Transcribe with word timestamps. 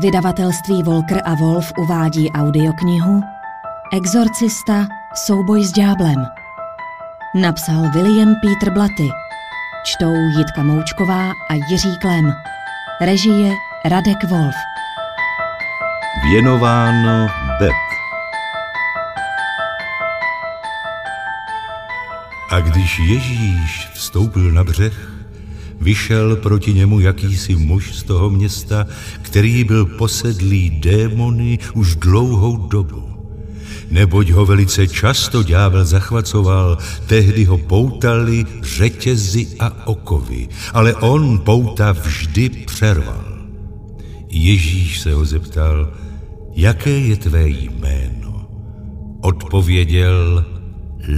Vydavatelství 0.00 0.82
Volker 0.82 1.22
a 1.24 1.34
Wolf 1.34 1.72
uvádí 1.78 2.30
audioknihu 2.30 3.22
Exorcista 3.92 4.86
Souboj 5.14 5.64
s 5.64 5.72
ďáblem. 5.72 6.26
Napsal 7.34 7.90
William 7.94 8.34
Peter 8.42 8.72
Blaty. 8.72 9.08
Čtou 9.84 10.14
Jitka 10.38 10.62
Moučková 10.62 11.30
a 11.30 11.54
Jiří 11.70 11.98
Klem. 12.00 12.32
Režie 13.00 13.52
Radek 13.84 14.24
Wolf. 14.24 14.54
Věnováno 16.22 17.28
Bet. 17.58 17.72
A 22.50 22.60
když 22.60 22.98
Ježíš 22.98 23.90
vstoupil 23.92 24.52
na 24.52 24.64
břeh, 24.64 25.15
vyšel 25.86 26.36
proti 26.36 26.74
němu 26.74 27.00
jakýsi 27.00 27.54
muž 27.54 27.94
z 27.94 28.02
toho 28.02 28.30
města, 28.30 28.86
který 29.22 29.64
byl 29.64 29.86
posedlý 29.86 30.82
démony 30.82 31.58
už 31.74 31.96
dlouhou 31.96 32.66
dobu. 32.66 33.02
Neboť 33.90 34.30
ho 34.30 34.42
velice 34.46 34.88
často 34.90 35.46
ďábel 35.46 35.84
zachvacoval, 35.84 36.78
tehdy 37.06 37.44
ho 37.44 37.58
poutali 37.58 38.44
řetězy 38.62 39.46
a 39.62 39.86
okovy, 39.86 40.48
ale 40.74 40.94
on 40.94 41.38
pouta 41.38 41.92
vždy 41.92 42.66
přerval. 42.66 43.46
Ježíš 44.26 45.00
se 45.00 45.14
ho 45.14 45.24
zeptal, 45.24 45.94
jaké 46.54 46.90
je 46.90 47.16
tvé 47.16 47.48
jméno? 47.48 48.50
Odpověděl 49.22 50.44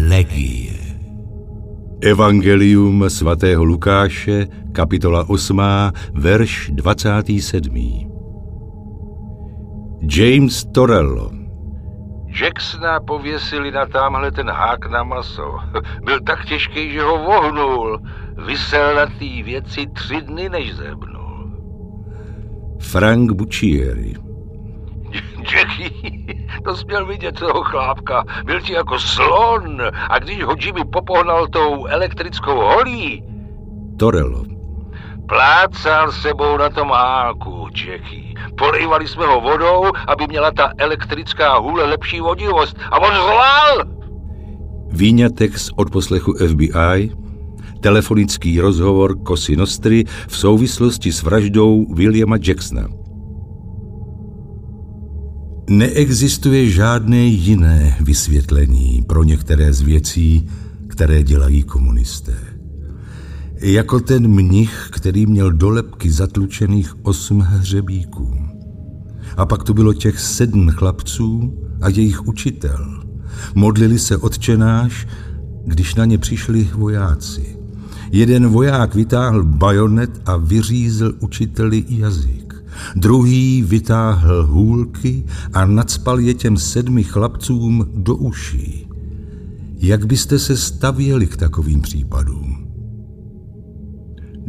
Legie. 0.09 0.78
Evangelium 2.00 3.05
svatého 3.09 3.64
Lukáše, 3.64 4.47
kapitola 4.78 5.24
8, 5.28 5.60
verš 6.14 6.70
27. 6.70 8.06
James 10.03 10.64
Torello 10.75 11.30
Jacksona 12.41 13.00
pověsili 13.00 13.70
na 13.70 13.86
tamhle 13.86 14.30
ten 14.30 14.50
hák 14.50 14.91
na 14.91 15.03
maso. 15.03 15.58
Byl 16.05 16.20
tak 16.20 16.44
těžký, 16.44 16.92
že 16.92 17.03
ho 17.03 17.19
vohnul. 17.19 17.98
Vysel 18.47 18.94
na 18.94 19.06
té 19.06 19.42
věci 19.42 19.86
tři 19.86 20.20
dny, 20.20 20.48
než 20.48 20.77
zebnul. 20.77 21.50
Frank 22.81 23.33
Buccieri 23.33 24.14
Jackie, 25.53 26.48
to 26.64 26.77
jsi 26.77 26.84
měl 26.84 27.06
vidět 27.06 27.38
toho 27.38 27.62
chlápka. 27.62 28.25
Byl 28.44 28.60
ti 28.60 28.72
jako 28.72 28.98
slon 28.98 29.83
a 30.10 30.19
když 30.19 30.42
ho 30.42 30.55
Jimmy 30.60 30.84
popohnal 30.92 31.47
tou 31.47 31.86
elektrickou 31.86 32.56
holí... 32.56 33.22
Torello 33.98 34.58
Plácal 35.29 36.12
sebou 36.12 36.57
na 36.57 36.69
tom 36.71 36.89
háku, 36.89 37.69
Jackie. 37.75 38.34
Polejvali 38.59 39.09
jsme 39.09 39.27
ho 39.27 39.41
vodou, 39.41 39.84
aby 40.07 40.27
měla 40.29 40.51
ta 40.51 40.73
elektrická 40.79 41.59
hůle 41.59 41.84
lepší 41.84 42.21
vodivost. 42.21 42.77
A 42.91 42.98
on 42.98 43.15
zlal! 43.15 43.99
Výňatek 44.93 45.59
z 45.59 45.71
odposlechu 45.77 46.34
FBI, 46.34 47.12
telefonický 47.81 48.61
rozhovor 48.61 49.23
Kosy 49.23 49.56
Nostry 49.56 50.05
v 50.29 50.37
souvislosti 50.37 51.12
s 51.12 51.23
vraždou 51.23 51.95
Williama 51.95 52.37
Jacksona. 52.47 52.89
Neexistuje 55.71 56.71
žádné 56.71 57.19
jiné 57.19 57.97
vysvětlení 58.01 59.05
pro 59.09 59.25
některé 59.25 59.73
z 59.73 59.81
věcí, 59.81 60.49
které 60.89 61.23
dělají 61.23 61.62
komunisté. 61.62 62.47
Jako 63.61 64.01
ten 64.01 64.28
mnich, 64.28 64.89
který 64.92 65.27
měl 65.27 65.53
do 65.53 65.70
lepky 65.70 66.11
zatlučených 66.11 67.06
osm 67.06 67.41
hřebíků. 67.41 68.34
A 69.37 69.47
pak 69.47 69.65
tu 69.65 69.75
bylo 69.75 69.95
těch 69.95 70.20
sedm 70.20 70.70
chlapců 70.70 71.59
a 71.81 71.88
jejich 71.88 72.28
učitel. 72.28 73.05
Modlili 73.55 73.99
se 73.99 74.16
odčenáš, 74.16 75.06
když 75.65 75.94
na 75.94 76.05
ně 76.05 76.19
přišli 76.19 76.71
vojáci. 76.75 77.56
Jeden 78.12 78.49
voják 78.49 78.94
vytáhl 78.94 79.44
bajonet 79.44 80.11
a 80.27 80.37
vyřízl 80.37 81.15
učiteli 81.21 81.84
jazyk. 81.88 82.65
Druhý 82.97 83.62
vytáhl 83.62 84.47
hůlky 84.47 85.25
a 85.53 85.66
nadspal 85.66 86.21
je 86.21 86.34
těm 86.34 86.56
sedmi 86.56 87.05
chlapcům 87.05 87.87
do 87.94 88.16
uší. 88.16 88.88
Jak 89.77 90.06
byste 90.06 90.38
se 90.38 90.56
stavěli 90.56 91.27
k 91.27 91.37
takovým 91.37 91.81
případům? 91.81 92.57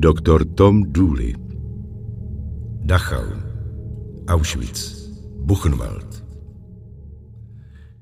Doktor 0.02 0.46
Tom 0.56 0.84
Dooley 0.84 1.36
Dachau 2.86 3.24
Auschwitz 4.28 5.10
Buchenwald 5.36 6.24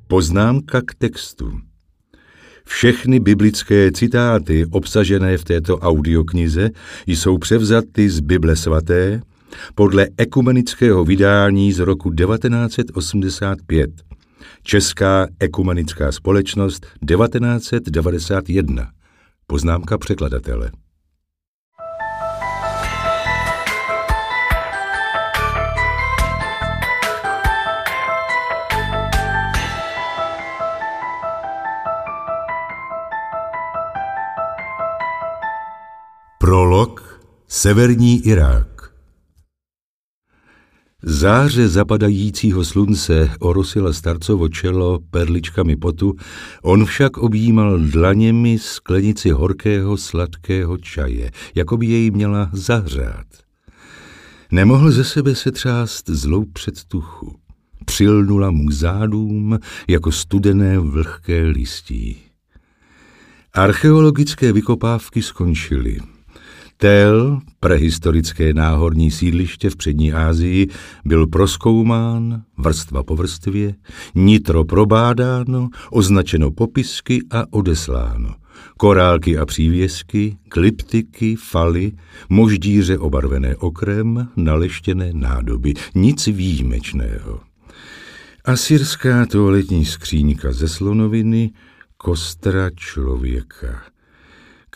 Poznámka 0.07 0.81
k 0.81 0.93
textu 0.93 1.51
všechny 2.65 3.19
biblické 3.19 3.91
citáty 3.91 4.65
obsažené 4.71 5.37
v 5.37 5.43
této 5.43 5.77
audioknize 5.77 6.69
jsou 7.07 7.37
převzaty 7.37 8.09
z 8.09 8.19
Bible 8.19 8.55
svaté, 8.55 9.21
podle 9.75 10.07
ekumenického 10.17 11.05
vydání 11.05 11.73
z 11.73 11.79
roku 11.79 12.13
1985. 12.13 13.89
Česká 14.63 15.27
ekumenická 15.39 16.11
společnost 16.11 16.85
1991. 17.07 18.89
Poznámka 19.47 19.97
překladatele. 19.97 20.71
Severní 37.49 38.27
Irák 38.27 38.93
Záře 41.03 41.67
zapadajícího 41.67 42.65
slunce 42.65 43.29
orosila 43.39 43.93
starcovo 43.93 44.49
čelo 44.49 44.99
perličkami 45.11 45.75
potu, 45.75 46.13
on 46.61 46.85
však 46.85 47.17
objímal 47.17 47.79
dlaněmi 47.79 48.59
sklenici 48.59 49.29
horkého 49.29 49.97
sladkého 49.97 50.77
čaje, 50.77 51.31
jako 51.55 51.77
by 51.77 51.85
jej 51.85 52.11
měla 52.11 52.49
zahřát. 52.53 53.27
Nemohl 54.51 54.91
ze 54.91 55.03
sebe 55.03 55.35
se 55.35 55.51
třást 55.51 56.09
zlou 56.09 56.45
předtuchu. 56.45 57.35
Přilnula 57.85 58.51
mu 58.51 58.65
k 58.65 58.71
zádům 58.71 59.59
jako 59.87 60.11
studené 60.11 60.79
vlhké 60.79 61.43
listí. 61.43 62.17
Archeologické 63.53 64.53
vykopávky 64.53 65.21
skončily. 65.21 65.99
Tel, 66.79 67.39
prehistorické 67.59 68.53
náhorní 68.53 69.11
sídliště 69.11 69.69
v 69.69 69.75
přední 69.75 70.13
Asii, 70.13 70.67
byl 71.05 71.27
proskoumán 71.27 72.43
vrstva 72.57 73.03
po 73.03 73.15
vrstvě, 73.15 73.75
nitro 74.15 74.65
probádáno, 74.65 75.69
označeno 75.91 76.51
popisky 76.51 77.19
a 77.31 77.43
odesláno. 77.49 78.35
Korálky 78.77 79.37
a 79.37 79.45
přívěsky, 79.45 80.37
kliptiky, 80.49 81.35
faly, 81.35 81.91
moždíře 82.29 82.97
obarvené 82.97 83.55
okrem, 83.55 84.27
naleštěné 84.35 85.09
nádoby, 85.13 85.73
nic 85.95 86.27
výjimečného. 86.27 87.39
Asyrská 88.45 89.25
toaletní 89.25 89.85
skříňka 89.85 90.51
ze 90.51 90.67
slonoviny, 90.67 91.51
kostra 91.97 92.69
člověka– 92.69 93.81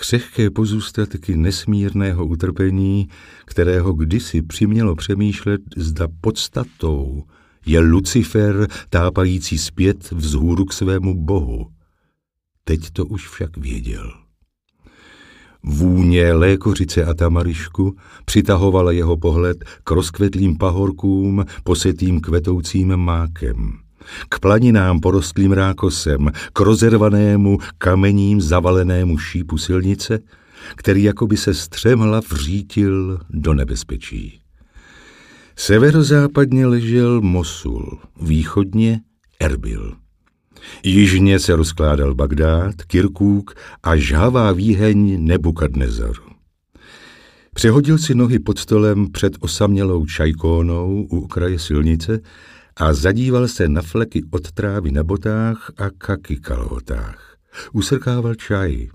křehké 0.02 0.50
pozůstatky 0.50 1.38
nesmírného 1.38 2.26
utrpení, 2.26 3.08
kterého 3.46 3.94
kdysi 3.94 4.42
přimělo 4.42 4.96
přemýšlet, 4.96 5.62
zda 5.78 6.08
podstatou 6.22 7.24
je 7.66 7.80
Lucifer 7.80 8.68
tápající 8.90 9.58
zpět 9.58 10.12
vzhůru 10.12 10.66
k 10.66 10.74
svému 10.74 11.26
bohu. 11.26 11.68
Teď 12.64 12.90
to 12.94 13.06
už 13.06 13.28
však 13.28 13.58
věděl. 13.58 14.14
Vůně 15.64 16.34
lékořice 16.34 17.06
a 17.06 17.14
tamarišku 17.14 17.96
přitahovala 18.26 18.92
jeho 18.92 19.18
pohled 19.18 19.64
k 19.84 19.92
rozkvetlým 19.92 20.58
pahorkům 20.58 21.46
posetým 21.64 22.22
kvetoucím 22.22 22.98
mákem 22.98 23.81
k 24.30 24.40
planinám 24.40 25.00
porostlým 25.00 25.52
rákosem, 25.52 26.32
k 26.54 26.60
rozervanému 26.60 27.58
kamením 27.78 28.42
zavalenému 28.42 29.18
šípu 29.18 29.58
silnice, 29.58 30.20
který 30.76 31.04
jakoby 31.04 31.38
se 31.38 31.54
střemhla 31.54 32.22
vřítil 32.32 33.20
do 33.30 33.54
nebezpečí. 33.54 34.42
Severozápadně 35.56 36.68
ležel 36.68 37.22
Mosul, 37.22 38.00
východně 38.22 39.02
Erbil. 39.40 39.96
Jižně 40.84 41.40
se 41.40 41.56
rozkládal 41.56 42.16
Bagdád, 42.16 42.76
Kirkuk 42.88 43.54
a 43.84 43.96
žhavá 43.96 44.52
výheň 44.52 45.26
Nebukadnezaru. 45.26 46.24
Přehodil 47.54 47.98
si 47.98 48.16
nohy 48.16 48.40
pod 48.40 48.60
stolem 48.60 49.12
před 49.12 49.34
osamělou 49.40 50.06
čajkónou 50.06 51.08
u 51.12 51.20
okraje 51.20 51.60
silnice 51.60 52.20
a 52.78 52.94
zadíval 52.94 53.48
se 53.48 53.68
na 53.68 53.82
fleky 53.82 54.24
od 54.32 54.52
trávy 54.52 54.92
na 54.92 55.04
botách 55.04 55.72
a 55.78 55.90
kaky 55.90 56.38
kalhotách. 56.38 57.38
Usrkával 57.74 58.36
čaj. 58.36 58.88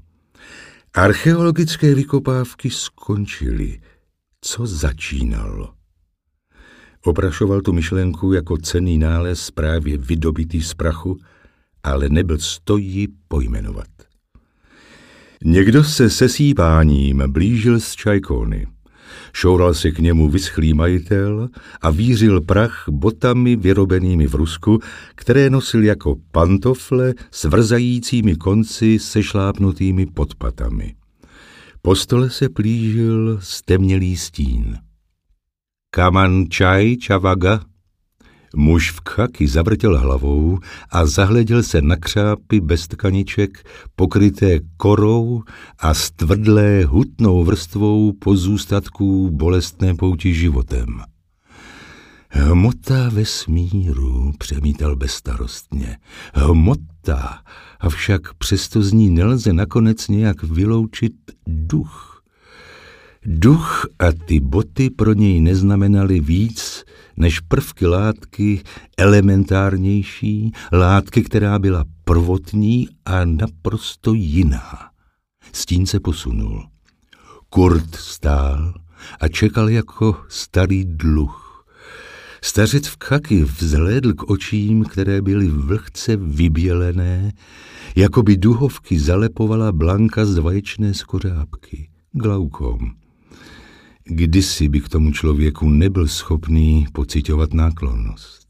Archeologické 0.94 1.94
vykopávky 1.94 2.70
skončily. 2.70 3.81
Co 4.40 4.67
začínalo? 4.67 5.75
Oprašoval 7.05 7.61
tu 7.61 7.73
myšlenku 7.73 8.32
jako 8.32 8.56
cený 8.56 8.99
nález 8.99 9.50
právě 9.50 9.99
vydobitý 9.99 10.62
z 10.62 10.75
prachu, 10.75 11.19
ale 11.82 12.08
nebyl 12.08 12.38
stojí 12.38 13.08
pojmenovat. 13.28 13.88
Někdo 15.44 15.84
se 15.84 16.11
sesípáním 16.11 17.23
blížil 17.26 17.81
z 17.81 17.94
čajkony. 17.94 18.67
Šoural 19.38 19.74
se 19.74 19.90
k 19.90 19.98
němu 19.98 20.30
vyschlý 20.30 20.74
majitel 20.74 21.48
a 21.80 21.90
vířil 21.90 22.40
prach 22.40 22.84
botami 22.90 23.56
vyrobenými 23.56 24.26
v 24.26 24.34
Rusku, 24.34 24.78
které 25.14 25.50
nosil 25.50 25.84
jako 25.84 26.16
pantofle 26.32 27.14
s 27.30 27.44
vrzajícími 27.44 28.36
konci 28.36 28.98
sešlápnutými 28.98 30.06
podpatami. 30.06 30.94
Po 31.82 31.96
stole 31.96 32.30
se 32.30 32.48
plížil 32.48 33.38
stemnělý 33.42 34.16
stín. 34.16 34.78
Kaman 35.90 36.44
čaj, 36.48 36.96
čavaga? 36.96 37.60
Muž 38.58 38.90
v 38.90 39.00
khaky 39.08 39.48
zavrtěl 39.48 39.98
hlavou 39.98 40.58
a 40.90 41.06
zahleděl 41.06 41.62
se 41.62 41.82
na 41.82 41.96
křápy 41.96 42.60
bez 42.60 42.88
tkaniček, 42.88 43.68
pokryté 43.96 44.60
korou 44.76 45.42
a 45.78 45.94
stvrdlé 45.94 46.84
hutnou 46.84 47.44
vrstvou 47.44 48.12
pozůstatků 48.12 49.30
bolestné 49.30 49.94
pouti 49.94 50.34
životem. 50.34 51.00
Hmota 52.28 53.08
vesmíru, 53.08 54.32
přemítal 54.38 54.96
bezstarostně. 54.96 55.96
Hmota, 56.34 57.38
avšak 57.80 58.34
přesto 58.34 58.82
z 58.82 58.92
ní 58.92 59.10
nelze 59.10 59.52
nakonec 59.52 60.08
nějak 60.08 60.42
vyloučit 60.42 61.14
duch. 61.46 62.22
Duch 63.26 63.86
a 63.98 64.12
ty 64.12 64.40
boty 64.40 64.90
pro 64.90 65.12
něj 65.12 65.40
neznamenaly 65.40 66.20
víc, 66.20 66.84
než 67.16 67.40
prvky 67.40 67.86
látky 67.86 68.62
elementárnější, 68.96 70.52
látky, 70.72 71.22
která 71.22 71.58
byla 71.58 71.84
prvotní 72.04 72.88
a 73.04 73.24
naprosto 73.24 74.14
jiná. 74.14 74.90
Stín 75.52 75.86
se 75.86 76.00
posunul. 76.00 76.66
Kurt 77.50 77.94
stál 77.94 78.74
a 79.20 79.28
čekal 79.28 79.70
jako 79.70 80.16
starý 80.28 80.84
dluh. 80.84 81.64
Stařec 82.42 82.86
v 82.86 82.96
kaky 82.96 83.44
vzhlédl 83.44 84.14
k 84.14 84.30
očím, 84.30 84.84
které 84.84 85.22
byly 85.22 85.48
vlhce 85.48 86.16
vybělené, 86.16 87.32
jako 87.96 88.22
by 88.22 88.36
duhovky 88.36 88.98
zalepovala 88.98 89.72
blanka 89.72 90.24
z 90.24 90.38
vaječné 90.38 90.94
skořápky. 90.94 91.90
Glaukom. 92.12 93.05
Kdysi 94.08 94.68
by 94.68 94.80
k 94.80 94.88
tomu 94.88 95.12
člověku 95.12 95.68
nebyl 95.68 96.08
schopný 96.08 96.86
pocitovat 96.92 97.54
náklonnost. 97.54 98.46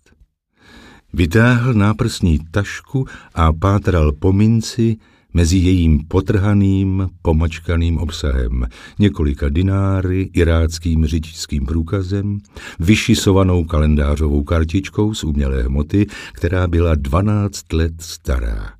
Vytáhl 1.12 1.74
náprsní 1.74 2.38
tašku 2.50 3.06
a 3.34 3.52
pátral 3.52 4.12
po 4.12 4.32
minci 4.32 4.96
mezi 5.34 5.58
jejím 5.58 6.06
potrhaným, 6.08 7.08
pomačkaným 7.22 7.98
obsahem, 7.98 8.66
několika 8.98 9.48
dináry, 9.48 10.30
iráckým 10.32 11.06
řidičským 11.06 11.66
průkazem, 11.66 12.38
vyšisovanou 12.80 13.64
kalendářovou 13.64 14.44
kartičkou 14.44 15.14
z 15.14 15.24
umělé 15.24 15.62
hmoty, 15.62 16.06
která 16.32 16.66
byla 16.66 16.94
12 16.94 17.72
let 17.72 17.92
stará. 18.00 18.72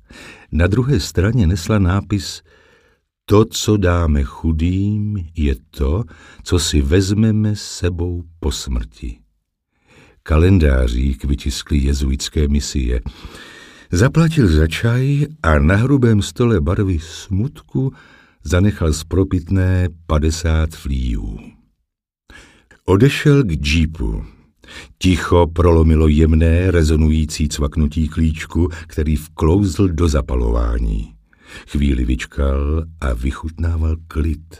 Na 0.51 0.67
druhé 0.67 0.99
straně 0.99 1.47
nesla 1.47 1.79
nápis 1.79 2.41
to, 3.29 3.45
co 3.45 3.77
dáme 3.77 4.23
chudým, 4.23 5.17
je 5.35 5.55
to, 5.71 6.03
co 6.43 6.59
si 6.59 6.81
vezmeme 6.81 7.55
s 7.55 7.61
sebou 7.61 8.23
po 8.39 8.51
smrti. 8.51 9.17
Kalendářík 10.23 11.23
vytiskli 11.23 11.77
jezuitské 11.77 12.47
misie. 12.47 13.01
Zaplatil 13.91 14.47
za 14.47 14.67
čaj 14.67 15.25
a 15.43 15.59
na 15.59 15.75
hrubém 15.75 16.21
stole 16.21 16.61
barvy 16.61 16.99
smutku 16.99 17.93
zanechal 18.43 18.93
zpropitné 18.93 19.89
padesát 20.05 20.69
flíjů. 20.69 21.39
Odešel 22.85 23.43
k 23.43 23.51
džípu. 23.51 24.23
Ticho 24.97 25.47
prolomilo 25.47 26.07
jemné, 26.07 26.71
rezonující 26.71 27.49
cvaknutí 27.49 28.07
klíčku, 28.07 28.69
který 28.87 29.15
vklouzl 29.15 29.87
do 29.87 30.07
zapalování. 30.07 31.16
Chvíli 31.67 32.05
vyčkal 32.05 32.85
a 33.01 33.13
vychutnával 33.13 33.95
klid. 34.07 34.57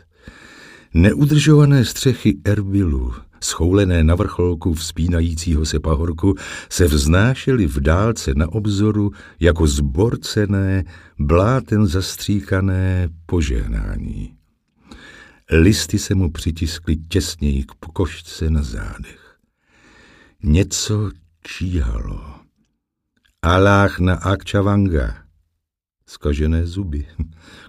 Neudržované 0.93 1.85
střechy 1.85 2.37
Erbilu, 2.45 3.13
schoulené 3.43 4.03
na 4.03 4.15
vrcholku 4.15 4.73
vzpínajícího 4.73 5.65
se 5.65 5.79
pahorku, 5.79 6.35
se 6.69 6.87
vznášely 6.87 7.67
v 7.67 7.79
dálce 7.79 8.31
na 8.35 8.51
obzoru 8.51 9.11
jako 9.39 9.67
zborcené, 9.67 10.83
bláten 11.19 11.87
zastříkané 11.87 13.09
požehnání. 13.25 14.33
Listy 15.51 15.99
se 15.99 16.15
mu 16.15 16.31
přitiskly 16.31 16.95
těsněji 16.95 17.63
k 17.63 17.75
pokožce 17.75 18.49
na 18.49 18.63
zádech. 18.63 19.37
Něco 20.43 21.11
číhalo. 21.43 22.21
Aláh 23.41 23.99
na 23.99 24.15
Akčavanga, 24.15 25.26
skažené 26.07 26.65
zuby. 26.65 27.05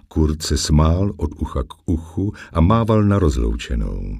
Kurt 0.07 0.43
se 0.43 0.57
smál 0.57 1.13
od 1.17 1.31
ucha 1.37 1.63
k 1.63 1.73
uchu 1.85 2.33
a 2.53 2.61
mával 2.61 3.03
na 3.03 3.19
rozloučenou. 3.19 4.19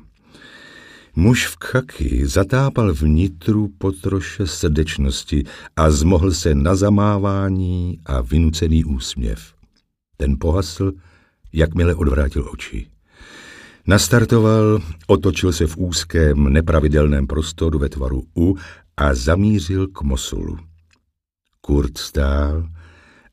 Muž 1.16 1.48
v 1.48 1.56
khaky 1.60 2.28
zatápal 2.28 2.94
vnitru 2.94 3.68
potroše 3.78 4.48
srdečnosti 4.48 5.44
a 5.76 5.92
zmohl 5.92 6.32
se 6.32 6.56
na 6.56 6.76
zamávání 6.76 8.00
a 8.06 8.22
vynucený 8.22 8.86
úsměv. 8.86 9.54
Ten 10.18 10.36
pohasl, 10.40 10.92
jakmile 11.54 11.96
odvrátil 11.96 12.50
oči. 12.52 12.88
Nastartoval, 13.88 14.80
otočil 15.08 15.54
se 15.54 15.68
v 15.68 15.78
úzkém, 15.78 16.54
nepravidelném 16.54 17.28
prostoru 17.28 17.80
ve 17.80 17.90
tvaru 17.90 18.24
U 18.38 18.58
a 18.98 19.14
zamířil 19.14 19.88
k 19.88 20.02
Mosulu. 20.02 20.58
Kurt 21.62 21.98
stál, 21.98 22.70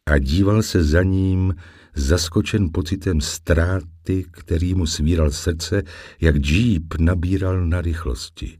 a 0.06 0.18
díval 0.18 0.62
se 0.62 0.84
za 0.84 1.02
ním, 1.02 1.54
zaskočen 1.94 2.68
pocitem 2.72 3.20
ztráty, 3.20 4.25
který 4.30 4.75
mu 4.75 4.86
svíral 4.86 5.30
srdce, 5.30 5.82
jak 6.20 6.36
džíp 6.36 6.94
nabíral 6.98 7.66
na 7.66 7.80
rychlosti. 7.80 8.58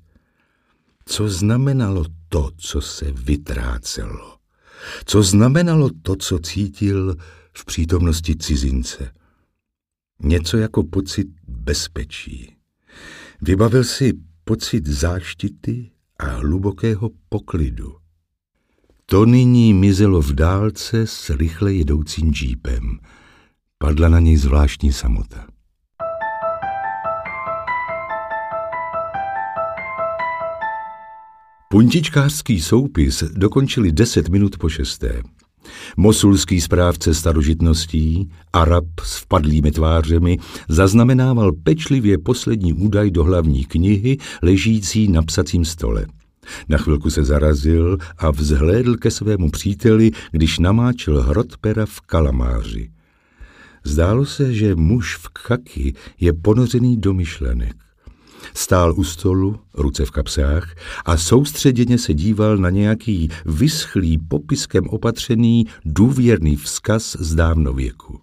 Co 1.05 1.29
znamenalo 1.29 2.05
to, 2.29 2.50
co 2.57 2.81
se 2.81 3.12
vytrácelo? 3.12 4.37
Co 5.05 5.23
znamenalo 5.23 5.91
to, 6.03 6.17
co 6.17 6.38
cítil 6.38 7.17
v 7.53 7.65
přítomnosti 7.65 8.37
cizince? 8.37 9.12
Něco 10.23 10.57
jako 10.57 10.83
pocit 10.83 11.29
bezpečí. 11.49 12.57
Vybavil 13.43 13.85
si 13.85 14.12
pocit 14.45 14.87
záštity 14.87 15.91
a 16.19 16.25
hlubokého 16.26 17.11
poklidu. 17.29 18.06
To 19.11 19.27
nyní 19.27 19.75
mizelo 19.75 20.21
v 20.21 20.33
dálce 20.33 21.07
s 21.07 21.31
rychle 21.31 21.73
jedoucím 21.73 22.35
džípem. 22.35 22.99
Padla 23.79 24.09
na 24.09 24.21
něj 24.21 24.37
zvláštní 24.37 24.93
samota. 24.93 25.47
Puntičkářský 31.71 32.61
soupis 32.61 33.23
dokončili 33.23 33.93
deset 33.93 34.29
minut 34.29 34.59
po 34.59 34.69
šesté. 34.69 35.23
Mosulský 35.97 36.61
správce 36.61 37.15
starožitností, 37.15 38.31
Arab 38.53 38.87
s 39.03 39.17
vpadlými 39.17 39.71
tvářemi, 39.71 40.39
zaznamenával 40.69 41.53
pečlivě 41.53 42.19
poslední 42.19 42.73
údaj 42.73 43.11
do 43.11 43.25
hlavní 43.25 43.65
knihy 43.65 44.17
ležící 44.43 45.09
na 45.09 45.23
psacím 45.23 45.65
stole. 45.65 46.07
Na 46.69 46.79
chvilku 46.79 47.11
se 47.11 47.25
zarazil 47.25 47.99
a 48.19 48.31
vzhlédl 48.31 48.97
ke 48.97 49.11
svému 49.11 49.50
příteli, 49.50 50.11
když 50.31 50.59
namáčel 50.59 51.23
hrot 51.23 51.57
pera 51.57 51.87
v 51.87 52.00
kalamáři. 52.00 52.91
Zdálo 53.85 54.26
se, 54.26 54.55
že 54.55 54.75
muž 54.75 55.17
v 55.17 55.29
khaky 55.38 55.95
je 56.21 56.33
ponořený 56.33 56.97
do 56.97 57.15
myšlenek. 57.15 57.76
Stál 58.55 58.95
u 58.97 59.05
stolu, 59.05 59.61
ruce 59.75 60.05
v 60.05 60.11
kapsách 60.11 60.75
a 61.05 61.17
soustředěně 61.17 61.99
se 61.99 62.15
díval 62.15 62.57
na 62.57 62.71
nějaký 62.71 63.29
vyschlý 63.47 64.19
popiskem 64.19 64.88
opatřený 64.88 65.67
důvěrný 65.85 66.57
vzkaz 66.57 67.17
z 67.21 67.35
dávnověku. 67.35 68.21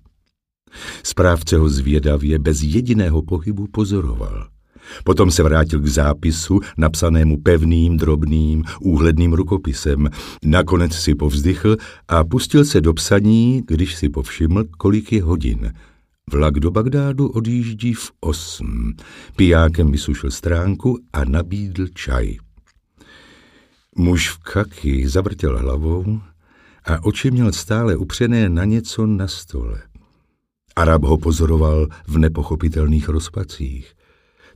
Správce 1.03 1.57
ho 1.57 1.69
zvědavě 1.69 2.39
bez 2.39 2.63
jediného 2.63 3.21
pohybu 3.21 3.67
pozoroval– 3.67 4.47
Potom 5.03 5.31
se 5.31 5.43
vrátil 5.43 5.79
k 5.79 5.87
zápisu, 5.87 6.59
napsanému 6.77 7.41
pevným, 7.41 7.97
drobným, 7.97 8.63
úhledným 8.81 9.33
rukopisem. 9.33 10.09
Nakonec 10.45 10.93
si 10.93 11.15
povzdychl 11.15 11.77
a 12.07 12.23
pustil 12.23 12.65
se 12.65 12.81
do 12.81 12.93
psaní, 12.93 13.63
když 13.67 13.95
si 13.95 14.09
povšiml, 14.09 14.63
kolik 14.77 15.11
je 15.11 15.23
hodin. 15.23 15.73
Vlak 16.31 16.53
do 16.53 16.71
Bagdádu 16.71 17.27
odjíždí 17.27 17.93
v 17.93 18.11
osm. 18.19 18.93
Pijákem 19.35 19.91
vysušil 19.91 20.31
stránku 20.31 20.99
a 21.13 21.23
nabídl 21.25 21.87
čaj. 21.87 22.37
Muž 23.95 24.29
v 24.29 24.37
kaky 24.37 25.07
zavrtěl 25.07 25.59
hlavou 25.59 26.21
a 26.85 27.03
oči 27.03 27.31
měl 27.31 27.51
stále 27.51 27.95
upřené 27.97 28.49
na 28.49 28.65
něco 28.65 29.05
na 29.05 29.27
stole. 29.27 29.81
Arab 30.75 31.03
ho 31.03 31.17
pozoroval 31.17 31.87
v 32.07 32.17
nepochopitelných 32.17 33.09
rozpacích. 33.09 33.93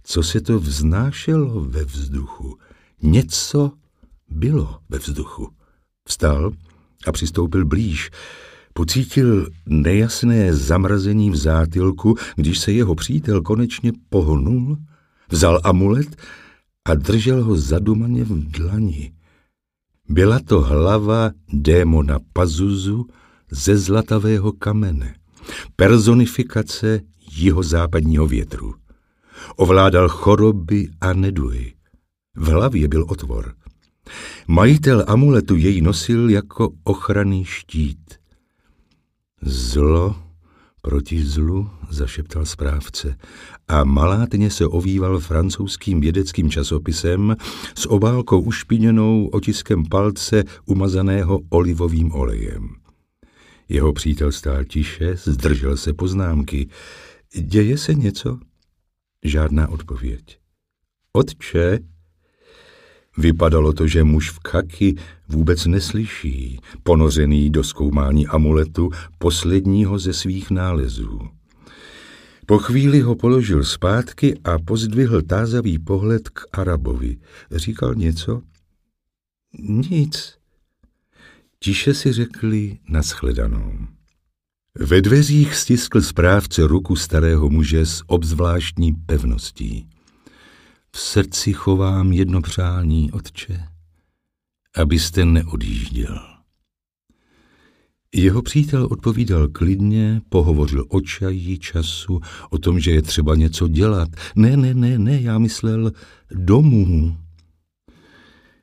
Co 0.09 0.23
se 0.23 0.41
to 0.41 0.59
vznášelo 0.59 1.61
ve 1.61 1.85
vzduchu? 1.85 2.57
Něco 3.01 3.71
bylo 4.29 4.79
ve 4.89 4.97
vzduchu. 4.97 5.49
Vstal 6.07 6.51
a 7.07 7.11
přistoupil 7.11 7.65
blíž. 7.65 8.09
Pocítil 8.73 9.49
nejasné 9.65 10.53
zamrazení 10.53 11.31
v 11.31 11.35
zátilku, 11.35 12.15
když 12.35 12.59
se 12.59 12.71
jeho 12.71 12.95
přítel 12.95 13.41
konečně 13.41 13.91
pohnul, 14.09 14.77
vzal 15.29 15.61
amulet 15.63 16.15
a 16.85 16.95
držel 16.95 17.43
ho 17.43 17.57
zadumaně 17.57 18.23
v 18.23 18.51
dlani. 18.51 19.13
Byla 20.09 20.39
to 20.39 20.61
hlava 20.61 21.31
démona 21.53 22.19
Pazuzu 22.33 23.07
ze 23.51 23.77
zlatavého 23.77 24.51
kamene, 24.51 25.15
personifikace 25.75 27.01
jeho 27.31 27.63
západního 27.63 28.27
větru. 28.27 28.75
Ovládal 29.56 30.10
choroby 30.10 30.89
a 31.01 31.13
neduhy. 31.13 31.74
V 32.36 32.48
hlavě 32.48 32.88
byl 32.88 33.06
otvor. 33.08 33.53
Majitel 34.48 35.06
amuletu 35.08 35.56
jej 35.56 35.82
nosil 35.82 36.29
jako 36.29 36.70
ochranný 36.84 37.46
štít. 37.46 38.15
Zlo 39.41 40.27
proti 40.88 41.25
zlu, 41.25 41.70
zašeptal 41.89 42.46
správce 42.46 43.15
a 43.67 43.84
malátně 43.84 44.51
se 44.51 44.67
ovýval 44.67 45.20
francouzským 45.20 46.01
vědeckým 46.01 46.50
časopisem 46.50 47.36
s 47.75 47.86
obálkou 47.89 48.41
ušpiněnou 48.41 49.27
otiskem 49.27 49.86
palce 49.86 50.44
umazaného 50.65 51.39
olivovým 51.50 52.12
olejem. 52.12 52.70
Jeho 53.70 53.94
přítel 53.94 54.32
stál 54.32 54.63
tiše, 54.63 55.15
zdržel 55.15 55.77
se 55.77 55.94
poznámky. 55.94 56.70
Děje 57.41 57.77
se 57.77 57.94
něco? 57.94 58.39
Žádná 59.24 59.67
odpověď. 59.67 60.39
Otče, 61.13 61.79
Vypadalo 63.17 63.74
to, 63.74 63.88
že 63.88 64.03
muž 64.03 64.31
v 64.31 64.39
kaky 64.39 64.95
vůbec 65.27 65.65
neslyší, 65.65 66.59
ponořený 66.83 67.50
do 67.50 67.63
zkoumání 67.63 68.27
amuletu 68.27 68.89
posledního 69.17 70.00
ze 70.00 70.13
svých 70.13 70.51
nálezů. 70.51 71.19
Po 72.45 72.57
chvíli 72.57 73.00
ho 73.00 73.15
položil 73.15 73.63
zpátky 73.63 74.39
a 74.43 74.59
pozdvihl 74.59 75.21
tázavý 75.21 75.79
pohled 75.79 76.29
k 76.29 76.41
Arabovi. 76.51 77.17
Říkal 77.51 77.95
něco? 77.95 78.41
Nic. 79.59 80.38
Tiše 81.59 81.93
si 81.93 82.13
řekli 82.13 82.77
naschledanou. 82.89 83.74
Ve 84.79 85.01
dveřích 85.01 85.55
stiskl 85.55 86.01
správce 86.01 86.67
ruku 86.67 86.96
starého 86.96 87.50
muže 87.50 87.86
s 87.86 88.03
obzvláštní 88.07 88.93
pevností. 88.93 89.88
V 90.91 91.00
srdci 91.00 91.53
chovám 91.53 92.12
jedno 92.12 92.41
přání, 92.41 93.12
otče, 93.12 93.63
abyste 94.75 95.25
neodjížděl. 95.25 96.19
Jeho 98.15 98.41
přítel 98.41 98.88
odpovídal 98.91 99.48
klidně, 99.48 100.22
pohovořil 100.29 100.86
o 100.89 101.01
čaji, 101.01 101.57
času, 101.57 102.19
o 102.50 102.57
tom, 102.57 102.79
že 102.79 102.91
je 102.91 103.01
třeba 103.01 103.36
něco 103.36 103.67
dělat. 103.67 104.10
Ne, 104.36 104.57
ne, 104.57 104.74
ne, 104.74 105.00
ne, 105.00 105.22
já 105.22 105.38
myslel 105.38 105.91
domů. 106.31 107.17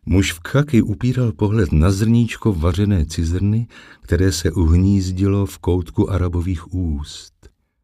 Muž 0.06 0.32
v 0.32 0.40
kaky 0.40 0.82
upíral 0.82 1.32
pohled 1.32 1.73
na 1.73 1.90
zrníčko 1.90 2.52
vařené 2.52 3.06
cizrny, 3.06 3.66
které 4.00 4.32
se 4.32 4.52
uhnízdilo 4.52 5.46
v 5.46 5.58
koutku 5.58 6.11
arabových 6.11 6.75
úst. 6.75 7.34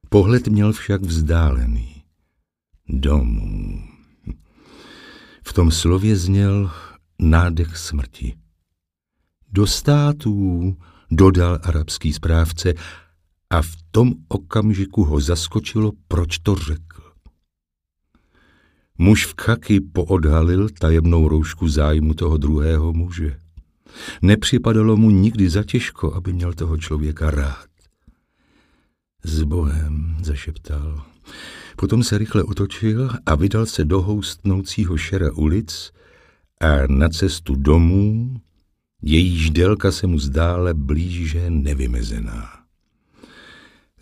Pohled 0.09 0.49
měl 0.49 0.73
však 0.73 1.03
vzdálený. 1.03 2.03
Domů. 2.89 3.83
V 5.45 5.53
tom 5.53 5.71
slově 5.71 6.17
zněl 6.17 6.71
nádech 7.19 7.77
smrti. 7.77 8.35
Do 9.53 9.67
států, 9.67 10.77
dodal 11.11 11.59
arabský 11.63 12.13
správce, 12.13 12.75
a 13.51 13.63
v 13.63 13.77
tom 13.91 14.15
okamžiku 14.29 15.05
ho 15.05 15.21
zaskočilo, 15.21 15.93
proč 16.09 16.39
to 16.39 16.55
řekl. 16.55 16.90
Muž 19.01 19.27
v 19.27 19.35
kaky 19.35 19.81
poodhalil 19.81 20.69
tajemnou 20.69 21.29
roušku 21.29 21.69
zájmu 21.69 22.15
toho 22.15 22.37
druhého 22.37 22.93
muže. 22.93 23.37
Nepřipadalo 24.23 24.97
mu 24.97 25.11
nikdy 25.11 25.51
za 25.51 25.65
těžko, 25.65 26.15
aby 26.15 26.33
měl 26.33 26.53
toho 26.53 26.79
člověka 26.79 27.31
rád. 27.31 27.67
S 29.25 29.43
Bohem, 29.43 30.17
zašeptal. 30.23 31.03
Potom 31.77 32.03
se 32.03 32.19
rychle 32.19 32.43
otočil 32.43 33.11
a 33.27 33.35
vydal 33.35 33.67
se 33.67 33.85
do 33.85 34.03
houstnoucího 34.03 34.97
šera 34.97 35.33
ulic 35.33 35.93
a 36.61 36.67
na 36.89 37.09
cestu 37.09 37.55
domů, 37.55 38.37
jejíž 39.03 39.51
délka 39.51 39.93
se 39.93 40.07
mu 40.07 40.19
zdále 40.19 40.75
blíže 40.75 41.51
nevymezená. 41.51 42.60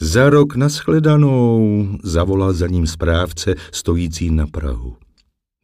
Za 0.00 0.30
rok 0.30 0.56
nashledanou, 0.56 1.88
zavolal 2.02 2.52
za 2.52 2.66
ním 2.66 2.86
správce 2.86 3.54
stojící 3.72 4.30
na 4.30 4.46
Prahu. 4.46 4.96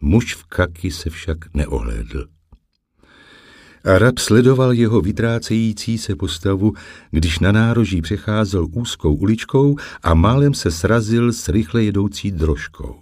Muž 0.02 0.34
v 0.34 0.44
kaky 0.44 0.90
se 0.90 1.10
však 1.10 1.38
neohlédl. 1.54 2.26
Arab 3.84 4.18
sledoval 4.18 4.72
jeho 4.72 5.00
vytrácející 5.00 5.98
se 5.98 6.16
postavu, 6.16 6.72
když 7.10 7.38
na 7.38 7.52
nároží 7.52 8.02
přecházel 8.02 8.66
úzkou 8.72 9.14
uličkou 9.14 9.76
a 10.02 10.14
málem 10.14 10.54
se 10.54 10.70
srazil 10.70 11.32
s 11.32 11.48
rychle 11.48 11.84
jedoucí 11.84 12.30
drožkou. 12.30 12.96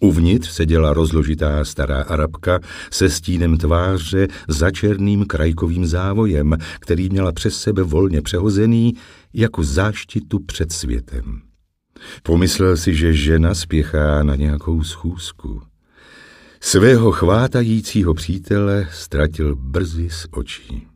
Uvnitř 0.00 0.50
seděla 0.50 0.92
rozložitá 0.92 1.64
stará 1.64 2.02
arabka 2.02 2.60
se 2.90 3.10
stínem 3.10 3.58
tváře 3.58 4.28
za 4.48 4.70
černým 4.70 5.24
krajkovým 5.26 5.86
závojem, 5.86 6.56
který 6.80 7.08
měla 7.08 7.32
přes 7.32 7.56
sebe 7.56 7.82
volně 7.82 8.22
přehozený 8.22 8.94
jako 9.34 9.64
záštitu 9.64 10.38
před 10.38 10.72
světem. 10.72 11.42
Pomyslel 12.22 12.76
si, 12.76 12.94
že 12.94 13.12
žena 13.12 13.54
spěchá 13.54 14.22
na 14.22 14.36
nějakou 14.36 14.82
schůzku. 14.82 15.62
Svého 16.60 17.12
chvátajícího 17.12 18.14
přítele 18.14 18.88
ztratil 18.92 19.56
brzy 19.56 20.10
z 20.10 20.26
očí. 20.30 20.86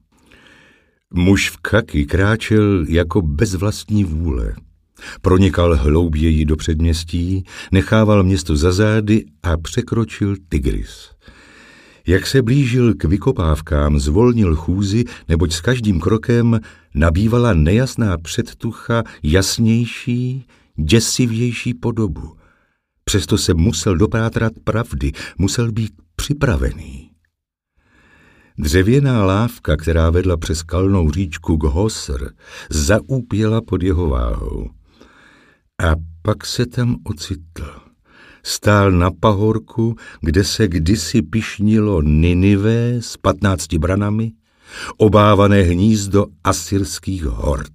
Muž 1.15 1.51
v 1.51 1.57
kaky 1.57 2.07
kráčel 2.07 2.85
jako 2.89 3.23
bez 3.23 3.55
vlastní 3.55 4.05
vůle. 4.05 4.55
Pronikal 5.23 5.77
hlouběji 5.77 6.45
do 6.45 6.57
předměstí, 6.57 7.45
nechával 7.73 8.23
město 8.23 8.57
za 8.57 8.73
zády 8.73 9.25
a 9.43 9.57
překročil 9.57 10.37
Tigris. 10.49 11.11
Jak 12.09 12.27
se 12.27 12.43
blížil 12.43 12.95
k 12.95 13.05
vykopávkám, 13.05 13.99
zvolnil 13.99 14.57
chůzi, 14.57 15.05
neboť 15.29 15.53
s 15.53 15.61
každým 15.61 16.01
krokem 16.01 16.61
nabývala 16.95 17.53
nejasná 17.53 18.19
předtucha 18.19 19.03
jasnější, 19.23 20.47
děsivější 20.77 21.75
podobu. 21.75 22.37
Přesto 23.05 23.39
se 23.39 23.55
musel 23.55 23.97
dopátrat 23.97 24.53
pravdy, 24.65 25.13
musel 25.39 25.73
být 25.73 25.93
připravený. 26.17 27.11
Dřevěná 28.59 29.25
lávka, 29.25 29.77
která 29.77 30.11
vedla 30.11 30.37
přes 30.37 30.63
kalnou 30.63 31.11
říčku 31.11 31.59
k 31.59 31.65
Hosr, 31.65 32.31
zaúpěla 32.71 33.61
pod 33.61 33.83
jeho 33.83 34.09
váhou. 34.09 34.71
A 35.83 35.95
pak 36.23 36.47
se 36.47 36.67
tam 36.67 36.97
ocitl. 37.05 37.88
Stál 38.49 38.93
na 38.93 39.11
pahorku, 39.11 39.97
kde 40.21 40.45
se 40.45 40.69
kdysi 40.69 41.23
pišnilo 41.23 42.03
Ninive 42.03 42.97
s 43.01 43.17
patnácti 43.17 43.79
branami, 43.79 44.33
obávané 44.97 45.63
hnízdo 45.63 46.27
asyrských 46.45 47.25
hord. 47.25 47.73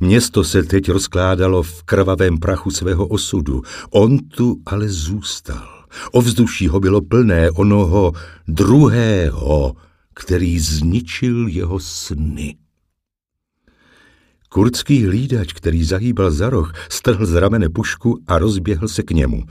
Město 0.00 0.44
se 0.44 0.62
teď 0.62 0.88
rozkládalo 0.88 1.62
v 1.62 1.82
krvavém 1.82 2.38
prachu 2.38 2.70
svého 2.70 3.06
osudu. 3.06 3.62
On 3.90 4.18
tu 4.18 4.56
ale 4.66 4.88
zůstal. 4.88 5.68
Ovzduší 6.12 6.68
ho 6.68 6.80
bylo 6.80 7.00
plné 7.00 7.50
onoho 7.50 8.12
druhého, 8.48 9.74
který 10.14 10.58
zničil 10.58 11.48
jeho 11.48 11.80
sny. 11.80 12.56
Kurdský 14.48 15.06
hlídač, 15.06 15.52
který 15.52 15.84
zahýbal 15.84 16.30
za 16.30 16.50
roh, 16.50 16.72
strhl 16.88 17.26
z 17.26 17.34
ramene 17.34 17.68
pušku 17.68 18.18
a 18.26 18.38
rozběhl 18.38 18.88
se 18.88 19.02
k 19.02 19.10
němu. 19.10 19.44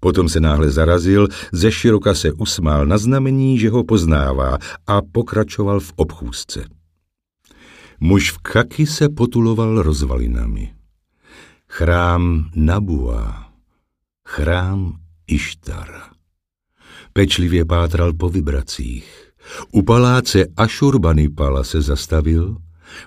Potom 0.00 0.28
se 0.28 0.40
náhle 0.40 0.70
zarazil, 0.70 1.28
ze 1.52 1.72
široka 1.72 2.14
se 2.14 2.32
usmál 2.32 2.86
na 2.86 2.98
znamení, 2.98 3.58
že 3.58 3.70
ho 3.70 3.84
poznává 3.84 4.58
a 4.86 5.02
pokračoval 5.12 5.80
v 5.80 5.92
obchůzce. 5.96 6.64
Muž 8.00 8.32
v 8.32 8.38
kaky 8.38 8.86
se 8.86 9.08
potuloval 9.08 9.82
rozvalinami. 9.82 10.74
Chrám 11.68 12.50
Nabua, 12.54 13.52
chrám 14.28 14.96
Ištara. 15.26 16.10
Pečlivě 17.12 17.64
pátral 17.64 18.12
po 18.12 18.28
vibracích. 18.28 19.32
U 19.72 19.82
paláce 19.82 20.46
Ašurbanipala 20.56 21.64
se 21.64 21.82
zastavil, 21.82 22.56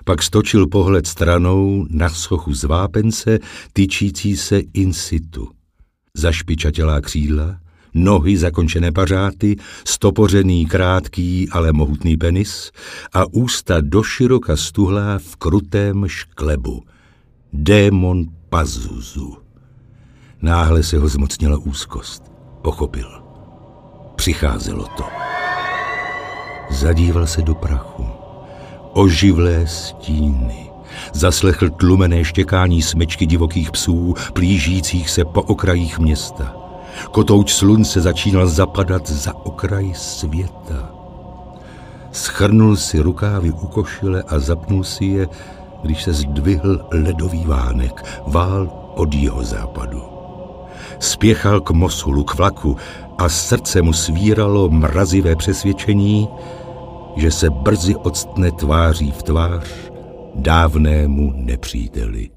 pak 0.04 0.22
stočil 0.22 0.66
pohled 0.66 1.06
stranou 1.06 1.86
na 1.90 2.08
schochu 2.08 2.54
z 2.54 2.64
vápence, 2.64 3.38
tyčící 3.72 4.36
se 4.36 4.58
in 4.58 4.92
situ. 4.92 5.48
Zašpičatělá 6.18 7.00
křídla, 7.00 7.56
nohy 7.94 8.36
zakončené 8.36 8.92
pařáty, 8.92 9.56
stopořený 9.84 10.66
krátký, 10.66 11.48
ale 11.50 11.72
mohutný 11.72 12.16
penis 12.16 12.70
a 13.12 13.24
ústa 13.32 13.80
doširoka 13.80 14.56
stuhlá 14.56 15.18
v 15.18 15.36
krutém 15.36 16.08
šklebu. 16.08 16.82
Démon 17.52 18.24
Pazuzu. 18.48 19.36
Náhle 20.42 20.82
se 20.82 20.98
ho 20.98 21.08
zmocnila 21.08 21.58
úzkost. 21.58 22.22
Pochopil. 22.62 23.22
Přicházelo 24.16 24.86
to. 24.96 25.04
Zadíval 26.70 27.26
se 27.26 27.42
do 27.42 27.54
prachu. 27.54 28.06
Oživlé 28.92 29.66
stíny. 29.66 30.71
Zaslechl 31.12 31.70
tlumené 31.70 32.24
štěkání 32.24 32.82
smečky 32.82 33.26
divokých 33.26 33.70
psů, 33.70 34.14
plížících 34.32 35.10
se 35.10 35.24
po 35.24 35.42
okrajích 35.42 35.98
města. 35.98 36.56
Kotouč 37.10 37.52
slunce 37.52 38.00
začínal 38.00 38.46
zapadat 38.46 39.10
za 39.10 39.34
okraj 39.46 39.92
světa. 39.94 40.90
Schrnul 42.12 42.76
si 42.76 43.00
rukávy 43.00 43.50
u 43.50 43.66
košile 43.66 44.22
a 44.22 44.38
zapnul 44.38 44.84
si 44.84 45.04
je, 45.04 45.28
když 45.82 46.02
se 46.02 46.12
zdvihl 46.12 46.86
ledový 46.92 47.44
vánek, 47.44 48.22
vál 48.26 48.68
od 48.94 49.14
jeho 49.14 49.44
západu. 49.44 50.02
Spěchal 50.98 51.60
k 51.60 51.70
Mosulu, 51.70 52.24
k 52.24 52.34
vlaku 52.34 52.76
a 53.18 53.28
srdce 53.28 53.82
mu 53.82 53.92
svíralo 53.92 54.70
mrazivé 54.70 55.36
přesvědčení, 55.36 56.28
že 57.16 57.30
se 57.30 57.50
brzy 57.50 57.96
odstne 57.96 58.52
tváří 58.52 59.10
v 59.10 59.22
tvář 59.22 59.91
dávnému 60.34 61.32
nepříteli. 61.36 62.30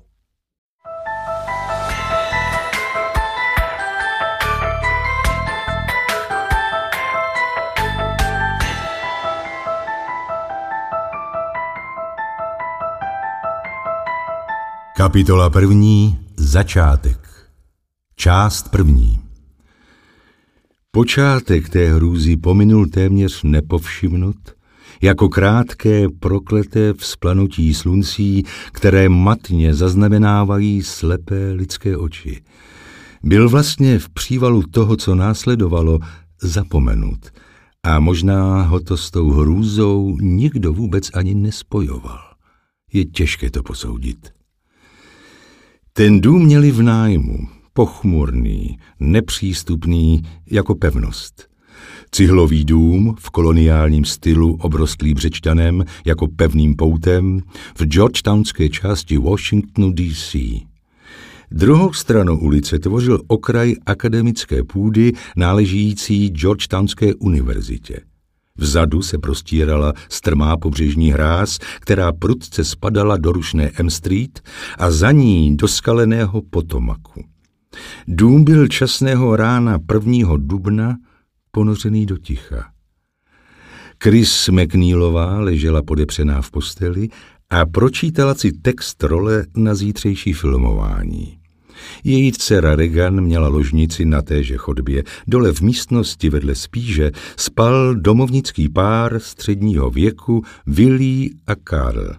Kapitola 14.98 15.50
první. 15.50 16.20
Začátek. 16.38 17.50
Část 18.16 18.72
první. 18.72 19.20
Počátek 20.92 21.70
té 21.70 21.94
hrůzy 21.94 22.38
pominul 22.38 22.88
téměř 22.88 23.44
nepovšimnut, 23.44 24.36
jako 25.02 25.30
krátké 25.30 26.10
prokleté 26.20 26.94
vzplanutí 26.94 27.74
sluncí, 27.74 28.44
které 28.72 29.10
matně 29.10 29.74
zaznamenávají 29.74 30.84
slepé 30.84 31.52
lidské 31.52 31.98
oči. 31.98 32.42
Byl 33.24 33.50
vlastně 33.50 34.00
v 34.00 34.10
přívalu 34.10 34.64
toho, 34.64 34.98
co 34.98 35.16
následovalo, 35.16 36.00
zapomenut 36.42 37.32
a 37.84 38.00
možná 38.00 38.62
ho 38.62 38.80
to 38.80 38.98
s 38.98 39.12
tou 39.12 39.32
hrůzou 39.32 40.18
nikdo 40.22 40.74
vůbec 40.74 41.10
ani 41.14 41.36
nespojoval. 41.36 42.20
Je 42.94 43.06
těžké 43.06 43.52
to 43.52 43.64
posoudit. 43.64 44.34
Ten 45.94 46.22
dům 46.22 46.46
měli 46.46 46.72
v 46.72 46.82
nájmu, 46.82 47.38
pochmurný, 47.74 48.78
nepřístupný 49.00 50.22
jako 50.52 50.76
pevnost. 50.76 51.48
Cihlový 52.12 52.66
dům 52.66 53.16
v 53.20 53.30
koloniálním 53.30 54.06
stylu 54.06 54.58
obrostlý 54.62 55.14
břečtanem 55.14 55.86
jako 56.06 56.28
pevným 56.28 56.76
poutem 56.76 57.42
v 57.78 57.86
Georgetownské 57.86 58.70
části 58.70 59.18
Washingtonu 59.18 59.92
D.C. 59.92 60.40
Druhou 61.52 61.94
stranu 61.94 62.40
ulice 62.40 62.80
tvořil 62.80 63.22
okraj 63.28 63.76
akademické 63.86 64.64
půdy 64.64 65.14
náležící 65.36 66.30
Georgetownské 66.30 67.16
univerzitě. 67.16 68.00
Vzadu 68.58 69.02
se 69.02 69.18
prostírala 69.18 69.94
strmá 70.10 70.58
pobřežní 70.58 71.12
hráz, 71.12 71.58
která 71.80 72.12
prudce 72.12 72.64
spadala 72.64 73.18
do 73.18 73.32
rušné 73.32 73.72
M 73.80 73.90
Street 73.90 74.42
a 74.78 74.92
za 74.92 75.12
ní 75.12 75.58
do 75.58 75.68
skaleného 75.68 76.42
potomaku. 76.42 77.24
Dům 78.08 78.44
byl 78.44 78.68
časného 78.68 79.36
rána 79.36 79.80
1. 79.94 80.38
dubna 80.38 80.96
ponořený 81.56 82.06
do 82.06 82.18
ticha. 82.18 82.66
Chris 84.04 84.50
McNeilová 84.50 85.40
ležela 85.40 85.84
podepřená 85.84 86.42
v 86.42 86.52
posteli 86.52 87.08
a 87.50 87.66
pročítala 87.66 88.36
si 88.36 88.52
text 88.52 89.04
role 89.04 89.46
na 89.56 89.76
zítřejší 89.76 90.34
filmování. 90.34 91.38
Její 92.04 92.32
dcera 92.32 92.76
Regan 92.76 93.22
měla 93.22 93.48
ložnici 93.48 94.06
na 94.06 94.22
téže 94.22 94.58
chodbě. 94.58 95.04
Dole 95.28 95.54
v 95.54 95.62
místnosti 95.62 96.30
vedle 96.30 96.56
spíže 96.56 97.12
spal 97.38 97.96
domovnický 97.96 98.70
pár 98.70 99.20
středního 99.20 99.90
věku 99.90 100.44
Willy 100.68 101.30
a 101.48 101.56
Karl. 101.56 102.12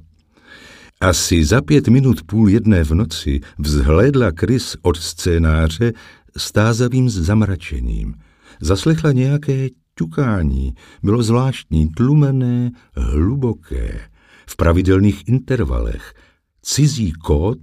Asi 1.00 1.44
za 1.44 1.60
pět 1.60 1.88
minut 1.88 2.22
půl 2.22 2.48
jedné 2.48 2.84
v 2.84 2.94
noci 2.94 3.40
vzhlédla 3.58 4.30
Chris 4.40 4.76
od 4.82 4.96
scénáře 4.96 5.92
stázavým 6.36 7.10
zamračením. 7.10 8.14
Zaslechla 8.60 9.12
nějaké 9.12 9.68
ťukání. 9.94 10.74
Bylo 11.02 11.22
zvláštní, 11.22 11.88
tlumené, 11.88 12.70
hluboké, 12.96 14.00
v 14.48 14.56
pravidelných 14.56 15.28
intervalech. 15.28 16.14
Cizí 16.62 17.12
kód 17.12 17.58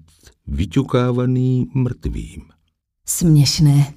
vyťukávaný 0.47 1.65
mrtvým. 1.73 2.41
Směšné. 3.06 3.93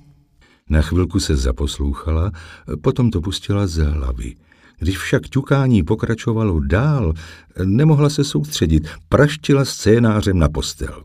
Na 0.71 0.83
chvilku 0.83 1.21
se 1.21 1.37
zaposlouchala, 1.37 2.33
potom 2.83 3.11
to 3.11 3.21
pustila 3.21 3.67
z 3.67 3.85
hlavy. 3.85 4.35
Když 4.79 4.99
však 4.99 5.29
ťukání 5.29 5.83
pokračovalo 5.83 6.61
dál, 6.61 7.13
nemohla 7.65 8.11
se 8.11 8.25
soustředit, 8.25 8.89
praštila 9.09 9.65
scénářem 9.65 10.39
na 10.39 10.49
postel. 10.49 11.05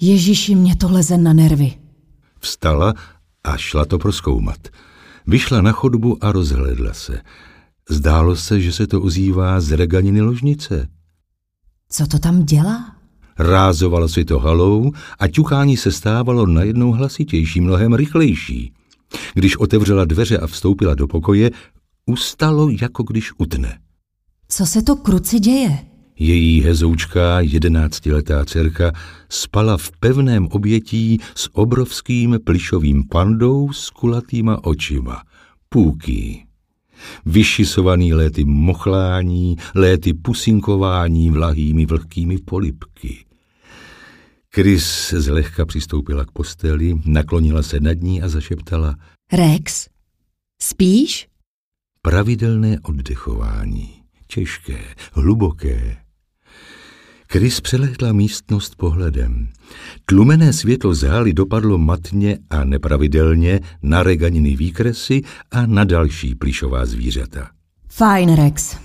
Ježíši, 0.00 0.54
mě 0.54 0.76
to 0.76 0.88
leze 0.88 1.18
na 1.18 1.32
nervy. 1.32 1.72
Vstala 2.40 2.94
a 3.44 3.56
šla 3.56 3.84
to 3.84 3.98
proskoumat. 3.98 4.68
Vyšla 5.30 5.62
na 5.62 5.72
chodbu 5.72 6.24
a 6.24 6.32
rozhledla 6.32 6.94
se. 6.94 7.20
Zdálo 7.90 8.36
se, 8.36 8.60
že 8.60 8.72
se 8.72 8.86
to 8.86 9.02
ozývá 9.02 9.60
z 9.60 9.72
reganiny 9.72 10.20
ložnice. 10.20 10.88
Co 11.88 12.06
to 12.06 12.18
tam 12.18 12.44
dělá? 12.44 12.96
Rázovalo 13.38 14.08
si 14.08 14.24
to 14.24 14.38
halou 14.38 14.92
a 15.18 15.28
ťukání 15.28 15.76
se 15.76 15.92
stávalo 15.92 16.46
najednou 16.46 16.92
hlasitější, 16.92 17.60
mnohem 17.60 17.94
rychlejší. 17.94 18.72
Když 19.34 19.56
otevřela 19.56 20.04
dveře 20.04 20.38
a 20.38 20.46
vstoupila 20.46 20.94
do 20.94 21.06
pokoje, 21.06 21.50
ustalo, 22.06 22.68
jako 22.80 23.02
když 23.02 23.32
utne. 23.38 23.78
Co 24.48 24.66
se 24.66 24.82
to 24.82 24.96
kruci 24.96 25.40
děje? 25.40 25.78
Její 26.22 26.60
hezoučká, 26.60 27.40
jedenáctiletá 27.40 28.44
dcerka, 28.44 28.92
spala 29.28 29.76
v 29.76 29.90
pevném 30.00 30.48
obětí 30.50 31.18
s 31.34 31.48
obrovským 31.52 32.38
plišovým 32.44 33.08
pandou 33.08 33.72
s 33.72 33.90
kulatýma 33.90 34.64
očima. 34.64 35.22
Půký. 35.68 36.44
Vyšisovaný 37.26 38.14
léty 38.14 38.44
mochlání, 38.44 39.56
léty 39.74 40.14
pusinkování 40.14 41.30
vlahými 41.30 41.86
vlhkými 41.86 42.38
polipky. 42.38 43.24
Chris 44.54 45.14
zlehka 45.16 45.66
přistoupila 45.66 46.24
k 46.24 46.30
posteli, 46.30 46.94
naklonila 47.04 47.62
se 47.62 47.80
nad 47.80 48.00
ní 48.00 48.22
a 48.22 48.28
zašeptala. 48.28 48.96
Rex, 49.32 49.88
spíš? 50.62 51.28
Pravidelné 52.02 52.80
oddechování. 52.82 54.02
Těžké, 54.26 54.94
hluboké. 55.12 55.96
Chris 57.32 57.60
přelehla 57.60 58.12
místnost 58.12 58.76
pohledem. 58.76 59.48
Tlumené 60.06 60.52
světlo 60.52 60.94
z 60.94 61.02
haly 61.02 61.32
dopadlo 61.32 61.78
matně 61.78 62.38
a 62.50 62.64
nepravidelně 62.64 63.60
na 63.82 64.02
reganiny 64.02 64.56
výkresy 64.56 65.22
a 65.50 65.66
na 65.66 65.84
další 65.84 66.34
plišová 66.34 66.86
zvířata. 66.86 67.50
Fajn, 67.88 68.34
Rex. 68.34 68.76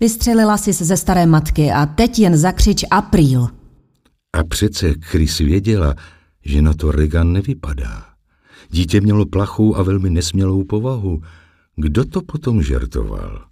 Vystřelila 0.00 0.56
jsi 0.56 0.72
ze 0.72 0.96
staré 0.96 1.26
matky 1.26 1.70
a 1.70 1.86
teď 1.86 2.18
jen 2.18 2.36
zakřič 2.36 2.84
apríl. 2.90 3.48
A 4.32 4.44
přece 4.44 4.94
Chris 5.00 5.38
věděla, 5.38 5.94
že 6.44 6.62
na 6.62 6.74
to 6.74 6.92
Regan 6.92 7.32
nevypadá. 7.32 8.04
Dítě 8.70 9.00
mělo 9.00 9.26
plachou 9.26 9.76
a 9.76 9.82
velmi 9.82 10.10
nesmělou 10.10 10.64
povahu. 10.64 11.22
Kdo 11.76 12.04
to 12.04 12.22
potom 12.22 12.62
žertoval? 12.62 13.51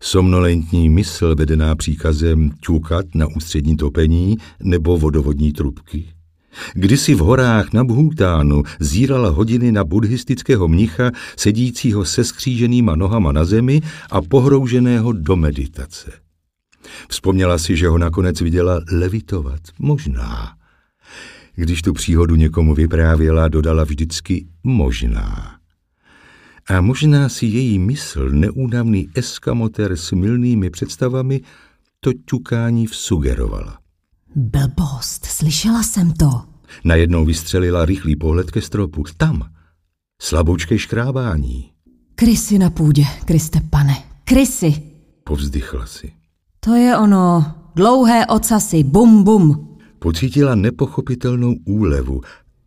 Somnolentní 0.00 0.90
mysl 0.90 1.34
vedená 1.34 1.74
příkazem 1.74 2.50
ťukat 2.60 3.06
na 3.14 3.26
ústřední 3.26 3.76
topení 3.76 4.36
nebo 4.62 4.98
vodovodní 4.98 5.52
trubky? 5.52 6.16
Kdysi 6.74 7.14
v 7.14 7.18
horách 7.18 7.72
na 7.72 7.84
Bhutánu 7.84 8.62
zírala 8.80 9.28
hodiny 9.28 9.72
na 9.72 9.84
buddhistického 9.84 10.68
mnicha 10.68 11.10
sedícího 11.36 12.04
se 12.04 12.24
skříženýma 12.24 12.96
nohama 12.96 13.32
na 13.32 13.44
zemi 13.44 13.80
a 14.10 14.22
pohrouženého 14.22 15.12
do 15.12 15.36
meditace. 15.36 16.12
Vzpomněla 17.08 17.58
si, 17.58 17.76
že 17.76 17.88
ho 17.88 17.98
nakonec 17.98 18.40
viděla 18.40 18.80
levitovat. 18.92 19.60
Možná. 19.78 20.52
Když 21.54 21.82
tu 21.82 21.92
příhodu 21.92 22.36
někomu 22.36 22.74
vyprávěla, 22.74 23.48
dodala 23.48 23.84
vždycky 23.84 24.46
možná. 24.64 25.56
A 26.68 26.80
možná 26.80 27.28
si 27.28 27.46
její 27.46 27.78
mysl, 27.78 28.30
neúnavný 28.30 29.08
eskamoter 29.14 29.96
s 29.96 30.12
milnými 30.12 30.70
představami, 30.70 31.40
to 32.00 32.10
ťukání 32.24 32.86
vsugerovala. 32.86 33.78
Blbost, 34.36 35.24
slyšela 35.24 35.82
jsem 35.82 36.12
to. 36.12 36.42
Najednou 36.84 37.24
vystřelila 37.24 37.84
rychlý 37.84 38.16
pohled 38.16 38.50
ke 38.50 38.62
stropu. 38.62 39.04
Tam. 39.16 39.42
Slaboučké 40.22 40.78
škrábání. 40.78 41.70
Krysy 42.14 42.58
na 42.58 42.70
půdě, 42.70 43.04
Kriste 43.24 43.60
pane. 43.70 43.94
Krysy. 44.24 44.82
Povzdychla 45.24 45.86
si. 45.86 46.12
To 46.60 46.74
je 46.74 46.96
ono. 46.96 47.54
Dlouhé 47.76 48.26
ocasy. 48.26 48.84
Bum, 48.84 49.24
bum. 49.24 49.78
Pocítila 49.98 50.54
nepochopitelnou 50.54 51.54
úlevu 51.64 52.20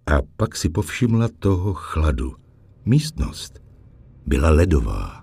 a 0.07 0.19
pak 0.37 0.55
si 0.55 0.69
povšimla 0.69 1.27
toho 1.39 1.73
chladu. 1.73 2.35
Místnost 2.85 3.58
byla 4.29 4.49
ledová. 4.49 5.21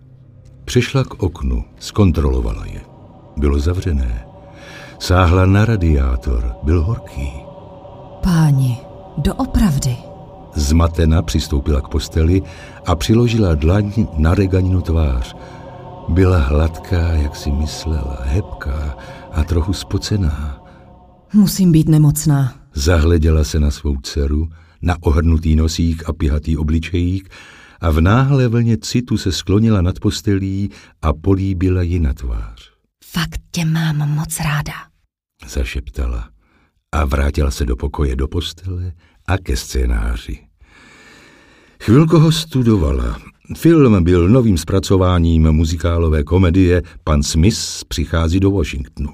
Přišla 0.65 1.05
k 1.05 1.23
oknu, 1.23 1.65
zkontrolovala 1.79 2.67
je. 2.67 2.81
Bylo 3.37 3.59
zavřené. 3.59 4.27
Sáhla 4.99 5.47
na 5.47 5.65
radiátor, 5.65 6.57
byl 6.63 6.83
horký. 6.83 7.33
Páni, 8.23 8.79
doopravdy. 9.19 9.97
Zmatena 10.55 11.23
přistoupila 11.23 11.81
k 11.81 11.89
posteli 11.89 12.43
a 12.87 12.97
přiložila 12.97 13.55
dlaň 13.55 14.07
na 14.19 14.35
reganinu 14.35 14.81
tvář. 14.81 15.37
Byla 16.09 16.39
hladká, 16.39 17.13
jak 17.13 17.37
si 17.37 17.51
myslela, 17.51 18.19
hebká 18.23 18.97
a 19.33 19.45
trochu 19.45 19.73
spocená. 19.73 20.63
Musím 21.35 21.73
být 21.73 21.89
nemocná. 21.89 22.55
Zahleděla 22.75 23.45
se 23.45 23.61
na 23.61 23.71
svou 23.71 23.97
dceru, 24.03 24.49
na 24.83 24.97
ohrnutý 25.01 25.57
nosík 25.57 26.09
a 26.09 26.13
pihatý 26.13 26.57
obličejík 26.57 27.31
a 27.81 27.91
v 27.91 28.01
náhle 28.01 28.49
vlně 28.49 28.77
citu 28.77 29.19
se 29.19 29.33
sklonila 29.33 29.83
nad 29.83 30.01
postelí 30.01 30.71
a 31.03 31.13
políbila 31.13 31.83
ji 31.83 31.99
na 31.99 32.15
tvář. 32.15 32.71
Fakt 33.05 33.41
tě 33.51 33.65
mám 33.65 33.97
moc 33.97 34.41
ráda. 34.41 34.73
Zašeptala 35.49 36.29
a 36.93 37.05
vrátila 37.05 37.51
se 37.51 37.65
do 37.65 37.77
pokoje 37.77 38.17
do 38.17 38.29
postele 38.29 38.93
a 39.27 39.39
ke 39.39 39.57
scénáři. 39.57 40.39
Chvilku 41.83 42.19
ho 42.19 42.33
studovala. 42.33 43.19
Film 43.57 44.05
byl 44.05 44.29
novým 44.29 44.59
zpracováním 44.59 45.53
muzikálové 45.53 46.25
komedie 46.25 46.83
Pan 47.05 47.23
Smith 47.23 47.59
přichází 47.89 48.41
do 48.41 48.51
Washingtonu. 48.51 49.11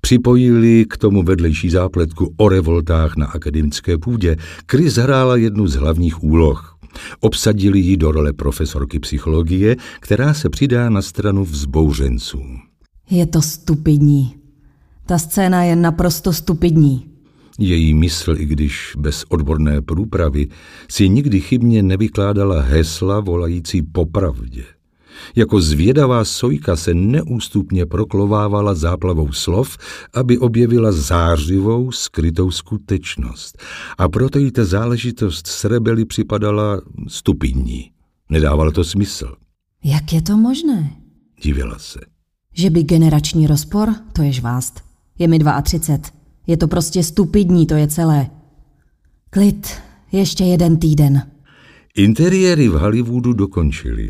Připojili 0.00 0.84
k 0.84 0.96
tomu 0.96 1.22
vedlejší 1.22 1.70
zápletku 1.70 2.34
o 2.36 2.48
revoltách 2.48 3.16
na 3.16 3.26
akademické 3.26 3.98
půdě. 3.98 4.36
Chris 4.70 4.94
hrála 4.94 5.36
jednu 5.36 5.66
z 5.66 5.74
hlavních 5.74 6.22
úloh. 6.22 6.77
Obsadili 7.20 7.78
ji 7.78 7.96
do 7.96 8.12
role 8.12 8.32
profesorky 8.32 8.98
psychologie, 8.98 9.76
která 10.00 10.34
se 10.34 10.48
přidá 10.48 10.90
na 10.90 11.02
stranu 11.02 11.44
vzbouřenců. 11.44 12.42
Je 13.10 13.26
to 13.26 13.42
stupidní. 13.42 14.34
Ta 15.06 15.18
scéna 15.18 15.64
je 15.64 15.76
naprosto 15.76 16.32
stupidní. 16.32 17.04
Její 17.58 17.94
mysl, 17.94 18.36
i 18.38 18.46
když 18.46 18.92
bez 18.98 19.24
odborné 19.28 19.82
průpravy, 19.82 20.48
si 20.90 21.08
nikdy 21.08 21.40
chybně 21.40 21.82
nevykládala 21.82 22.60
hesla 22.60 23.20
volající 23.20 23.82
po 23.82 24.06
pravdě. 24.06 24.64
Jako 25.36 25.60
zvědavá 25.60 26.24
sojka 26.24 26.76
se 26.76 26.94
neústupně 26.94 27.86
proklovávala 27.86 28.74
záplavou 28.74 29.32
slov, 29.32 29.78
aby 30.14 30.38
objevila 30.38 30.92
zářivou, 30.92 31.92
skrytou 31.92 32.50
skutečnost. 32.50 33.58
A 33.98 34.08
proto 34.08 34.38
jí 34.38 34.50
ta 34.50 34.64
záležitost 34.64 35.46
s 35.46 35.64
rebeli 35.64 36.04
připadala 36.04 36.80
stupidní. 37.08 37.90
Nedávalo 38.30 38.72
to 38.72 38.84
smysl. 38.84 39.34
Jak 39.84 40.12
je 40.12 40.22
to 40.22 40.36
možné? 40.36 40.90
Divila 41.42 41.78
se. 41.78 42.00
Že 42.54 42.70
by 42.70 42.82
generační 42.82 43.46
rozpor, 43.46 43.94
to 44.12 44.22
je 44.22 44.32
žvást. 44.32 44.80
Je 45.18 45.28
mi 45.28 45.38
32. 45.62 46.10
Je 46.46 46.56
to 46.56 46.68
prostě 46.68 47.02
stupidní, 47.02 47.66
to 47.66 47.74
je 47.74 47.88
celé. 47.88 48.30
Klid, 49.30 49.68
ještě 50.12 50.44
jeden 50.44 50.76
týden. 50.76 51.30
Interiéry 51.96 52.68
v 52.68 52.72
Hollywoodu 52.72 53.32
dokončili. 53.32 54.08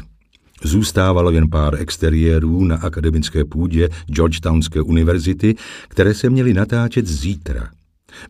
Zůstávalo 0.62 1.30
jen 1.30 1.50
pár 1.50 1.74
exteriérů 1.80 2.64
na 2.64 2.76
akademické 2.76 3.44
půdě 3.44 3.88
Georgetownské 4.06 4.82
univerzity, 4.82 5.54
které 5.88 6.14
se 6.14 6.30
měly 6.30 6.54
natáčet 6.54 7.06
zítra. 7.06 7.70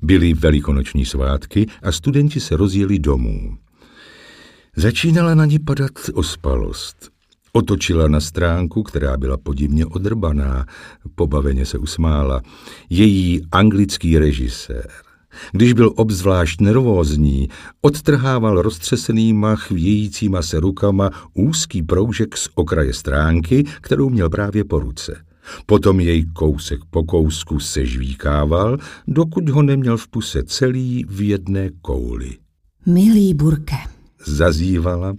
Byly 0.02 0.34
velikonoční 0.34 1.04
svátky 1.04 1.66
a 1.82 1.92
studenti 1.92 2.40
se 2.40 2.56
rozjeli 2.56 2.98
domů. 2.98 3.56
Začínala 4.76 5.34
na 5.34 5.44
ní 5.44 5.58
padat 5.58 5.92
ospalost. 6.14 7.10
Otočila 7.52 8.08
na 8.08 8.20
stránku, 8.20 8.82
která 8.82 9.16
byla 9.16 9.36
podivně 9.36 9.86
odrbaná, 9.86 10.66
pobaveně 11.14 11.66
se 11.66 11.78
usmála. 11.78 12.42
Její 12.90 13.42
anglický 13.52 14.18
režisér. 14.18 15.07
Když 15.52 15.72
byl 15.72 15.92
obzvlášť 15.96 16.60
nervózní, 16.60 17.48
odtrhával 17.80 18.62
roztřesenýma, 18.62 19.56
chvějícíma 19.56 20.42
se 20.42 20.60
rukama 20.60 21.10
úzký 21.34 21.82
proužek 21.82 22.36
z 22.36 22.48
okraje 22.54 22.94
stránky, 22.94 23.64
kterou 23.80 24.10
měl 24.10 24.30
právě 24.30 24.64
po 24.64 24.78
ruce. 24.78 25.16
Potom 25.66 26.00
jej 26.00 26.24
kousek 26.24 26.80
po 26.90 27.04
kousku 27.04 27.60
sežvíkával, 27.60 28.78
dokud 29.06 29.48
ho 29.48 29.62
neměl 29.62 29.96
v 29.96 30.08
puse 30.08 30.42
celý 30.42 31.04
v 31.08 31.28
jedné 31.28 31.70
kouli. 31.80 32.36
Milý 32.86 33.34
Burke. 33.34 33.76
Zazívala, 34.26 35.16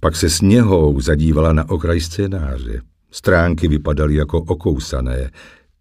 pak 0.00 0.16
se 0.16 0.30
sněhou 0.30 1.00
zadívala 1.00 1.52
na 1.52 1.70
okraj 1.70 2.00
scénáře. 2.00 2.80
Stránky 3.10 3.68
vypadaly 3.68 4.14
jako 4.14 4.38
okousané. 4.38 5.30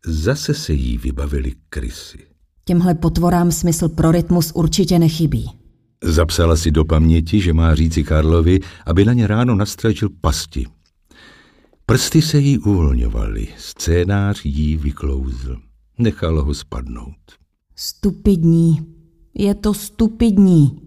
Zase 0.05 0.53
se 0.53 0.73
jí 0.73 0.97
vybavily 0.97 1.53
krysy. 1.69 2.34
Těmhle 2.65 2.95
potvorám 2.95 3.51
smysl 3.51 3.89
pro 3.89 4.11
rytmus 4.11 4.51
určitě 4.55 4.99
nechybí. 4.99 5.49
Zapsala 6.03 6.55
si 6.55 6.71
do 6.71 6.85
paměti, 6.85 7.41
že 7.41 7.53
má 7.53 7.75
říci 7.75 8.03
Karlovi, 8.03 8.59
aby 8.85 9.05
na 9.05 9.13
ně 9.13 9.27
ráno 9.27 9.55
nastračil 9.55 10.09
pasti. 10.21 10.65
Prsty 11.85 12.21
se 12.21 12.39
jí 12.39 12.59
uvolňovaly, 12.59 13.47
scénář 13.57 14.45
jí 14.45 14.77
vyklouzl. 14.77 15.57
Nechal 15.97 16.43
ho 16.43 16.53
spadnout. 16.53 17.15
Stupidní. 17.75 18.79
Je 19.33 19.55
to 19.55 19.73
stupidní. 19.73 20.81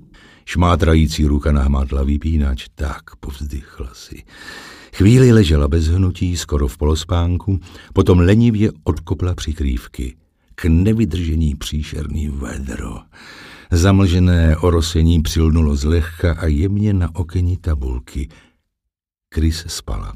Šmátrající 0.44 1.26
ruka 1.26 1.52
nahmátla 1.52 2.02
vypínač, 2.02 2.66
tak 2.74 3.16
povzdychla 3.20 3.90
si. 3.92 4.22
Chvíli 4.94 5.32
ležela 5.32 5.68
bez 5.68 5.86
hnutí, 5.86 6.36
skoro 6.36 6.68
v 6.68 6.78
polospánku, 6.78 7.58
potom 7.92 8.18
lenivě 8.18 8.70
odkopla 8.84 9.34
přikrývky. 9.34 10.16
K 10.61 10.64
nevydržení 10.64 11.55
příšerný 11.55 12.29
vedro. 12.29 12.99
Zamlžené 13.73 14.57
orosení 14.57 15.23
přilnulo 15.23 15.77
zlehka 15.77 16.33
a 16.33 16.47
jemně 16.47 16.92
na 16.92 17.14
okení 17.14 17.57
tabulky. 17.57 18.29
Krys 19.29 19.64
spala 19.68 20.14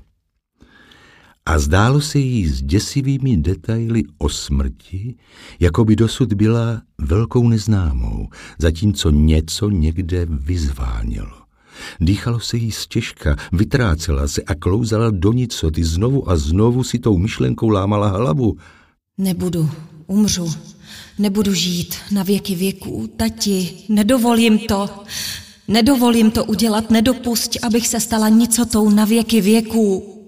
a 1.47 1.59
zdálo 1.59 2.01
se 2.01 2.19
jí 2.19 2.49
s 2.49 2.63
děsivými 2.63 3.37
detaily 3.37 4.03
o 4.19 4.29
smrti, 4.29 5.15
jako 5.61 5.85
by 5.85 5.97
dosud 5.97 6.33
byla 6.33 6.83
velkou 6.99 7.49
neznámou, 7.49 8.29
zatímco 8.59 9.11
něco 9.11 9.71
někde 9.71 10.27
vyzvánělo. 10.31 11.43
Dýchalo 12.01 12.41
se 12.41 12.57
jí 12.57 12.71
stěžka, 12.71 13.37
vytrácela 13.53 14.29
se 14.29 14.43
a 14.43 14.55
klouzala 14.55 15.11
do 15.11 15.33
nicoty, 15.33 15.85
znovu 15.85 16.31
a 16.31 16.37
znovu 16.37 16.85
si 16.85 16.99
tou 16.99 17.19
myšlenkou 17.19 17.69
lámala 17.69 18.09
hlavu. 18.09 18.57
Nebudu, 19.19 19.71
umřu, 20.13 20.53
nebudu 21.19 21.55
žít 21.55 21.95
na 22.11 22.23
věky 22.23 22.55
věků, 22.55 23.11
tati, 23.17 23.71
nedovolím 23.89 24.59
to, 24.59 24.89
nedovolím 25.69 26.31
to 26.31 26.45
udělat, 26.45 26.91
nedopusť, 26.91 27.59
abych 27.63 27.89
se 27.89 28.01
stala 28.01 28.29
nicotou 28.29 28.91
na 28.91 29.05
věky 29.05 29.41
věků. 29.41 30.19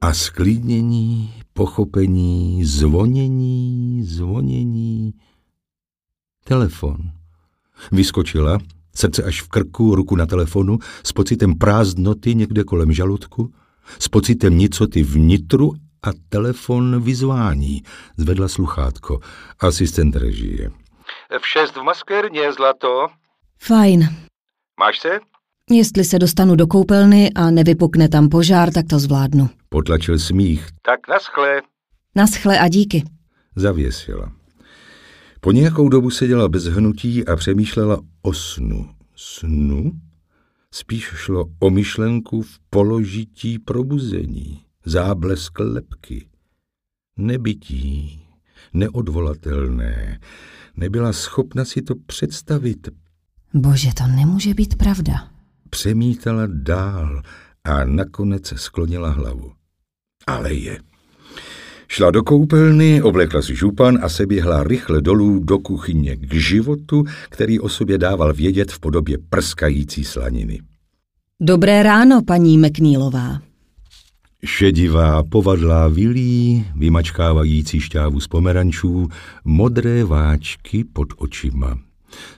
A 0.00 0.14
sklidnění, 0.14 1.32
pochopení, 1.52 2.64
zvonění, 2.64 4.04
zvonění. 4.04 5.14
Telefon. 6.44 6.96
Vyskočila, 7.92 8.58
Srdce 8.94 9.22
až 9.22 9.42
v 9.42 9.48
krku, 9.48 9.94
ruku 9.94 10.16
na 10.16 10.26
telefonu, 10.26 10.78
s 11.04 11.12
pocitem 11.12 11.54
prázdnoty 11.54 12.34
někde 12.34 12.64
kolem 12.64 12.92
žaludku, 12.92 13.52
s 13.98 14.08
pocitem 14.08 14.58
nicoty 14.58 15.02
vnitru 15.02 15.72
a 16.02 16.10
telefon 16.28 17.02
vyzvání. 17.02 17.82
Zvedla 18.16 18.48
sluchátko. 18.48 19.20
Asistent 19.60 20.16
režie. 20.16 20.70
V 21.40 21.46
šest 21.46 21.76
v 21.76 21.82
maskérně, 21.82 22.52
zlato. 22.52 23.06
Fajn. 23.58 24.08
Máš 24.80 24.98
se? 24.98 25.20
Jestli 25.70 26.04
se 26.04 26.18
dostanu 26.18 26.56
do 26.56 26.66
koupelny 26.66 27.30
a 27.34 27.50
nevypukne 27.50 28.08
tam 28.08 28.28
požár, 28.28 28.72
tak 28.72 28.86
to 28.90 28.98
zvládnu. 28.98 29.50
Potlačil 29.68 30.18
smích. 30.18 30.66
Tak 30.82 31.08
naschle. 31.08 31.62
Naschle 32.14 32.58
a 32.58 32.68
díky. 32.68 33.04
Zavěsila. 33.56 34.32
Po 35.40 35.52
nějakou 35.52 35.88
dobu 35.88 36.10
seděla 36.10 36.48
bez 36.48 36.64
hnutí 36.64 37.26
a 37.26 37.36
přemýšlela 37.36 38.00
o 38.22 38.32
snu. 38.32 38.90
Snu? 39.16 39.92
Spíš 40.74 41.04
šlo 41.04 41.44
o 41.60 41.70
myšlenku 41.70 42.42
v 42.42 42.58
položití 42.70 43.58
probuzení, 43.58 44.60
záblesk 44.84 45.58
lepky. 45.58 46.26
Nebytí, 47.16 48.20
neodvolatelné, 48.74 50.20
nebyla 50.76 51.12
schopna 51.12 51.64
si 51.64 51.82
to 51.82 51.94
představit. 52.06 52.88
Bože, 53.54 53.90
to 53.98 54.06
nemůže 54.06 54.54
být 54.54 54.76
pravda. 54.76 55.28
Přemítala 55.70 56.42
dál 56.46 57.22
a 57.64 57.84
nakonec 57.84 58.52
sklonila 58.56 59.10
hlavu. 59.10 59.52
Ale 60.26 60.54
je. 60.54 60.78
Šla 61.88 62.10
do 62.10 62.22
koupelny, 62.22 63.02
oblekla 63.02 63.42
si 63.42 63.56
župan 63.56 63.98
a 64.02 64.08
se 64.08 64.26
běhla 64.26 64.62
rychle 64.62 65.00
dolů 65.00 65.38
do 65.38 65.58
kuchyně 65.58 66.16
k 66.16 66.34
životu, 66.34 67.04
který 67.28 67.60
o 67.60 67.68
sobě 67.68 67.98
dával 67.98 68.32
vědět 68.32 68.72
v 68.72 68.80
podobě 68.80 69.18
prskající 69.30 70.04
slaniny. 70.04 70.60
Dobré 71.40 71.82
ráno, 71.82 72.22
paní 72.22 72.58
Meknílová. 72.58 73.51
Šedivá, 74.46 75.22
povadlá 75.22 75.88
vilí, 75.88 76.66
vymačkávající 76.76 77.80
šťávu 77.80 78.20
z 78.20 78.28
pomerančů, 78.28 79.08
modré 79.44 80.04
váčky 80.04 80.84
pod 80.84 81.08
očima. 81.16 81.78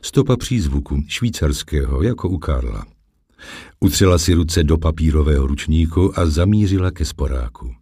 Stopa 0.03 0.37
přízvuku, 0.37 1.03
švýcarského, 1.09 2.03
jako 2.03 2.29
u 2.29 2.39
Karla. 2.39 2.87
Utřela 3.81 4.19
si 4.19 4.35
ruce 4.35 4.65
do 4.65 4.79
papírového 4.79 5.47
ručníku 5.47 6.19
a 6.19 6.27
zamířila 6.27 6.91
ke 6.91 7.05
sporáku. 7.05 7.75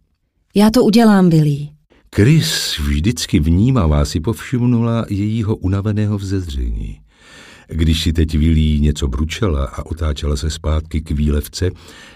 Já 0.55 0.69
to 0.69 0.83
udělám, 0.83 1.29
Billy. 1.29 1.67
Chris 2.15 2.79
vždycky 2.79 3.39
vnímavá 3.39 4.05
si 4.05 4.19
povšimnula 4.19 5.05
jejího 5.09 5.55
unaveného 5.55 6.17
vzezření. 6.17 7.02
Když 7.67 8.03
si 8.03 8.13
teď 8.13 8.37
Vilí 8.37 8.79
něco 8.79 9.07
bručela 9.07 9.65
a 9.65 9.85
otáčela 9.85 10.35
se 10.35 10.49
zpátky 10.49 11.01
k 11.01 11.11
výlevce, 11.11 11.69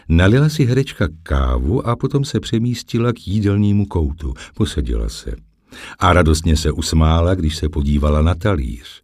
nalila 0.10 0.49
si 0.49 0.65
herečka 0.65 1.07
kávu 1.23 1.88
a 1.88 1.95
potom 1.95 2.25
se 2.25 2.39
přemístila 2.39 3.13
k 3.13 3.27
jídelnímu 3.27 3.86
koutu. 3.86 4.33
Posadila 4.55 5.10
se. 5.10 5.36
A 5.99 6.13
radostně 6.13 6.57
se 6.57 6.71
usmála, 6.71 7.36
když 7.36 7.55
se 7.55 7.69
podívala 7.69 8.21
na 8.21 8.36
talíř. 8.36 9.01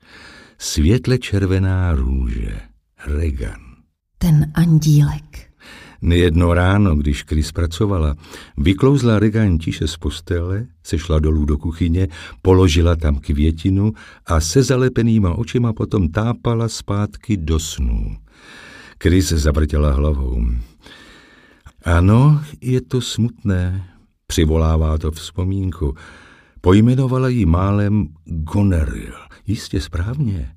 Světle 0.58 1.18
červená 1.18 1.96
růže. 1.96 2.60
Regan. 3.06 3.62
Ten 4.18 4.52
andílek. 4.54 5.53
Nejedno 6.04 6.54
ráno, 6.54 6.96
když 6.96 7.24
Chris 7.24 7.52
pracovala, 7.52 8.16
vyklouzla 8.58 9.20
Regan 9.20 9.58
tiše 9.58 9.88
z 9.88 9.98
postele, 9.98 10.68
sešla 10.84 11.20
dolů 11.20 11.46
do 11.46 11.58
kuchyně, 11.58 12.08
položila 12.42 12.96
tam 12.96 13.16
květinu 13.16 13.94
a 14.26 14.42
se 14.42 14.64
zalepenýma 14.64 15.34
očima 15.34 15.74
potom 15.74 16.10
tápala 16.10 16.70
zpátky 16.70 17.38
do 17.38 17.60
snů. 17.60 18.18
Chris 19.04 19.30
zavrtěla 19.30 19.92
hlavou. 19.92 20.46
Ano, 21.84 22.42
je 22.62 22.82
to 22.82 23.02
smutné, 23.02 23.88
přivolává 24.28 24.98
to 24.98 25.12
vzpomínku. 25.12 25.96
Pojmenovala 26.62 27.30
ji 27.30 27.46
málem 27.46 28.08
Goneril. 28.26 29.14
Jistě 29.48 29.82
správně. 29.82 30.56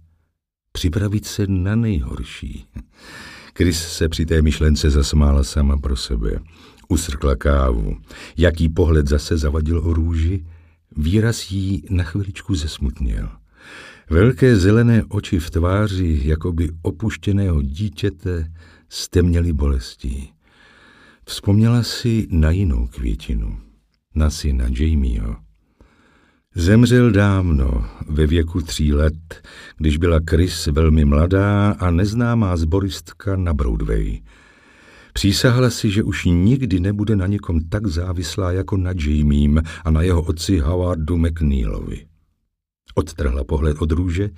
Připravit 0.73 1.27
se 1.27 1.47
na 1.47 1.77
nejhorší. 1.77 2.67
Chris 3.57 3.89
se 3.89 4.09
při 4.09 4.27
té 4.27 4.43
myšlence 4.43 4.91
zasmála 4.91 5.45
sama 5.45 5.77
pro 5.77 5.97
sebe. 5.97 6.41
Usrkla 6.89 7.37
kávu. 7.37 7.97
Jaký 8.37 8.69
pohled 8.69 9.09
zase 9.09 9.37
zavadil 9.37 9.79
o 9.79 9.93
růži? 9.93 10.47
Výraz 10.97 11.51
jí 11.51 11.85
na 11.91 12.05
chviličku 12.05 12.55
zesmutněl. 12.55 13.29
Velké 14.11 14.57
zelené 14.57 15.05
oči 15.09 15.39
v 15.39 15.51
tváři, 15.51 16.21
jakoby 16.25 16.71
opuštěného 16.83 17.63
dítěte, 17.63 18.53
stemněly 18.89 19.53
bolestí. 19.53 20.33
Vzpomněla 21.27 21.83
si 21.83 22.27
na 22.31 22.51
jinou 22.51 22.87
květinu, 22.87 23.61
na 24.15 24.31
syna 24.31 24.67
Jamieho. 24.79 25.46
Zemřel 26.59 27.11
dávno, 27.11 27.87
ve 28.09 28.27
věku 28.27 28.61
tří 28.61 28.93
let, 28.93 29.43
když 29.79 29.97
byla 29.97 30.21
Chris 30.31 30.67
velmi 30.67 31.05
mladá 31.05 31.71
a 31.71 31.91
neznámá 31.91 32.57
zboristka 32.57 33.37
na 33.37 33.55
Broadway. 33.55 34.21
Přísahla 35.13 35.71
si, 35.71 35.91
že 35.91 36.03
už 36.03 36.25
nikdy 36.25 36.81
nebude 36.81 37.17
na 37.17 37.27
někom 37.27 37.61
tak 37.61 37.87
závislá 37.87 38.53
jako 38.53 38.77
na 38.77 38.93
Jamiem 39.07 39.63
a 39.85 39.91
na 39.91 40.03
jeho 40.03 40.23
otci 40.23 40.59
Howardu 40.59 41.19
McNeilovi. 41.19 42.07
Odtrhla 42.95 43.45
pohled 43.45 43.77
od 43.81 43.93
růže 43.93 44.31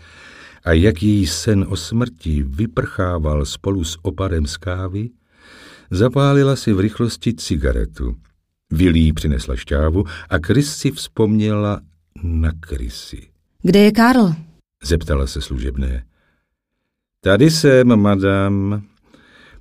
a 0.65 0.73
jak 0.73 1.03
její 1.03 1.27
sen 1.27 1.67
o 1.69 1.77
smrti 1.77 2.43
vyprchával 2.43 3.45
spolu 3.45 3.85
s 3.85 3.99
oparem 4.03 4.47
z 4.47 4.57
kávy, 4.57 5.11
zapálila 5.91 6.57
si 6.57 6.73
v 6.73 6.81
rychlosti 6.81 7.35
cigaretu. 7.35 8.17
Vilí 8.73 9.13
přinesla 9.13 9.57
šťávu 9.57 10.05
a 10.31 10.39
Chris 10.47 10.77
si 10.77 10.91
vzpomněla 10.91 11.81
na 12.23 12.53
krysy. 12.61 13.29
Kde 13.63 13.79
je 13.81 13.93
Karl? 13.93 14.33
Zeptala 14.85 15.27
se 15.27 15.41
služebné. 15.41 16.05
Tady 17.21 17.51
jsem, 17.51 17.97
madam. 17.97 18.83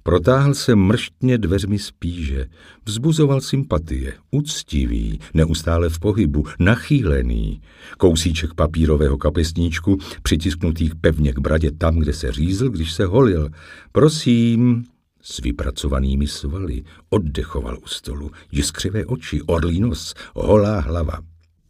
Protáhl 0.04 0.54
se 0.54 0.76
mrštně 0.76 1.38
dveřmi 1.38 1.80
spíže, 1.80 2.46
vzbuzoval 2.86 3.41
sympatie, 3.41 4.13
úctivý, 4.32 5.20
neustále 5.34 5.89
v 5.89 6.00
pohybu, 6.00 6.46
nachýlený. 6.60 7.62
Kousíček 7.98 8.54
papírového 8.54 9.17
kapesníčku, 9.17 9.98
přitisknutý 10.24 10.89
pevně 11.02 11.34
k 11.34 11.39
bradě 11.39 11.72
tam, 11.72 12.00
kde 12.00 12.13
se 12.13 12.32
řízl, 12.32 12.70
když 12.70 12.93
se 12.93 13.06
holil. 13.06 13.50
Prosím, 13.91 14.86
s 15.22 15.41
vypracovanými 15.41 16.28
svaly, 16.28 16.84
oddechoval 17.10 17.78
u 17.84 17.88
stolu, 17.88 18.32
jiskřivé 18.52 19.06
oči, 19.06 19.41
orlí 19.41 19.80
nos, 19.80 20.13
holá 20.36 20.80
hlava. 20.80 21.20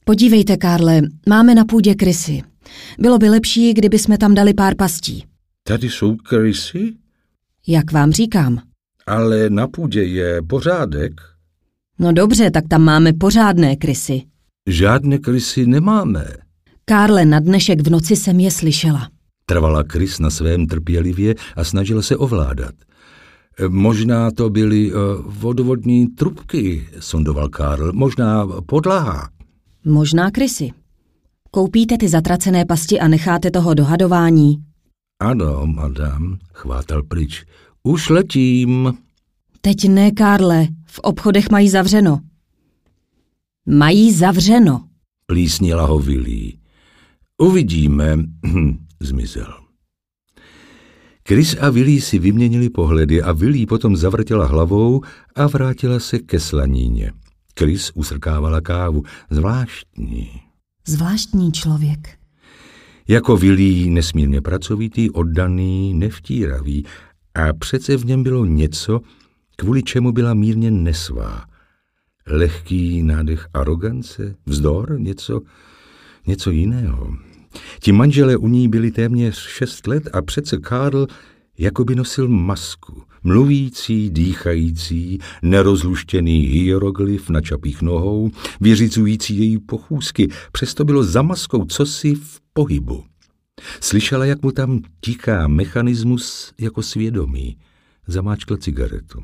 Podívejte, 0.07 0.57
Karle, 0.57 1.01
máme 1.29 1.55
na 1.55 1.65
půdě 1.65 1.95
krysy. 1.95 2.41
Bylo 2.99 3.17
by 3.17 3.29
lepší, 3.29 3.73
kdyby 3.73 3.99
jsme 3.99 4.17
tam 4.17 4.35
dali 4.35 4.53
pár 4.53 4.75
pastí. 4.75 5.23
Tady 5.63 5.89
jsou 5.89 6.15
krysy? 6.15 6.93
Jak 7.67 7.91
vám 7.91 8.11
říkám. 8.11 8.61
Ale 9.07 9.49
na 9.49 9.67
půdě 9.67 10.03
je 10.03 10.41
pořádek. 10.41 11.21
No 11.99 12.11
dobře, 12.11 12.51
tak 12.51 12.67
tam 12.67 12.81
máme 12.81 13.13
pořádné 13.13 13.75
krysy. 13.75 14.21
Žádné 14.67 15.17
krysy 15.17 15.65
nemáme. 15.65 16.25
Karle, 16.85 17.25
na 17.25 17.39
dnešek 17.39 17.87
v 17.87 17.89
noci 17.89 18.15
jsem 18.15 18.39
je 18.39 18.51
slyšela. 18.51 19.09
Trvala 19.45 19.83
krys 19.83 20.19
na 20.19 20.29
svém 20.29 20.67
trpělivě 20.67 21.35
a 21.55 21.63
snažila 21.63 22.01
se 22.01 22.17
ovládat. 22.17 22.73
Možná 23.67 24.31
to 24.31 24.49
byly 24.49 24.93
uh, 24.93 25.01
vodovodní 25.25 26.07
trubky, 26.07 26.89
sondoval 26.99 27.49
Karl, 27.49 27.91
možná 27.93 28.47
podlaha. 28.65 29.36
Možná 29.87 30.31
krysy. 30.31 30.71
Koupíte 31.51 31.97
ty 31.97 32.09
zatracené 32.09 32.65
pasti 32.65 32.99
a 32.99 33.07
necháte 33.07 33.51
toho 33.51 33.73
dohadování? 33.73 34.63
Ano, 35.19 35.65
madam, 35.65 36.37
chvátal 36.53 37.03
pryč. 37.03 37.45
Už 37.83 38.09
letím. 38.09 38.97
Teď 39.61 39.89
ne, 39.89 40.11
Karle, 40.11 40.67
v 40.85 40.99
obchodech 40.99 41.49
mají 41.49 41.69
zavřeno. 41.69 42.19
Mají 43.65 44.13
zavřeno. 44.13 44.87
Plísnila 45.25 45.85
ho 45.85 45.99
Vilí. 45.99 46.59
Uvidíme, 47.37 48.17
zmizel. 48.99 49.53
Chris 51.27 51.55
a 51.59 51.69
Vilí 51.69 52.01
si 52.01 52.19
vyměnili 52.19 52.69
pohledy 52.69 53.21
a 53.21 53.31
Vilí 53.31 53.65
potom 53.65 53.97
zavrtěla 53.97 54.45
hlavou 54.45 55.01
a 55.35 55.47
vrátila 55.47 55.99
se 55.99 56.19
ke 56.19 56.39
slaníně. 56.39 57.11
Chris 57.57 57.91
usrkávala 57.95 58.61
kávu. 58.61 59.03
Zvláštní. 59.29 60.29
Zvláštní 60.87 61.51
člověk. 61.51 62.17
Jako 63.07 63.37
Vilí 63.37 63.89
nesmírně 63.89 64.41
pracovitý, 64.41 65.09
oddaný, 65.09 65.93
nevtíravý 65.93 66.85
a 67.35 67.53
přece 67.53 67.97
v 67.97 68.05
něm 68.05 68.23
bylo 68.23 68.45
něco, 68.45 69.01
kvůli 69.55 69.83
čemu 69.83 70.11
byla 70.11 70.33
mírně 70.33 70.71
nesvá. 70.71 71.45
Lehký 72.27 73.03
nádech 73.03 73.47
arogance, 73.53 74.35
vzdor, 74.45 74.99
něco, 74.99 75.41
něco 76.27 76.51
jiného. 76.51 77.17
Ti 77.79 77.91
manželé 77.91 78.37
u 78.37 78.47
ní 78.47 78.67
byli 78.67 78.91
téměř 78.91 79.47
šest 79.47 79.87
let 79.87 80.09
a 80.13 80.21
přece 80.21 80.57
Karl 80.57 81.07
jako 81.57 81.83
by 81.83 81.95
nosil 81.95 82.27
masku, 82.27 83.03
mluvící, 83.27 84.09
dýchající, 84.09 85.19
nerozluštěný 85.41 86.39
hieroglyf 86.39 87.29
na 87.29 87.41
čapích 87.41 87.81
nohou, 87.81 88.31
vyřizující 88.61 89.37
její 89.37 89.57
pochůzky, 89.57 90.27
přesto 90.51 90.85
bylo 90.85 91.03
za 91.03 91.21
maskou 91.21 91.65
cosi 91.65 92.15
v 92.15 92.39
pohybu. 92.53 93.03
Slyšela, 93.81 94.25
jak 94.25 94.41
mu 94.41 94.51
tam 94.51 94.81
tiká 95.01 95.47
mechanismus 95.47 96.53
jako 96.59 96.83
svědomí. 96.83 97.57
Zamáčkla 98.07 98.57
cigaretu. 98.57 99.23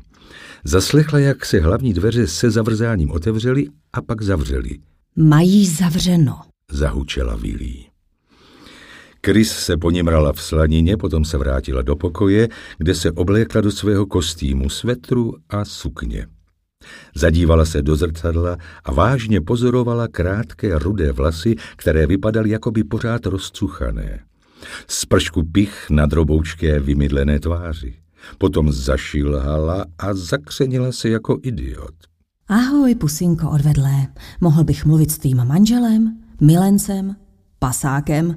Zaslechla, 0.64 1.18
jak 1.18 1.46
se 1.46 1.60
hlavní 1.60 1.94
dveře 1.94 2.26
se 2.26 2.50
zavrzáním 2.50 3.10
otevřely 3.10 3.68
a 3.92 4.02
pak 4.02 4.22
zavřely. 4.22 4.78
Mají 5.16 5.66
zavřeno, 5.66 6.40
zahučela 6.70 7.36
Vilí. 7.36 7.93
Chris 9.24 9.52
se 9.52 9.76
poněmrala 9.76 10.32
v 10.32 10.42
slanině, 10.42 10.96
potom 10.96 11.24
se 11.24 11.38
vrátila 11.38 11.82
do 11.82 11.96
pokoje, 11.96 12.48
kde 12.78 12.94
se 12.94 13.12
oblékla 13.12 13.60
do 13.60 13.70
svého 13.70 14.06
kostýmu, 14.06 14.68
svetru 14.68 15.34
a 15.50 15.64
sukně. 15.64 16.26
Zadívala 17.16 17.64
se 17.64 17.82
do 17.82 17.96
zrcadla 17.96 18.56
a 18.84 18.92
vážně 18.92 19.40
pozorovala 19.40 20.08
krátké 20.08 20.78
rudé 20.78 21.12
vlasy, 21.12 21.56
které 21.76 22.06
vypadaly 22.06 22.50
jako 22.50 22.70
by 22.70 22.84
pořád 22.84 23.26
rozcuchané. 23.26 24.20
Spršku 24.88 25.42
pich 25.42 25.90
na 25.90 26.06
droboučké 26.06 26.80
vymydlené 26.80 27.40
tváři. 27.40 27.94
Potom 28.38 28.72
zašilhala 28.72 29.84
a 29.98 30.14
zakřenila 30.14 30.92
se 30.92 31.08
jako 31.08 31.38
idiot. 31.42 31.94
Ahoj, 32.48 32.94
pusinko 32.94 33.50
odvedlé. 33.50 34.06
Mohl 34.40 34.64
bych 34.64 34.86
mluvit 34.86 35.10
s 35.10 35.18
tvým 35.18 35.44
manželem, 35.44 36.16
milencem, 36.40 37.16
pasákem? 37.58 38.36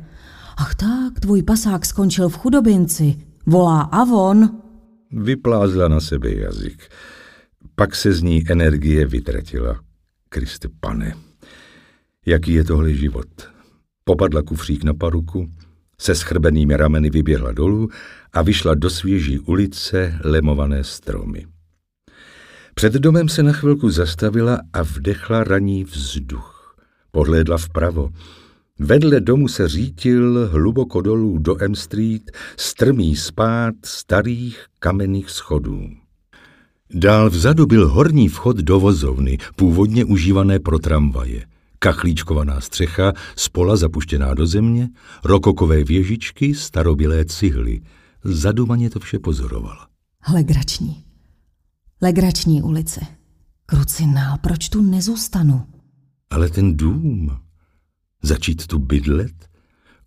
Ach 0.57 0.75
tak, 0.75 1.19
tvůj 1.19 1.43
pasák 1.43 1.85
skončil 1.85 2.29
v 2.29 2.37
chudobinci. 2.37 3.15
Volá 3.45 3.81
Avon. 3.81 4.49
Vyplázla 5.11 5.87
na 5.87 5.99
sebe 5.99 6.33
jazyk. 6.33 6.89
Pak 7.75 7.95
se 7.95 8.13
z 8.13 8.21
ní 8.21 8.43
energie 8.51 9.05
vytratila. 9.05 9.79
Kriste 10.29 10.67
pane, 10.79 11.15
jaký 12.25 12.53
je 12.53 12.63
tohle 12.63 12.93
život? 12.93 13.27
Popadla 14.03 14.41
kufřík 14.41 14.83
na 14.83 14.93
paruku, 14.93 15.51
se 15.99 16.15
schrbenými 16.15 16.77
rameny 16.77 17.09
vyběhla 17.09 17.51
dolů 17.51 17.89
a 18.33 18.41
vyšla 18.41 18.75
do 18.75 18.89
svěží 18.89 19.39
ulice 19.39 20.19
lemované 20.23 20.83
stromy. 20.83 21.45
Před 22.75 22.93
domem 22.93 23.29
se 23.29 23.43
na 23.43 23.53
chvilku 23.53 23.89
zastavila 23.89 24.59
a 24.73 24.81
vdechla 24.81 25.43
raní 25.43 25.83
vzduch. 25.83 26.75
Pohlédla 27.11 27.57
vpravo. 27.57 28.09
Vedle 28.79 29.19
domu 29.19 29.47
se 29.47 29.67
řítil 29.67 30.49
hluboko 30.51 31.01
dolů 31.01 31.37
do 31.37 31.63
M 31.63 31.75
Street 31.75 32.31
strmý 32.57 33.15
spát 33.15 33.75
starých 33.85 34.65
kamenných 34.79 35.29
schodů. 35.29 35.89
Dál 36.93 37.29
vzadu 37.29 37.65
byl 37.65 37.89
horní 37.89 38.27
vchod 38.27 38.57
do 38.57 38.79
vozovny, 38.79 39.37
původně 39.55 40.05
užívané 40.05 40.59
pro 40.59 40.79
tramvaje. 40.79 41.45
Kachlíčkovaná 41.79 42.61
střecha, 42.61 43.13
spola 43.35 43.75
zapuštěná 43.75 44.33
do 44.33 44.47
země, 44.47 44.89
rokokové 45.23 45.83
věžičky, 45.83 46.55
starobylé 46.55 47.25
cihly. 47.25 47.81
Zadumaně 48.23 48.89
to 48.89 48.99
vše 48.99 49.19
pozorovala. 49.19 49.87
Legrační. 50.33 51.03
Legrační 52.01 52.61
ulice. 52.61 53.01
Krucinál, 53.65 54.37
proč 54.41 54.69
tu 54.69 54.81
nezůstanu? 54.81 55.61
Ale 56.29 56.49
ten 56.49 56.77
dům, 56.77 57.37
začít 58.23 58.67
tu 58.67 58.79
bydlet? 58.79 59.33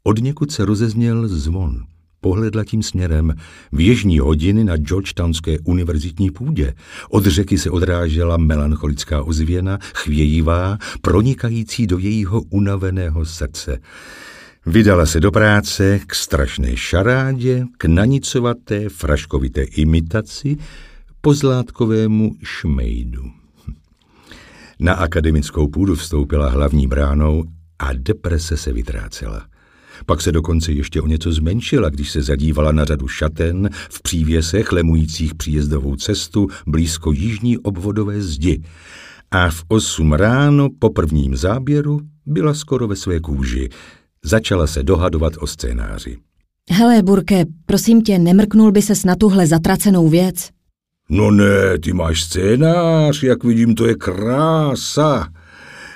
Od 0.03 0.19
někud 0.19 0.53
se 0.53 0.65
rozezněl 0.65 1.29
zvon. 1.29 1.83
Pohledla 2.21 2.65
tím 2.65 2.83
směrem. 2.83 3.35
V 3.73 3.81
ježní 3.81 4.19
hodiny 4.19 4.65
na 4.65 4.77
Georgetownské 4.77 5.59
univerzitní 5.59 6.31
půdě. 6.31 6.75
Od 7.11 7.27
řeky 7.27 7.59
se 7.59 7.71
odrážela 7.71 8.37
melancholická 8.37 9.23
ozvěna, 9.23 9.79
chvějivá, 9.95 10.79
pronikající 11.03 11.87
do 11.87 11.99
jejího 11.99 12.43
unaveného 12.43 13.25
srdce. 13.25 13.79
Vydala 14.67 15.07
se 15.07 15.21
do 15.21 15.31
práce 15.31 16.01
k 16.07 16.15
strašné 16.15 16.77
šarádě, 16.77 17.65
k 17.79 17.85
nanicovaté, 17.85 18.89
fraškovité 18.89 19.63
imitaci, 19.63 20.57
pozlátkovému 21.21 22.35
šmejdu. 22.43 23.25
Na 24.81 24.95
akademickou 24.95 25.69
půdu 25.69 25.95
vstoupila 25.95 26.49
hlavní 26.49 26.87
bránou 26.87 27.45
a 27.81 27.93
deprese 27.93 28.57
se 28.57 28.73
vytrácela. 28.73 29.47
Pak 30.07 30.21
se 30.21 30.33
dokonce 30.33 30.73
ještě 30.73 31.01
o 31.01 31.07
něco 31.07 31.33
zmenšila, 31.33 31.89
když 31.89 32.11
se 32.11 32.23
zadívala 32.23 32.73
na 32.73 32.85
řadu 32.85 33.09
šaten 33.09 33.71
v 33.91 34.03
přívěsech 34.03 34.73
lemujících 34.73 35.35
příjezdovou 35.35 35.97
cestu 35.97 36.49
blízko 36.67 37.13
jižní 37.13 37.59
obvodové 37.59 38.23
zdi. 38.23 38.63
A 39.31 39.51
v 39.51 39.65
osm 39.69 40.13
ráno 40.13 40.69
po 40.79 40.91
prvním 40.91 41.37
záběru 41.37 42.01
byla 42.27 42.55
skoro 42.55 42.89
ve 42.89 42.97
své 42.97 43.21
kůži. 43.21 43.69
Začala 44.25 44.67
se 44.67 44.83
dohadovat 44.83 45.33
o 45.41 45.47
scénáři. 45.47 46.17
Hele, 46.71 47.03
Burke, 47.03 47.45
prosím 47.67 48.03
tě, 48.03 48.19
nemrknul 48.19 48.73
by 48.73 48.83
ses 48.83 49.05
na 49.05 49.17
tuhle 49.17 49.47
zatracenou 49.47 50.09
věc? 50.09 50.51
No 51.09 51.31
ne, 51.31 51.79
ty 51.83 51.93
máš 51.93 52.23
scénář, 52.23 53.23
jak 53.23 53.45
vidím, 53.45 53.75
to 53.75 53.87
je 53.87 53.95
krása. 53.95 55.29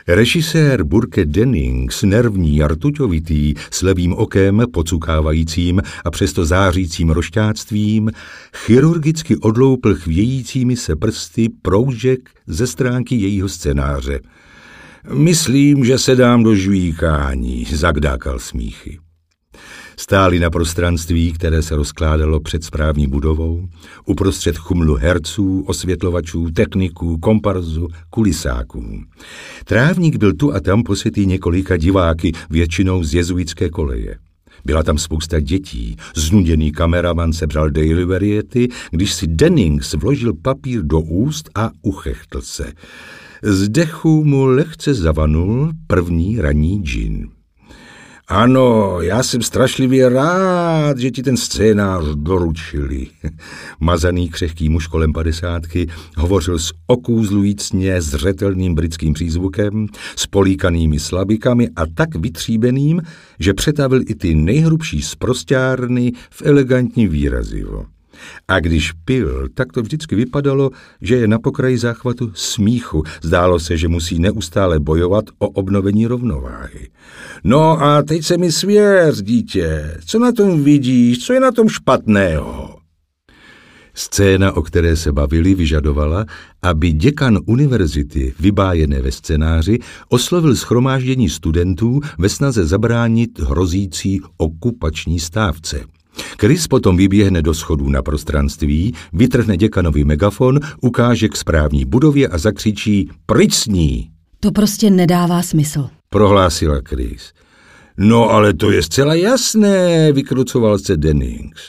Režisér 0.08 0.82
Burke 0.82 1.24
Dennings, 1.24 2.02
nervní 2.02 2.62
a 2.62 2.68
rtuťovitý, 2.68 3.54
s 3.70 3.82
levým 3.82 4.12
okem 4.12 4.62
pocukávajícím 4.72 5.82
a 6.04 6.10
přesto 6.10 6.44
zářícím 6.44 7.10
rošťáctvím, 7.10 8.10
chirurgicky 8.56 9.36
odloupl 9.36 9.94
chvějícími 9.94 10.76
se 10.76 10.96
prsty 10.96 11.48
proužek 11.62 12.30
ze 12.46 12.66
stránky 12.66 13.16
jejího 13.16 13.48
scénáře. 13.48 14.20
Myslím, 15.12 15.84
že 15.84 15.98
se 15.98 16.16
dám 16.16 16.42
do 16.42 16.54
žvíkání, 16.54 17.66
zagdákal 17.72 18.38
smíchy. 18.38 19.03
Stáli 19.96 20.38
na 20.38 20.50
prostranství, 20.50 21.32
které 21.32 21.62
se 21.62 21.76
rozkládalo 21.76 22.40
před 22.40 22.64
správní 22.64 23.06
budovou, 23.06 23.68
uprostřed 24.06 24.56
chumlu 24.56 24.94
herců, 24.94 25.64
osvětlovačů, 25.66 26.50
techniků, 26.50 27.18
komparzu, 27.18 27.88
kulisáků. 28.10 29.02
Trávník 29.64 30.16
byl 30.16 30.32
tu 30.32 30.54
a 30.54 30.60
tam 30.60 30.82
posytý 30.82 31.26
několika 31.26 31.76
diváky, 31.76 32.32
většinou 32.50 33.04
z 33.04 33.14
jezuitské 33.14 33.70
koleje. 33.70 34.18
Byla 34.64 34.82
tam 34.82 34.98
spousta 34.98 35.40
dětí. 35.40 35.96
Znuděný 36.16 36.72
kameraman 36.72 37.32
sebral 37.32 37.70
Daily 37.70 38.04
Variety, 38.04 38.68
když 38.90 39.12
si 39.12 39.26
Dennings 39.26 39.94
vložil 39.94 40.34
papír 40.34 40.82
do 40.82 41.00
úst 41.00 41.50
a 41.54 41.70
uchechtl 41.82 42.40
se. 42.40 42.72
Z 43.42 43.68
dechu 43.68 44.24
mu 44.24 44.46
lehce 44.46 44.94
zavanul 44.94 45.72
první 45.86 46.40
ranní 46.40 46.82
džin. 46.82 47.33
Ano, 48.28 48.98
já 49.00 49.22
jsem 49.22 49.42
strašlivě 49.42 50.08
rád, 50.08 50.98
že 50.98 51.10
ti 51.10 51.22
ten 51.22 51.36
scénář 51.36 52.04
doručili. 52.14 53.06
Mazaný 53.80 54.28
křehký 54.28 54.68
muž 54.68 54.86
kolem 54.86 55.12
padesátky 55.12 55.86
hovořil 56.16 56.58
s 56.58 56.72
okůzlujícně 56.86 58.02
zřetelným 58.02 58.74
britským 58.74 59.14
přízvukem, 59.14 59.86
s 60.16 60.26
políkanými 60.26 60.98
slabikami 60.98 61.68
a 61.76 61.86
tak 61.94 62.14
vytříbeným, 62.14 63.02
že 63.38 63.54
přetavil 63.54 64.00
i 64.06 64.14
ty 64.14 64.34
nejhrubší 64.34 65.02
sprostárny 65.02 66.12
v 66.30 66.42
elegantní 66.44 67.08
výrazivo. 67.08 67.93
A 68.48 68.60
když 68.60 68.92
pil, 68.92 69.48
tak 69.54 69.72
to 69.72 69.82
vždycky 69.82 70.16
vypadalo, 70.16 70.70
že 71.00 71.16
je 71.16 71.28
na 71.28 71.38
pokraji 71.38 71.78
záchvatu 71.78 72.30
smíchu. 72.34 73.02
Zdálo 73.22 73.60
se, 73.60 73.76
že 73.76 73.88
musí 73.88 74.18
neustále 74.18 74.80
bojovat 74.80 75.24
o 75.38 75.48
obnovení 75.48 76.06
rovnováhy. 76.06 76.88
No 77.44 77.82
a 77.82 78.02
teď 78.02 78.24
se 78.24 78.38
mi 78.38 78.52
svěř, 78.52 79.22
dítě, 79.22 79.96
co 80.06 80.18
na 80.18 80.32
tom 80.32 80.64
vidíš, 80.64 81.18
co 81.18 81.32
je 81.32 81.40
na 81.40 81.52
tom 81.52 81.68
špatného? 81.68 82.84
Scéna, 83.94 84.52
o 84.52 84.62
které 84.62 84.96
se 84.96 85.12
bavili, 85.12 85.54
vyžadovala, 85.54 86.26
aby 86.62 86.92
děkan 86.92 87.38
univerzity, 87.46 88.34
vybájené 88.40 89.02
ve 89.02 89.12
scénáři, 89.12 89.78
oslovil 90.08 90.56
schromáždění 90.56 91.28
studentů 91.28 92.00
ve 92.18 92.28
snaze 92.28 92.66
zabránit 92.66 93.38
hrozící 93.38 94.20
okupační 94.36 95.20
stávce. 95.20 95.84
Chris 96.40 96.66
potom 96.66 96.96
vyběhne 96.96 97.42
do 97.42 97.54
schodů 97.54 97.88
na 97.88 98.02
prostranství, 98.02 98.94
vytrhne 99.12 99.56
děkanovi 99.56 100.04
megafon, 100.04 100.60
ukáže 100.80 101.28
k 101.28 101.36
správní 101.36 101.84
budově 101.84 102.28
a 102.28 102.38
zakřičí 102.38 103.08
Pryč 103.26 103.54
s 103.54 103.66
ní! 103.66 104.10
To 104.40 104.52
prostě 104.52 104.90
nedává 104.90 105.42
smysl. 105.42 105.88
Prohlásila 106.08 106.80
Chris. 106.88 107.32
No 107.98 108.30
ale 108.30 108.54
to 108.54 108.70
je 108.70 108.82
zcela 108.82 109.14
jasné, 109.14 110.12
vykrucoval 110.12 110.78
se 110.78 110.96
Dennings. 110.96 111.60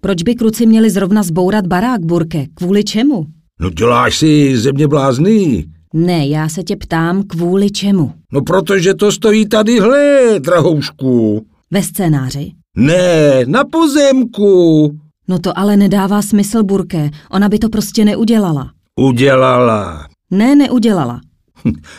Proč 0.00 0.22
by 0.22 0.34
kruci 0.34 0.66
měli 0.66 0.90
zrovna 0.90 1.22
zbourat 1.22 1.66
barák, 1.66 2.00
Burke? 2.00 2.46
Kvůli 2.54 2.84
čemu? 2.84 3.26
No 3.60 3.70
děláš 3.70 4.18
si 4.18 4.58
země 4.58 4.88
blázný. 4.88 5.64
Ne, 5.94 6.28
já 6.28 6.48
se 6.48 6.62
tě 6.62 6.76
ptám, 6.76 7.22
kvůli 7.22 7.70
čemu? 7.70 8.12
No 8.32 8.42
protože 8.42 8.94
to 8.94 9.12
stojí 9.12 9.48
tadyhle, 9.48 10.18
drahoušku. 10.38 11.46
Ve 11.70 11.82
scénáři? 11.82 12.52
Ne, 12.78 13.44
na 13.46 13.64
pozemku. 13.64 14.90
No 15.28 15.38
to 15.38 15.58
ale 15.58 15.76
nedává 15.76 16.22
smysl, 16.22 16.62
Burke. 16.62 17.10
Ona 17.30 17.48
by 17.48 17.58
to 17.58 17.68
prostě 17.68 18.04
neudělala. 18.04 18.72
Udělala. 18.96 20.06
Ne, 20.30 20.56
neudělala. 20.56 21.20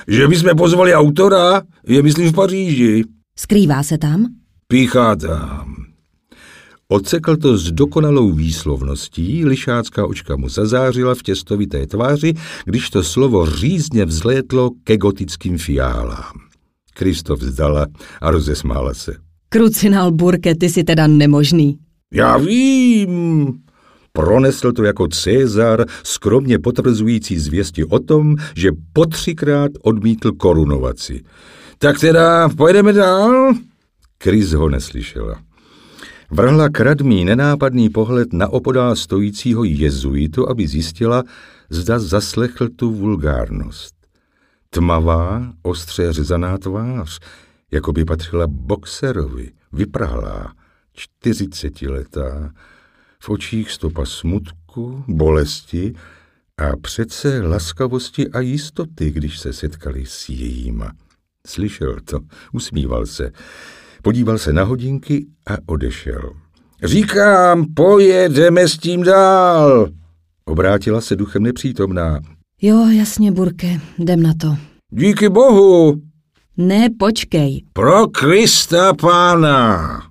Že 0.08 0.28
bychom 0.28 0.58
pozvali 0.58 0.94
autora, 0.94 1.62
je 1.88 2.04
myslím 2.04 2.30
v 2.32 2.36
Paříži. 2.36 3.04
Skrývá 3.36 3.84
se 3.84 3.98
tam? 3.98 4.26
Píchá 4.68 5.16
tam. 5.16 5.76
Odsekl 6.88 7.38
to 7.38 7.58
s 7.58 7.72
dokonalou 7.72 8.32
výslovností, 8.32 9.46
lišácká 9.46 10.06
očka 10.06 10.36
mu 10.36 10.50
zazářila 10.50 11.16
v 11.16 11.24
těstovité 11.24 11.88
tváři, 11.88 12.34
když 12.66 12.90
to 12.90 13.04
slovo 13.04 13.46
řízně 13.46 14.06
vzlétlo 14.06 14.70
ke 14.84 14.98
gotickým 14.98 15.58
fiálám. 15.58 16.34
Kristof 16.94 17.40
vzdala 17.40 17.86
a 18.22 18.32
rozesmála 18.32 18.94
se. 18.94 19.29
Krucinál 19.50 20.12
Burke, 20.12 20.56
ty 20.56 20.70
si 20.70 20.84
teda 20.84 21.08
nemožný. 21.08 21.80
Já 22.14 22.38
vím. 22.38 23.54
Pronesl 24.14 24.72
to 24.72 24.84
jako 24.84 25.08
Cezar, 25.08 25.86
skromně 26.04 26.60
potvrzující 26.60 27.40
zvěsti 27.40 27.84
o 27.86 28.00
tom, 28.00 28.36
že 28.56 28.72
po 28.94 29.06
třikrát 29.06 29.72
odmítl 29.82 30.32
korunovaci. 30.32 31.24
Tak 31.78 32.00
teda 32.00 32.50
pojedeme 32.50 32.94
dál? 32.94 33.54
Chris 34.24 34.52
ho 34.52 34.70
neslyšela. 34.70 35.40
Vrhla 36.32 36.70
kradmý 36.70 37.26
nenápadný 37.26 37.90
pohled 37.90 38.34
na 38.34 38.48
opodál 38.48 38.96
stojícího 38.96 39.64
jezuitu, 39.64 40.50
aby 40.50 40.68
zjistila, 40.68 41.24
zda 41.70 42.00
zaslechl 42.00 42.70
tu 42.76 42.92
vulgárnost. 42.92 43.96
Tmavá, 44.70 45.54
ostře 45.62 46.14
řezaná 46.14 46.58
tvář, 46.58 47.20
jako 47.72 47.94
by 47.94 48.06
patřila 48.06 48.48
boxerovi, 48.48 49.52
vyprahlá, 49.74 50.54
čtyřicetiletá, 50.94 52.52
v 53.22 53.30
očích 53.30 53.72
stopa 53.72 54.06
smutku, 54.06 55.04
bolesti 55.08 55.94
a 56.58 56.76
přece 56.82 57.42
laskavosti 57.42 58.30
a 58.30 58.40
jistoty, 58.40 59.12
když 59.12 59.40
se 59.40 59.54
setkali 59.54 60.04
s 60.06 60.30
jejíma. 60.30 60.92
Slyšel 61.48 61.96
to, 62.06 62.20
usmíval 62.54 63.06
se. 63.06 63.32
Podíval 64.02 64.38
se 64.38 64.54
na 64.54 64.64
hodinky 64.64 65.26
a 65.48 65.54
odešel. 65.66 66.34
Říkám, 66.84 67.66
pojedeme 67.74 68.68
s 68.68 68.78
tím 68.78 69.04
dál. 69.04 69.90
Obrátila 70.46 71.02
se 71.02 71.16
duchem 71.16 71.44
nepřítomná. 71.44 72.20
Jo, 72.62 72.88
jasně, 72.90 73.32
Burke, 73.32 73.80
jdem 73.98 74.24
na 74.24 74.34
to. 74.42 74.58
Díky 74.92 75.30
bohu. 75.30 76.02
Ne, 76.60 76.90
počkej. 77.00 77.62
Pro 77.74 78.08
Krista 78.08 78.94
pána. 78.94 80.02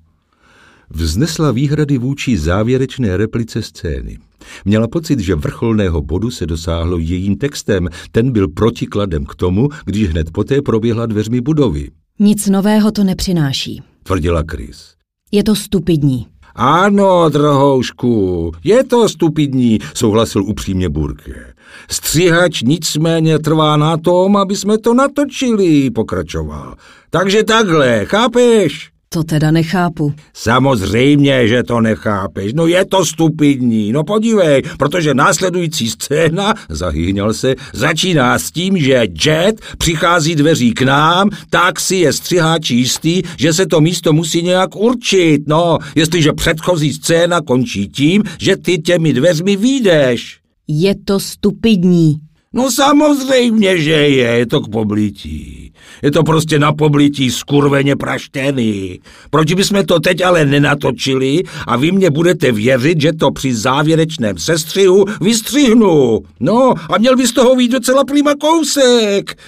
Vznesla 0.91 1.53
výhrady 1.53 1.99
vůči 1.99 2.39
závěrečné 2.39 3.17
replice 3.17 3.63
scény. 3.63 4.19
Měla 4.65 4.89
pocit, 4.89 5.21
že 5.21 5.35
vrcholného 5.35 6.03
bodu 6.03 6.31
se 6.31 6.47
dosáhlo 6.47 6.99
jejím 6.99 7.37
textem. 7.37 7.89
Ten 8.13 8.33
byl 8.33 8.49
protikladem 8.49 9.25
k 9.25 9.35
tomu, 9.35 9.69
když 9.85 10.09
hned 10.09 10.31
poté 10.31 10.63
proběhla 10.63 11.07
dveřmi 11.07 11.41
budovy. 11.41 11.91
Nic 12.19 12.47
nového 12.47 12.93
to 12.93 13.05
nepřináší. 13.05 13.83
Tvrdila 14.03 14.43
Chris. 14.51 14.95
Je 15.33 15.45
to 15.45 15.55
stupidní. 15.55 16.27
Ano, 16.55 17.29
drhoušku, 17.29 18.53
je 18.65 18.85
to 18.85 19.09
stupidní, 19.09 19.79
souhlasil 19.95 20.45
upřímně 20.45 20.89
Burke. 20.89 21.55
Stříhač 21.91 22.63
nicméně 22.63 23.39
trvá 23.39 23.77
na 23.77 23.97
tom, 23.97 24.37
aby 24.37 24.57
jsme 24.57 24.79
to 24.79 24.95
natočili, 24.95 25.91
pokračoval. 25.91 26.75
Takže 27.11 27.45
takhle, 27.45 28.05
chápeš? 28.05 28.91
To 29.11 29.25
teda 29.25 29.51
nechápu. 29.51 30.15
Samozřejmě, 30.35 31.49
že 31.49 31.63
to 31.63 31.81
nechápeš. 31.81 32.53
No 32.53 32.67
je 32.67 32.85
to 32.85 33.05
stupidní. 33.05 33.93
No 33.93 34.05
podívej, 34.05 34.63
protože 34.79 35.15
následující 35.15 35.91
scéna, 35.91 36.55
zahýňal 36.69 37.35
se, 37.35 37.55
začíná 37.73 38.39
s 38.39 38.51
tím, 38.51 38.79
že 38.79 39.07
Jet 39.25 39.61
přichází 39.79 40.35
dveří 40.35 40.73
k 40.73 40.83
nám, 40.83 41.31
tak 41.51 41.81
si 41.81 41.97
je 41.97 42.13
střiháč 42.13 42.71
jistý, 42.71 43.23
že 43.39 43.53
se 43.53 43.67
to 43.67 43.81
místo 43.81 44.13
musí 44.13 44.43
nějak 44.43 44.77
určit. 44.77 45.43
No, 45.47 45.79
jestliže 45.95 46.33
předchozí 46.33 46.93
scéna 46.93 47.41
končí 47.41 47.89
tím, 47.89 48.23
že 48.39 48.57
ty 48.57 48.79
těmi 48.79 49.13
dveřmi 49.13 49.57
výjdeš. 49.57 50.39
Je 50.69 50.95
to 51.05 51.21
stupidní. 51.21 52.21
No 52.53 52.71
samozřejmě, 52.71 53.79
že 53.79 53.91
je, 53.91 54.29
je 54.39 54.47
to 54.47 54.61
k 54.61 54.69
poblití. 54.69 55.73
Je 56.03 56.11
to 56.11 56.23
prostě 56.23 56.59
na 56.59 56.73
poblití 56.73 57.31
skurveně 57.31 57.97
praštený. 57.97 59.01
Proč 59.31 59.53
bychom 59.53 59.85
to 59.85 60.01
teď 60.01 60.21
ale 60.21 60.45
nenatočili 60.45 61.43
a 61.67 61.77
vy 61.77 61.93
mě 61.93 62.11
budete 62.11 62.53
věřit, 62.53 63.01
že 63.01 63.13
to 63.13 63.31
při 63.31 63.55
závěrečném 63.55 64.39
sestřihu 64.39 65.05
vystřihnu. 65.21 66.21
No 66.41 66.75
a 66.91 66.99
měl 66.99 67.17
by 67.17 67.27
z 67.27 67.33
toho 67.33 67.57
být 67.57 67.73
docela 67.73 68.05
prýma 68.05 68.35
kousek. 68.35 69.43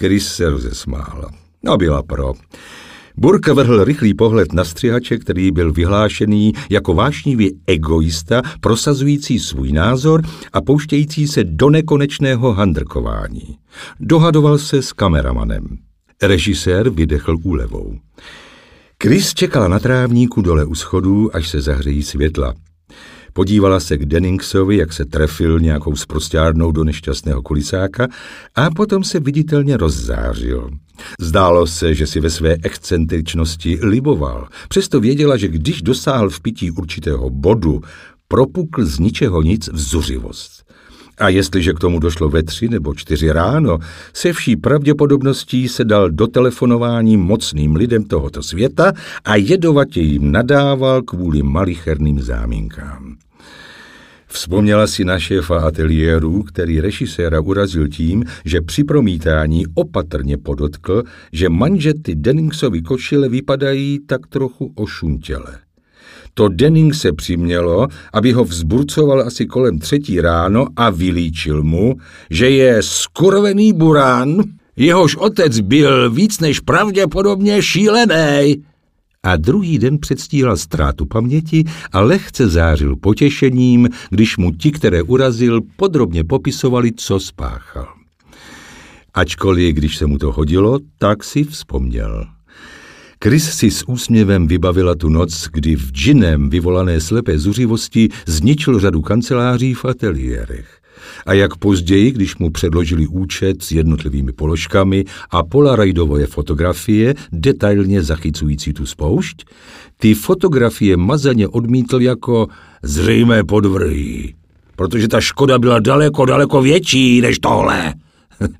Chris 0.00 0.28
se 0.28 0.50
rozesmála. 0.50 1.30
No 1.62 1.76
byla 1.76 2.02
pro. 2.02 2.32
Burka 3.16 3.54
vrhl 3.54 3.84
rychlý 3.84 4.14
pohled 4.14 4.52
na 4.52 4.64
střihače, 4.64 5.18
který 5.18 5.50
byl 5.50 5.72
vyhlášený 5.72 6.52
jako 6.70 6.94
vášnivý 6.94 7.58
egoista, 7.66 8.42
prosazující 8.60 9.38
svůj 9.38 9.72
názor 9.72 10.22
a 10.52 10.60
pouštějící 10.60 11.28
se 11.28 11.44
do 11.44 11.70
nekonečného 11.70 12.52
handrkování. 12.52 13.56
Dohadoval 14.00 14.58
se 14.58 14.82
s 14.82 14.92
kameramanem. 14.92 15.66
Režisér 16.22 16.90
vydechl 16.90 17.36
úlevou. 17.42 17.94
Chris 19.02 19.34
čekala 19.34 19.68
na 19.68 19.78
trávníku 19.78 20.42
dole 20.42 20.64
u 20.64 20.74
schodů, 20.74 21.36
až 21.36 21.48
se 21.48 21.60
zahřejí 21.60 22.02
světla. 22.02 22.54
Podívala 23.32 23.80
se 23.80 23.98
k 23.98 24.04
Denningsovi, 24.04 24.76
jak 24.76 24.92
se 24.92 25.04
trefil 25.04 25.60
nějakou 25.60 25.96
sprostárnou 25.96 26.72
do 26.72 26.84
nešťastného 26.84 27.42
kulisáka 27.42 28.08
a 28.54 28.70
potom 28.70 29.04
se 29.04 29.20
viditelně 29.20 29.76
rozzářil. 29.76 30.70
Zdálo 31.20 31.66
se, 31.66 31.94
že 31.94 32.06
si 32.06 32.20
ve 32.20 32.30
své 32.30 32.56
excentričnosti 32.62 33.78
liboval. 33.82 34.48
Přesto 34.68 35.00
věděla, 35.00 35.36
že 35.36 35.48
když 35.48 35.82
dosáhl 35.82 36.30
v 36.30 36.40
pití 36.40 36.70
určitého 36.70 37.30
bodu, 37.30 37.80
propukl 38.28 38.84
z 38.84 38.98
ničeho 38.98 39.42
nic 39.42 39.68
vzuřivost. 39.72 40.61
A 41.18 41.28
jestliže 41.28 41.72
k 41.72 41.78
tomu 41.78 41.98
došlo 41.98 42.28
ve 42.28 42.42
tři 42.42 42.68
nebo 42.68 42.94
čtyři 42.94 43.32
ráno, 43.32 43.78
se 44.12 44.32
vší 44.32 44.56
pravděpodobností 44.56 45.68
se 45.68 45.84
dal 45.84 46.10
do 46.10 46.26
telefonování 46.26 47.16
mocným 47.16 47.76
lidem 47.76 48.04
tohoto 48.04 48.42
světa 48.42 48.92
a 49.24 49.36
jedovatě 49.36 50.00
jim 50.00 50.32
nadával 50.32 51.02
kvůli 51.02 51.42
malicherným 51.42 52.20
záminkám. 52.20 53.16
Vzpomněla 54.26 54.86
si 54.86 55.04
na 55.04 55.18
šéfa 55.18 55.60
ateliéru, 55.60 56.42
který 56.42 56.80
režiséra 56.80 57.40
urazil 57.40 57.88
tím, 57.88 58.24
že 58.44 58.60
při 58.60 58.84
promítání 58.84 59.64
opatrně 59.74 60.38
podotkl, 60.38 61.02
že 61.32 61.48
manžety 61.48 62.14
Denningsovy 62.14 62.82
košile 62.82 63.28
vypadají 63.28 63.98
tak 64.06 64.26
trochu 64.26 64.72
ošuntěle. 64.74 65.58
To 66.34 66.48
Denning 66.48 66.94
se 66.94 67.12
přimělo, 67.12 67.88
aby 68.12 68.32
ho 68.32 68.44
vzburcoval 68.44 69.20
asi 69.20 69.46
kolem 69.46 69.78
třetí 69.78 70.20
ráno 70.20 70.66
a 70.76 70.90
vylíčil 70.90 71.62
mu, 71.62 71.94
že 72.30 72.50
je 72.50 72.82
skurvený 72.82 73.72
burán, 73.72 74.42
jehož 74.76 75.16
otec 75.16 75.60
byl 75.60 76.10
víc 76.10 76.40
než 76.40 76.60
pravděpodobně 76.60 77.62
šílený. 77.62 78.62
A 79.22 79.36
druhý 79.36 79.78
den 79.78 79.98
předstíral 79.98 80.56
ztrátu 80.56 81.06
paměti 81.06 81.64
a 81.92 82.00
lehce 82.00 82.48
zářil 82.48 82.96
potěšením, 82.96 83.88
když 84.10 84.36
mu 84.36 84.50
ti, 84.50 84.72
které 84.72 85.02
urazil, 85.02 85.60
podrobně 85.76 86.24
popisovali, 86.24 86.92
co 86.96 87.20
spáchal. 87.20 87.88
Ačkoliv, 89.14 89.74
když 89.74 89.96
se 89.96 90.06
mu 90.06 90.18
to 90.18 90.32
hodilo, 90.32 90.78
tak 90.98 91.24
si 91.24 91.44
vzpomněl. 91.44 92.26
Chris 93.22 93.54
si 93.54 93.70
s 93.70 93.88
úsměvem 93.88 94.46
vybavila 94.46 94.94
tu 94.94 95.08
noc, 95.08 95.48
kdy 95.52 95.76
v 95.76 95.92
džinem 95.92 96.50
vyvolané 96.50 97.00
slepé 97.00 97.38
zuřivosti 97.38 98.08
zničil 98.26 98.80
řadu 98.80 99.02
kanceláří 99.02 99.74
v 99.74 99.84
ateliérech. 99.84 100.78
A 101.26 101.32
jak 101.32 101.56
později, 101.56 102.10
když 102.10 102.36
mu 102.36 102.50
předložili 102.50 103.06
účet 103.06 103.62
s 103.62 103.72
jednotlivými 103.72 104.32
položkami 104.32 105.04
a 105.30 105.42
polaroidové 105.42 106.26
fotografie, 106.26 107.14
detailně 107.32 108.02
zachycující 108.02 108.72
tu 108.72 108.86
spoušť, 108.86 109.44
ty 109.96 110.14
fotografie 110.14 110.96
mazaně 110.96 111.48
odmítl 111.48 112.02
jako 112.02 112.48
zřejmé 112.82 113.44
podvrhy, 113.44 114.34
protože 114.76 115.08
ta 115.08 115.20
škoda 115.20 115.58
byla 115.58 115.78
daleko, 115.78 116.24
daleko 116.24 116.62
větší 116.62 117.20
než 117.20 117.38
tohle. 117.38 117.94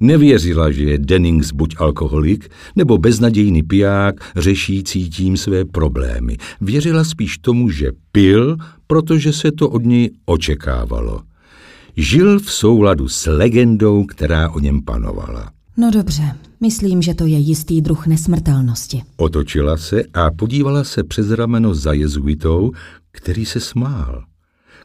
Nevěřila, 0.00 0.70
že 0.70 0.84
je 0.84 0.98
Dennings 0.98 1.52
buď 1.52 1.74
alkoholik, 1.78 2.48
nebo 2.76 2.98
beznadějný 2.98 3.62
piják, 3.62 4.14
řešící 4.36 5.10
tím 5.10 5.36
své 5.36 5.64
problémy. 5.64 6.36
Věřila 6.60 7.04
spíš 7.04 7.38
tomu, 7.38 7.70
že 7.70 7.90
pil, 8.12 8.56
protože 8.86 9.32
se 9.32 9.52
to 9.52 9.68
od 9.68 9.84
něj 9.84 10.10
očekávalo. 10.24 11.20
Žil 11.96 12.40
v 12.40 12.52
souladu 12.52 13.08
s 13.08 13.30
legendou, 13.30 14.04
která 14.04 14.50
o 14.50 14.58
něm 14.58 14.82
panovala. 14.82 15.50
No 15.76 15.90
dobře, 15.90 16.22
Myslím, 16.62 17.02
že 17.02 17.14
to 17.14 17.26
je 17.26 17.38
jistý 17.38 17.80
druh 17.80 18.06
nesmrtelnosti. 18.06 19.02
Otočila 19.16 19.76
se 19.76 20.02
a 20.14 20.30
podívala 20.30 20.84
se 20.84 21.04
přes 21.04 21.30
rameno 21.30 21.74
za 21.74 21.92
jezuitou, 21.92 22.72
který 23.12 23.46
se 23.46 23.60
smál. 23.60 24.24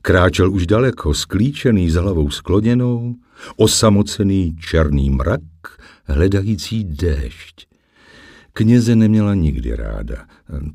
Kráčel 0.02 0.52
už 0.52 0.68
daleko, 0.68 1.14
sklíčený 1.14 1.90
s 1.90 1.96
hlavou 1.96 2.30
skloněnou, 2.30 3.16
osamocený 3.56 4.56
černý 4.56 5.10
mrak, 5.10 5.42
hledající 6.06 6.84
déšť. 6.84 7.68
Kněze 8.54 8.96
neměla 8.96 9.34
nikdy 9.36 9.76
ráda, 9.76 10.26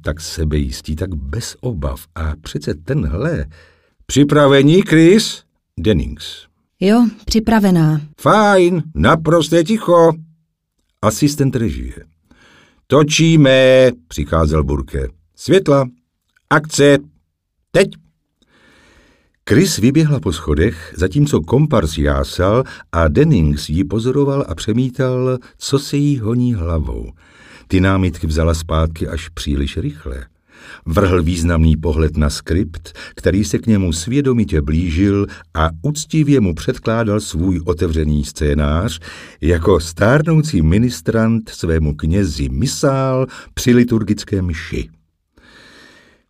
tak 0.00 0.20
sebejistý, 0.20 0.96
tak 0.96 1.14
bez 1.14 1.56
obav. 1.60 2.06
A 2.14 2.32
přece 2.42 2.74
tenhle... 2.74 3.46
Připravení, 4.06 4.82
Chris? 4.82 5.42
Dennings. 5.80 6.46
Jo, 6.80 7.06
připravená. 7.24 8.00
Fajn, 8.20 8.82
naprosto 8.94 9.62
ticho. 9.62 10.12
Asistent 11.02 11.56
režie. 11.56 11.94
Točíme, 12.86 13.90
přicházel 14.08 14.64
Burke. 14.64 15.08
Světla, 15.36 15.88
akce, 16.50 16.98
teď. 17.70 17.88
Chris 19.49 19.76
vyběhla 19.76 20.20
po 20.20 20.32
schodech, 20.32 20.95
zatímco 20.97 21.40
kompars 21.40 21.99
jásal 21.99 22.64
a 22.93 23.09
Dennings 23.09 23.68
ji 23.68 23.84
pozoroval 23.84 24.45
a 24.49 24.55
přemítal, 24.55 25.38
co 25.59 25.78
se 25.78 25.97
jí 25.97 26.18
honí 26.18 26.55
hlavou. 26.55 27.12
Ty 27.66 27.80
námitky 27.80 28.26
vzala 28.26 28.55
zpátky 28.55 29.09
až 29.09 29.28
příliš 29.28 29.76
rychle. 29.76 30.26
Vrhl 30.86 31.22
významný 31.22 31.76
pohled 31.76 32.16
na 32.16 32.30
skript, 32.30 32.99
který 33.14 33.45
se 33.45 33.59
k 33.59 33.66
němu 33.66 33.93
svědomitě 33.93 34.62
blížil 34.62 35.26
a 35.55 35.70
úctivě 35.82 36.40
mu 36.40 36.55
předkládal 36.55 37.20
svůj 37.20 37.61
otevřený 37.64 38.24
scénář 38.24 39.01
jako 39.40 39.80
stárnoucí 39.80 40.62
ministrant 40.62 41.49
svému 41.49 41.95
knězi 41.95 42.49
misál 42.49 43.26
při 43.55 43.74
liturgické 43.74 44.43
mši. 44.43 44.88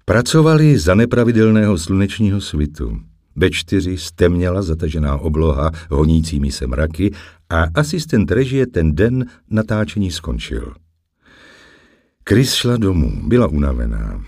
Pracovali 0.05 0.79
za 0.79 0.95
nepravidelného 0.95 1.79
slunečního 1.79 2.41
svitu. 2.41 2.99
Ve 3.37 3.51
čtyři 3.51 3.99
stemněla 3.99 4.63
zatažená 4.63 5.17
obloha 5.17 5.71
honícími 5.91 6.53
se 6.53 6.67
mraky 6.67 7.15
a 7.51 7.67
asistent 7.75 8.31
režie 8.31 8.67
ten 8.67 8.95
den 8.95 9.27
natáčení 9.51 10.11
skončil. 10.11 10.75
Chris 12.29 12.55
šla 12.55 12.77
domů, 12.77 13.29
byla 13.29 13.47
unavená. 13.47 14.25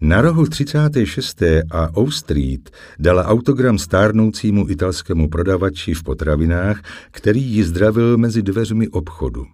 Na 0.00 0.20
rohu 0.20 0.46
36. 0.46 1.42
a 1.70 1.96
O 1.96 2.10
Street 2.10 2.70
dala 2.98 3.24
autogram 3.24 3.78
stárnoucímu 3.78 4.70
italskému 4.70 5.28
prodavači 5.28 5.94
v 5.94 6.02
potravinách, 6.02 6.82
který 7.10 7.42
ji 7.42 7.64
zdravil 7.64 8.18
mezi 8.18 8.42
dveřmi 8.42 8.88
obchodu. 8.88 9.46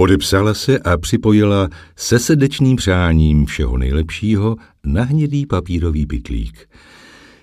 Podepsala 0.00 0.54
se 0.54 0.78
a 0.78 0.96
připojila 0.98 1.68
se 1.96 2.18
srdečným 2.18 2.76
přáním 2.76 3.46
všeho 3.46 3.78
nejlepšího 3.78 4.56
na 4.84 5.02
hnědý 5.02 5.46
papírový 5.46 6.06
pytlík. 6.06 6.68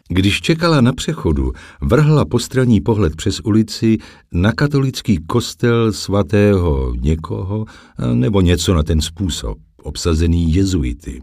Když 0.09 0.41
čekala 0.41 0.81
na 0.81 0.93
přechodu, 0.93 1.51
vrhla 1.81 2.25
postranní 2.25 2.81
pohled 2.81 3.15
přes 3.15 3.39
ulici 3.39 3.97
na 4.31 4.51
katolický 4.51 5.17
kostel 5.27 5.93
svatého 5.93 6.93
někoho 6.95 7.65
nebo 8.13 8.41
něco 8.41 8.73
na 8.73 8.83
ten 8.83 9.01
způsob, 9.01 9.57
obsazený 9.83 10.53
jezuity. 10.53 11.21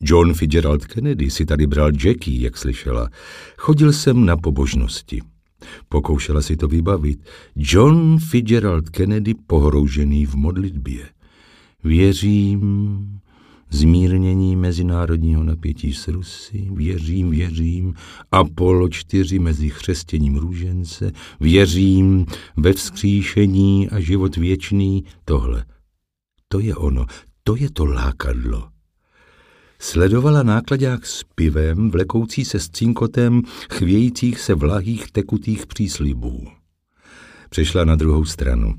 John 0.00 0.34
Fitzgerald 0.34 0.86
Kennedy 0.86 1.30
si 1.30 1.46
tady 1.46 1.66
bral 1.66 1.90
Jackie, 2.04 2.42
jak 2.42 2.56
slyšela. 2.56 3.08
Chodil 3.56 3.92
jsem 3.92 4.26
na 4.26 4.36
pobožnosti. 4.36 5.20
Pokoušela 5.88 6.42
si 6.42 6.56
to 6.56 6.68
vybavit. 6.68 7.20
John 7.56 8.18
Fitzgerald 8.18 8.90
Kennedy 8.90 9.34
pohroužený 9.34 10.26
v 10.26 10.34
modlitbě. 10.34 11.08
Věřím, 11.84 13.20
zmírnění 13.70 14.56
mezinárodního 14.56 15.44
napětí 15.44 15.92
s 15.92 16.08
Rusy, 16.08 16.68
věřím, 16.72 17.30
věřím, 17.30 17.94
Apollo 18.32 18.88
4 18.88 19.38
mezi 19.38 19.70
chřestěním 19.70 20.36
růžence, 20.36 21.12
věřím 21.40 22.26
ve 22.56 22.72
vzkříšení 22.72 23.88
a 23.88 24.00
život 24.00 24.36
věčný, 24.36 25.04
tohle. 25.24 25.64
To 26.48 26.60
je 26.60 26.76
ono, 26.76 27.06
to 27.44 27.56
je 27.56 27.70
to 27.70 27.84
lákadlo. 27.84 28.68
Sledovala 29.80 30.42
nákladák 30.42 31.06
s 31.06 31.24
pivem, 31.34 31.90
vlekoucí 31.90 32.44
se 32.44 32.58
s 32.58 32.68
cinkotem 32.68 33.42
chvějících 33.72 34.40
se 34.40 34.54
vlahých 34.54 35.12
tekutých 35.12 35.66
příslibů. 35.66 36.46
Přešla 37.50 37.84
na 37.84 37.96
druhou 37.96 38.24
stranu. 38.24 38.74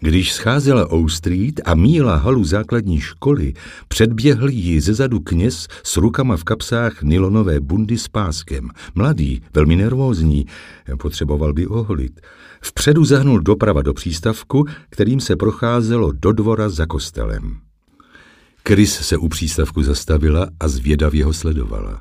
Když 0.00 0.32
scházela 0.32 0.90
O 0.90 1.08
Street 1.08 1.60
a 1.64 1.74
míla 1.74 2.16
halu 2.16 2.44
základní 2.44 3.00
školy, 3.00 3.52
předběhl 3.88 4.48
ji 4.48 4.80
zezadu 4.80 5.20
kněz 5.20 5.68
s 5.82 5.96
rukama 5.96 6.36
v 6.36 6.44
kapsách 6.44 7.02
nylonové 7.02 7.60
bundy 7.60 7.98
s 7.98 8.08
páskem. 8.08 8.68
Mladý, 8.94 9.42
velmi 9.54 9.76
nervózní, 9.76 10.46
potřeboval 10.98 11.52
by 11.52 11.66
oholit. 11.66 12.20
Vpředu 12.62 13.04
zahnul 13.04 13.40
doprava 13.40 13.82
do 13.82 13.94
přístavku, 13.94 14.64
kterým 14.90 15.20
se 15.20 15.36
procházelo 15.36 16.12
do 16.12 16.32
dvora 16.32 16.68
za 16.68 16.86
kostelem. 16.86 17.71
Chris 18.68 18.92
se 18.94 19.16
u 19.16 19.28
přístavku 19.28 19.82
zastavila 19.82 20.48
a 20.60 20.68
zvědavě 20.68 21.24
ho 21.24 21.32
sledovala. 21.32 22.00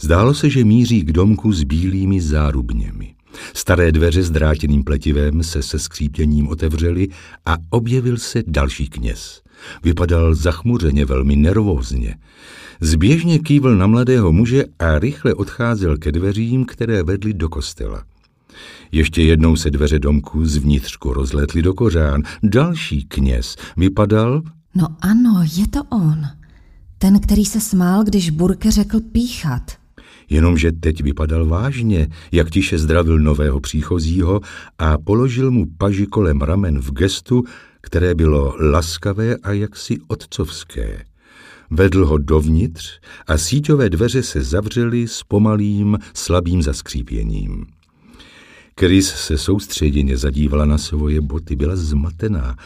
Zdálo 0.00 0.34
se, 0.34 0.50
že 0.50 0.64
míří 0.64 1.02
k 1.02 1.12
domku 1.12 1.52
s 1.52 1.64
bílými 1.64 2.20
zárubněmi. 2.20 3.14
Staré 3.54 3.92
dveře 3.92 4.22
s 4.22 4.30
drátěným 4.30 4.84
pletivem 4.84 5.42
se 5.42 5.62
se 5.62 5.78
skřípěním 5.78 6.48
otevřely 6.48 7.08
a 7.46 7.56
objevil 7.70 8.16
se 8.16 8.42
další 8.46 8.88
kněz. 8.88 9.42
Vypadal 9.82 10.34
zachmuřeně, 10.34 11.04
velmi 11.04 11.36
nervózně. 11.36 12.16
Zběžně 12.80 13.38
kývl 13.38 13.76
na 13.76 13.86
mladého 13.86 14.32
muže 14.32 14.64
a 14.78 14.98
rychle 14.98 15.34
odcházel 15.34 15.96
ke 15.96 16.12
dveřím, 16.12 16.64
které 16.64 17.02
vedly 17.02 17.34
do 17.34 17.48
kostela. 17.48 18.04
Ještě 18.92 19.22
jednou 19.22 19.56
se 19.56 19.70
dveře 19.70 19.98
domku 19.98 20.46
zvnitřku 20.46 21.12
rozletly 21.12 21.62
do 21.62 21.74
kořán. 21.74 22.22
Další 22.42 23.04
kněz 23.04 23.56
vypadal, 23.76 24.42
No 24.74 24.88
ano, 25.00 25.44
je 25.56 25.68
to 25.68 25.84
on. 25.84 26.26
Ten, 26.98 27.20
který 27.20 27.44
se 27.44 27.60
smál, 27.60 28.04
když 28.04 28.30
Burke 28.30 28.70
řekl 28.70 29.00
píchat. 29.00 29.62
Jenomže 30.30 30.72
teď 30.72 31.02
vypadal 31.02 31.46
vážně, 31.46 32.08
jak 32.32 32.50
tiše 32.50 32.78
zdravil 32.78 33.18
nového 33.18 33.60
příchozího 33.60 34.40
a 34.78 34.98
položil 34.98 35.50
mu 35.50 35.66
paži 35.78 36.06
kolem 36.06 36.40
ramen 36.40 36.78
v 36.78 36.90
gestu, 36.90 37.44
které 37.80 38.14
bylo 38.14 38.56
laskavé 38.60 39.36
a 39.36 39.52
jaksi 39.52 39.98
otcovské. 40.06 41.04
Vedl 41.70 42.06
ho 42.06 42.18
dovnitř 42.18 43.00
a 43.26 43.38
síťové 43.38 43.90
dveře 43.90 44.22
se 44.22 44.42
zavřely 44.42 45.08
s 45.08 45.22
pomalým, 45.22 45.98
slabým 46.14 46.62
zaskřípěním. 46.62 47.66
Chris 48.80 49.08
se 49.08 49.38
soustředěně 49.38 50.16
zadívala 50.16 50.64
na 50.64 50.78
svoje 50.78 51.20
boty, 51.20 51.56
byla 51.56 51.76
zmatená, 51.76 52.56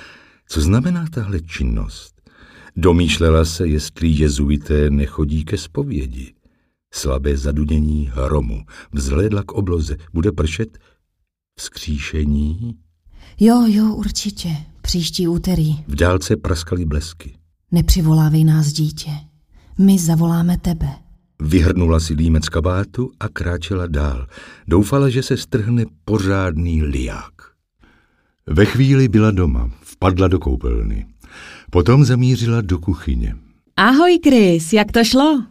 co 0.49 0.61
znamená 0.61 1.07
tahle 1.11 1.41
činnost? 1.41 2.23
Domýšlela 2.77 3.45
se, 3.45 3.69
jestli 3.69 4.09
jezuité 4.09 4.91
nechodí 4.91 5.45
ke 5.45 5.59
zpovědi. 5.59 6.35
Slabé 6.95 7.37
zadunění 7.37 8.11
hromu. 8.13 8.65
Vzhledla 8.93 9.43
k 9.43 9.53
obloze. 9.53 9.97
Bude 10.13 10.33
pršet? 10.33 10.79
Vzkříšení? 11.59 12.75
Jo, 13.41 13.65
jo, 13.67 13.95
určitě. 13.95 14.57
Příští 14.83 15.29
úterý. 15.29 15.85
V 15.89 15.95
dálce 15.95 16.37
praskaly 16.37 16.85
blesky. 16.85 17.35
Nepřivolávej 17.73 18.45
nás, 18.45 18.67
dítě. 18.67 19.11
My 19.79 19.99
zavoláme 19.99 20.59
tebe. 20.59 20.89
Vyhrnula 21.43 22.01
si 22.01 22.15
límec 22.15 22.49
kabátu 22.49 23.11
a 23.21 23.29
kráčela 23.29 23.87
dál. 23.87 24.27
Doufala, 24.69 25.09
že 25.09 25.23
se 25.23 25.37
strhne 25.37 25.85
pořádný 26.05 26.83
liák. 26.83 27.38
Ve 28.51 28.65
chvíli 28.65 29.09
byla 29.09 29.31
doma, 29.31 29.71
vpadla 29.81 30.29
do 30.29 30.39
koupelny. 30.39 31.07
Potom 31.71 32.05
zamířila 32.05 32.61
do 32.61 32.79
kuchyně. 32.79 33.35
Ahoj, 33.77 34.19
Chris, 34.25 34.73
jak 34.73 34.93
to 34.93 35.05
šlo? 35.05 35.43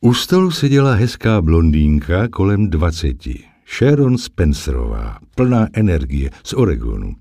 U 0.00 0.14
stolu 0.14 0.50
seděla 0.50 0.94
hezká 0.94 1.42
blondýnka 1.42 2.28
kolem 2.28 2.70
dvaceti. 2.70 3.44
Sharon 3.78 4.18
Spencerová, 4.18 5.18
plná 5.34 5.68
energie 5.72 6.30
z 6.44 6.52
Oregonu. 6.52 7.14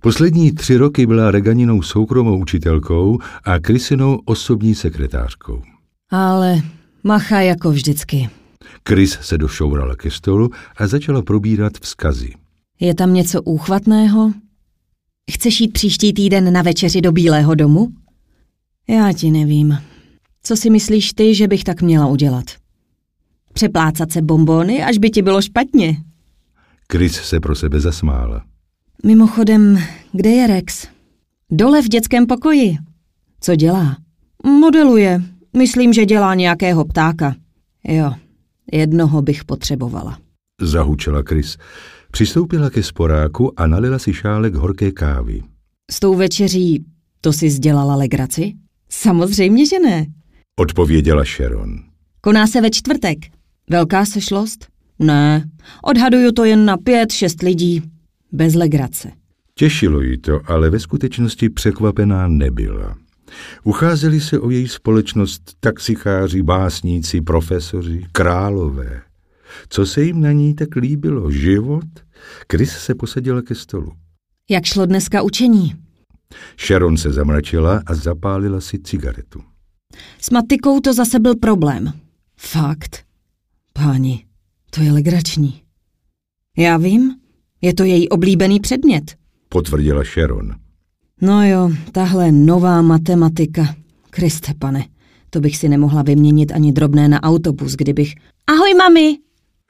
Poslední 0.00 0.52
tři 0.52 0.76
roky 0.76 1.06
byla 1.06 1.30
Reganinou 1.30 1.82
soukromou 1.82 2.38
učitelkou 2.38 3.18
a 3.44 3.58
Chrisinou 3.66 4.20
osobní 4.24 4.74
sekretářkou. 4.74 5.62
Ale 6.10 6.56
macha 7.04 7.40
jako 7.40 7.70
vždycky. 7.70 8.28
Chris 8.88 9.18
se 9.20 9.38
došourala 9.38 9.96
ke 9.96 10.10
stolu 10.10 10.50
a 10.76 10.86
začala 10.86 11.22
probírat 11.22 11.72
vzkazy. 11.80 12.32
Je 12.80 12.94
tam 12.94 13.14
něco 13.14 13.42
úchvatného? 13.42 14.32
Chceš 15.30 15.60
jít 15.60 15.72
příští 15.72 16.12
týden 16.12 16.52
na 16.52 16.62
večeři 16.62 17.00
do 17.00 17.12
Bílého 17.12 17.54
domu? 17.54 17.88
Já 18.88 19.12
ti 19.12 19.30
nevím. 19.30 19.78
Co 20.42 20.56
si 20.56 20.70
myslíš 20.70 21.12
ty, 21.12 21.34
že 21.34 21.48
bych 21.48 21.64
tak 21.64 21.82
měla 21.82 22.06
udělat? 22.06 22.44
Přeplácat 23.52 24.12
se 24.12 24.22
bombóny, 24.22 24.84
až 24.84 24.98
by 24.98 25.10
ti 25.10 25.22
bylo 25.22 25.42
špatně. 25.42 25.96
Chris 26.92 27.12
se 27.12 27.40
pro 27.40 27.54
sebe 27.54 27.80
zasmála. 27.80 28.44
Mimochodem, 29.04 29.78
kde 30.12 30.30
je 30.30 30.46
Rex? 30.46 30.88
Dole 31.50 31.82
v 31.82 31.88
dětském 31.88 32.26
pokoji. 32.26 32.76
Co 33.40 33.56
dělá? 33.56 33.96
Modeluje. 34.44 35.22
Myslím, 35.56 35.92
že 35.92 36.06
dělá 36.06 36.34
nějakého 36.34 36.84
ptáka. 36.84 37.34
Jo, 37.88 38.12
jednoho 38.72 39.22
bych 39.22 39.44
potřebovala. 39.44 40.18
Zahučela 40.60 41.22
Chris. 41.28 41.56
Přistoupila 42.10 42.70
ke 42.70 42.82
sporáku 42.82 43.60
a 43.60 43.66
nalila 43.66 43.98
si 43.98 44.12
šálek 44.12 44.54
horké 44.54 44.92
kávy. 44.92 45.42
S 45.90 46.00
tou 46.00 46.14
večeří 46.14 46.84
to 47.20 47.32
si 47.32 47.50
sdělala 47.50 47.94
legraci? 47.94 48.52
Samozřejmě, 48.88 49.66
že 49.66 49.78
ne. 49.78 50.06
Odpověděla 50.60 51.24
Sharon. 51.24 51.78
Koná 52.20 52.46
se 52.46 52.60
ve 52.60 52.70
čtvrtek. 52.70 53.18
Velká 53.70 54.04
sešlost? 54.04 54.66
Ne, 54.98 55.50
odhaduju 55.82 56.32
to 56.32 56.44
jen 56.44 56.64
na 56.64 56.76
pět, 56.76 57.12
šest 57.12 57.42
lidí. 57.42 57.82
Bez 58.32 58.54
legrace. 58.54 59.12
Těšilo 59.54 60.00
jí 60.00 60.18
to, 60.18 60.40
ale 60.44 60.70
ve 60.70 60.80
skutečnosti 60.80 61.48
překvapená 61.48 62.28
nebyla. 62.28 62.96
Ucházeli 63.64 64.20
se 64.20 64.38
o 64.40 64.50
její 64.50 64.68
společnost 64.68 65.42
taxikáři, 65.60 66.42
básníci, 66.42 67.20
profesoři, 67.20 68.06
králové. 68.12 69.02
Co 69.68 69.86
se 69.86 70.02
jim 70.02 70.20
na 70.20 70.32
ní 70.32 70.54
tak 70.54 70.76
líbilo? 70.76 71.30
Život? 71.30 71.84
Chris 72.52 72.70
se 72.70 72.94
posadila 72.94 73.42
ke 73.42 73.54
stolu. 73.54 73.92
Jak 74.50 74.64
šlo 74.64 74.86
dneska 74.86 75.22
učení? 75.22 75.74
Sharon 76.66 76.96
se 76.96 77.12
zamračila 77.12 77.82
a 77.86 77.94
zapálila 77.94 78.60
si 78.60 78.78
cigaretu. 78.78 79.40
S 80.20 80.30
matikou 80.30 80.80
to 80.80 80.94
zase 80.94 81.18
byl 81.18 81.36
problém. 81.36 81.92
Fakt. 82.36 83.04
Páni, 83.72 84.24
to 84.70 84.82
je 84.82 84.92
legrační. 84.92 85.62
Já 86.56 86.76
vím, 86.76 87.14
je 87.60 87.74
to 87.74 87.84
její 87.84 88.08
oblíbený 88.08 88.60
předmět. 88.60 89.16
Potvrdila 89.48 90.04
Sharon. 90.04 90.54
No 91.20 91.48
jo, 91.48 91.70
tahle 91.92 92.32
nová 92.32 92.82
matematika. 92.82 93.74
Kriste 94.10 94.54
pane, 94.58 94.86
to 95.30 95.40
bych 95.40 95.56
si 95.56 95.68
nemohla 95.68 96.02
vyměnit 96.02 96.52
ani 96.52 96.72
drobné 96.72 97.08
na 97.08 97.22
autobus, 97.22 97.74
kdybych... 97.74 98.14
Ahoj, 98.46 98.74
mami! 98.74 99.18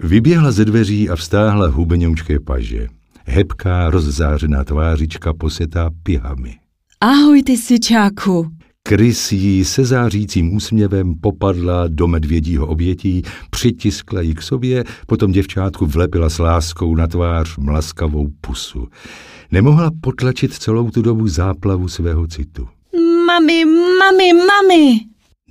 Vyběhla 0.03 0.51
ze 0.51 0.65
dveří 0.65 1.11
a 1.11 1.17
vstáhla 1.17 1.67
hubeňoučké 1.69 2.41
paže. 2.41 2.89
Hebká, 3.27 3.91
rozzářená 3.91 4.65
tvářička 4.65 5.35
posetá 5.35 5.91
pihami. 6.03 6.57
Ahoj, 7.01 7.43
ty 7.43 7.57
syčáku! 7.57 8.51
Krys 8.83 9.33
jí 9.33 9.65
se 9.65 9.85
zářícím 9.85 10.55
úsměvem 10.55 11.15
popadla 11.15 11.89
do 11.89 12.07
medvědího 12.07 12.67
obětí, 12.67 13.23
přitiskla 13.51 14.21
ji 14.21 14.35
k 14.35 14.43
sobě, 14.43 14.85
potom 15.07 15.33
děvčátku 15.33 15.87
vlepila 15.87 16.31
s 16.31 16.39
láskou 16.39 16.95
na 16.95 17.07
tvář 17.07 17.57
mlaskavou 17.57 18.29
pusu. 18.41 18.89
Nemohla 19.51 19.91
potlačit 20.01 20.55
celou 20.55 20.91
tu 20.91 21.03
dobu 21.03 21.29
záplavu 21.29 21.89
svého 21.89 22.27
citu. 22.27 22.69
Mami, 23.27 23.65
mami, 23.99 24.33
mami! 24.33 25.01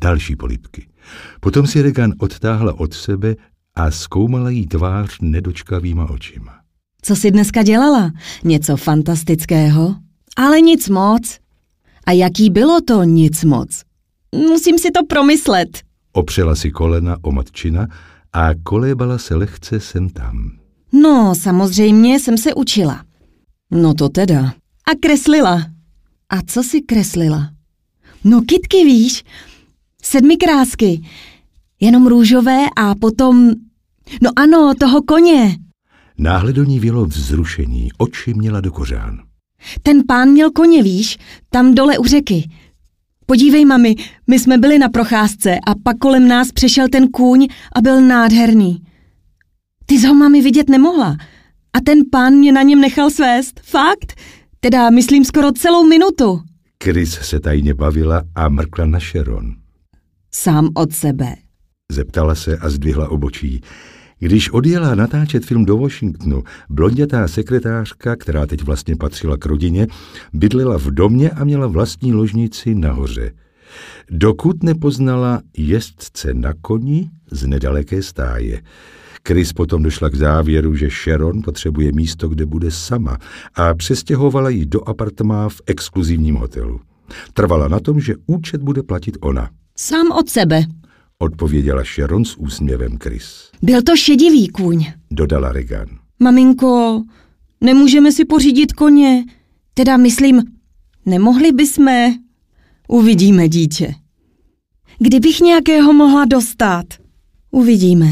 Další 0.02 0.36
polipky. 0.36 0.88
Potom 1.40 1.68
si 1.68 1.82
Regan 1.82 2.14
odtáhla 2.20 2.80
od 2.80 2.94
sebe 2.94 3.36
a 3.78 3.92
zkoumala 3.92 4.50
jí 4.50 4.68
tvář 4.68 5.18
nedočkavýma 5.22 6.10
očima. 6.10 6.54
Co 7.02 7.16
jsi 7.16 7.32
dneska 7.32 7.64
dělala? 7.64 8.12
Něco 8.44 8.78
fantastického? 8.78 9.96
Ale 10.38 10.62
nic 10.62 10.90
moc. 10.90 11.38
A 12.06 12.12
jaký 12.12 12.50
bylo 12.50 12.82
to 12.82 13.04
nic 13.04 13.44
moc? 13.44 13.82
Musím 14.36 14.80
si 14.80 14.92
to 14.92 15.06
promyslet. 15.06 15.70
Opřela 16.14 16.56
si 16.56 16.72
kolena 16.72 17.18
o 17.22 17.32
matčina 17.32 17.88
a 18.34 18.50
kolébala 18.64 19.18
se 19.18 19.36
lehce 19.36 19.80
sem 19.80 20.10
tam. 20.10 20.52
No, 20.92 21.34
samozřejmě 21.36 22.20
jsem 22.20 22.38
se 22.38 22.54
učila. 22.54 23.04
No 23.72 23.94
to 23.94 24.10
teda. 24.10 24.54
A 24.86 24.92
kreslila. 25.02 25.66
A 26.30 26.42
co 26.48 26.64
si 26.64 26.82
kreslila? 26.82 27.50
No 28.24 28.42
kitky, 28.42 28.86
víš? 28.86 29.24
Sedmi 30.04 30.38
krásky. 30.38 31.02
Jenom 31.80 32.08
růžové 32.08 32.66
a 32.76 32.96
potom... 32.96 33.52
No 34.22 34.32
ano, 34.36 34.74
toho 34.80 35.02
koně. 35.02 35.58
Náhle 36.18 36.54
do 36.54 36.64
ní 36.64 36.80
vělo 36.80 37.06
vzrušení, 37.06 37.90
oči 37.98 38.34
měla 38.34 38.62
do 38.62 38.72
kořán. 38.72 39.20
Ten 39.84 40.04
pán 40.08 40.30
měl 40.30 40.52
koně, 40.52 40.84
víš, 40.84 41.18
tam 41.50 41.76
dole 41.76 41.98
u 41.98 42.04
řeky. 42.04 42.50
Podívej, 43.26 43.66
mami, 43.66 43.96
my 44.28 44.40
jsme 44.40 44.58
byli 44.58 44.80
na 44.80 44.90
procházce 44.90 45.56
a 45.68 45.76
pak 45.84 45.98
kolem 45.98 46.28
nás 46.28 46.52
přešel 46.52 46.88
ten 46.90 47.08
kůň 47.08 47.48
a 47.76 47.82
byl 47.82 48.02
nádherný. 48.02 48.82
Ty 49.86 50.00
jsi 50.00 50.08
ho, 50.08 50.14
mami, 50.14 50.42
vidět 50.42 50.70
nemohla. 50.70 51.18
A 51.74 51.82
ten 51.86 52.00
pán 52.12 52.34
mě 52.34 52.52
na 52.52 52.62
něm 52.62 52.82
nechal 52.82 53.10
svést. 53.10 53.60
Fakt? 53.64 54.14
Teda, 54.60 54.90
myslím, 54.90 55.26
skoro 55.26 55.52
celou 55.52 55.84
minutu. 55.84 56.42
Chris 56.84 57.20
se 57.22 57.40
tajně 57.40 57.74
bavila 57.74 58.24
a 58.36 58.50
mrkla 58.50 58.86
na 58.86 59.00
Sharon. 59.00 59.56
Sám 60.34 60.70
od 60.74 60.94
sebe. 60.94 61.36
Zeptala 61.92 62.36
se 62.36 62.58
a 62.58 62.70
zdvihla 62.70 63.10
obočí. 63.10 63.62
Když 64.20 64.50
odjela 64.50 64.96
natáčet 64.96 65.46
film 65.46 65.66
do 65.66 65.78
Washingtonu, 65.78 66.44
blondětá 66.70 67.28
sekretářka, 67.28 68.16
která 68.16 68.46
teď 68.46 68.64
vlastně 68.64 68.96
patřila 68.96 69.38
k 69.38 69.46
rodině, 69.46 69.88
bydlela 70.34 70.78
v 70.78 70.92
domě 70.92 71.30
a 71.30 71.44
měla 71.44 71.68
vlastní 71.68 72.14
ložnici 72.14 72.76
nahoře. 72.76 73.32
Dokud 74.10 74.64
nepoznala 74.64 75.42
jezdce 75.58 76.34
na 76.34 76.54
koni 76.62 77.10
z 77.32 77.48
nedaleké 77.48 78.04
stáje. 78.04 78.62
Chris 79.28 79.54
potom 79.54 79.84
došla 79.84 80.10
k 80.10 80.16
závěru, 80.16 80.76
že 80.76 80.90
Sharon 80.90 81.42
potřebuje 81.42 81.92
místo, 81.92 82.28
kde 82.28 82.46
bude 82.46 82.72
sama 82.72 83.18
a 83.56 83.74
přestěhovala 83.74 84.50
ji 84.50 84.66
do 84.66 84.90
apartmá 84.90 85.50
v 85.50 85.62
exkluzivním 85.66 86.36
hotelu. 86.36 86.80
Trvala 87.34 87.68
na 87.68 87.80
tom, 87.80 88.00
že 88.00 88.16
účet 88.26 88.62
bude 88.62 88.84
platit 88.84 89.18
ona. 89.22 89.50
Sám 89.78 90.12
od 90.12 90.30
sebe, 90.30 90.64
Odpověděla 91.20 91.84
Sharon 91.84 92.26
s 92.26 92.36
úsměvem 92.38 92.98
Chris. 93.04 93.52
Byl 93.62 93.82
to 93.82 93.96
šedivý 93.96 94.48
kůň. 94.48 94.86
Dodala 95.12 95.52
Regan. 95.52 95.88
Maminko, 96.20 97.04
nemůžeme 97.62 98.12
si 98.12 98.26
pořídit 98.26 98.74
koně. 98.74 99.26
Teda 99.74 99.98
myslím, 99.98 100.42
nemohli 101.06 101.52
bychom. 101.52 102.14
Uvidíme, 102.88 103.50
dítě. 103.50 103.96
Kdybych 105.00 105.40
nějakého 105.40 105.94
mohla 105.94 106.26
dostat. 106.26 106.86
Uvidíme. 107.52 108.08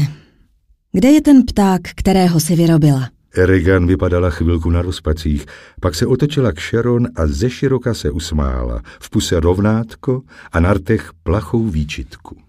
Kde 0.92 1.08
je 1.08 1.20
ten 1.20 1.42
pták, 1.42 1.80
kterého 1.96 2.40
si 2.40 2.56
vyrobila? 2.56 3.10
Regan 3.36 3.86
vypadala 3.86 4.30
chvilku 4.30 4.70
na 4.70 4.82
rozpacích, 4.82 5.46
pak 5.80 5.94
se 5.94 6.06
otočila 6.06 6.52
k 6.52 6.60
Sharon 6.60 7.06
a 7.16 7.26
ze 7.26 7.50
široka 7.50 7.94
se 7.94 8.10
usmála, 8.10 8.82
v 9.00 9.10
puse 9.10 9.40
rovnátko 9.40 10.22
a 10.52 10.60
na 10.60 10.74
rtech 10.74 11.10
plachou 11.22 11.66
výčitku. 11.66 12.45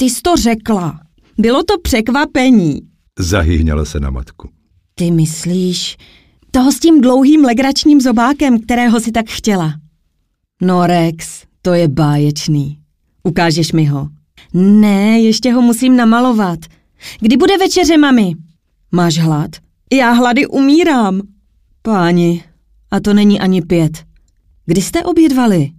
Ty 0.00 0.10
jsi 0.10 0.22
to 0.22 0.36
řekla. 0.36 1.00
Bylo 1.38 1.62
to 1.62 1.78
překvapení. 1.78 2.80
Zahyhněla 3.18 3.84
se 3.84 4.00
na 4.00 4.10
matku. 4.10 4.48
Ty 4.94 5.10
myslíš 5.10 5.96
toho 6.50 6.72
s 6.72 6.78
tím 6.78 7.00
dlouhým 7.00 7.44
legračním 7.44 8.00
zobákem, 8.00 8.60
kterého 8.60 9.00
si 9.00 9.12
tak 9.12 9.26
chtěla? 9.28 9.74
No 10.62 10.86
Rex, 10.86 11.44
to 11.62 11.72
je 11.74 11.88
báječný. 11.88 12.78
Ukážeš 13.22 13.72
mi 13.72 13.84
ho? 13.84 14.08
Ne, 14.54 15.20
ještě 15.20 15.52
ho 15.52 15.62
musím 15.62 15.96
namalovat. 15.96 16.58
Kdy 17.20 17.36
bude 17.36 17.58
večeře, 17.58 17.98
mami? 17.98 18.32
Máš 18.92 19.18
hlad? 19.18 19.50
Já 19.92 20.12
hlady 20.12 20.46
umírám. 20.46 21.20
Páni, 21.82 22.44
a 22.90 23.00
to 23.00 23.14
není 23.14 23.40
ani 23.40 23.62
pět. 23.62 24.04
Kdy 24.66 24.82
jste 24.82 25.02
obědvali? 25.04 25.70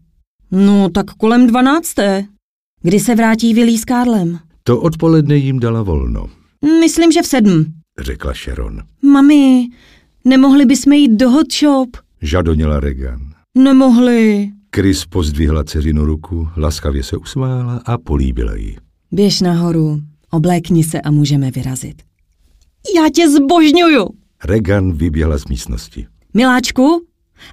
No, 0.52 0.90
tak 0.90 1.06
kolem 1.12 1.48
dvanácté. 1.48 2.26
Kdy 2.82 3.00
se 3.00 3.16
vrátí 3.16 3.54
Vilí 3.54 3.78
s 3.78 3.86
Kárlem? 3.86 4.40
To 4.64 4.82
odpoledne 4.82 5.36
jim 5.36 5.60
dala 5.60 5.84
volno, 5.84 6.26
Myslím, 6.80 7.12
že 7.12 7.22
v 7.22 7.26
sedm. 7.26 7.66
řekla 8.00 8.34
Sharon. 8.34 8.82
Mami, 9.02 9.68
nemohli 10.26 10.66
bychom 10.66 10.94
jít 10.94 11.12
do 11.18 11.30
hot 11.30 11.54
shop? 11.54 11.90
Žadoněla 12.22 12.80
Regan. 12.80 13.20
Nemohli. 13.58 14.52
Chris 14.76 15.06
pozdvihla 15.06 15.64
dceřinu 15.64 16.06
ruku, 16.06 16.48
laskavě 16.58 17.04
se 17.04 17.18
usmála 17.18 17.82
a 17.86 17.98
políbila 17.98 18.56
ji. 18.56 18.78
Běž 19.12 19.42
nahoru, 19.42 20.00
oblékni 20.32 20.84
se 20.84 21.02
a 21.02 21.12
můžeme 21.12 21.52
vyrazit. 21.52 22.02
Já 22.96 23.10
tě 23.14 23.30
zbožňuju. 23.30 24.08
Regan 24.46 24.94
vyběhla 24.94 25.38
z 25.38 25.46
místnosti. 25.48 26.08
Miláčku, 26.34 27.06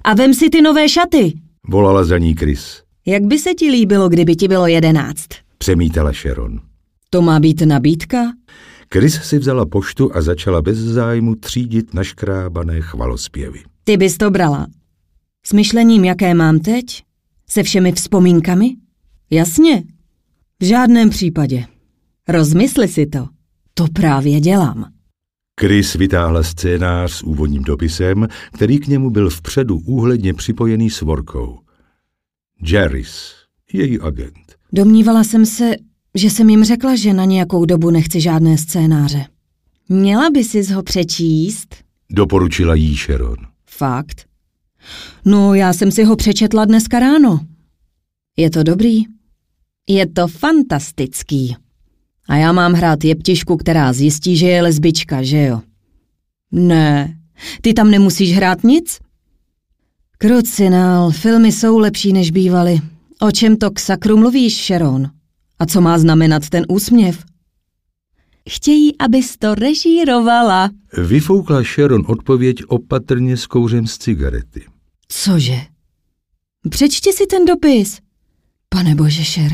a 0.03 0.13
vem 0.13 0.33
si 0.33 0.49
ty 0.49 0.61
nové 0.61 0.89
šaty. 0.89 1.33
Volala 1.67 2.03
za 2.03 2.17
ní 2.17 2.35
Chris. 2.35 2.81
Jak 3.09 3.23
by 3.23 3.39
se 3.39 3.53
ti 3.53 3.71
líbilo, 3.71 4.09
kdyby 4.09 4.35
ti 4.35 4.47
bylo 4.47 4.67
jedenáct? 4.67 5.27
Přemítala 5.57 6.11
Sharon. 6.11 6.59
To 7.09 7.21
má 7.21 7.39
být 7.39 7.61
nabídka? 7.61 8.33
Chris 8.93 9.21
si 9.21 9.39
vzala 9.39 9.65
poštu 9.65 10.15
a 10.15 10.21
začala 10.21 10.61
bez 10.61 10.77
zájmu 10.77 11.35
třídit 11.35 11.93
naškrábané 11.93 12.81
chvalospěvy. 12.81 13.63
Ty 13.83 13.97
bys 13.97 14.17
to 14.17 14.31
brala. 14.31 14.67
S 15.45 15.53
myšlením, 15.53 16.05
jaké 16.05 16.33
mám 16.33 16.59
teď? 16.59 17.03
Se 17.49 17.63
všemi 17.63 17.91
vzpomínkami? 17.91 18.75
Jasně. 19.29 19.83
V 20.59 20.65
žádném 20.65 21.09
případě. 21.09 21.65
Rozmysli 22.27 22.87
si 22.87 23.05
to. 23.05 23.27
To 23.73 23.87
právě 23.93 24.39
dělám. 24.39 24.91
Chris 25.61 25.93
vytáhla 25.93 26.43
scénář 26.43 27.11
s 27.11 27.23
úvodním 27.23 27.63
dopisem, 27.63 28.27
který 28.53 28.79
k 28.79 28.87
němu 28.87 29.09
byl 29.09 29.29
vpředu 29.29 29.79
úhledně 29.85 30.33
připojený 30.33 30.89
svorkou. 30.89 31.59
Jerris, 32.61 33.33
její 33.73 33.99
agent. 33.99 34.55
Domnívala 34.73 35.23
jsem 35.23 35.45
se, 35.45 35.75
že 36.15 36.29
jsem 36.29 36.49
jim 36.49 36.63
řekla, 36.63 36.95
že 36.95 37.13
na 37.13 37.25
nějakou 37.25 37.65
dobu 37.65 37.89
nechci 37.89 38.21
žádné 38.21 38.57
scénáře. 38.57 39.25
Měla 39.89 40.29
by 40.29 40.43
si 40.43 40.73
ho 40.73 40.83
přečíst? 40.83 41.75
Doporučila 42.11 42.75
jí 42.75 42.95
Sharon. 42.95 43.37
Fakt? 43.69 44.25
No, 45.25 45.53
já 45.53 45.73
jsem 45.73 45.91
si 45.91 46.03
ho 46.03 46.15
přečetla 46.15 46.65
dneska 46.65 46.99
ráno. 46.99 47.39
Je 48.37 48.49
to 48.49 48.63
dobrý? 48.63 49.03
Je 49.87 50.07
to 50.07 50.27
fantastický. 50.27 51.55
A 52.29 52.35
já 52.35 52.51
mám 52.51 52.73
hrát 52.73 53.03
jeptišku, 53.03 53.57
která 53.57 53.93
zjistí, 53.93 54.37
že 54.37 54.47
je 54.47 54.61
lesbička, 54.61 55.23
že 55.23 55.43
jo? 55.43 55.61
Ne, 56.51 57.17
ty 57.61 57.73
tam 57.73 57.91
nemusíš 57.91 58.35
hrát 58.35 58.63
nic? 58.63 58.99
Krucinál, 60.19 61.11
filmy 61.11 61.51
jsou 61.51 61.77
lepší, 61.77 62.13
než 62.13 62.31
bývaly. 62.31 62.81
O 63.21 63.31
čem 63.31 63.57
to 63.57 63.71
k 63.71 63.79
sakru 63.79 64.17
mluvíš, 64.17 64.65
Sharon? 64.65 65.09
A 65.59 65.65
co 65.65 65.81
má 65.81 65.97
znamenat 65.97 66.49
ten 66.49 66.65
úsměv? 66.69 67.23
Chtějí, 68.49 68.97
abys 68.97 69.37
to 69.37 69.55
režírovala. 69.55 70.69
Vyfoukla 71.07 71.63
Sharon 71.63 72.03
odpověď 72.07 72.63
opatrně 72.67 73.37
s 73.37 73.45
kouřem 73.47 73.87
z 73.87 73.97
cigarety. 73.97 74.65
Cože? 75.07 75.61
Přečti 76.69 77.13
si 77.13 77.25
ten 77.27 77.45
dopis. 77.45 77.99
Pane 78.69 78.95
bože, 78.95 79.23
Šer, 79.23 79.51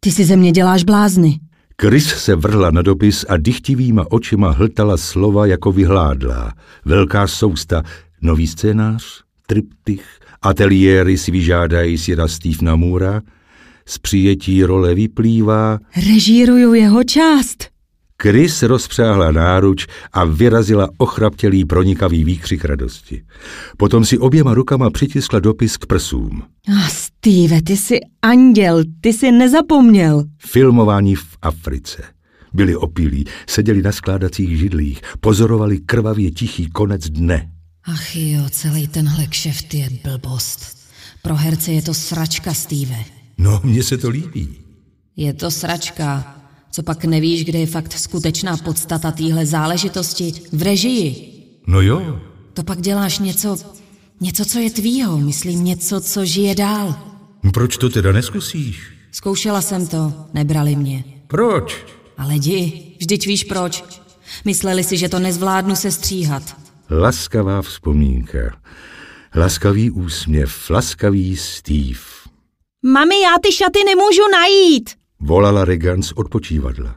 ty 0.00 0.10
si 0.12 0.24
ze 0.24 0.36
mě 0.36 0.52
děláš 0.52 0.84
blázny. 0.84 1.40
Chris 1.82 2.06
se 2.06 2.36
vrhla 2.36 2.70
na 2.70 2.82
dopis 2.82 3.24
a 3.28 3.36
dychtivýma 3.36 4.04
očima 4.10 4.50
hltala 4.50 4.96
slova 4.96 5.46
jako 5.46 5.72
vyhládlá. 5.72 6.52
Velká 6.84 7.26
sousta, 7.26 7.82
nový 8.22 8.46
scénář, 8.46 9.25
triptych, 9.46 10.04
ateliéry 10.42 11.18
si 11.18 11.30
vyžádají 11.30 11.98
si 11.98 12.16
Steve 12.26 12.76
Můra, 12.76 13.22
z 13.86 13.98
přijetí 13.98 14.64
role 14.64 14.94
vyplývá... 14.94 15.78
Režíruju 15.96 16.74
jeho 16.74 17.04
část. 17.04 17.76
Chris 18.22 18.62
rozpřáhla 18.62 19.30
náruč 19.30 19.86
a 20.12 20.24
vyrazila 20.24 20.88
ochraptělý 20.98 21.64
pronikavý 21.64 22.24
výkřik 22.24 22.64
radosti. 22.64 23.22
Potom 23.76 24.04
si 24.04 24.18
oběma 24.18 24.54
rukama 24.54 24.90
přitiskla 24.90 25.40
dopis 25.40 25.76
k 25.76 25.86
prsům. 25.86 26.42
A 26.68 26.88
Steve, 26.88 27.62
ty 27.62 27.76
jsi 27.76 28.00
anděl, 28.22 28.82
ty 29.00 29.12
jsi 29.12 29.32
nezapomněl. 29.32 30.24
Filmování 30.38 31.14
v 31.14 31.36
Africe. 31.42 32.02
Byli 32.52 32.76
opilí, 32.76 33.24
seděli 33.46 33.82
na 33.82 33.92
skládacích 33.92 34.58
židlích, 34.58 35.00
pozorovali 35.20 35.78
krvavě 35.78 36.30
tichý 36.30 36.70
konec 36.70 37.10
dne. 37.10 37.50
Ach 37.86 38.16
jo, 38.16 38.42
celý 38.50 38.88
tenhle 38.88 39.26
kšeft 39.26 39.74
je 39.74 39.90
blbost. 40.04 40.76
Pro 41.22 41.36
herce 41.36 41.72
je 41.72 41.82
to 41.82 41.94
sračka, 41.94 42.54
Steve. 42.54 43.04
No, 43.38 43.60
mně 43.64 43.82
se 43.82 43.98
to 43.98 44.08
líbí. 44.08 44.48
Je 45.16 45.32
to 45.32 45.50
sračka. 45.50 46.36
Co 46.70 46.82
pak 46.82 47.04
nevíš, 47.04 47.44
kde 47.44 47.58
je 47.58 47.66
fakt 47.66 47.92
skutečná 47.92 48.56
podstata 48.56 49.10
téhle 49.10 49.46
záležitosti 49.46 50.32
v 50.52 50.62
režii? 50.62 51.32
No 51.66 51.80
jo. 51.80 52.20
To 52.54 52.62
pak 52.62 52.80
děláš 52.80 53.18
něco, 53.18 53.56
něco, 54.20 54.44
co 54.44 54.58
je 54.58 54.70
tvýho, 54.70 55.18
myslím 55.18 55.64
něco, 55.64 56.00
co 56.00 56.24
žije 56.24 56.54
dál. 56.54 56.98
Proč 57.52 57.76
to 57.76 57.90
teda 57.90 58.12
neskusíš? 58.12 58.82
Zkoušela 59.12 59.62
jsem 59.62 59.86
to, 59.86 60.12
nebrali 60.34 60.76
mě. 60.76 61.04
Proč? 61.26 61.86
Ale 62.18 62.34
jdi, 62.34 62.82
vždyť 62.98 63.26
víš 63.26 63.44
proč. 63.44 63.84
Mysleli 64.44 64.84
si, 64.84 64.96
že 64.96 65.08
to 65.08 65.18
nezvládnu 65.18 65.76
se 65.76 65.90
stříhat. 65.90 66.65
Laskavá 66.90 67.62
vzpomínka. 67.62 68.38
Laskavý 69.34 69.90
úsměv, 69.90 70.70
laskavý 70.70 71.36
Steve. 71.36 72.00
Mami, 72.82 73.20
já 73.20 73.34
ty 73.42 73.52
šaty 73.52 73.78
nemůžu 73.86 74.22
najít, 74.32 74.90
volala 75.20 75.64
Regan 75.64 76.02
z 76.02 76.12
odpočívadla. 76.12 76.96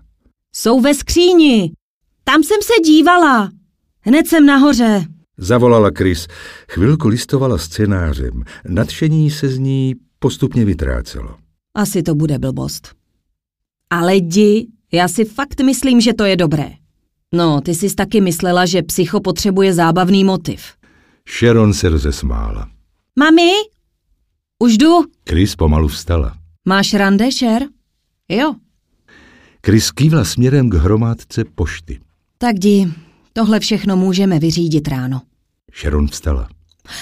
Jsou 0.56 0.80
ve 0.80 0.94
skříni. 0.94 1.72
Tam 2.24 2.44
jsem 2.44 2.58
se 2.64 2.74
dívala. 2.86 3.52
Hned 4.02 4.28
jsem 4.28 4.46
nahoře. 4.46 5.06
Zavolala 5.38 5.90
Chris. 5.98 6.28
Chvilku 6.72 7.08
listovala 7.08 7.58
scénářem. 7.58 8.44
Nadšení 8.68 9.32
se 9.32 9.48
z 9.48 9.60
ní 9.60 9.96
postupně 10.20 10.66
vytrácelo. 10.66 11.36
Asi 11.76 12.04
to 12.04 12.16
bude 12.16 12.40
blbost. 12.40 12.96
Ale 13.90 14.16
jdi, 14.16 14.68
já 14.92 15.08
si 15.08 15.26
fakt 15.26 15.62
myslím, 15.62 16.02
že 16.02 16.14
to 16.14 16.24
je 16.24 16.36
dobré. 16.36 16.70
No, 17.34 17.62
ty 17.62 17.76
jsi 17.76 17.96
taky 17.96 18.22
myslela, 18.22 18.66
že 18.66 18.82
psycho 18.82 19.20
potřebuje 19.20 19.74
zábavný 19.74 20.24
motiv. 20.24 20.62
Sharon 21.40 21.74
se 21.74 21.90
rozesmála. 21.90 22.70
Mami, 23.20 23.52
už 24.60 24.78
jdu. 24.78 24.92
Chris 25.30 25.56
pomalu 25.56 25.88
vstala. 25.88 26.36
Máš 26.68 26.94
rande, 26.94 27.32
Sher? 27.32 27.62
Jo. 28.30 28.56
Chris 29.66 29.92
kývla 29.92 30.26
směrem 30.26 30.70
k 30.70 30.74
hromádce 30.74 31.46
pošty. 31.56 32.00
Tak 32.38 32.56
jdi, 32.56 32.88
tohle 33.34 33.60
všechno 33.60 33.98
můžeme 33.98 34.40
vyřídit 34.40 34.88
ráno. 34.88 35.22
Sharon 35.82 36.08
vstala. 36.08 36.50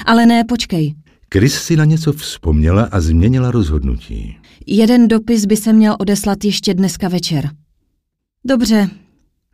Ale 0.05 0.25
ne, 0.25 0.43
počkej. 0.43 0.95
Chris 1.33 1.53
si 1.53 1.75
na 1.75 1.85
něco 1.85 2.13
vzpomněla 2.13 2.83
a 2.91 3.01
změnila 3.01 3.51
rozhodnutí. 3.51 4.37
Jeden 4.67 5.07
dopis 5.07 5.45
by 5.45 5.57
se 5.57 5.73
měl 5.73 5.95
odeslat 5.99 6.43
ještě 6.45 6.73
dneska 6.73 7.07
večer. 7.07 7.49
Dobře. 8.45 8.89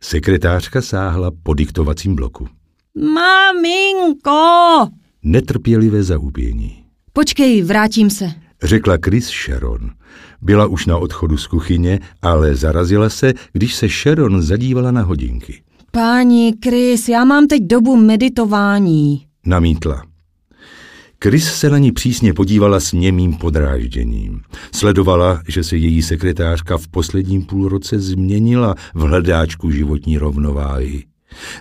Sekretářka 0.06 0.82
sáhla 0.82 1.30
po 1.42 1.54
diktovacím 1.54 2.16
bloku. 2.16 2.48
Maminko! 3.14 4.88
Netrpělivé 5.22 6.02
zaúpění. 6.02 6.84
Počkej, 7.12 7.62
vrátím 7.62 8.10
se. 8.10 8.32
Řekla 8.62 8.96
Chris 9.04 9.28
Sharon. 9.28 9.90
Byla 10.42 10.66
už 10.66 10.86
na 10.86 10.96
odchodu 10.98 11.36
z 11.36 11.46
kuchyně, 11.46 12.00
ale 12.22 12.54
zarazila 12.54 13.08
se, 13.08 13.32
když 13.52 13.74
se 13.74 13.88
Sharon 13.88 14.42
zadívala 14.42 14.90
na 14.90 15.02
hodinky. 15.02 15.62
Páni, 15.90 16.54
Chris, 16.64 17.08
já 17.08 17.24
mám 17.24 17.46
teď 17.46 17.62
dobu 17.62 17.96
meditování. 17.96 19.26
Namítla. 19.46 20.02
Chris 21.24 21.54
se 21.54 21.70
na 21.70 21.78
ní 21.78 21.92
přísně 21.92 22.34
podívala 22.34 22.80
s 22.80 22.92
němým 22.92 23.34
podrážděním. 23.34 24.40
Sledovala, 24.74 25.42
že 25.48 25.64
se 25.64 25.76
její 25.76 26.02
sekretářka 26.02 26.78
v 26.78 26.88
posledním 26.88 27.42
půlroce 27.42 28.00
změnila 28.00 28.74
v 28.94 29.00
hledáčku 29.00 29.70
životní 29.70 30.18
rovnováhy. 30.18 31.04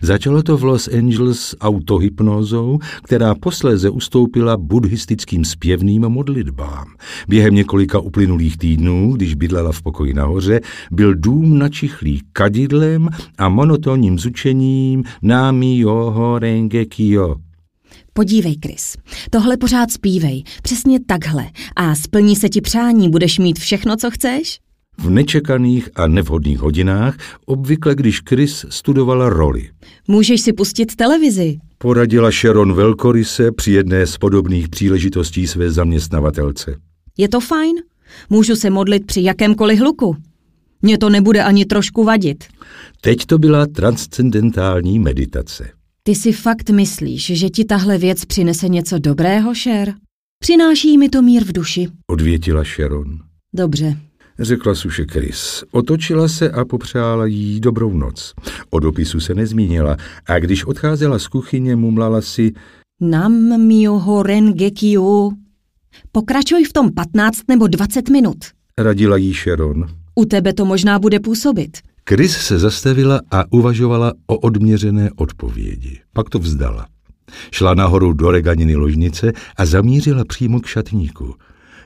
Začalo 0.01 0.43
to 0.43 0.57
v 0.57 0.64
Los 0.64 0.88
Angeles 0.88 1.55
autohypnózou, 1.61 2.80
která 3.03 3.36
posléze 3.36 3.89
ustoupila 3.89 4.57
buddhistickým 4.57 5.45
zpěvným 5.45 6.01
modlitbám. 6.01 6.86
Během 7.28 7.55
několika 7.55 7.99
uplynulých 7.99 8.57
týdnů, 8.57 9.14
když 9.16 9.36
bydlela 9.36 9.72
v 9.72 9.82
pokoji 9.82 10.14
nahoře, 10.14 10.61
byl 10.91 11.16
dům 11.16 11.57
načichlý 11.59 12.22
kadidlem 12.34 13.09
a 13.38 13.49
monotónním 13.49 14.20
zučením 14.20 15.03
námi 15.22 15.78
joho 15.78 16.39
rengekio. 16.39 17.36
Podívej, 18.14 18.55
Chris, 18.66 18.97
tohle 19.30 19.57
pořád 19.57 19.91
zpívej, 19.91 20.43
přesně 20.64 20.99
takhle. 20.99 21.45
A 21.76 21.95
splní 21.95 22.36
se 22.36 22.49
ti 22.49 22.61
přání, 22.61 23.09
budeš 23.09 23.39
mít 23.39 23.59
všechno, 23.59 23.95
co 23.97 24.11
chceš? 24.11 24.59
v 24.97 25.09
nečekaných 25.09 25.89
a 25.95 26.07
nevhodných 26.07 26.59
hodinách, 26.59 27.18
obvykle 27.45 27.95
když 27.95 28.22
Chris 28.30 28.66
studovala 28.70 29.30
roli. 29.30 29.70
Můžeš 30.07 30.41
si 30.41 30.53
pustit 30.53 30.95
televizi. 30.95 31.57
Poradila 31.78 32.32
Sharon 32.32 32.74
Velkorise 32.74 33.51
při 33.51 33.72
jedné 33.72 34.07
z 34.07 34.18
podobných 34.18 34.70
příležitostí 34.70 35.47
své 35.47 35.72
zaměstnavatelce. 35.72 36.76
Je 37.18 37.30
to 37.30 37.39
fajn? 37.39 37.76
Můžu 38.30 38.55
se 38.55 38.70
modlit 38.70 39.05
při 39.05 39.24
jakémkoliv 39.24 39.80
hluku. 39.80 40.16
Mně 40.82 40.97
to 40.97 41.09
nebude 41.09 41.43
ani 41.43 41.66
trošku 41.66 42.03
vadit. 42.03 42.43
Teď 43.01 43.26
to 43.26 43.38
byla 43.38 43.66
transcendentální 43.68 44.99
meditace. 44.99 45.70
Ty 46.05 46.15
si 46.15 46.31
fakt 46.31 46.69
myslíš, 46.69 47.25
že 47.25 47.49
ti 47.49 47.65
tahle 47.65 47.97
věc 47.97 48.25
přinese 48.25 48.69
něco 48.69 48.99
dobrého, 48.99 49.55
Sher? 49.55 49.93
Přináší 50.39 50.97
mi 50.97 51.09
to 51.09 51.21
mír 51.21 51.43
v 51.43 51.51
duši. 51.51 51.87
Odvětila 52.11 52.63
Sharon. 52.63 53.19
Dobře, 53.53 53.97
řekla 54.39 54.75
suše 54.75 55.05
Chris. 55.11 55.63
Otočila 55.71 56.27
se 56.27 56.51
a 56.51 56.65
popřála 56.65 57.25
jí 57.25 57.59
dobrou 57.59 57.97
noc. 57.97 58.33
O 58.69 58.79
dopisu 58.79 59.19
se 59.19 59.35
nezmínila 59.35 59.97
a 60.25 60.39
když 60.39 60.65
odcházela 60.65 61.19
z 61.19 61.27
kuchyně, 61.27 61.75
mumlala 61.75 62.21
si 62.21 62.51
Nam 63.01 63.67
mioho 63.67 64.23
rengekio. 64.23 65.31
Pokračuj 66.11 66.63
v 66.63 66.73
tom 66.73 66.93
15 66.93 67.41
nebo 67.47 67.67
20 67.67 68.09
minut. 68.09 68.37
Radila 68.77 69.17
jí 69.17 69.33
Sharon. 69.33 69.85
U 70.15 70.25
tebe 70.25 70.53
to 70.53 70.65
možná 70.65 70.99
bude 70.99 71.19
působit. 71.19 71.77
Chris 72.09 72.37
se 72.37 72.59
zastavila 72.59 73.21
a 73.31 73.43
uvažovala 73.49 74.13
o 74.27 74.37
odměřené 74.37 75.09
odpovědi. 75.15 75.99
Pak 76.13 76.29
to 76.29 76.39
vzdala. 76.39 76.87
Šla 77.51 77.73
nahoru 77.73 78.13
do 78.13 78.31
Reganiny 78.31 78.75
ložnice 78.75 79.31
a 79.57 79.65
zamířila 79.65 80.25
přímo 80.25 80.59
k 80.59 80.65
šatníku. 80.65 81.35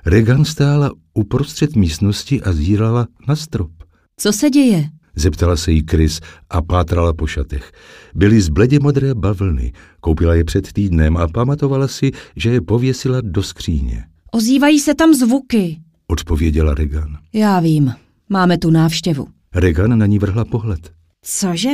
Regan 0.05 0.45
stála 0.45 0.91
uprostřed 1.13 1.76
místnosti 1.76 2.41
a 2.41 2.53
zírala 2.53 3.07
na 3.28 3.36
strop. 3.36 3.72
Co 4.18 4.34
se 4.34 4.49
děje? 4.49 4.89
Zeptala 5.15 5.55
se 5.55 5.72
jí 5.72 5.84
Chris 5.89 6.20
a 6.49 6.61
pátrala 6.61 7.13
po 7.13 7.28
šatech. 7.28 7.72
Byly 8.15 8.41
z 8.41 8.49
bledě 8.49 8.80
modré 8.80 9.15
bavlny, 9.15 9.74
koupila 9.99 10.36
je 10.36 10.43
před 10.43 10.74
týdnem 10.74 11.18
a 11.18 11.28
pamatovala 11.28 11.88
si, 11.88 12.11
že 12.36 12.49
je 12.49 12.61
pověsila 12.61 13.22
do 13.22 13.43
skříně. 13.43 14.03
Ozývají 14.32 14.80
se 14.80 14.95
tam 14.95 15.13
zvuky. 15.13 15.80
Odpověděla 16.07 16.74
Regan. 16.74 17.18
Já 17.34 17.59
vím, 17.59 17.93
máme 18.30 18.57
tu 18.57 18.70
návštěvu. 18.70 19.37
Regan 19.60 19.99
na 19.99 20.05
ní 20.05 20.20
vrhla 20.20 20.45
pohled. 20.45 20.91
Cože? 21.22 21.70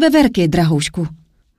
Veverky, 0.00 0.48
drahoušku. 0.48 1.06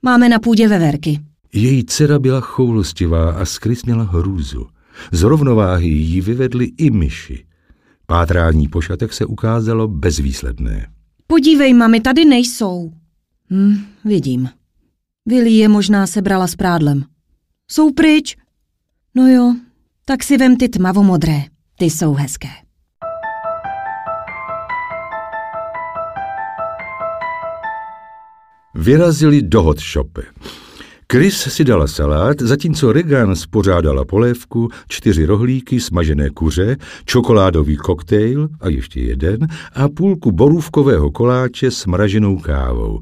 Máme 0.02 0.28
na 0.28 0.38
půdě 0.38 0.68
veverky. 0.68 1.20
Její 1.52 1.84
dcera 1.84 2.18
byla 2.18 2.40
choulostivá 2.40 3.32
a 3.32 3.44
skrys 3.44 3.84
měla 3.84 4.04
hrůzu. 4.04 4.66
Z 5.12 5.22
rovnováhy 5.22 5.88
jí 5.88 6.20
vyvedli 6.20 6.64
i 6.64 6.90
myši. 6.90 7.44
Pátrání 8.06 8.68
po 8.68 8.80
šatech 8.80 9.12
se 9.12 9.26
ukázalo 9.26 9.88
bezvýsledné. 9.88 10.86
Podívej, 11.26 11.74
mami, 11.74 12.00
tady 12.00 12.24
nejsou. 12.24 12.92
Hm, 13.50 13.76
vidím. 14.04 14.48
Vili 15.26 15.50
je 15.50 15.68
možná 15.68 16.06
sebrala 16.06 16.46
s 16.46 16.56
prádlem. 16.56 17.04
Jsou 17.70 17.92
pryč. 17.92 18.36
No 19.14 19.28
jo, 19.28 19.54
tak 20.04 20.22
si 20.22 20.36
vem 20.36 20.56
ty 20.56 20.68
tmavomodré. 20.68 21.42
Ty 21.78 21.84
jsou 21.84 22.14
hezké. 22.14 22.48
Vyrazili 28.74 29.42
do 29.42 29.62
hot 29.62 29.80
shope. 29.80 30.22
Chris 31.12 31.36
si 31.36 31.64
dala 31.64 31.86
salát, 31.86 32.40
zatímco 32.40 32.92
Regan 32.92 33.36
spořádala 33.36 34.04
polévku, 34.04 34.68
čtyři 34.88 35.24
rohlíky, 35.24 35.80
smažené 35.80 36.30
kuře, 36.30 36.76
čokoládový 37.04 37.76
koktejl 37.76 38.48
a 38.60 38.68
ještě 38.68 39.00
jeden 39.00 39.48
a 39.74 39.88
půlku 39.88 40.32
borůvkového 40.32 41.10
koláče 41.10 41.70
s 41.70 41.86
mraženou 41.86 42.38
kávou. 42.38 43.00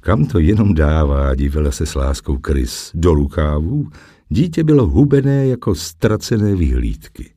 Kam 0.00 0.26
to 0.26 0.38
jenom 0.38 0.74
dává, 0.74 1.34
divila 1.34 1.70
se 1.70 1.86
s 1.86 1.94
láskou 1.94 2.38
Chris. 2.46 2.90
Do 2.94 3.14
rukávů? 3.14 3.88
Dítě 4.28 4.64
bylo 4.64 4.86
hubené 4.86 5.46
jako 5.46 5.74
ztracené 5.74 6.56
vyhlídky. 6.56 7.31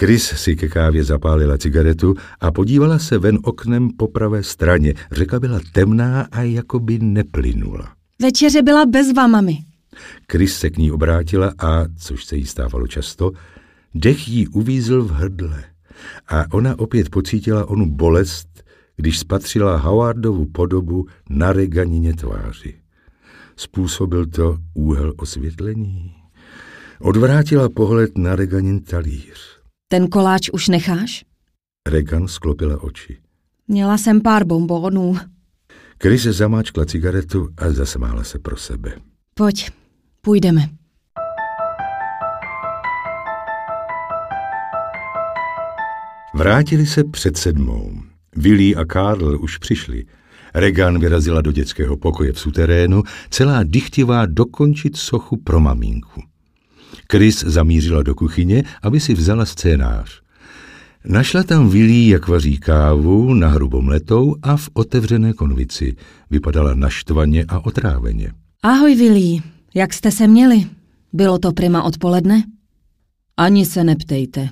Chris 0.00 0.24
si 0.24 0.56
ke 0.56 0.68
kávě 0.68 1.04
zapálila 1.04 1.58
cigaretu 1.58 2.14
a 2.40 2.50
podívala 2.50 2.98
se 2.98 3.18
ven 3.18 3.38
oknem 3.42 3.90
po 3.90 4.08
pravé 4.08 4.42
straně. 4.42 4.94
Řeka 5.12 5.40
byla 5.40 5.60
temná 5.72 6.28
a 6.32 6.42
jakoby 6.42 6.98
neplynula. 6.98 7.92
Večeře 8.22 8.62
byla 8.62 8.86
bezva, 8.86 9.26
mami. 9.26 9.58
Chris 10.32 10.58
se 10.58 10.70
k 10.70 10.78
ní 10.78 10.92
obrátila 10.92 11.52
a, 11.58 11.84
což 11.98 12.24
se 12.24 12.36
jí 12.36 12.46
stávalo 12.46 12.86
často, 12.86 13.32
dech 13.94 14.28
jí 14.28 14.48
uvízl 14.48 15.02
v 15.02 15.10
hrdle. 15.10 15.64
A 16.28 16.44
ona 16.52 16.78
opět 16.78 17.08
pocítila 17.08 17.68
onu 17.68 17.90
bolest, 17.90 18.48
když 18.96 19.18
spatřila 19.18 19.76
Howardovu 19.76 20.46
podobu 20.46 21.06
na 21.30 21.52
reganině 21.52 22.14
tváři. 22.14 22.74
Způsobil 23.56 24.26
to 24.26 24.58
úhel 24.74 25.12
osvětlení. 25.16 26.14
Odvrátila 27.00 27.68
pohled 27.68 28.18
na 28.18 28.36
reganin 28.36 28.80
talíř. 28.80 29.55
Ten 29.88 30.08
koláč 30.08 30.48
už 30.52 30.68
necháš? 30.68 31.24
Regan 31.88 32.28
sklopila 32.28 32.82
oči. 32.82 33.18
Měla 33.68 33.98
jsem 33.98 34.20
pár 34.20 34.44
bombónů. 34.44 35.16
Chris 36.02 36.22
zamáčkla 36.22 36.84
cigaretu 36.84 37.48
a 37.56 37.70
zasmála 37.72 38.24
se 38.24 38.38
pro 38.38 38.56
sebe. 38.56 38.92
Pojď, 39.34 39.70
půjdeme. 40.20 40.68
Vrátili 46.34 46.86
se 46.86 47.04
před 47.04 47.36
sedmou. 47.36 47.92
Willy 48.36 48.76
a 48.76 48.84
Karl 48.84 49.38
už 49.42 49.58
přišli. 49.58 50.04
Regan 50.54 50.98
vyrazila 51.00 51.40
do 51.40 51.52
dětského 51.52 51.96
pokoje 51.96 52.32
v 52.32 52.40
suterénu, 52.40 53.02
celá 53.30 53.62
dychtivá 53.62 54.26
dokončit 54.26 54.96
sochu 54.96 55.36
pro 55.36 55.60
mamínku. 55.60 56.22
Chris 57.10 57.44
zamířila 57.44 58.02
do 58.02 58.14
kuchyně, 58.14 58.64
aby 58.82 59.00
si 59.00 59.14
vzala 59.14 59.44
scénář. 59.44 60.20
Našla 61.04 61.42
tam 61.42 61.68
Vilí, 61.68 62.08
jak 62.08 62.28
vaří 62.28 62.58
kávu 62.58 63.34
na 63.34 63.48
hrubom 63.48 63.88
letou 63.88 64.36
a 64.42 64.56
v 64.56 64.68
otevřené 64.72 65.32
konvici. 65.32 65.96
Vypadala 66.30 66.74
naštvaně 66.74 67.44
a 67.48 67.66
otráveně. 67.66 68.32
Ahoj, 68.62 68.94
Vilí. 68.94 69.42
Jak 69.74 69.92
jste 69.92 70.10
se 70.10 70.26
měli? 70.26 70.66
Bylo 71.12 71.38
to 71.38 71.52
prima 71.52 71.82
odpoledne? 71.82 72.42
Ani 73.36 73.66
se 73.66 73.84
neptejte. 73.84 74.48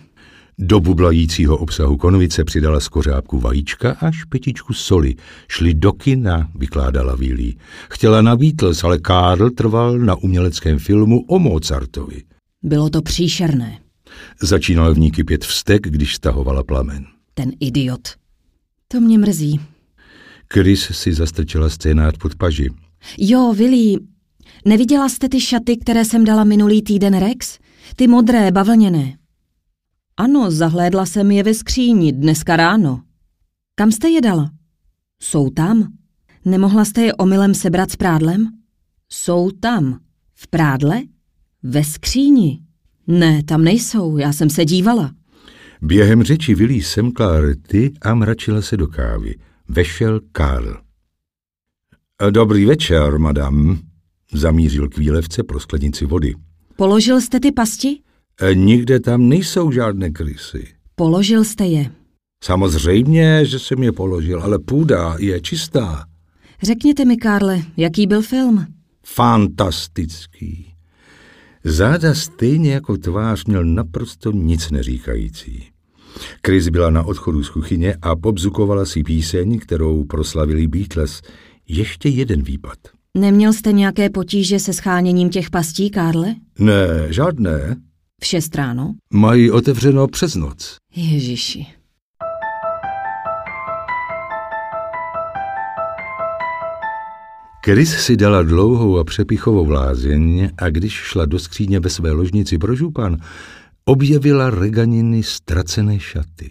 Do 0.59 0.81
bublajícího 0.81 1.57
obsahu 1.57 1.97
konvice 1.97 2.45
přidala 2.45 2.81
z 2.81 2.89
kořápku 2.89 3.39
vajíčka 3.39 3.97
a 4.01 4.11
špetičku 4.11 4.73
soli. 4.73 5.15
Šli 5.49 5.75
do 5.75 5.93
kina, 5.93 6.49
vykládala 6.55 7.17
Vilí. 7.17 7.59
Chtěla 7.91 8.23
na 8.23 8.37
Beatles, 8.37 8.85
ale 8.85 8.99
Karl 8.99 9.51
trval 9.51 9.99
na 9.99 10.15
uměleckém 10.15 10.79
filmu 10.79 11.25
o 11.27 11.39
Mozartovi. 11.39 12.23
Bylo 12.65 12.91
to 12.91 13.03
příšerné. 13.03 13.79
Začínal 14.43 14.95
v 14.95 14.99
ní 14.99 15.11
kypět 15.11 15.45
vztek, 15.45 15.83
když 15.83 16.15
stahovala 16.15 16.65
plamen. 16.65 17.07
Ten 17.35 17.53
idiot. 17.61 18.09
To 18.89 19.01
mě 19.01 19.19
mrzí. 19.19 19.61
Chris 20.53 20.81
si 20.93 21.13
zastrčila 21.13 21.71
scénář 21.71 22.15
pod 22.19 22.35
paži. 22.35 22.71
Jo, 23.19 23.53
Willy, 23.57 23.97
neviděla 24.65 25.09
jste 25.09 25.29
ty 25.29 25.41
šaty, 25.41 25.77
které 25.77 26.05
jsem 26.05 26.25
dala 26.25 26.45
minulý 26.45 26.83
týden 26.83 27.19
Rex? 27.19 27.59
Ty 27.97 28.07
modré, 28.07 28.51
bavlněné. 28.53 29.19
Ano, 30.17 30.51
zahlédla 30.51 31.07
jsem 31.07 31.31
je 31.31 31.43
ve 31.43 31.55
skříni 31.55 32.13
dneska 32.13 32.57
ráno. 32.57 33.03
Kam 33.75 33.93
jste 33.93 34.09
je 34.09 34.21
dala? 34.21 34.51
Jsou 35.23 35.51
tam. 35.51 35.93
Nemohla 36.45 36.85
jste 36.85 37.03
je 37.03 37.15
omylem 37.15 37.55
sebrat 37.55 37.91
s 37.91 37.97
prádlem? 37.97 38.49
Jsou 39.09 39.51
tam. 39.51 40.01
V 40.35 40.49
prádle? 40.49 41.03
Ve 41.65 41.85
skříni. 41.85 42.61
Ne, 43.07 43.43
tam 43.43 43.65
nejsou, 43.65 44.17
já 44.19 44.33
jsem 44.33 44.51
se 44.51 44.65
dívala. 44.65 45.13
Během 45.83 46.23
řeči 46.23 46.55
Vilí 46.55 46.83
semkla 46.83 47.41
rty 47.41 47.93
a 48.03 48.15
mračila 48.15 48.63
se 48.63 48.77
do 48.77 48.87
kávy. 48.87 49.35
Vešel 49.69 50.21
Karl. 50.33 50.77
Dobrý 52.31 52.65
večer, 52.65 53.19
madam, 53.19 53.79
zamířil 54.33 54.89
k 54.89 54.99
výlevce 54.99 55.43
pro 55.43 55.61
sklenici 55.61 56.07
vody. 56.07 56.35
Položil 56.77 57.21
jste 57.21 57.41
ty 57.41 57.53
pasti? 57.53 57.99
E, 58.41 58.55
nikde 58.55 59.01
tam 59.01 59.29
nejsou 59.29 59.71
žádné 59.73 60.11
krysy. 60.11 60.69
Položil 60.95 61.45
jste 61.45 61.67
je. 61.67 61.91
Samozřejmě, 62.45 63.45
že 63.45 63.59
jsem 63.59 63.83
je 63.83 63.93
položil, 63.93 64.43
ale 64.43 64.59
půda 64.59 65.17
je 65.19 65.41
čistá. 65.41 66.05
Řekněte 66.63 67.05
mi, 67.05 67.17
Karle, 67.17 67.63
jaký 67.77 68.07
byl 68.07 68.23
film? 68.23 68.67
Fantastický. 69.07 70.74
Záda 71.65 72.15
stejně 72.15 72.73
jako 72.73 72.97
tvář 72.97 73.45
měl 73.45 73.65
naprosto 73.65 74.33
nic 74.33 74.71
neříkající. 74.71 75.69
Chris 76.47 76.69
byla 76.69 76.91
na 76.91 77.03
odchodu 77.03 77.43
z 77.43 77.51
kuchyně 77.51 77.97
a 78.03 78.17
pobzukovala 78.17 78.85
si 78.85 79.03
píseň, 79.03 79.59
kterou 79.59 80.05
proslavili 80.05 80.67
Beatles. 80.67 81.23
Ještě 81.69 82.09
jeden 82.09 82.43
výpad. 82.43 82.79
Neměl 83.17 83.53
jste 83.53 83.73
nějaké 83.73 84.11
potíže 84.11 84.59
se 84.59 84.73
scháněním 84.73 85.31
těch 85.31 85.51
pastí, 85.51 85.91
Karle? 85.91 86.35
Ne, 86.59 86.87
žádné. 87.11 87.77
V 88.23 88.27
šest 88.27 88.55
ráno? 88.55 88.95
Mají 89.13 89.51
otevřeno 89.51 90.09
přes 90.09 90.35
noc. 90.35 90.77
Ježiši. 90.97 91.67
Chris 97.65 97.97
si 97.97 98.17
dala 98.17 98.43
dlouhou 98.43 98.99
a 98.99 99.05
přepichovou 99.05 99.69
lázeň 99.69 100.51
a 100.59 100.71
když 100.71 100.93
šla 100.93 101.27
do 101.27 101.39
skříně 101.39 101.81
ve 101.81 101.91
své 101.91 102.11
ložnici 102.11 102.59
pro 102.59 102.75
župan, 102.75 103.17
objevila 103.85 104.51
reganiny 104.51 105.23
ztracené 105.23 106.01
šaty. 106.01 106.51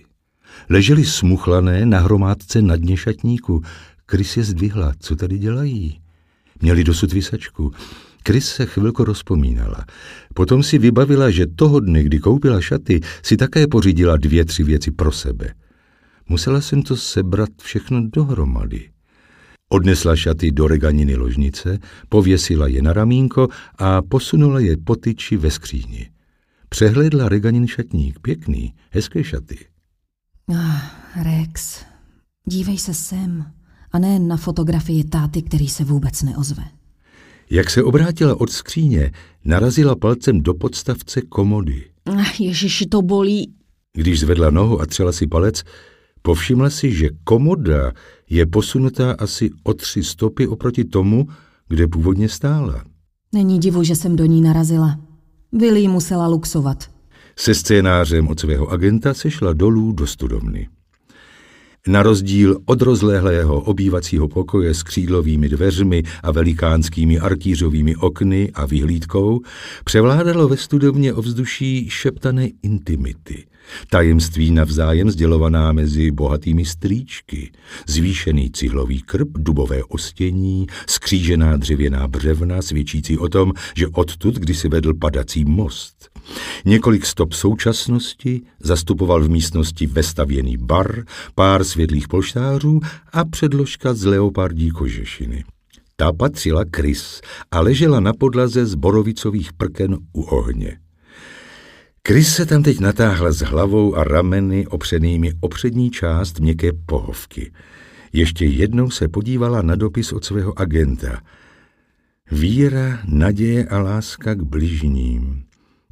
Ležely 0.70 1.06
smuchlané 1.06 1.86
na 1.86 2.00
hromádce 2.00 2.62
na 2.62 2.76
dně 2.76 2.98
šatníku. 2.98 3.62
Chris 4.12 4.38
je 4.38 4.44
zdvihla. 4.44 4.94
Co 5.00 5.16
tady 5.16 5.38
dělají? 5.38 6.00
Měli 6.62 6.84
dosud 6.84 7.14
vysačku. 7.14 7.72
Chris 8.28 8.48
se 8.48 8.66
chvilku 8.66 9.04
rozpomínala. 9.04 9.86
Potom 10.34 10.64
si 10.64 10.78
vybavila, 10.78 11.30
že 11.30 11.48
toho 11.48 11.80
dne, 11.80 12.04
kdy 12.04 12.20
koupila 12.20 12.62
šaty, 12.62 13.02
si 13.24 13.38
také 13.38 13.68
pořídila 13.68 14.18
dvě, 14.18 14.46
tři 14.46 14.64
věci 14.64 14.92
pro 14.92 15.12
sebe. 15.12 15.54
Musela 16.30 16.62
jsem 16.62 16.82
to 16.82 16.96
sebrat 16.96 17.50
všechno 17.62 18.02
dohromady. 18.10 18.93
Odnesla 19.74 20.16
šaty 20.16 20.52
do 20.52 20.68
reganiny 20.68 21.16
ložnice, 21.16 21.80
pověsila 22.10 22.68
je 22.68 22.82
na 22.82 22.94
ramínko 22.94 23.48
a 23.76 24.02
posunula 24.02 24.60
je 24.60 24.78
po 24.78 24.96
tyči 24.96 25.38
ve 25.38 25.52
skříni. 25.52 26.10
Přehlédla 26.70 27.30
reganin 27.30 27.68
šatník, 27.68 28.20
pěkný, 28.20 28.74
hezké 28.92 29.24
šaty. 29.24 29.58
Ah, 30.56 31.24
Rex, 31.24 31.80
dívej 32.46 32.78
se 32.78 32.94
sem 32.94 33.46
a 33.92 34.00
ne 34.00 34.20
na 34.20 34.38
fotografii 34.38 35.04
táty, 35.04 35.42
který 35.42 35.68
se 35.68 35.84
vůbec 35.84 36.22
neozve. 36.22 36.64
Jak 37.50 37.70
se 37.70 37.84
obrátila 37.84 38.42
od 38.42 38.50
skříně, 38.50 39.12
narazila 39.46 39.96
palcem 39.96 40.42
do 40.42 40.54
podstavce 40.54 41.22
komody. 41.22 41.84
Ach, 42.06 42.40
ježiši, 42.40 42.86
to 42.86 43.02
bolí. 43.02 43.54
Když 43.94 44.20
zvedla 44.20 44.50
nohu 44.50 44.82
a 44.82 44.86
třela 44.86 45.12
si 45.12 45.28
palec, 45.28 45.64
povšimla 46.24 46.70
si, 46.70 46.92
že 46.92 47.10
komoda 47.24 47.92
je 48.30 48.46
posunutá 48.46 49.12
asi 49.12 49.50
o 49.64 49.74
tři 49.74 50.04
stopy 50.04 50.48
oproti 50.48 50.84
tomu, 50.84 51.28
kde 51.70 51.88
původně 51.88 52.30
stála. 52.30 52.84
Není 53.34 53.60
divu, 53.60 53.84
že 53.84 53.96
jsem 53.96 54.16
do 54.16 54.26
ní 54.26 54.42
narazila. 54.42 55.00
Willy 55.52 55.88
musela 55.88 56.28
luxovat. 56.28 56.90
Se 57.36 57.56
scénářem 57.56 58.28
od 58.28 58.40
svého 58.40 58.68
agenta 58.68 59.14
se 59.14 59.32
šla 59.32 59.54
dolů 59.54 59.92
do 59.92 60.08
studovny. 60.08 60.68
Na 61.88 62.04
rozdíl 62.04 62.58
od 62.66 62.82
rozlehlého 62.82 63.62
obývacího 63.62 64.28
pokoje 64.28 64.74
s 64.74 64.84
křídlovými 64.84 65.50
dveřmi 65.50 66.04
a 66.24 66.32
velikánskými 66.32 67.20
arkýřovými 67.20 67.96
okny 67.96 68.52
a 68.54 68.66
vyhlídkou 68.66 69.42
převládalo 69.86 70.48
ve 70.48 70.58
studovně 70.58 71.14
ovzduší 71.14 71.90
šeptané 71.90 72.50
intimity, 72.64 73.46
tajemství 73.90 74.52
navzájem 74.52 75.12
sdělovaná 75.12 75.72
mezi 75.72 76.12
bohatými 76.12 76.66
strýčky, 76.66 77.52
zvýšený 77.88 78.52
cihlový 78.52 79.02
krb, 79.02 79.28
dubové 79.38 79.84
ostění, 79.84 80.68
skřížená 80.88 81.58
dřevěná 81.58 82.08
břevna 82.08 82.62
svědčící 82.62 83.18
o 83.18 83.30
tom, 83.30 83.54
že 83.76 83.88
odtud 83.88 84.36
kdysi 84.36 84.70
vedl 84.70 84.94
padací 84.94 85.46
most. 85.46 86.10
Několik 86.66 87.06
stop 87.06 87.34
současnosti 87.34 88.42
zastupoval 88.60 89.24
v 89.24 89.30
místnosti 89.30 89.88
vestavěný 89.88 90.58
bar, 90.58 91.04
pár 91.36 91.64
světlých 91.64 92.08
polštářů 92.08 92.80
a 93.14 93.26
předložka 93.26 93.94
z 93.94 94.06
leopardí 94.06 94.70
kožešiny. 94.70 95.44
Ta 95.96 96.14
patřila 96.14 96.66
Krys 96.66 97.22
a 97.52 97.62
ležela 97.62 98.00
na 98.00 98.14
podlaze 98.14 98.66
z 98.66 98.76
borovicových 98.76 99.54
prken 99.54 99.98
u 100.14 100.22
ohně. 100.22 100.78
Krys 102.06 102.36
se 102.36 102.46
tam 102.46 102.64
teď 102.64 102.80
natáhla 102.80 103.32
s 103.32 103.40
hlavou 103.40 103.96
a 103.96 104.04
rameny 104.04 104.68
opřenými 104.68 105.34
o 105.40 105.48
přední 105.48 105.92
část 105.92 106.40
měkké 106.40 106.74
pohovky. 106.74 107.52
Ještě 108.14 108.46
jednou 108.46 108.90
se 108.90 109.08
podívala 109.08 109.62
na 109.62 109.76
dopis 109.76 110.14
od 110.14 110.26
svého 110.26 110.60
agenta. 110.60 111.22
Víra, 112.32 113.00
naděje 113.08 113.66
a 113.66 113.80
láska 113.80 114.34
k 114.34 114.42
bližním 114.42 115.44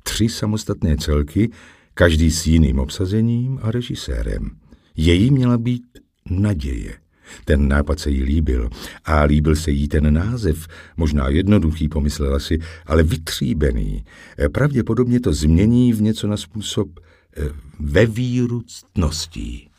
tři 0.04 0.30
samostatné 0.30 0.98
celky, 0.98 1.52
každý 1.94 2.32
s 2.32 2.48
jiným 2.48 2.80
obsazením 2.80 3.60
a 3.62 3.72
režisérem. 3.72 4.52
Její 4.96 5.32
měla 5.32 5.58
být 5.58 5.84
naděje. 6.30 7.01
Ten 7.46 7.68
nápad 7.68 8.00
se 8.00 8.10
jí 8.10 8.24
líbil 8.24 8.70
a 9.06 9.22
líbil 9.24 9.56
se 9.56 9.72
jí 9.72 9.88
ten 9.88 10.14
název, 10.14 10.68
možná 10.98 11.30
jednoduchý, 11.30 11.88
pomyslela 11.88 12.40
si, 12.40 12.60
ale 12.86 13.04
vytříbený. 13.04 14.04
Pravděpodobně 14.52 15.20
to 15.20 15.34
změní 15.34 15.94
v 15.94 16.02
něco 16.02 16.28
na 16.28 16.38
způsob 16.38 16.88
eh, 17.00 17.42
ve 17.80 18.06
víru 18.06 18.62
ctností. 18.62 19.70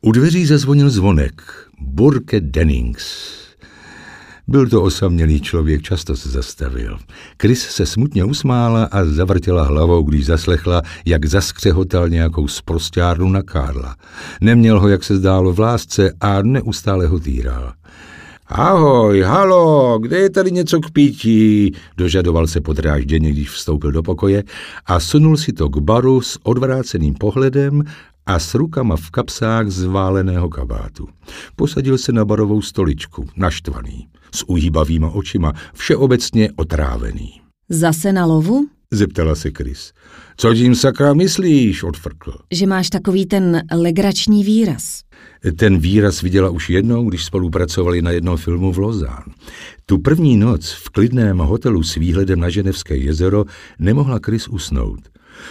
U 0.00 0.12
dveří 0.12 0.46
zazvonil 0.46 0.90
zvonek. 0.90 1.42
Burke 1.80 2.40
Dennings. 2.40 3.47
Byl 4.48 4.68
to 4.68 4.82
osamělý 4.82 5.40
člověk, 5.40 5.82
často 5.82 6.16
se 6.16 6.28
zastavil. 6.28 6.98
Chris 7.42 7.62
se 7.62 7.86
smutně 7.86 8.24
usmála 8.24 8.84
a 8.84 9.04
zavrtěla 9.04 9.62
hlavou, 9.62 10.02
když 10.02 10.26
zaslechla, 10.26 10.82
jak 11.06 11.26
zaskřehotal 11.26 12.08
nějakou 12.08 12.48
sprostárnu 12.48 13.28
na 13.28 13.42
Karla. 13.42 13.96
Neměl 14.40 14.80
ho, 14.80 14.88
jak 14.88 15.04
se 15.04 15.16
zdálo, 15.16 15.52
v 15.52 15.60
lásce 15.60 16.12
a 16.20 16.42
neustále 16.42 17.06
ho 17.06 17.20
týral. 17.20 17.72
Ahoj, 18.50 19.22
halo, 19.22 19.98
kde 19.98 20.18
je 20.18 20.30
tady 20.30 20.50
něco 20.50 20.80
k 20.80 20.90
pití? 20.90 21.72
Dožadoval 21.96 22.46
se 22.46 22.60
podrážděně, 22.60 23.32
když 23.32 23.50
vstoupil 23.50 23.92
do 23.92 24.02
pokoje 24.02 24.44
a 24.86 25.00
sunul 25.00 25.36
si 25.36 25.52
to 25.52 25.68
k 25.68 25.78
baru 25.78 26.20
s 26.20 26.38
odvráceným 26.42 27.14
pohledem 27.14 27.82
a 28.28 28.38
s 28.38 28.54
rukama 28.54 28.96
v 28.96 29.10
kapsách 29.10 29.68
zváleného 29.68 30.48
kabátu. 30.48 31.08
Posadil 31.56 31.98
se 31.98 32.12
na 32.12 32.24
barovou 32.24 32.62
stoličku, 32.62 33.28
naštvaný 33.36 34.08
s 34.34 34.48
uhýbavýma 34.48 35.10
očima, 35.10 35.52
všeobecně 35.74 36.50
otrávený. 36.56 37.40
Zase 37.68 38.12
na 38.12 38.26
lovu? 38.26 38.68
Zeptala 38.92 39.34
se 39.34 39.50
Chris. 39.56 39.92
Co 40.36 40.54
tím 40.54 40.74
sakra 40.74 41.14
myslíš, 41.14 41.82
odfrkl. 41.82 42.34
Že 42.52 42.66
máš 42.66 42.90
takový 42.90 43.26
ten 43.26 43.62
legrační 43.72 44.44
výraz. 44.44 45.02
Ten 45.56 45.78
výraz 45.78 46.22
viděla 46.22 46.50
už 46.50 46.70
jednou, 46.70 47.08
když 47.08 47.24
spolupracovali 47.24 48.02
na 48.02 48.10
jednom 48.10 48.36
filmu 48.36 48.72
v 48.72 48.78
Lozán. 48.78 49.24
Tu 49.86 49.98
první 49.98 50.36
noc 50.36 50.72
v 50.72 50.88
klidném 50.88 51.38
hotelu 51.38 51.82
s 51.82 51.94
výhledem 51.94 52.40
na 52.40 52.48
Ženevské 52.48 52.96
jezero 52.96 53.44
nemohla 53.78 54.18
Chris 54.24 54.48
usnout. 54.48 55.00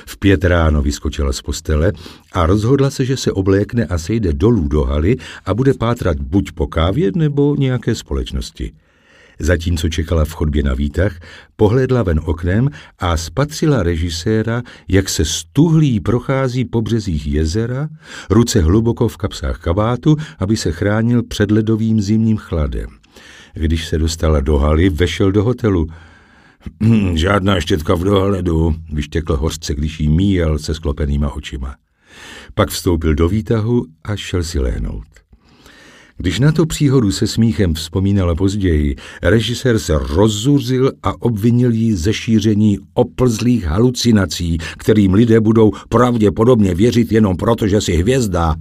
V 0.05 0.17
pět 0.17 0.43
ráno 0.43 0.81
vyskočila 0.81 1.33
z 1.33 1.41
postele 1.41 1.91
a 2.33 2.45
rozhodla 2.45 2.89
se, 2.89 3.05
že 3.05 3.17
se 3.17 3.31
oblékne 3.31 3.85
a 3.85 3.97
sejde 3.97 4.33
dolů 4.33 4.67
do 4.67 4.83
haly 4.83 5.17
a 5.45 5.53
bude 5.53 5.73
pátrat 5.73 6.17
buď 6.19 6.51
po 6.51 6.67
kávě 6.67 7.11
nebo 7.15 7.55
nějaké 7.55 7.95
společnosti. 7.95 8.71
Zatímco 9.39 9.89
čekala 9.89 10.25
v 10.25 10.31
chodbě 10.33 10.63
na 10.63 10.73
výtah, 10.73 11.19
pohledla 11.55 12.03
ven 12.03 12.19
oknem 12.25 12.69
a 12.99 13.17
spatřila 13.17 13.83
režiséra, 13.83 14.63
jak 14.87 15.09
se 15.09 15.25
stuhlí 15.25 15.99
prochází 15.99 16.65
po 16.65 16.81
březích 16.81 17.27
jezera, 17.27 17.89
ruce 18.29 18.61
hluboko 18.61 19.07
v 19.07 19.17
kapsách 19.17 19.59
kabátu, 19.59 20.17
aby 20.39 20.57
se 20.57 20.71
chránil 20.71 21.23
před 21.23 21.51
ledovým 21.51 22.01
zimním 22.01 22.37
chladem. 22.37 22.87
Když 23.53 23.87
se 23.87 23.97
dostala 23.97 24.39
do 24.39 24.57
haly, 24.57 24.89
vešel 24.89 25.31
do 25.31 25.43
hotelu– 25.43 25.87
Žádná 27.13 27.59
štětka 27.59 27.95
v 27.95 28.03
dohledu, 28.03 28.75
vyštěkl 28.93 29.35
hořce, 29.35 29.75
když 29.75 29.99
jí 29.99 30.09
míjel 30.09 30.59
se 30.59 30.73
sklopenýma 30.73 31.31
očima. 31.33 31.75
Pak 32.55 32.69
vstoupil 32.69 33.15
do 33.15 33.29
výtahu 33.29 33.85
a 34.03 34.15
šel 34.15 34.43
si 34.43 34.59
lehnout. 34.59 35.05
Když 36.17 36.39
na 36.39 36.51
to 36.51 36.65
příhodu 36.65 37.11
se 37.11 37.27
smíchem 37.27 37.73
vzpomínala 37.73 38.35
později, 38.35 38.95
režisér 39.21 39.79
se 39.79 39.97
rozzuřil 39.97 40.91
a 41.03 41.21
obvinil 41.21 41.71
jí 41.71 41.93
ze 41.93 42.13
šíření 42.13 42.77
oplzlých 42.93 43.65
halucinací, 43.65 44.57
kterým 44.77 45.13
lidé 45.13 45.39
budou 45.39 45.71
pravděpodobně 45.89 46.75
věřit 46.75 47.11
jenom 47.11 47.37
proto, 47.37 47.67
že 47.67 47.81
si 47.81 47.91
hvězda. 47.91 48.55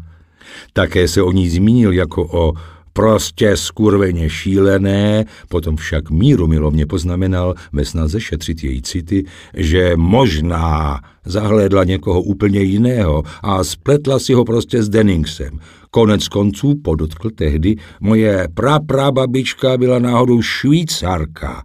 Také 0.72 1.08
se 1.08 1.22
o 1.22 1.32
ní 1.32 1.48
zmínil 1.50 1.92
jako 1.92 2.28
o 2.32 2.52
Prostě 2.96 3.56
skurveně 3.56 4.30
šílené, 4.30 5.24
potom 5.48 5.76
však 5.76 6.10
míru 6.10 6.46
milovně 6.46 6.86
poznamenal 6.86 7.54
ve 7.72 7.84
snaze 7.84 8.20
šetřit 8.20 8.64
její 8.64 8.82
city, 8.82 9.24
že 9.54 9.92
možná 9.96 11.00
zahlédla 11.24 11.84
někoho 11.84 12.22
úplně 12.22 12.60
jiného 12.60 13.22
a 13.42 13.64
spletla 13.64 14.18
si 14.18 14.32
ho 14.32 14.44
prostě 14.44 14.82
s 14.82 14.88
Denningsem. 14.88 15.60
Konec 15.90 16.28
konců 16.28 16.74
podotkl 16.84 17.30
tehdy, 17.30 17.76
moje 18.00 18.48
praprababička 18.54 19.76
byla 19.76 19.98
náhodou 19.98 20.42
švýcarka. 20.42 21.62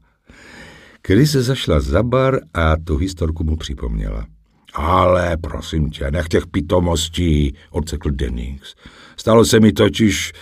Chris 1.07 1.31
se 1.31 1.43
zašla 1.43 1.79
za 1.79 2.03
bar 2.03 2.39
a 2.53 2.77
tu 2.77 2.97
historku 2.97 3.43
mu 3.43 3.55
připomněla. 3.55 4.25
Ale 4.73 5.37
prosím 5.37 5.89
tě, 5.89 6.11
nech 6.11 6.27
těch 6.27 6.47
pitomostí, 6.47 7.53
odsekl 7.69 8.09
Dennings. 8.11 8.75
Stalo 9.17 9.45
se 9.45 9.59
mi 9.59 9.71
totiž, 9.71 10.33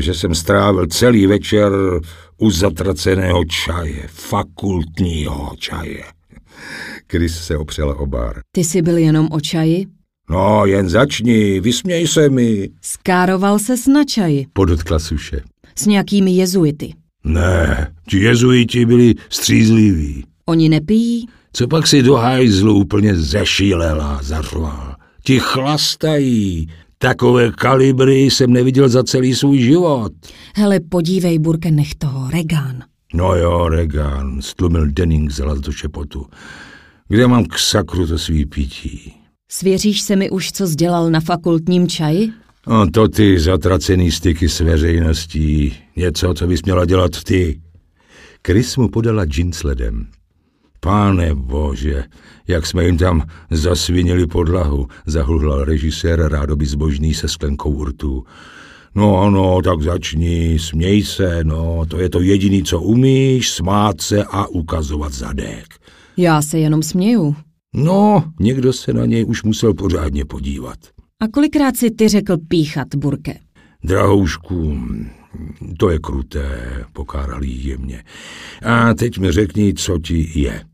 že 0.00 0.14
jsem 0.14 0.34
strávil 0.34 0.86
celý 0.86 1.26
večer 1.26 1.72
u 2.38 2.50
zatraceného 2.50 3.44
čaje, 3.44 4.08
fakultního 4.10 5.52
čaje. 5.58 6.04
Chris 7.10 7.38
se 7.38 7.56
opřela 7.56 7.94
o 7.94 8.06
bar. 8.06 8.40
Ty 8.52 8.64
jsi 8.64 8.82
byl 8.82 8.98
jenom 8.98 9.28
o 9.30 9.40
čaji? 9.40 9.86
No, 10.30 10.66
jen 10.66 10.88
začni, 10.88 11.60
vysměj 11.60 12.06
se 12.08 12.28
mi. 12.28 12.68
Skároval 12.82 13.58
se 13.58 13.74
na 13.92 14.04
čaji. 14.04 14.46
Podotkla 14.52 14.98
suše. 14.98 15.40
S 15.76 15.86
nějakými 15.86 16.32
jezuity. 16.32 16.94
Ne, 17.24 17.92
ti 18.08 18.18
jezuiti 18.18 18.86
byli 18.86 19.14
střízliví. 19.28 20.24
Oni 20.46 20.68
nepijí? 20.68 21.26
Co 21.52 21.68
pak 21.68 21.86
si 21.86 22.02
do 22.02 22.14
hajzlu 22.14 22.74
úplně 22.74 23.16
zešílela, 23.16 24.20
zařval. 24.22 24.96
Ti 25.24 25.38
chlastají, 25.40 26.68
Takové 27.02 27.50
kalibry 27.50 28.20
jsem 28.20 28.52
neviděl 28.52 28.88
za 28.88 29.02
celý 29.04 29.34
svůj 29.34 29.58
život. 29.58 30.12
Hele, 30.54 30.80
podívej, 30.80 31.38
Burke, 31.38 31.70
nech 31.70 31.94
toho, 31.94 32.30
Regán. 32.30 32.82
No 33.14 33.34
jo, 33.34 33.68
Regán, 33.68 34.42
stlumil 34.42 34.86
Denning 34.86 35.30
z 35.30 35.42
do 35.60 35.72
šepotu. 35.72 36.26
Kde 37.08 37.26
mám 37.26 37.44
k 37.44 37.58
sakru 37.58 38.06
to 38.06 38.18
svý 38.18 38.46
pití? 38.46 39.14
Svěříš 39.50 40.00
se 40.00 40.16
mi 40.16 40.30
už, 40.30 40.52
co 40.52 40.66
sdělal 40.66 41.10
na 41.10 41.20
fakultním 41.20 41.88
čaji? 41.88 42.30
No 42.66 42.90
to 42.90 43.08
ty 43.08 43.40
zatracený 43.40 44.10
styky 44.10 44.48
s 44.48 44.60
veřejností. 44.60 45.76
Něco, 45.96 46.34
co 46.34 46.46
bys 46.46 46.62
měla 46.62 46.84
dělat 46.84 47.24
ty. 47.24 47.60
Chris 48.46 48.76
mu 48.76 48.88
podala 48.88 49.24
džin 49.24 49.52
s 49.52 49.62
ledem. 49.62 50.06
Pane 50.84 51.34
bože, 51.34 52.04
jak 52.48 52.66
jsme 52.66 52.84
jim 52.84 52.98
tam 52.98 53.22
zasvinili 53.50 54.26
podlahu, 54.26 54.88
zahluhlal 55.06 55.64
režisér 55.64 56.28
rádoby 56.28 56.66
zbožný 56.66 57.14
se 57.14 57.28
sklenkou 57.28 57.70
urtu. 57.70 58.24
No, 58.94 59.30
no, 59.30 59.62
tak 59.64 59.82
začni, 59.82 60.58
směj 60.58 61.02
se, 61.02 61.44
no, 61.44 61.86
to 61.88 61.98
je 61.98 62.10
to 62.10 62.20
jediný, 62.20 62.62
co 62.62 62.80
umíš, 62.80 63.50
smát 63.50 64.00
se 64.00 64.24
a 64.24 64.46
ukazovat 64.46 65.12
zadek. 65.12 65.66
Já 66.16 66.42
se 66.42 66.58
jenom 66.58 66.82
směju. 66.82 67.36
No, 67.74 68.24
někdo 68.40 68.72
se 68.72 68.92
na 68.92 69.06
něj 69.06 69.24
už 69.24 69.42
musel 69.42 69.74
pořádně 69.74 70.24
podívat. 70.24 70.78
A 71.20 71.28
kolikrát 71.28 71.76
si 71.76 71.90
ty 71.90 72.08
řekl 72.08 72.36
píchat, 72.48 72.94
Burke? 72.94 73.34
Drahoušku, 73.84 74.78
to 75.78 75.90
je 75.90 75.98
kruté, 75.98 76.84
pokáral 76.92 77.42
jí 77.44 77.66
jemně. 77.66 78.04
A 78.64 78.94
teď 78.94 79.18
mi 79.18 79.32
řekni, 79.32 79.74
co 79.74 79.98
ti 79.98 80.40
je. 80.40 80.71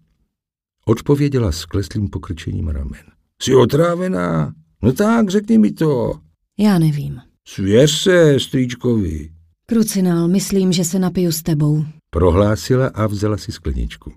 Odpověděla 0.88 1.52
s 1.52 1.64
kleslým 1.64 2.08
pokrčením 2.08 2.68
ramen. 2.68 3.02
Jsi 3.42 3.54
otrávená? 3.54 4.54
No 4.82 4.92
tak, 4.92 5.30
řekni 5.30 5.58
mi 5.58 5.72
to. 5.72 6.12
Já 6.58 6.78
nevím. 6.78 7.20
Svěř 7.48 8.02
se, 8.02 8.40
strýčkovi. 8.40 9.30
Krucinál, 9.66 10.28
myslím, 10.28 10.72
že 10.72 10.84
se 10.84 10.98
napiju 10.98 11.32
s 11.32 11.42
tebou. 11.42 11.84
Prohlásila 12.10 12.86
a 12.94 13.06
vzala 13.06 13.36
si 13.36 13.52
skleničku. 13.52 14.12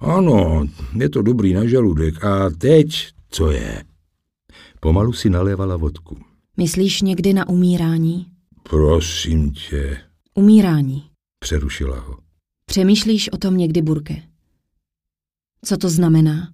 Ano, 0.00 0.66
je 0.98 1.08
to 1.08 1.22
dobrý 1.22 1.52
na 1.52 1.66
žaludek. 1.66 2.24
A 2.24 2.50
teď, 2.50 3.08
co 3.30 3.50
je? 3.50 3.84
Pomalu 4.80 5.12
si 5.12 5.30
nalévala 5.30 5.76
vodku. 5.76 6.16
Myslíš 6.56 7.02
někdy 7.02 7.32
na 7.32 7.48
umírání? 7.48 8.26
Prosím 8.62 9.50
tě. 9.50 9.98
Umírání. 10.34 11.04
Přerušila 11.38 12.00
ho. 12.00 12.18
Přemýšlíš 12.64 13.32
o 13.32 13.36
tom 13.36 13.56
někdy, 13.56 13.82
Burke? 13.82 14.22
Co 15.66 15.76
to 15.76 15.88
znamená? 15.90 16.48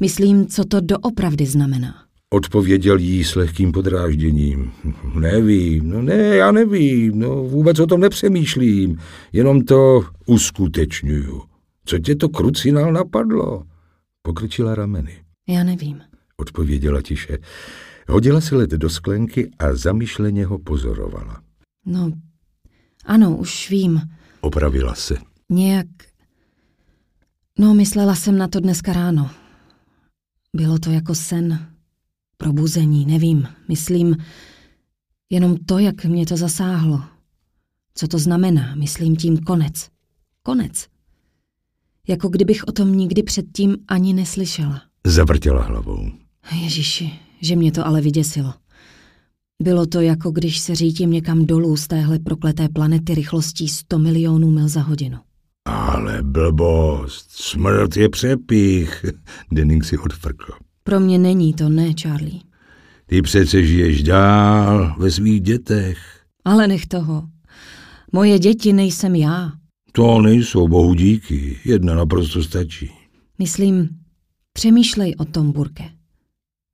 Myslím, 0.00 0.46
co 0.46 0.64
to 0.64 0.80
doopravdy 0.80 1.46
znamená. 1.46 1.94
Odpověděl 2.30 2.98
jí 2.98 3.24
s 3.24 3.34
lehkým 3.34 3.72
podrážděním. 3.72 4.72
Nevím, 5.14 5.90
no 5.90 6.02
ne, 6.02 6.16
já 6.16 6.52
nevím, 6.52 7.18
no 7.18 7.44
vůbec 7.44 7.78
o 7.78 7.86
tom 7.86 8.00
nepřemýšlím, 8.00 8.98
jenom 9.32 9.60
to 9.64 10.02
uskutečňuju. 10.26 11.42
Co 11.84 11.98
tě 11.98 12.16
to 12.16 12.28
krucinál 12.28 12.92
napadlo? 12.92 13.62
Pokrčila 14.22 14.74
rameny. 14.74 15.16
Já 15.48 15.64
nevím. 15.64 16.00
Odpověděla 16.36 17.02
tiše. 17.02 17.38
Hodila 18.08 18.40
si 18.40 18.54
led 18.54 18.70
do 18.70 18.90
sklenky 18.90 19.50
a 19.58 19.74
zamyšleně 19.74 20.46
ho 20.46 20.58
pozorovala. 20.58 21.42
No, 21.86 22.12
ano, 23.04 23.36
už 23.36 23.70
vím. 23.70 24.00
Opravila 24.40 24.94
se. 24.94 25.16
Nějak... 25.50 25.86
No, 27.60 27.74
myslela 27.74 28.14
jsem 28.14 28.38
na 28.38 28.48
to 28.48 28.60
dneska 28.60 28.92
ráno. 28.92 29.30
Bylo 30.56 30.78
to 30.78 30.90
jako 30.90 31.14
sen. 31.14 31.66
Probuzení, 32.36 33.06
nevím. 33.06 33.48
Myslím 33.68 34.16
jenom 35.30 35.56
to, 35.56 35.78
jak 35.78 36.04
mě 36.04 36.26
to 36.26 36.36
zasáhlo. 36.36 37.02
Co 37.94 38.08
to 38.08 38.18
znamená, 38.18 38.74
myslím 38.74 39.16
tím 39.16 39.38
konec. 39.38 39.88
Konec. 40.42 40.86
Jako 42.08 42.28
kdybych 42.28 42.64
o 42.68 42.72
tom 42.72 42.96
nikdy 42.96 43.22
předtím 43.22 43.76
ani 43.88 44.12
neslyšela. 44.12 44.82
Zavrtěla 45.06 45.62
hlavou. 45.62 46.10
Ježiši, 46.62 47.12
že 47.40 47.56
mě 47.56 47.72
to 47.72 47.86
ale 47.86 48.00
vyděsilo. 48.00 48.54
Bylo 49.62 49.86
to 49.86 50.00
jako 50.00 50.30
když 50.30 50.58
se 50.58 50.74
řítím 50.74 51.10
někam 51.10 51.46
dolů 51.46 51.76
z 51.76 51.86
téhle 51.86 52.18
prokleté 52.18 52.68
planety 52.68 53.14
rychlostí 53.14 53.68
100 53.68 53.98
milionů 53.98 54.50
mil 54.50 54.68
za 54.68 54.80
hodinu. 54.80 55.18
Ale 55.68 56.22
blbost, 56.22 57.30
smrt 57.30 57.96
je 57.96 58.08
přepich, 58.08 59.04
Denning 59.52 59.84
si 59.84 59.98
odfrkl. 59.98 60.52
Pro 60.84 61.00
mě 61.00 61.18
není 61.18 61.54
to, 61.54 61.68
ne, 61.68 61.92
Charlie. 62.02 62.40
Ty 63.06 63.22
přece 63.22 63.64
žiješ 63.66 64.02
dál 64.02 64.94
ve 64.98 65.10
svých 65.10 65.40
dětech. 65.40 65.98
Ale 66.44 66.66
nech 66.66 66.86
toho. 66.86 67.28
Moje 68.12 68.38
děti 68.38 68.72
nejsem 68.72 69.14
já. 69.14 69.52
To 69.92 70.20
nejsou, 70.20 70.68
bohu 70.68 70.94
díky. 70.94 71.58
Jedna 71.64 71.94
naprosto 71.94 72.42
stačí. 72.42 72.90
Myslím, 73.38 73.88
přemýšlej 74.52 75.14
o 75.18 75.24
tom, 75.24 75.52
Burke. 75.52 75.84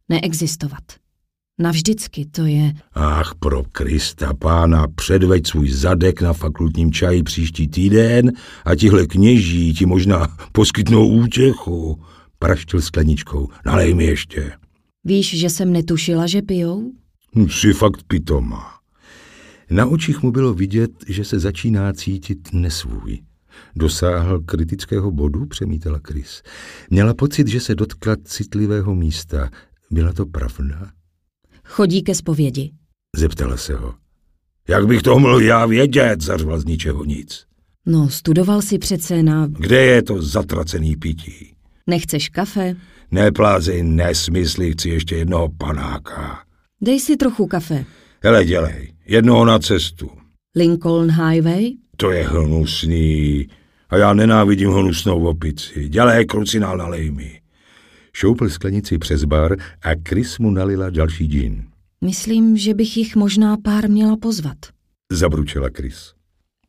Neexistovat. 0.08 1.03
Navždycky 1.58 2.26
to 2.26 2.44
je... 2.46 2.72
Ach, 2.92 3.34
pro 3.34 3.62
Krista 3.72 4.34
pána, 4.34 4.86
předveď 4.94 5.46
svůj 5.46 5.70
zadek 5.70 6.22
na 6.22 6.32
fakultním 6.32 6.92
čaji 6.92 7.22
příští 7.22 7.68
týden 7.68 8.32
a 8.64 8.74
tihle 8.74 9.06
kněží 9.06 9.74
ti 9.74 9.86
možná 9.86 10.36
poskytnou 10.52 11.08
útěchu. 11.08 12.00
Praštil 12.38 12.80
skleničkou. 12.80 13.48
Nalej 13.66 13.94
mi 13.94 14.04
ještě. 14.04 14.52
Víš, 15.04 15.38
že 15.40 15.50
jsem 15.50 15.72
netušila, 15.72 16.26
že 16.26 16.42
pijou? 16.42 16.92
Hm, 17.36 17.48
Jsi 17.48 17.72
fakt 17.72 18.02
pitomá. 18.06 18.74
Na 19.70 19.86
očích 19.86 20.22
mu 20.22 20.32
bylo 20.32 20.54
vidět, 20.54 20.90
že 21.06 21.24
se 21.24 21.38
začíná 21.38 21.92
cítit 21.92 22.48
nesvůj. 22.52 23.18
Dosáhl 23.76 24.40
kritického 24.40 25.10
bodu, 25.10 25.46
přemítala 25.46 26.00
Chris. 26.08 26.42
Měla 26.90 27.14
pocit, 27.14 27.48
že 27.48 27.60
se 27.60 27.74
dotkla 27.74 28.16
citlivého 28.24 28.94
místa. 28.94 29.50
Byla 29.90 30.12
to 30.12 30.26
pravda? 30.26 30.90
Chodí 31.64 32.02
ke 32.02 32.14
zpovědi. 32.14 32.72
Zeptala 33.16 33.56
se 33.56 33.74
ho. 33.74 33.94
Jak 34.68 34.86
bych 34.86 35.02
to 35.02 35.18
mohl 35.18 35.42
já 35.42 35.66
vědět, 35.66 36.20
zařval 36.20 36.60
z 36.60 36.64
ničeho 36.64 37.04
nic. 37.04 37.44
No, 37.86 38.10
studoval 38.10 38.62
si 38.62 38.78
přece 38.78 39.22
na... 39.22 39.46
Kde 39.46 39.82
je 39.84 40.02
to 40.02 40.22
zatracený 40.22 40.96
pití? 40.96 41.54
Nechceš 41.86 42.28
kafe? 42.28 42.76
Neplázej 43.10 43.82
nesmysly, 43.82 44.72
chci 44.72 44.88
ještě 44.88 45.16
jednoho 45.16 45.48
panáka. 45.58 46.44
Dej 46.80 47.00
si 47.00 47.16
trochu 47.16 47.46
kafe. 47.46 47.84
Hele, 48.22 48.44
dělej, 48.44 48.94
jednoho 49.06 49.44
na 49.44 49.58
cestu. 49.58 50.10
Lincoln 50.56 51.10
Highway? 51.10 51.72
To 51.96 52.10
je 52.10 52.28
hnusný. 52.28 53.46
A 53.90 53.96
já 53.96 54.14
nenávidím 54.14 54.70
hnusnou 54.70 55.26
opici. 55.26 55.88
Dělej, 55.88 56.26
krucinál, 56.26 56.76
nalej 56.76 57.10
mi. 57.10 57.40
Šoupl 58.16 58.48
sklenici 58.48 58.98
přes 58.98 59.24
bar 59.24 59.56
a 59.82 59.88
Chris 60.08 60.38
mu 60.38 60.50
nalila 60.50 60.90
další 60.90 61.26
džin. 61.26 61.64
Myslím, 62.04 62.56
že 62.56 62.74
bych 62.74 62.96
jich 62.96 63.16
možná 63.16 63.56
pár 63.56 63.90
měla 63.90 64.16
pozvat. 64.16 64.56
Zabručila 65.12 65.68
Chris. 65.76 66.12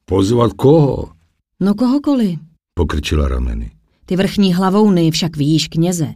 Pozvat 0.06 0.54
koho? 0.54 1.10
No 1.60 1.74
kohokoliv. 1.74 2.40
Pokrčila 2.74 3.28
rameny. 3.28 3.72
Ty 4.06 4.16
vrchní 4.16 4.54
hlavouny 4.54 5.12
však 5.12 5.38
víš 5.38 5.68
kněze. 5.68 6.08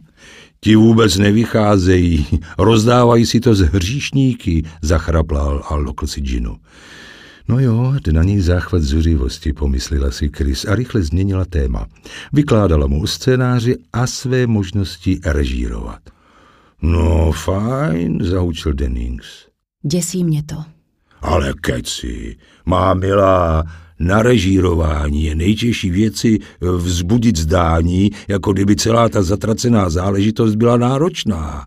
Ti 0.60 0.76
vůbec 0.76 1.16
nevycházejí, 1.16 2.26
rozdávají 2.58 3.26
si 3.26 3.40
to 3.40 3.54
z 3.54 3.60
hříšníky, 3.60 4.62
zachraplal 4.82 5.62
a 5.68 5.74
lokl 5.74 6.06
si 6.06 6.20
džinu. 6.20 6.56
No 7.50 7.58
jo, 7.60 7.94
jde 8.04 8.12
na 8.12 8.22
něj 8.22 8.40
záchvat 8.40 8.82
zuřivosti, 8.82 9.52
pomyslela 9.52 10.10
si 10.10 10.30
Chris 10.36 10.64
a 10.64 10.74
rychle 10.74 11.02
změnila 11.02 11.44
téma. 11.44 11.86
Vykládala 12.32 12.86
mu 12.86 13.02
o 13.02 13.06
scénáři 13.06 13.76
a 13.92 14.06
své 14.06 14.46
možnosti 14.46 15.20
režírovat. 15.24 15.98
No 16.82 17.32
fajn, 17.32 18.18
zahučil 18.24 18.72
Dennings. 18.72 19.26
Děsí 19.82 20.24
mě 20.24 20.42
to. 20.42 20.56
Ale 21.20 21.52
keci, 21.60 22.36
má 22.66 22.94
milá, 22.94 23.64
na 23.98 24.22
režírování 24.22 25.24
je 25.24 25.34
nejtěžší 25.34 25.90
věci 25.90 26.38
vzbudit 26.60 27.38
zdání, 27.38 28.10
jako 28.28 28.52
kdyby 28.52 28.76
celá 28.76 29.08
ta 29.08 29.22
zatracená 29.22 29.90
záležitost 29.90 30.54
byla 30.54 30.76
náročná. 30.76 31.66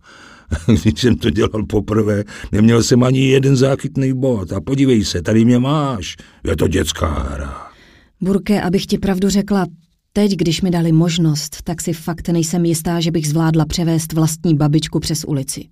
Když 0.68 1.02
jsem 1.02 1.16
to 1.16 1.30
dělal 1.30 1.66
poprvé, 1.70 2.24
neměl 2.52 2.84
jsem 2.84 3.04
ani 3.04 3.28
jeden 3.28 3.56
záchytný 3.56 4.14
bod. 4.14 4.52
A 4.52 4.62
podívej 4.62 5.06
se, 5.06 5.22
tady 5.22 5.46
mě 5.46 5.60
máš. 5.60 6.16
Je 6.44 6.56
to 6.56 6.68
dětská 6.68 7.08
hra. 7.08 7.68
Burke, 8.22 8.62
abych 8.62 8.86
ti 8.86 8.98
pravdu 8.98 9.30
řekla, 9.30 9.66
teď, 10.14 10.32
když 10.32 10.62
mi 10.62 10.72
dali 10.72 10.92
možnost, 10.92 11.58
tak 11.64 11.82
si 11.82 11.94
fakt 11.94 12.30
nejsem 12.30 12.66
jistá, 12.66 13.00
že 13.00 13.12
bych 13.12 13.30
zvládla 13.30 13.66
převést 13.66 14.14
vlastní 14.14 14.56
babičku 14.56 15.00
přes 15.00 15.26
ulici. 15.26 15.66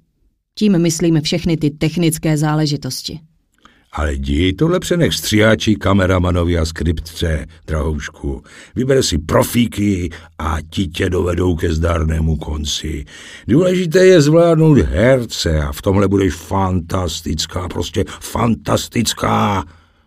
Tím 0.57 0.80
myslíme 0.81 1.22
všechny 1.22 1.57
ty 1.57 1.69
technické 1.69 2.38
záležitosti. 2.38 3.19
Ale 3.93 4.13
jdi, 4.13 4.53
tohle 4.53 4.80
přenech 4.80 5.13
stříhači, 5.13 5.76
kameramanovi 5.76 6.57
a 6.57 6.65
skriptce, 6.65 7.45
drahoušku. 7.68 8.43
Vyber 8.76 9.03
si 9.03 9.18
profíky 9.18 10.09
a 10.39 10.57
ti 10.69 10.88
tě 10.88 11.09
dovedou 11.09 11.55
ke 11.55 11.73
zdárnému 11.73 12.35
konci. 12.35 13.05
Důležité 13.47 14.05
je 14.05 14.22
zvládnout 14.22 14.77
herce 14.77 15.61
a 15.61 15.72
v 15.72 15.81
tomhle 15.81 16.07
budeš 16.07 16.34
fantastická, 16.34 17.68
prostě 17.68 18.05
fantastická. 18.19 19.65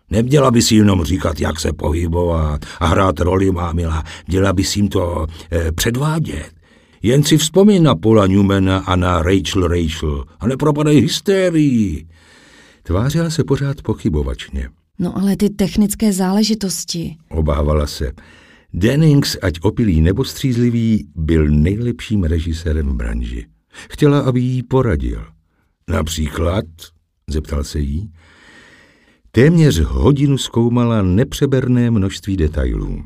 Neměla 0.09 0.51
bys 0.51 0.71
jenom 0.71 1.03
říkat, 1.03 1.39
jak 1.39 1.59
se 1.59 1.73
pohybovat 1.73 2.65
a 2.79 2.85
hrát 2.85 3.19
roli, 3.19 3.51
má 3.51 3.73
milá. 3.73 4.03
Měla 4.27 4.53
bys 4.53 4.75
jim 4.75 4.87
to 4.87 5.27
eh, 5.51 5.71
předvádět. 5.71 6.51
Jen 7.03 7.23
si 7.23 7.37
vzpomín 7.37 7.83
na 7.83 7.95
Paula 7.95 8.27
Newmana 8.27 8.77
a 8.77 8.95
na 8.95 9.21
Rachel 9.21 9.67
Rachel 9.67 10.23
a 10.39 10.47
nepropadej 10.47 11.01
hysterii. 11.01 12.07
Tvářila 12.85 13.29
se 13.29 13.43
pořád 13.43 13.81
pochybovačně. 13.81 14.69
No 14.99 15.17
ale 15.17 15.35
ty 15.37 15.49
technické 15.49 16.13
záležitosti. 16.13 17.15
Obávala 17.29 17.87
se. 17.87 18.11
Dennings, 18.73 19.37
ať 19.41 19.59
opilý 19.61 20.01
nebo 20.01 20.23
střízlivý, 20.23 21.07
byl 21.15 21.47
nejlepším 21.47 22.23
režisérem 22.23 22.87
v 22.87 22.93
branži. 22.93 23.45
Chtěla, 23.89 24.19
aby 24.19 24.39
jí 24.39 24.63
poradil. 24.63 25.25
Například, 25.89 26.65
Zeptal 27.27 27.63
se 27.63 27.79
jí. 27.79 28.11
Téměř 29.31 29.79
hodinu 29.79 30.37
zkoumala 30.37 31.01
nepřeberné 31.01 31.91
množství 31.91 32.37
detailů. 32.37 33.03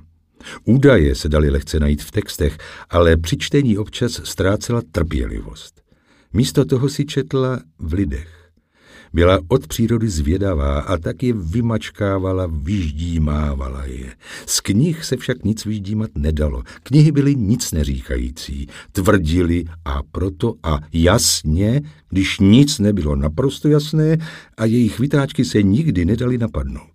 Údaje 0.66 1.16
se 1.16 1.30
daly 1.30 1.50
lehce 1.50 1.80
najít 1.80 2.04
v 2.04 2.12
textech, 2.12 2.58
ale 2.90 3.18
při 3.18 3.38
čtení 3.38 3.78
občas 3.78 4.12
ztrácela 4.24 4.82
trpělivost. 4.92 5.82
Místo 6.34 6.66
toho 6.66 6.90
si 6.90 7.06
četla 7.06 7.60
v 7.80 7.94
lidech. 7.94 8.39
Byla 9.14 9.40
od 9.48 9.68
přírody 9.68 10.10
zvědavá 10.10 10.80
a 10.80 10.98
tak 10.98 11.24
je 11.24 11.34
vymačkávala, 11.34 12.48
vyždímávala 12.52 13.86
je. 13.86 14.16
Z 14.46 14.60
knih 14.60 15.06
se 15.06 15.18
však 15.18 15.44
nic 15.44 15.66
vyždímat 15.66 16.10
nedalo. 16.16 16.64
Knihy 16.84 17.12
byly 17.12 17.36
nic 17.36 17.72
neříkající, 17.72 18.68
tvrdili 18.92 19.66
a 19.86 20.02
proto 20.12 20.54
a 20.64 20.80
jasně, 20.94 21.82
když 22.10 22.40
nic 22.40 22.80
nebylo 22.80 23.16
naprosto 23.16 23.68
jasné 23.68 24.18
a 24.58 24.66
jejich 24.66 25.00
vytáčky 25.00 25.46
se 25.46 25.64
nikdy 25.64 26.06
nedali 26.06 26.38
napadnout. 26.38 26.90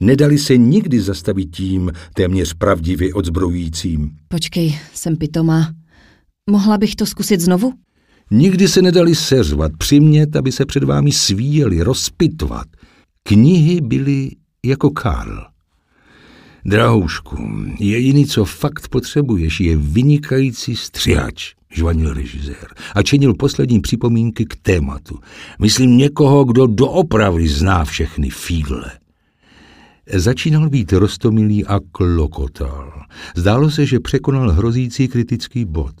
Nedali 0.00 0.38
se 0.38 0.56
nikdy 0.56 1.00
zastavit 1.00 1.56
tím 1.56 1.92
téměř 2.14 2.54
pravdivě 2.54 3.14
odzbrojujícím. 3.14 4.10
Počkej, 4.28 4.78
jsem 4.94 5.16
pitomá. 5.16 5.74
Mohla 6.50 6.78
bych 6.78 6.96
to 6.96 7.06
zkusit 7.06 7.40
znovu? 7.40 7.72
Nikdy 8.30 8.68
se 8.68 8.82
nedali 8.82 9.14
seřvat, 9.14 9.72
přimět, 9.78 10.36
aby 10.36 10.52
se 10.52 10.66
před 10.66 10.84
vámi 10.84 11.12
svíjeli, 11.12 11.82
rozpitvat. 11.82 12.66
Knihy 13.22 13.80
byly 13.80 14.30
jako 14.64 14.90
Karl. 14.90 15.44
Drahoušku, 16.64 17.36
jediný, 17.78 18.26
co 18.26 18.44
fakt 18.44 18.88
potřebuješ, 18.88 19.60
je 19.60 19.76
vynikající 19.76 20.76
střihač, 20.76 21.54
žvanil 21.70 22.14
režisér 22.14 22.66
a 22.94 23.02
činil 23.02 23.34
poslední 23.34 23.80
připomínky 23.80 24.44
k 24.44 24.56
tématu. 24.56 25.18
Myslím 25.60 25.96
někoho, 25.96 26.44
kdo 26.44 26.66
doopravdy 26.66 27.48
zná 27.48 27.84
všechny 27.84 28.30
fígle. 28.30 28.92
Začínal 30.12 30.68
být 30.68 30.92
rostomilý 30.92 31.66
a 31.66 31.80
klokotal. 31.92 33.02
Zdálo 33.36 33.70
se, 33.70 33.86
že 33.86 34.00
překonal 34.00 34.50
hrozící 34.50 35.08
kritický 35.08 35.64
bod. 35.64 35.94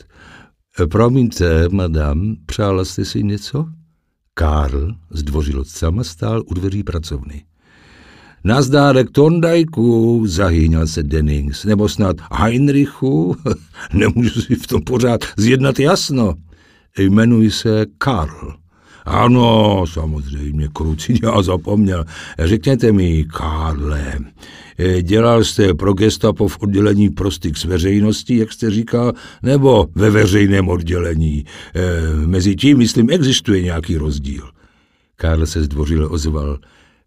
Promiňte, 0.86 1.68
madam, 1.68 2.36
přála 2.46 2.84
jste 2.84 3.04
si 3.04 3.22
něco? 3.22 3.66
Karl 4.34 4.94
zdvořilostcama 5.10 6.04
stál 6.04 6.42
u 6.46 6.54
dveří 6.54 6.82
pracovny. 6.82 7.44
Nazdárek 8.44 9.10
Tondajku, 9.10 10.22
zahýňal 10.26 10.86
se 10.86 11.02
Dennings, 11.02 11.64
nebo 11.64 11.88
snad 11.88 12.16
Heinrichu, 12.32 13.36
nemůžu 13.92 14.40
si 14.40 14.54
v 14.54 14.66
tom 14.66 14.82
pořád 14.82 15.20
zjednat 15.36 15.78
jasno. 15.78 16.34
Jmenuji 16.98 17.50
se 17.50 17.86
Karl. 17.98 18.59
Ano, 19.04 19.84
samozřejmě, 19.86 20.68
kruci, 20.72 21.14
já 21.22 21.42
zapomněl. 21.42 22.04
Řekněte 22.38 22.92
mi, 22.92 23.24
Karle, 23.24 24.18
eh, 24.78 25.02
dělal 25.02 25.44
jste 25.44 25.74
pro 25.74 25.92
gestapo 25.92 26.48
v 26.48 26.58
oddělení 26.60 27.10
prostyk 27.10 27.56
s 27.56 27.64
veřejností, 27.64 28.36
jak 28.36 28.52
jste 28.52 28.70
říkal, 28.70 29.12
nebo 29.42 29.88
ve 29.94 30.10
veřejném 30.10 30.68
oddělení? 30.68 31.44
E, 31.74 32.26
mezi 32.26 32.56
tím, 32.56 32.78
myslím, 32.78 33.10
existuje 33.10 33.62
nějaký 33.62 33.96
rozdíl. 33.96 34.50
Karl 35.16 35.46
se 35.46 35.62
zdvořile 35.62 36.06
ozval. 36.08 36.58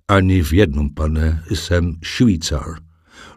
Ani 0.07 0.43
v 0.43 0.53
jednom, 0.53 0.89
pane, 0.89 1.43
jsem 1.49 1.95
Švýcar. 2.03 2.75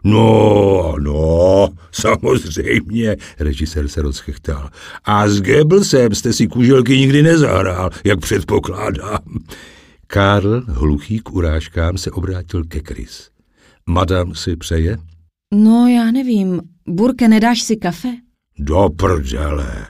No, 0.03 0.95
no, 0.99 1.69
samozřejmě, 1.91 3.15
režisér 3.39 3.87
se 3.87 4.01
rozchechtal. 4.01 4.69
A 5.05 5.29
s 5.29 5.41
Goebbelsem 5.41 6.15
jste 6.15 6.33
si 6.33 6.47
kuželky 6.47 6.97
nikdy 6.97 7.23
nezahrál, 7.23 7.89
jak 8.03 8.19
předpokládám. 8.19 9.19
Karl, 10.07 10.63
hluchý 10.67 11.19
k 11.19 11.31
urážkám, 11.31 11.97
se 11.97 12.11
obrátil 12.11 12.63
ke 12.63 12.79
Chris. 12.79 13.29
Madam 13.89 14.35
si 14.35 14.55
přeje? 14.55 14.97
No, 15.53 15.87
já 15.87 16.11
nevím. 16.11 16.61
Burke, 16.87 17.27
nedáš 17.27 17.61
si 17.61 17.75
kafe? 17.75 18.09
Do 18.59 18.89
prdele. 18.97 19.87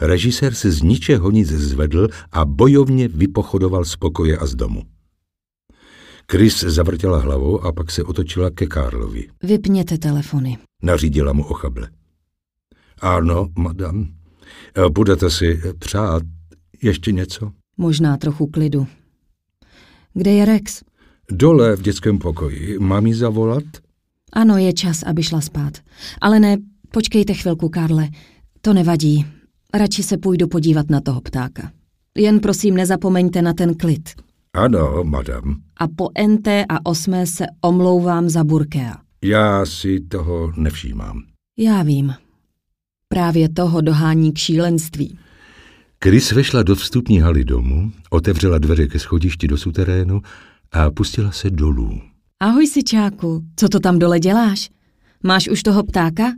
Režisér 0.00 0.54
se 0.54 0.70
z 0.70 0.82
ničeho 0.82 1.30
nic 1.30 1.48
zvedl 1.48 2.08
a 2.32 2.44
bojovně 2.44 3.08
vypochodoval 3.08 3.84
z 3.84 3.96
pokoje 3.96 4.38
a 4.38 4.46
z 4.46 4.54
domu. 4.54 4.82
Chris 6.30 6.60
zavrtěla 6.60 7.18
hlavou 7.18 7.60
a 7.60 7.72
pak 7.72 7.90
se 7.90 8.04
otočila 8.04 8.50
ke 8.50 8.66
Karlovi. 8.66 9.28
Vypněte 9.42 9.98
telefony. 9.98 10.58
Nařídila 10.82 11.32
mu 11.32 11.44
ochable. 11.44 11.88
Ano, 13.00 13.48
madam. 13.58 14.08
Budete 14.92 15.30
si 15.30 15.60
přát 15.78 16.22
ještě 16.82 17.12
něco? 17.12 17.52
Možná 17.76 18.16
trochu 18.16 18.46
klidu. 18.46 18.86
Kde 20.14 20.30
je 20.30 20.44
Rex? 20.44 20.82
Dole 21.30 21.76
v 21.76 21.82
dětském 21.82 22.18
pokoji. 22.18 22.78
Mám 22.78 23.06
jí 23.06 23.14
zavolat? 23.14 23.64
Ano, 24.32 24.56
je 24.56 24.72
čas, 24.72 25.02
aby 25.02 25.22
šla 25.22 25.40
spát. 25.40 25.78
Ale 26.20 26.40
ne, 26.40 26.56
počkejte 26.90 27.34
chvilku, 27.34 27.68
Karle. 27.68 28.08
To 28.60 28.72
nevadí. 28.72 29.26
Radši 29.74 30.02
se 30.02 30.18
půjdu 30.18 30.48
podívat 30.48 30.90
na 30.90 31.00
toho 31.00 31.20
ptáka. 31.20 31.72
Jen 32.18 32.40
prosím 32.40 32.76
nezapomeňte 32.76 33.42
na 33.42 33.52
ten 33.52 33.74
klid. 33.74 34.10
Ano, 34.54 35.04
madam. 35.04 35.56
A 35.76 35.88
po 35.88 36.08
NT 36.26 36.48
a 36.68 36.86
osmé 36.86 37.26
se 37.26 37.46
omlouvám 37.60 38.28
za 38.28 38.44
Burkea. 38.44 38.96
Já 39.24 39.66
si 39.66 40.00
toho 40.00 40.52
nevšímám. 40.56 41.22
Já 41.58 41.82
vím. 41.82 42.14
Právě 43.08 43.48
toho 43.48 43.80
dohání 43.80 44.32
k 44.32 44.38
šílenství. 44.38 45.18
Chris 46.04 46.32
vešla 46.32 46.62
do 46.62 46.74
vstupní 46.74 47.18
haly 47.20 47.44
domu, 47.44 47.92
otevřela 48.10 48.58
dveře 48.58 48.86
ke 48.86 48.98
schodišti 48.98 49.48
do 49.48 49.58
suterénu 49.58 50.22
a 50.72 50.90
pustila 50.90 51.32
se 51.32 51.50
dolů. 51.50 52.00
Ahoj, 52.40 52.66
sičáku, 52.66 53.42
co 53.56 53.68
to 53.68 53.80
tam 53.80 53.98
dole 53.98 54.20
děláš? 54.20 54.70
Máš 55.22 55.48
už 55.48 55.62
toho 55.62 55.84
ptáka? 55.84 56.32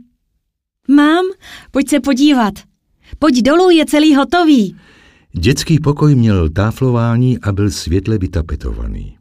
Mám, 0.87 1.25
pojď 1.71 1.89
se 1.89 1.99
podívat. 1.99 2.53
Pojď 3.19 3.41
dolů, 3.41 3.69
je 3.69 3.85
celý 3.85 4.15
hotový. 4.15 4.75
Dětský 5.31 5.79
pokoj 5.79 6.15
měl 6.15 6.49
táflování 6.49 7.39
a 7.39 7.51
byl 7.51 7.71
světle 7.71 8.17
vytapetovaný. 8.17 9.17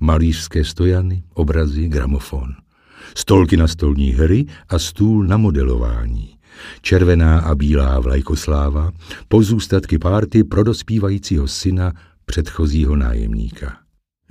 Malířské 0.00 0.64
stojany, 0.64 1.22
obrazy, 1.34 1.88
gramofon. 1.88 2.54
Stolky 3.16 3.56
na 3.56 3.68
stolní 3.68 4.10
hry 4.10 4.46
a 4.68 4.78
stůl 4.78 5.26
na 5.26 5.36
modelování. 5.36 6.36
Červená 6.82 7.40
a 7.40 7.54
bílá 7.54 8.00
vlajkosláva, 8.00 8.92
pozůstatky 9.28 9.98
párty 9.98 10.44
pro 10.44 10.64
dospívajícího 10.64 11.48
syna 11.48 11.92
předchozího 12.24 12.96
nájemníka. 12.96 13.81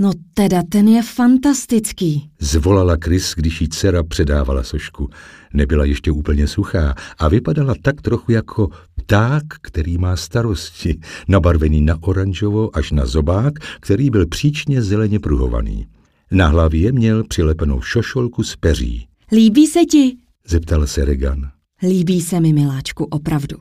No 0.01 0.11
teda 0.33 0.63
ten 0.69 0.87
je 0.87 1.03
fantastický. 1.03 2.29
Zvolala 2.39 2.97
Chris, 3.03 3.33
když 3.35 3.61
jí 3.61 3.69
dcera 3.69 4.03
předávala 4.03 4.63
sošku. 4.63 5.09
Nebyla 5.53 5.85
ještě 5.85 6.11
úplně 6.11 6.47
suchá 6.47 6.95
a 7.17 7.27
vypadala 7.27 7.73
tak 7.81 8.01
trochu 8.01 8.31
jako 8.31 8.69
pták, 8.95 9.43
který 9.61 9.97
má 9.97 10.15
starosti, 10.15 10.99
nabarvený 11.27 11.81
na 11.81 12.03
oranžovo 12.03 12.77
až 12.77 12.91
na 12.91 13.05
zobák, 13.05 13.53
který 13.79 14.09
byl 14.09 14.27
příčně 14.27 14.81
zeleně 14.81 15.19
pruhovaný. 15.19 15.87
Na 16.31 16.47
hlavě 16.47 16.91
měl 16.91 17.23
přilepenou 17.23 17.81
šošolku 17.81 18.43
z 18.43 18.55
peří. 18.55 19.07
Líbí 19.31 19.67
se 19.67 19.85
ti? 19.85 20.17
Zeptal 20.47 20.87
se 20.87 21.05
Regan. 21.05 21.51
Líbí 21.83 22.21
se 22.21 22.39
mi, 22.39 22.53
miláčku, 22.53 23.03
opravdu. 23.05 23.57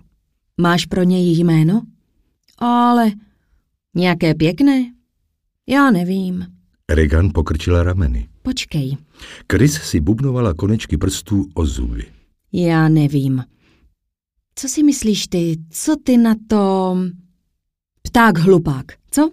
Máš 0.61 0.87
pro 0.87 1.03
něj 1.03 1.39
jméno? 1.39 1.83
Ale 2.59 3.12
nějaké 3.95 4.35
pěkné? 4.35 4.99
Já 5.71 5.91
nevím. 5.91 6.47
Regan 6.91 7.31
pokrčila 7.35 7.83
rameny. 7.83 8.29
Počkej. 8.43 8.97
Chris 9.53 9.75
si 9.75 10.01
bubnovala 10.01 10.55
konečky 10.55 10.97
prstů 10.97 11.47
o 11.55 11.67
zuby. 11.67 12.05
Já 12.53 12.89
nevím. 12.89 13.45
Co 14.55 14.69
si 14.69 14.83
myslíš 14.83 15.27
ty? 15.27 15.57
Co 15.71 15.97
ty 16.05 16.17
na 16.17 16.35
to? 16.49 16.97
Pták 18.03 18.39
hlupák, 18.39 18.85
co? 19.11 19.31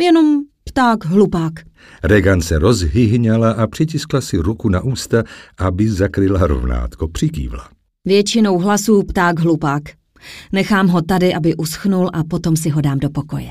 Jenom 0.00 0.42
pták 0.64 1.04
hlupák. 1.04 1.52
Regan 2.02 2.40
se 2.40 2.58
rozhyhňala 2.58 3.50
a 3.50 3.66
přitiskla 3.66 4.20
si 4.20 4.36
ruku 4.36 4.68
na 4.68 4.80
ústa, 4.80 5.22
aby 5.58 5.90
zakryla 5.90 6.46
rovnátko. 6.46 7.08
Přikývla. 7.08 7.68
Většinou 8.04 8.58
hlasů 8.58 9.02
pták 9.02 9.38
hlupák. 9.38 9.82
Nechám 10.52 10.88
ho 10.88 11.02
tady, 11.02 11.34
aby 11.34 11.56
uschnul 11.56 12.10
a 12.12 12.24
potom 12.24 12.56
si 12.56 12.68
ho 12.68 12.80
dám 12.80 12.98
do 12.98 13.10
pokoje. 13.10 13.50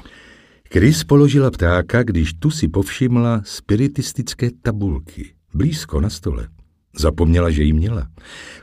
Chris 0.74 1.04
položila 1.04 1.52
ptáka, 1.52 2.04
když 2.04 2.34
tu 2.34 2.50
si 2.50 2.68
povšimla 2.68 3.42
spiritistické 3.46 4.50
tabulky, 4.62 5.34
blízko 5.54 6.02
na 6.02 6.10
stole. 6.10 6.48
Zapomněla, 7.00 7.50
že 7.50 7.64
ji 7.64 7.74
měla. 7.74 8.08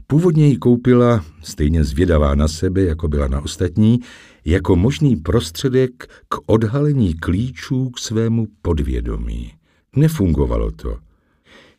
Původně 0.07 0.47
ji 0.47 0.57
koupila, 0.57 1.25
stejně 1.43 1.85
zvědavá 1.85 2.35
na 2.35 2.49
sebe, 2.49 2.83
jako 2.83 3.09
byla 3.09 3.29
na 3.29 3.41
ostatní, 3.41 4.01
jako 4.45 4.77
možný 4.77 5.17
prostředek 5.17 6.07
k 6.29 6.37
odhalení 6.47 7.15
klíčů 7.15 7.91
k 7.91 7.99
svému 7.99 8.47
podvědomí. 8.63 9.53
Nefungovalo 9.97 10.71
to. 10.71 10.99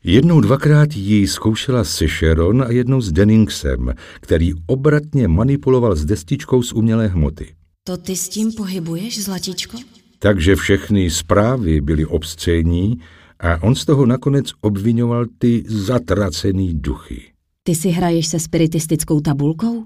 Jednou 0.04 0.42
dvakrát 0.42 0.90
ji 0.94 1.28
zkoušela 1.28 1.84
se 1.84 2.08
Sharon 2.08 2.62
a 2.62 2.72
jednou 2.72 3.02
s 3.02 3.12
Denningsem, 3.12 3.94
který 4.22 4.54
obratně 4.68 5.28
manipuloval 5.28 5.96
s 5.96 6.06
destičkou 6.06 6.64
z 6.64 6.74
umělé 6.74 7.08
hmoty. 7.08 7.56
To 7.84 7.98
ty 7.98 8.16
s 8.16 8.30
tím 8.30 8.54
pohybuješ, 8.54 9.24
zlatičko? 9.24 9.78
Takže 10.24 10.56
všechny 10.56 11.10
zprávy 11.10 11.82
byly 11.82 12.06
obscénní 12.06 13.00
a 13.40 13.64
on 13.64 13.76
z 13.76 13.86
toho 13.86 14.06
nakonec 14.06 14.52
obvinoval 14.62 15.26
ty 15.38 15.64
zatracený 15.68 16.74
duchy. 16.74 17.32
Ty 17.64 17.76
si 17.76 17.90
hraješ 17.90 18.28
se 18.28 18.40
spiritistickou 18.40 19.20
tabulkou? 19.20 19.86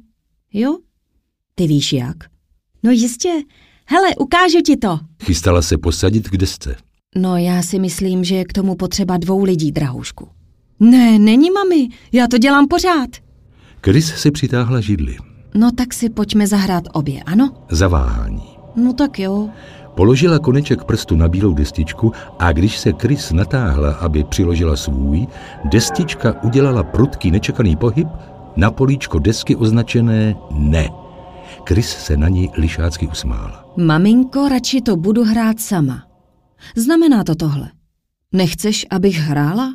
Jo? 0.54 0.78
Ty 1.56 1.68
víš 1.68 1.94
jak? 1.94 2.18
No 2.84 2.92
jistě, 2.92 3.30
Hele, 3.88 4.16
ukážu 4.20 4.62
ti 4.66 4.78
to. 4.78 5.00
Chystala 5.24 5.62
se 5.62 5.78
posadit 5.78 6.30
k 6.30 6.38
desce. 6.38 6.76
No, 7.16 7.38
já 7.38 7.62
si 7.62 7.80
myslím, 7.80 8.24
že 8.24 8.36
je 8.36 8.46
k 8.46 8.54
tomu 8.54 8.76
potřeba 8.76 9.18
dvou 9.18 9.44
lidí, 9.44 9.72
drahoušku. 9.72 10.28
Ne, 10.80 11.20
není 11.20 11.52
mami, 11.52 11.90
já 12.12 12.28
to 12.28 12.38
dělám 12.38 12.68
pořád. 12.68 13.10
Chris 13.86 14.16
si 14.16 14.32
přitáhla 14.32 14.82
židli. 14.82 15.18
No 15.54 15.72
tak 15.72 15.94
si 15.94 16.10
pojďme 16.10 16.48
zahrát 16.48 16.84
obě, 16.94 17.24
ano? 17.24 17.66
Zaváhání. 17.72 18.44
No 18.76 18.94
tak 18.94 19.20
jo. 19.20 19.50
Položila 19.96 20.40
koneček 20.40 20.84
prstu 20.84 21.16
na 21.16 21.28
bílou 21.28 21.54
destičku 21.54 22.12
a 22.40 22.52
když 22.52 22.78
se 22.78 22.92
Chris 23.02 23.32
natáhla, 23.32 23.94
aby 23.94 24.24
přiložila 24.24 24.76
svůj, 24.76 25.28
destička 25.66 26.44
udělala 26.44 26.84
prudký 26.84 27.32
nečekaný 27.32 27.76
pohyb 27.76 28.08
na 28.56 28.72
políčko 28.72 29.20
desky 29.20 29.56
označené 29.56 30.36
ne. 30.52 30.90
Chris 31.68 31.90
se 31.90 32.18
na 32.18 32.30
ní 32.30 32.52
lišácky 32.58 33.08
usmála. 33.08 33.74
Maminko, 33.78 34.50
radši 34.50 34.82
to 34.82 34.96
budu 34.96 35.24
hrát 35.24 35.60
sama. 35.60 36.04
Znamená 36.76 37.24
to 37.24 37.36
tohle. 37.36 37.72
Nechceš, 38.32 38.86
abych 38.90 39.18
hrála? 39.18 39.74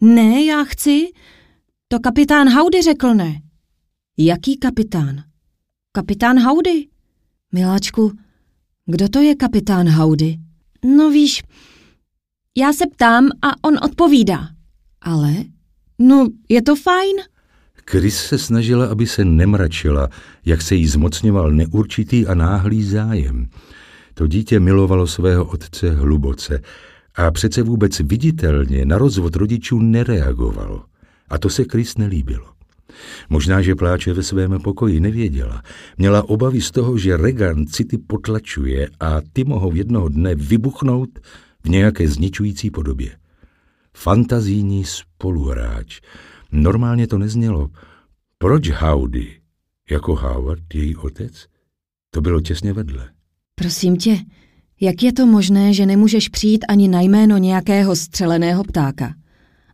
Ne, 0.00 0.44
já 0.44 0.64
chci. 0.64 1.08
To 1.88 2.00
kapitán 2.00 2.48
Howdy 2.48 2.82
řekl 2.82 3.14
ne. 3.14 3.40
Jaký 4.18 4.56
kapitán? 4.56 5.22
Kapitán 5.92 6.38
Howdy. 6.38 6.86
Miláčku, 7.52 8.12
kdo 8.86 9.08
to 9.08 9.20
je 9.20 9.34
kapitán 9.34 9.88
Howdy? 9.88 10.36
No 10.84 11.10
víš, 11.10 11.42
já 12.56 12.72
se 12.72 12.86
ptám 12.86 13.28
a 13.42 13.64
on 13.64 13.74
odpovídá. 13.82 14.48
Ale? 15.00 15.32
No, 15.98 16.28
je 16.48 16.62
to 16.62 16.76
fajn. 16.76 17.16
Chris 17.90 18.16
se 18.16 18.38
snažila, 18.38 18.86
aby 18.86 19.06
se 19.06 19.24
nemračila, 19.24 20.08
jak 20.44 20.62
se 20.62 20.74
jí 20.74 20.86
zmocňoval 20.86 21.52
neurčitý 21.52 22.26
a 22.26 22.34
náhlý 22.34 22.82
zájem. 22.82 23.48
To 24.14 24.26
dítě 24.26 24.60
milovalo 24.60 25.06
svého 25.06 25.44
otce 25.44 25.90
hluboce 25.90 26.62
a 27.14 27.30
přece 27.30 27.62
vůbec 27.62 28.00
viditelně 28.00 28.84
na 28.84 28.98
rozvod 28.98 29.36
rodičů 29.36 29.78
nereagovalo. 29.78 30.84
A 31.28 31.38
to 31.38 31.50
se 31.50 31.64
Chris 31.70 31.98
nelíbilo. 31.98 32.51
Možná, 33.28 33.62
že 33.62 33.74
pláče 33.74 34.12
ve 34.12 34.22
svém 34.22 34.60
pokoji 34.60 35.00
nevěděla. 35.00 35.62
Měla 35.98 36.28
obavy 36.28 36.60
z 36.60 36.70
toho, 36.70 36.98
že 36.98 37.16
Regan 37.16 37.66
city 37.66 37.98
potlačuje 37.98 38.88
a 39.00 39.20
ty 39.32 39.44
mohou 39.44 39.74
jednoho 39.74 40.08
dne 40.08 40.34
vybuchnout 40.34 41.10
v 41.64 41.68
nějaké 41.68 42.08
zničující 42.08 42.70
podobě. 42.70 43.16
Fantazijní 43.96 44.84
spoluhráč. 44.84 46.00
Normálně 46.52 47.06
to 47.06 47.18
neznělo. 47.18 47.70
Proč 48.38 48.70
Howdy? 48.70 49.40
Jako 49.90 50.16
Howard, 50.16 50.74
její 50.74 50.96
otec? 50.96 51.46
To 52.10 52.20
bylo 52.20 52.40
těsně 52.40 52.72
vedle. 52.72 53.10
Prosím 53.54 53.96
tě, 53.96 54.18
jak 54.80 55.02
je 55.02 55.12
to 55.12 55.26
možné, 55.26 55.74
že 55.74 55.86
nemůžeš 55.86 56.28
přijít 56.28 56.64
ani 56.68 56.88
na 56.88 57.00
jméno 57.00 57.38
nějakého 57.38 57.96
střeleného 57.96 58.64
ptáka? 58.64 59.14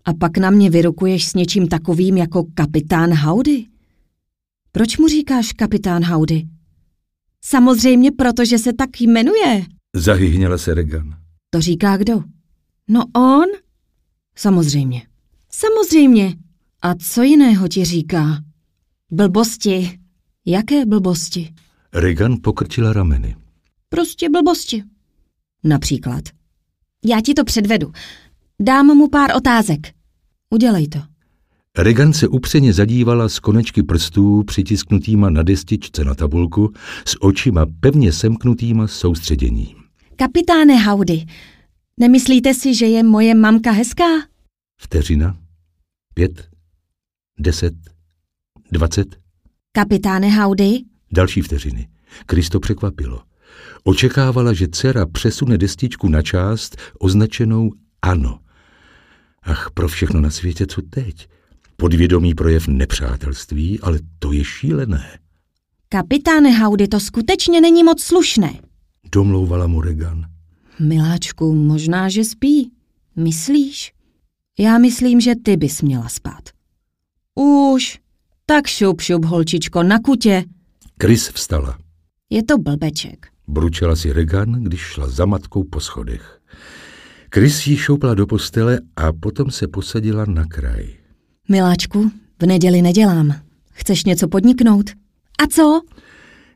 A 0.08 0.14
pak 0.14 0.38
na 0.38 0.50
mě 0.50 0.70
vyrukuješ 0.70 1.28
s 1.28 1.34
něčím 1.34 1.68
takovým 1.68 2.16
jako 2.16 2.44
kapitán 2.54 3.14
Howdy? 3.14 3.66
Proč 4.72 4.98
mu 4.98 5.08
říkáš 5.08 5.52
kapitán 5.52 6.04
Howdy? 6.04 6.46
Samozřejmě, 7.44 8.12
protože 8.12 8.58
se 8.58 8.72
tak 8.72 9.00
jmenuje. 9.00 9.66
Zahyhněla 9.96 10.58
se 10.58 10.74
Regan. 10.74 11.16
To 11.50 11.60
říká 11.60 11.96
kdo? 11.96 12.22
No 12.88 13.04
on? 13.14 13.46
Samozřejmě. 14.36 15.02
Samozřejmě. 15.52 16.36
A 16.82 16.94
co 16.94 17.22
jiného 17.22 17.68
ti 17.68 17.84
říká? 17.84 18.42
Blbosti. 19.10 19.98
Jaké 20.46 20.86
blbosti? 20.86 21.54
Regan 21.92 22.36
pokrčila 22.42 22.92
rameny. 22.92 23.36
Prostě 23.88 24.28
blbosti. 24.28 24.84
Například. 25.64 26.24
Já 27.04 27.20
ti 27.20 27.34
to 27.34 27.44
předvedu. 27.44 27.92
Dám 28.60 28.86
mu 28.86 29.08
pár 29.08 29.36
otázek. 29.36 29.97
Udělej 30.50 30.88
to. 30.88 30.98
Regan 31.78 32.12
se 32.12 32.28
upřeně 32.28 32.72
zadívala 32.72 33.28
z 33.28 33.38
konečky 33.38 33.82
prstů 33.82 34.42
přitisknutýma 34.46 35.30
na 35.30 35.42
destičce 35.42 36.04
na 36.04 36.14
tabulku 36.14 36.72
s 37.04 37.22
očima 37.22 37.66
pevně 37.80 38.12
semknutýma 38.12 38.86
soustředěním. 38.86 39.76
Kapitáne 40.16 40.76
Howdy, 40.76 41.24
nemyslíte 42.00 42.54
si, 42.54 42.74
že 42.74 42.86
je 42.86 43.02
moje 43.02 43.34
mamka 43.34 43.70
hezká? 43.70 44.04
Vteřina. 44.80 45.38
Pět. 46.14 46.48
Deset. 47.40 47.74
Dvacet. 48.72 49.16
Kapitáne 49.72 50.30
Howdy? 50.30 50.80
Další 51.12 51.40
vteřiny. 51.40 51.88
Kristo 52.26 52.60
překvapilo. 52.60 53.22
Očekávala, 53.84 54.52
že 54.52 54.68
dcera 54.68 55.06
přesune 55.06 55.58
destičku 55.58 56.08
na 56.08 56.22
část 56.22 56.76
označenou 56.98 57.70
ano. 58.02 58.38
Ach, 59.42 59.70
pro 59.74 59.88
všechno 59.88 60.20
na 60.20 60.30
světě, 60.30 60.66
co 60.66 60.82
teď? 60.82 61.28
Podvědomý 61.76 62.34
projev 62.34 62.68
nepřátelství, 62.68 63.80
ale 63.80 63.98
to 64.18 64.32
je 64.32 64.44
šílené. 64.44 65.18
Kapitáne 65.88 66.50
Howdy, 66.50 66.88
to 66.88 67.00
skutečně 67.00 67.60
není 67.60 67.84
moc 67.84 68.02
slušné. 68.02 68.60
Domlouvala 69.12 69.66
mu 69.66 69.80
Regan. 69.80 70.24
Miláčku, 70.80 71.54
možná, 71.54 72.08
že 72.08 72.24
spí. 72.24 72.72
Myslíš? 73.16 73.92
Já 74.58 74.78
myslím, 74.78 75.20
že 75.20 75.34
ty 75.42 75.56
bys 75.56 75.82
měla 75.82 76.08
spát. 76.08 76.42
Už. 77.34 77.98
Tak 78.46 78.66
šup, 78.66 79.00
šup, 79.00 79.24
holčičko, 79.24 79.82
na 79.82 79.98
kutě. 79.98 80.44
Chris 81.02 81.28
vstala. 81.28 81.78
Je 82.30 82.42
to 82.42 82.58
blbeček. 82.58 83.26
Bručela 83.48 83.96
si 83.96 84.12
Regan, 84.12 84.52
když 84.52 84.80
šla 84.80 85.08
za 85.08 85.26
matkou 85.26 85.64
po 85.64 85.80
schodech. 85.80 86.37
Chris 87.34 87.66
jí 87.66 87.76
šoupla 87.76 88.14
do 88.14 88.26
postele 88.26 88.80
a 88.96 89.12
potom 89.12 89.50
se 89.50 89.68
posadila 89.68 90.24
na 90.24 90.44
kraj. 90.46 90.88
Miláčku, 91.48 92.10
v 92.42 92.46
neděli 92.46 92.82
nedělám. 92.82 93.34
Chceš 93.70 94.04
něco 94.04 94.28
podniknout? 94.28 94.90
A 95.44 95.46
co? 95.46 95.80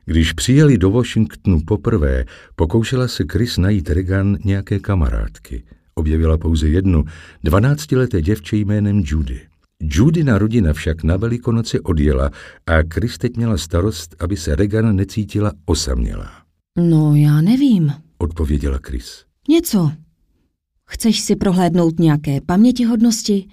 Když 0.05 0.33
přijeli 0.33 0.77
do 0.77 0.91
Washingtonu 0.91 1.61
poprvé, 1.67 2.25
pokoušela 2.55 3.07
se 3.07 3.23
Chris 3.31 3.57
najít 3.57 3.89
Regan 3.89 4.37
nějaké 4.45 4.79
kamarádky. 4.79 5.63
Objevila 5.95 6.37
pouze 6.37 6.67
jednu, 6.67 7.03
dvanáctileté 7.43 8.21
děvče 8.21 8.57
jménem 8.57 9.03
Judy. 9.05 9.41
Judyna 9.79 10.37
rodina 10.37 10.73
však 10.73 11.03
na 11.03 11.17
Velikonoce 11.17 11.79
odjela 11.79 12.31
a 12.67 12.73
Chris 12.93 13.17
teď 13.17 13.37
měla 13.37 13.57
starost, 13.57 14.15
aby 14.19 14.37
se 14.37 14.55
Regan 14.55 14.95
necítila 14.95 15.51
osamělá. 15.65 16.31
No, 16.77 17.15
já 17.15 17.41
nevím. 17.41 17.93
Odpověděla 18.17 18.79
Chris. 18.83 19.25
Něco. 19.49 19.91
Chceš 20.93 21.19
si 21.19 21.35
prohlédnout 21.35 21.99
nějaké 21.99 22.41
pamětihodnosti? 22.41 23.47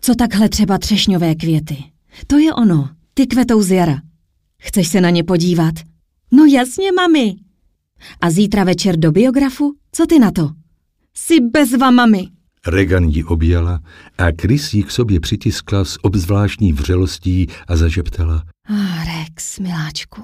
Co 0.00 0.14
takhle 0.14 0.48
třeba 0.48 0.78
třešňové 0.78 1.34
květy? 1.34 1.84
To 2.26 2.38
je 2.38 2.54
ono, 2.54 2.88
ty 3.14 3.26
kvetou 3.26 3.62
z 3.62 3.70
jara. 3.70 4.00
Chceš 4.58 4.88
se 4.88 5.00
na 5.00 5.10
ně 5.10 5.24
podívat? 5.24 5.74
No 6.32 6.44
jasně, 6.44 6.92
mami. 6.92 7.34
A 8.20 8.30
zítra 8.30 8.64
večer 8.64 8.96
do 8.96 9.12
biografu? 9.12 9.74
Co 9.92 10.06
ty 10.06 10.18
na 10.18 10.30
to? 10.30 10.50
Jsi 11.14 11.40
bezva, 11.40 11.90
mami. 11.90 12.28
Regan 12.66 13.04
ji 13.04 13.24
objala 13.24 13.80
a 14.18 14.24
Chris 14.40 14.74
ji 14.74 14.82
k 14.82 14.90
sobě 14.90 15.20
přitiskla 15.20 15.84
s 15.84 16.04
obzvláštní 16.04 16.72
vřelostí 16.72 17.46
a 17.68 17.76
zažeptala. 17.76 18.44
Ah, 18.68 19.04
Rex, 19.04 19.58
miláčku, 19.58 20.22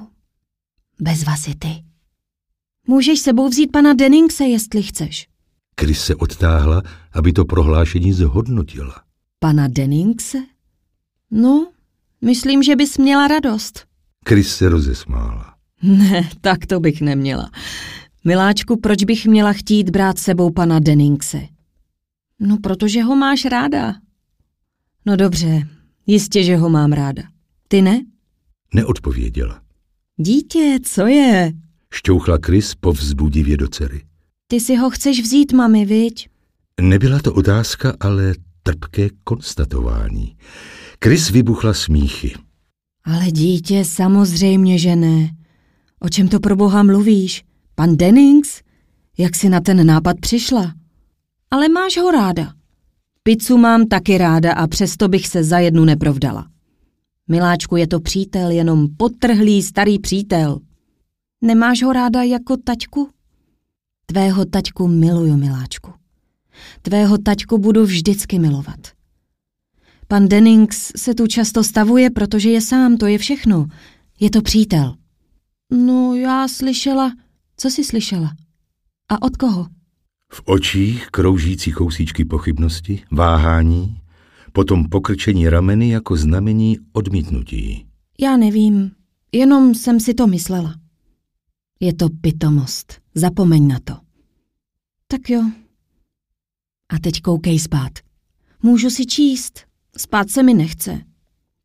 bezva 1.01 1.37
si 1.37 1.55
ty. 1.55 1.69
Můžeš 2.87 3.19
sebou 3.19 3.49
vzít 3.49 3.73
pana 3.73 3.93
Denningse, 3.93 4.45
jestli 4.45 4.83
chceš. 4.83 5.32
Chris 5.81 6.01
se 6.01 6.15
odtáhla, 6.15 6.83
aby 7.13 7.33
to 7.33 7.45
prohlášení 7.45 8.13
zhodnotila. 8.13 9.03
Pana 9.39 9.69
Denningse? 9.69 10.39
No, 11.31 11.71
myslím, 12.21 12.63
že 12.63 12.77
bys 12.77 12.99
měla 12.99 13.29
radost. 13.29 13.85
Chris 14.29 14.57
se 14.57 14.69
rozesmála. 14.69 15.55
Ne, 15.83 16.29
tak 16.41 16.67
to 16.67 16.81
bych 16.81 17.01
neměla. 17.01 17.51
Miláčku, 18.25 18.81
proč 18.81 19.05
bych 19.05 19.27
měla 19.27 19.53
chtít 19.53 19.91
brát 19.91 20.19
sebou 20.19 20.51
pana 20.51 20.79
Denningse? 20.81 21.41
No, 22.41 22.59
protože 22.63 23.03
ho 23.03 23.17
máš 23.17 23.45
ráda. 23.45 23.95
No 25.07 25.17
dobře, 25.17 25.69
jistě, 26.07 26.43
že 26.43 26.57
ho 26.57 26.69
mám 26.69 26.93
ráda. 26.93 27.23
Ty 27.69 27.83
ne? 27.83 28.01
Neodpověděla. 28.75 29.63
Dítě, 30.17 30.79
co 30.85 31.07
je? 31.07 31.53
Šťouchla 31.95 32.39
Chris 32.47 32.75
povzbudivě 32.75 33.57
do 33.57 33.69
dcery. 33.69 34.03
Ty 34.53 34.61
si 34.61 34.77
ho 34.77 34.91
chceš 34.91 35.23
vzít, 35.23 35.53
mami, 35.53 35.85
viď? 35.85 36.29
Nebyla 36.81 37.19
to 37.21 37.35
otázka, 37.35 37.97
ale 38.01 38.35
trpké 38.63 39.09
konstatování. 39.25 40.37
Chris 41.05 41.31
vybuchla 41.31 41.75
smíchy. 41.75 42.35
Ale 43.05 43.31
dítě, 43.31 43.85
samozřejmě, 43.85 44.79
že 44.79 44.97
ne. 44.97 45.31
O 46.01 46.09
čem 46.09 46.29
to 46.29 46.41
pro 46.41 46.57
boha 46.57 46.83
mluvíš? 46.83 47.45
Pan 47.75 47.97
Dennings? 47.97 48.61
Jak 49.19 49.37
jsi 49.37 49.49
na 49.49 49.61
ten 49.61 49.87
nápad 49.87 50.17
přišla? 50.21 50.75
Ale 51.51 51.69
máš 51.69 51.97
ho 51.97 52.11
ráda. 52.11 52.53
Pizzu 53.23 53.57
mám 53.57 53.87
taky 53.87 54.19
ráda 54.19 54.53
a 54.53 54.67
přesto 54.67 55.09
bych 55.09 55.29
se 55.29 55.45
za 55.45 55.59
jednu 55.59 55.85
neprovdala. 55.85 56.47
Miláčku, 57.29 57.77
je 57.77 57.87
to 57.87 58.01
přítel, 58.01 58.51
jenom 58.51 58.89
potrhlý 58.97 59.63
starý 59.63 59.99
přítel. 59.99 60.59
Nemáš 61.43 61.83
ho 61.83 61.93
ráda 61.93 62.23
jako 62.23 62.57
taťku? 62.57 63.09
Tvého 64.07 64.45
taťku 64.45 64.89
miluju, 64.89 65.37
miláčku. 65.37 65.93
Tvého 66.83 67.19
taťku 67.19 67.59
budu 67.59 67.85
vždycky 67.85 68.39
milovat. 68.39 68.81
Pan 70.09 70.29
Dennings 70.29 70.93
se 70.97 71.15
tu 71.15 71.27
často 71.27 71.65
stavuje, 71.65 72.11
protože 72.11 72.51
je 72.51 72.61
sám, 72.61 72.97
to 72.97 73.07
je 73.07 73.19
všechno. 73.19 73.67
Je 74.21 74.31
to 74.31 74.43
přítel. 74.43 74.95
No, 75.73 76.15
já 76.15 76.49
slyšela. 76.49 77.13
Co 77.57 77.71
jsi 77.71 77.85
slyšela? 77.85 78.35
A 79.09 79.23
od 79.23 79.37
koho? 79.37 79.67
V 80.33 80.43
očích 80.45 81.07
kroužící 81.11 81.73
kousíčky 81.73 82.25
pochybnosti, 82.25 83.03
váhání, 83.11 83.97
potom 84.53 84.89
pokrčení 84.89 85.49
rameny 85.49 85.89
jako 85.89 86.17
znamení 86.17 86.79
odmítnutí. 86.93 87.87
Já 88.21 88.37
nevím, 88.37 88.91
jenom 89.33 89.75
jsem 89.75 90.01
si 90.01 90.15
to 90.15 90.27
myslela. 90.27 90.75
Je 91.81 91.95
to 91.95 92.09
pitomost, 92.21 93.01
zapomeň 93.15 93.69
na 93.69 93.79
to. 93.85 93.97
Tak 95.07 95.31
jo. 95.31 95.51
A 96.89 96.99
teď 96.99 97.21
koukej 97.21 97.59
spát. 97.59 97.93
Můžu 98.63 98.91
si 98.91 99.07
číst, 99.07 99.61
spát 99.97 100.31
se 100.31 100.43
mi 100.43 100.55
nechce. 100.55 101.01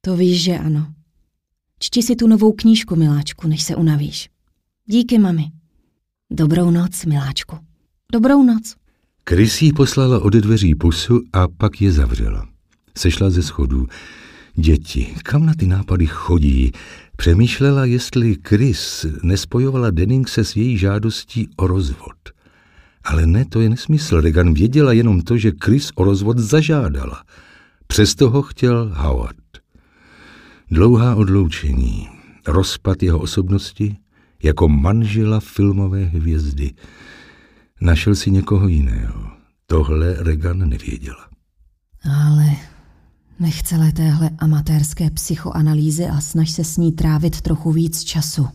To 0.01 0.15
víš, 0.15 0.43
že 0.43 0.57
ano. 0.57 0.93
Čti 1.79 2.03
si 2.03 2.15
tu 2.15 2.27
novou 2.27 2.53
knížku, 2.53 2.95
miláčku, 2.95 3.47
než 3.47 3.63
se 3.63 3.75
unavíš. 3.75 4.29
Díky, 4.85 5.17
mami. 5.17 5.51
Dobrou 6.31 6.71
noc, 6.71 7.05
miláčku. 7.05 7.57
Dobrou 8.11 8.43
noc. 8.43 8.75
Chris 9.29 9.61
jí 9.61 9.73
poslala 9.73 10.19
ode 10.19 10.41
dveří 10.41 10.75
pusu 10.75 11.21
a 11.33 11.47
pak 11.47 11.81
je 11.81 11.91
zavřela. 11.91 12.47
Sešla 12.97 13.29
ze 13.29 13.43
schodů. 13.43 13.87
Děti, 14.55 15.15
kam 15.23 15.45
na 15.45 15.53
ty 15.53 15.67
nápady 15.67 16.05
chodí? 16.07 16.71
Přemýšlela, 17.17 17.85
jestli 17.85 18.35
Chris 18.47 19.05
nespojovala 19.23 19.91
Denningse 19.91 20.43
s 20.43 20.55
její 20.55 20.77
žádostí 20.77 21.49
o 21.57 21.67
rozvod. 21.67 22.17
Ale 23.03 23.27
ne, 23.27 23.45
to 23.45 23.61
je 23.61 23.69
nesmysl. 23.69 24.21
Regan 24.21 24.53
věděla 24.53 24.93
jenom 24.93 25.21
to, 25.21 25.37
že 25.37 25.51
Chris 25.63 25.91
o 25.95 26.03
rozvod 26.03 26.37
zažádala. 26.37 27.23
Přesto 27.87 28.29
ho 28.29 28.41
chtěl 28.41 28.91
Howard. 28.95 29.37
Dlouhá 30.71 31.15
odloučení, 31.15 32.07
rozpad 32.47 33.03
jeho 33.03 33.19
osobnosti, 33.19 33.97
jako 34.43 34.67
manžela 34.69 35.39
filmové 35.39 36.05
hvězdy. 36.05 36.71
Našel 37.81 38.15
si 38.15 38.31
někoho 38.31 38.67
jiného. 38.67 39.31
Tohle 39.65 40.13
Regan 40.13 40.69
nevěděla. 40.69 41.27
Ale 42.03 42.45
nech 43.39 43.63
celé 43.63 43.91
téhle 43.91 44.29
amatérské 44.39 45.11
psychoanalýzy 45.11 46.05
a 46.05 46.21
snaž 46.21 46.51
se 46.51 46.63
s 46.63 46.77
ní 46.77 46.91
trávit 46.91 47.41
trochu 47.41 47.71
víc 47.71 48.03
času. 48.03 48.47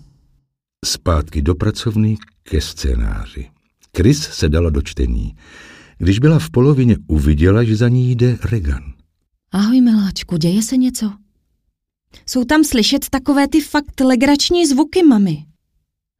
Zpátky 0.84 1.42
do 1.42 1.54
pracovny 1.54 2.16
ke 2.42 2.60
scénáři. 2.60 3.50
Chris 3.96 4.22
se 4.22 4.48
dala 4.48 4.70
do 4.70 4.82
čtení. 4.82 5.34
Když 5.98 6.18
byla 6.18 6.38
v 6.38 6.50
polovině, 6.50 6.96
uviděla, 7.06 7.64
že 7.64 7.76
za 7.76 7.88
ní 7.88 8.10
jde 8.10 8.38
Regan. 8.44 8.92
Ahoj, 9.52 9.80
miláčku, 9.80 10.36
děje 10.36 10.62
se 10.62 10.76
něco? 10.76 11.12
Jsou 12.26 12.44
tam 12.44 12.64
slyšet 12.64 13.08
takové 13.10 13.48
ty 13.48 13.60
fakt 13.60 14.00
legrační 14.00 14.66
zvuky, 14.66 15.02
mami. 15.02 15.44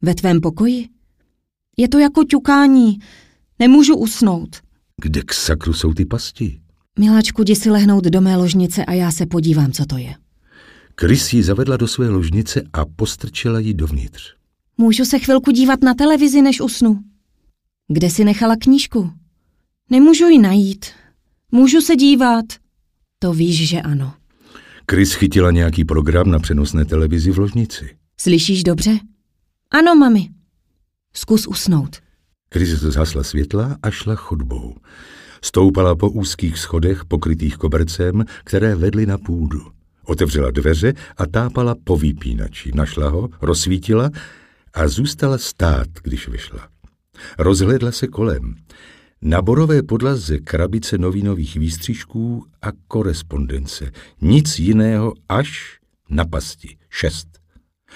Ve 0.01 0.15
tvém 0.15 0.41
pokoji? 0.41 0.87
Je 1.77 1.89
to 1.89 1.99
jako 1.99 2.23
ťukání. 2.23 2.99
Nemůžu 3.59 3.95
usnout. 3.95 4.55
Kde 5.01 5.21
k 5.21 5.33
sakru 5.33 5.73
jsou 5.73 5.93
ty 5.93 6.05
pasti? 6.05 6.59
Miláčku, 6.99 7.41
jdi 7.41 7.55
si 7.55 7.69
lehnout 7.69 8.03
do 8.03 8.21
mé 8.21 8.37
ložnice 8.37 8.85
a 8.85 8.93
já 8.93 9.11
se 9.11 9.25
podívám, 9.25 9.71
co 9.71 9.85
to 9.85 9.97
je. 9.97 10.15
Chris 11.01 11.33
ji 11.33 11.43
zavedla 11.43 11.77
do 11.77 11.87
své 11.87 12.09
ložnice 12.09 12.61
a 12.73 12.85
postrčila 12.85 13.59
ji 13.59 13.73
dovnitř. 13.73 14.33
Můžu 14.77 15.05
se 15.05 15.19
chvilku 15.19 15.51
dívat 15.51 15.81
na 15.81 15.93
televizi, 15.93 16.41
než 16.41 16.61
usnu. 16.61 17.03
Kde 17.87 18.09
si 18.09 18.23
nechala 18.23 18.55
knížku? 18.55 19.11
Nemůžu 19.89 20.27
ji 20.27 20.39
najít. 20.39 20.85
Můžu 21.51 21.81
se 21.81 21.95
dívat. 21.95 22.45
To 23.19 23.33
víš, 23.33 23.69
že 23.69 23.81
ano. 23.81 24.13
Chris 24.91 25.13
chytila 25.13 25.51
nějaký 25.51 25.85
program 25.85 26.31
na 26.31 26.39
přenosné 26.39 26.85
televizi 26.85 27.31
v 27.31 27.39
ložnici. 27.39 27.97
Slyšíš 28.17 28.63
dobře? 28.63 28.99
Ano, 29.71 29.95
mami. 29.95 30.29
Zkus 31.13 31.47
usnout. 31.47 31.97
Chris 32.53 32.69
zhasla 32.69 33.23
světla 33.23 33.77
a 33.83 33.89
šla 33.91 34.15
chodbou. 34.15 34.75
Stoupala 35.43 35.95
po 35.95 36.09
úzkých 36.09 36.57
schodech 36.57 37.05
pokrytých 37.05 37.57
kobercem, 37.57 38.25
které 38.43 38.75
vedly 38.75 39.05
na 39.05 39.17
půdu. 39.17 39.61
Otevřela 40.05 40.51
dveře 40.51 40.93
a 41.17 41.25
tápala 41.25 41.75
po 41.83 41.97
vypínači. 41.97 42.71
Našla 42.75 43.09
ho, 43.09 43.29
rozsvítila 43.41 44.09
a 44.73 44.87
zůstala 44.87 45.37
stát, 45.37 45.87
když 46.03 46.27
vyšla. 46.27 46.67
Rozhledla 47.39 47.91
se 47.91 48.07
kolem. 48.07 48.55
Na 49.21 49.41
borové 49.41 49.83
podlaze 49.83 50.39
krabice 50.39 50.97
novinových 50.97 51.55
výstřižků 51.55 52.45
a 52.61 52.67
korespondence. 52.87 53.91
Nic 54.21 54.59
jiného 54.59 55.13
až 55.29 55.79
na 56.09 56.25
pasti. 56.25 56.77
Šest. 56.89 57.27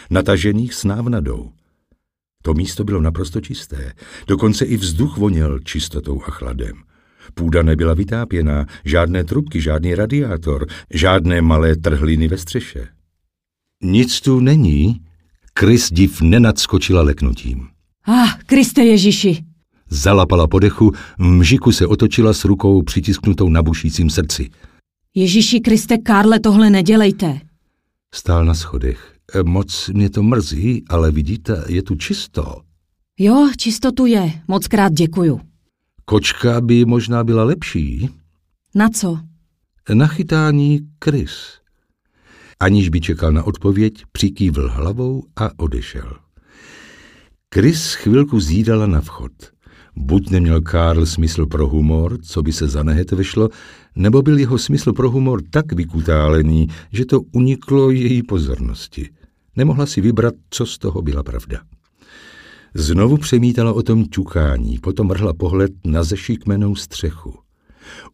Natažených 0.09 0.73
s 0.73 0.83
návnadou. 0.83 1.51
To 2.43 2.53
místo 2.53 2.83
bylo 2.83 3.01
naprosto 3.01 3.41
čisté. 3.41 3.93
Dokonce 4.27 4.65
i 4.65 4.77
vzduch 4.77 5.17
voněl 5.17 5.59
čistotou 5.59 6.21
a 6.27 6.31
chladem. 6.31 6.87
Půda 7.37 7.63
nebyla 7.63 7.93
vytápěná, 7.93 8.65
žádné 8.85 9.23
trubky, 9.23 9.61
žádný 9.61 9.95
radiátor, 9.95 10.67
žádné 10.93 11.41
malé 11.41 11.75
trhliny 11.75 12.27
ve 12.27 12.37
střeše. 12.37 12.87
Nic 13.83 14.21
tu 14.21 14.39
není. 14.39 15.01
Chris 15.59 15.89
div 15.91 16.21
nenadskočila 16.21 17.01
leknutím. 17.01 17.67
Ah, 18.07 18.37
Kriste 18.45 18.85
Ježíši! 18.85 19.43
Zalapala 19.89 20.47
po 20.47 20.59
dechu, 20.59 20.91
mžiku 21.17 21.71
se 21.71 21.87
otočila 21.87 22.33
s 22.33 22.45
rukou 22.45 22.81
přitisknutou 22.81 23.49
na 23.49 23.63
bušícím 23.63 24.09
srdci. 24.09 24.49
Ježíši 25.15 25.59
Kriste, 25.59 25.97
Karle, 25.97 26.39
tohle 26.39 26.69
nedělejte. 26.69 27.39
Stál 28.13 28.45
na 28.45 28.53
schodech. 28.53 29.13
E, 29.33 29.43
moc 29.43 29.89
mě 29.93 30.09
to 30.09 30.23
mrzí, 30.23 30.83
ale 30.89 31.11
vidíte, 31.11 31.63
je 31.67 31.83
tu 31.83 31.95
čisto. 31.95 32.61
Jo, 33.19 33.49
čisto 33.57 33.91
tu 33.91 34.05
je. 34.05 34.31
Moc 34.47 34.67
krát 34.67 34.93
děkuju. 34.93 35.46
Kočka 36.09 36.61
by 36.61 36.85
možná 36.85 37.23
byla 37.23 37.43
lepší. 37.43 38.09
Na 38.75 38.89
co? 38.89 39.19
Na 39.93 40.07
chytání 40.07 40.79
Chris. 41.03 41.31
Aniž 42.59 42.89
by 42.89 43.01
čekal 43.01 43.31
na 43.31 43.43
odpověď, 43.43 43.93
přikývl 44.11 44.69
hlavou 44.69 45.23
a 45.35 45.49
odešel. 45.57 46.13
Chris 47.53 47.93
chvilku 47.93 48.39
zídala 48.39 48.87
na 48.87 49.01
vchod. 49.01 49.31
Buď 49.95 50.29
neměl 50.29 50.61
Karl 50.61 51.05
smysl 51.05 51.45
pro 51.45 51.67
humor, 51.67 52.17
co 52.21 52.41
by 52.41 52.53
se 52.53 52.67
za 52.67 52.83
nehet 52.83 53.11
vešlo, 53.11 53.49
nebo 53.95 54.21
byl 54.21 54.37
jeho 54.37 54.57
smysl 54.57 54.93
pro 54.93 55.11
humor 55.11 55.41
tak 55.49 55.73
vykutálený, 55.73 56.67
že 56.91 57.05
to 57.05 57.21
uniklo 57.21 57.91
její 57.91 58.23
pozornosti. 58.23 59.09
Nemohla 59.55 59.85
si 59.85 60.01
vybrat, 60.01 60.33
co 60.49 60.65
z 60.65 60.77
toho 60.77 61.01
byla 61.01 61.23
pravda. 61.23 61.59
Znovu 62.73 63.17
přemítala 63.17 63.73
o 63.73 63.83
tom 63.83 64.05
ťukání, 64.05 64.79
potom 64.79 65.07
vrhla 65.07 65.33
pohled 65.33 65.71
na 65.85 66.03
zešikmenou 66.03 66.75
střechu. 66.75 67.33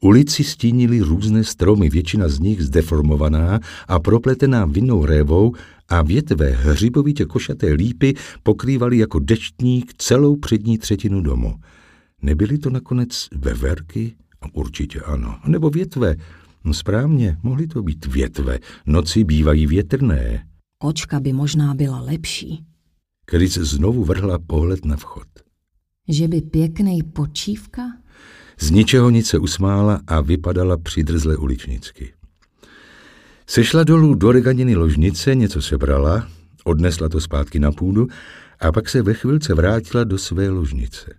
Ulici 0.02 0.44
stínily 0.44 1.00
různé 1.00 1.44
stromy, 1.44 1.90
většina 1.90 2.30
z 2.30 2.40
nich 2.40 2.62
zdeformovaná 2.62 3.60
a 3.88 4.00
propletená 4.00 4.66
vinnou 4.66 5.06
révou 5.06 5.54
a 5.90 6.02
větve 6.02 6.50
hřibovitě 6.50 7.26
košaté 7.26 7.74
lípy 7.74 8.14
pokrývaly 8.44 8.98
jako 8.98 9.20
deštník 9.20 9.94
celou 9.98 10.36
přední 10.36 10.78
třetinu 10.78 11.22
domu. 11.22 11.56
Nebyly 12.22 12.58
to 12.58 12.70
nakonec 12.70 13.28
veverky? 13.36 14.16
Určitě 14.54 15.00
ano. 15.02 15.36
Nebo 15.48 15.70
větve. 15.70 16.16
Správně, 16.72 17.38
mohly 17.44 17.68
to 17.68 17.84
být 17.84 18.06
větve. 18.06 18.60
Noci 18.86 19.24
bývají 19.24 19.68
větrné. 19.68 20.46
Kočka 20.78 21.20
by 21.20 21.34
možná 21.34 21.74
byla 21.74 22.02
lepší. 22.02 22.64
Chris 23.30 23.54
znovu 23.54 24.04
vrhla 24.04 24.40
pohled 24.40 24.86
na 24.86 24.98
vchod. 24.98 25.28
Že 26.08 26.28
by 26.28 26.42
pěknej 26.42 27.04
počívka? 27.04 27.82
Z 28.60 28.72
ničeho 28.72 29.10
nic 29.10 29.28
se 29.28 29.38
usmála 29.38 30.02
a 30.08 30.22
vypadala 30.22 30.78
přidrzle 30.78 31.38
uličnicky. 31.38 32.14
Sešla 33.48 33.84
dolů 33.84 34.16
do 34.16 34.32
reganiny 34.32 34.76
ložnice, 34.76 35.36
něco 35.36 35.62
sebrala, 35.62 36.28
odnesla 36.64 37.10
to 37.10 37.22
zpátky 37.22 37.60
na 37.60 37.72
půdu 37.72 38.08
a 38.60 38.72
pak 38.72 38.90
se 38.90 39.02
ve 39.02 39.14
chvilce 39.14 39.54
vrátila 39.54 40.04
do 40.04 40.18
své 40.18 40.50
ložnice. 40.50 41.16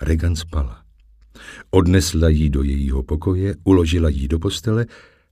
Regan 0.00 0.36
spala. 0.36 0.82
Odnesla 1.70 2.28
ji 2.28 2.50
do 2.50 2.62
jejího 2.62 3.02
pokoje, 3.02 3.54
uložila 3.64 4.08
ji 4.08 4.28
do 4.28 4.38
postele 4.38 4.86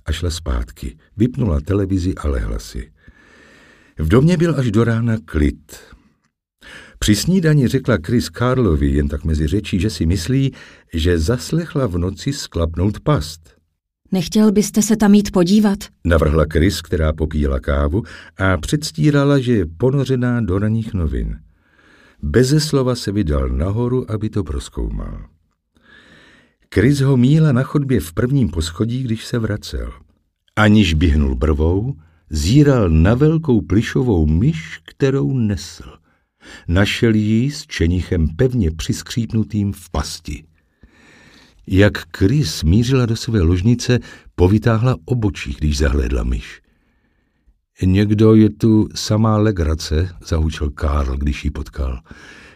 a 0.04 0.12
šla 0.12 0.30
zpátky. 0.30 0.96
Vypnula 1.16 1.60
televizi 1.60 2.14
a 2.14 2.28
lehla 2.28 2.58
si. 2.58 2.92
V 3.98 4.08
domě 4.08 4.36
byl 4.36 4.54
až 4.58 4.70
do 4.70 4.84
rána 4.84 5.16
klid. 5.24 5.93
Při 6.98 7.16
snídani 7.16 7.68
řekla 7.68 7.98
Chris 8.06 8.28
Karlovi 8.28 8.90
jen 8.90 9.08
tak 9.08 9.24
mezi 9.24 9.46
řečí, 9.46 9.80
že 9.80 9.90
si 9.90 10.06
myslí, 10.06 10.52
že 10.94 11.18
zaslechla 11.18 11.86
v 11.86 11.98
noci 11.98 12.32
sklapnout 12.32 13.00
past. 13.00 13.54
Nechtěl 14.12 14.52
byste 14.52 14.82
se 14.82 14.96
tam 14.96 15.14
jít 15.14 15.30
podívat? 15.30 15.78
Navrhla 16.04 16.44
Chris, 16.52 16.82
která 16.82 17.12
popíjela 17.12 17.60
kávu 17.60 18.02
a 18.38 18.56
předstírala, 18.56 19.38
že 19.38 19.52
je 19.52 19.66
ponořená 19.66 20.40
do 20.40 20.58
raných 20.58 20.94
novin. 20.94 21.38
Beze 22.22 22.60
slova 22.60 22.94
se 22.94 23.12
vydal 23.12 23.48
nahoru, 23.48 24.10
aby 24.10 24.30
to 24.30 24.44
proskoumal. 24.44 25.24
Chris 26.74 27.00
ho 27.00 27.16
míla 27.16 27.52
na 27.52 27.62
chodbě 27.62 28.00
v 28.00 28.12
prvním 28.12 28.48
poschodí, 28.48 29.02
když 29.02 29.24
se 29.24 29.38
vracel. 29.38 29.92
Aniž 30.56 30.94
běhnul 30.94 31.34
brvou, 31.34 31.94
zíral 32.30 32.88
na 32.88 33.14
velkou 33.14 33.60
plišovou 33.60 34.26
myš, 34.26 34.80
kterou 34.84 35.36
nesl. 35.36 36.03
Našel 36.68 37.14
ji 37.14 37.50
s 37.50 37.66
čenichem 37.66 38.28
pevně 38.36 38.70
přiskřípnutým 38.70 39.72
v 39.72 39.90
pasti. 39.90 40.44
Jak 41.66 42.16
Chris 42.16 42.62
mířila 42.62 43.06
do 43.06 43.16
své 43.16 43.40
ložnice, 43.40 43.98
povytáhla 44.34 44.96
obočí, 45.04 45.56
když 45.58 45.78
zahledla 45.78 46.22
myš. 46.22 46.60
Někdo 47.82 48.34
je 48.34 48.50
tu 48.50 48.88
samá 48.94 49.36
legrace, 49.36 50.08
zahučel 50.26 50.70
Karl, 50.70 51.16
když 51.16 51.44
ji 51.44 51.50
potkal. 51.50 52.00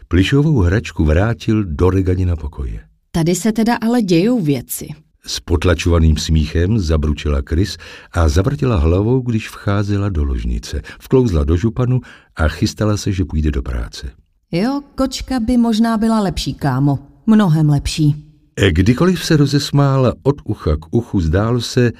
Plišovou 0.09 0.59
hračku 0.60 1.05
vrátil 1.05 1.65
do 1.65 1.90
Reganina 1.90 2.36
pokoje. 2.36 2.81
Tady 3.10 3.35
se 3.35 3.52
teda 3.52 3.77
ale 3.77 4.02
dějou 4.02 4.40
věci. 4.40 4.89
S 5.28 5.40
potlačovaným 5.40 6.16
smíchem 6.16 6.78
zabručila 6.78 7.42
Chris 7.48 7.76
a 8.12 8.28
zavrtila 8.28 8.76
hlavou, 8.76 9.20
když 9.20 9.48
vcházela 9.48 10.09
do 10.09 10.24
ložnice. 10.24 10.82
Vklouzla 11.00 11.44
do 11.44 11.56
županu 11.56 12.00
a 12.36 12.48
chystala 12.48 12.96
se, 12.96 13.12
že 13.12 13.24
půjde 13.24 13.50
do 13.50 13.62
práce. 13.62 14.10
Jo, 14.52 14.80
kočka 14.94 15.40
by 15.40 15.56
možná 15.56 15.96
byla 15.96 16.20
lepší, 16.20 16.55
kámo. 16.55 16.98
Mnohem 17.26 17.68
lepší. 17.68 18.16
E, 18.56 18.72
kdykoliv 18.72 19.24
se 19.24 19.36
rozesmála 19.36 20.14
od 20.22 20.36
ucha 20.44 20.76
k 20.76 20.94
uchu, 20.94 21.20
zdálo 21.20 21.60
se, 21.60 21.92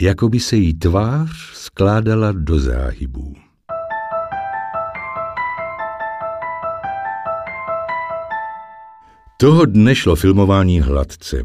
jako 0.00 0.28
by 0.28 0.40
se 0.40 0.56
jí 0.56 0.74
tvář 0.74 1.30
skládala 1.52 2.32
do 2.32 2.58
záhybů. 2.58 3.34
Toho 9.36 9.66
dne 9.66 9.94
šlo 9.94 10.16
filmování 10.16 10.80
hladce. 10.80 11.44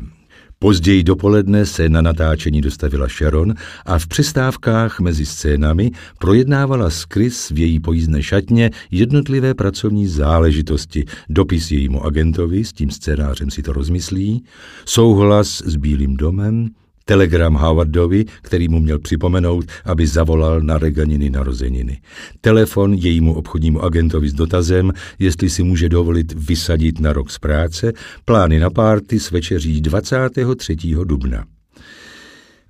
Později 0.59 1.03
dopoledne 1.03 1.65
se 1.65 1.89
na 1.89 2.01
natáčení 2.01 2.61
dostavila 2.61 3.07
Sharon 3.07 3.53
a 3.85 3.99
v 3.99 4.07
přestávkách 4.07 4.99
mezi 4.99 5.25
scénami 5.25 5.91
projednávala 6.19 6.89
s 6.89 7.05
Chris 7.13 7.49
v 7.49 7.59
její 7.59 7.79
pojízdné 7.79 8.23
šatně 8.23 8.71
jednotlivé 8.91 9.53
pracovní 9.53 10.07
záležitosti, 10.07 11.05
dopis 11.29 11.71
jejímu 11.71 12.05
agentovi, 12.05 12.65
s 12.65 12.73
tím 12.73 12.91
scénářem 12.91 13.51
si 13.51 13.61
to 13.61 13.73
rozmyslí, 13.73 14.43
souhlas 14.85 15.61
s 15.65 15.75
Bílým 15.75 16.17
domem, 16.17 16.69
Telegram 17.05 17.53
Howardovi, 17.53 18.25
který 18.41 18.67
mu 18.67 18.79
měl 18.79 18.99
připomenout, 18.99 19.65
aby 19.85 20.07
zavolal 20.07 20.61
na 20.61 20.77
Reganiny 20.77 21.29
narozeniny. 21.29 22.01
Telefon 22.41 22.93
jejímu 22.93 23.33
obchodnímu 23.33 23.83
agentovi 23.83 24.29
s 24.29 24.33
dotazem, 24.33 24.91
jestli 25.19 25.49
si 25.49 25.63
může 25.63 25.89
dovolit 25.89 26.33
vysadit 26.33 26.99
na 26.99 27.13
rok 27.13 27.31
z 27.31 27.39
práce, 27.39 27.93
plány 28.25 28.59
na 28.59 28.69
párty 28.69 29.19
s 29.19 29.31
večeří 29.31 29.81
23. 29.81 30.75
dubna. 31.03 31.45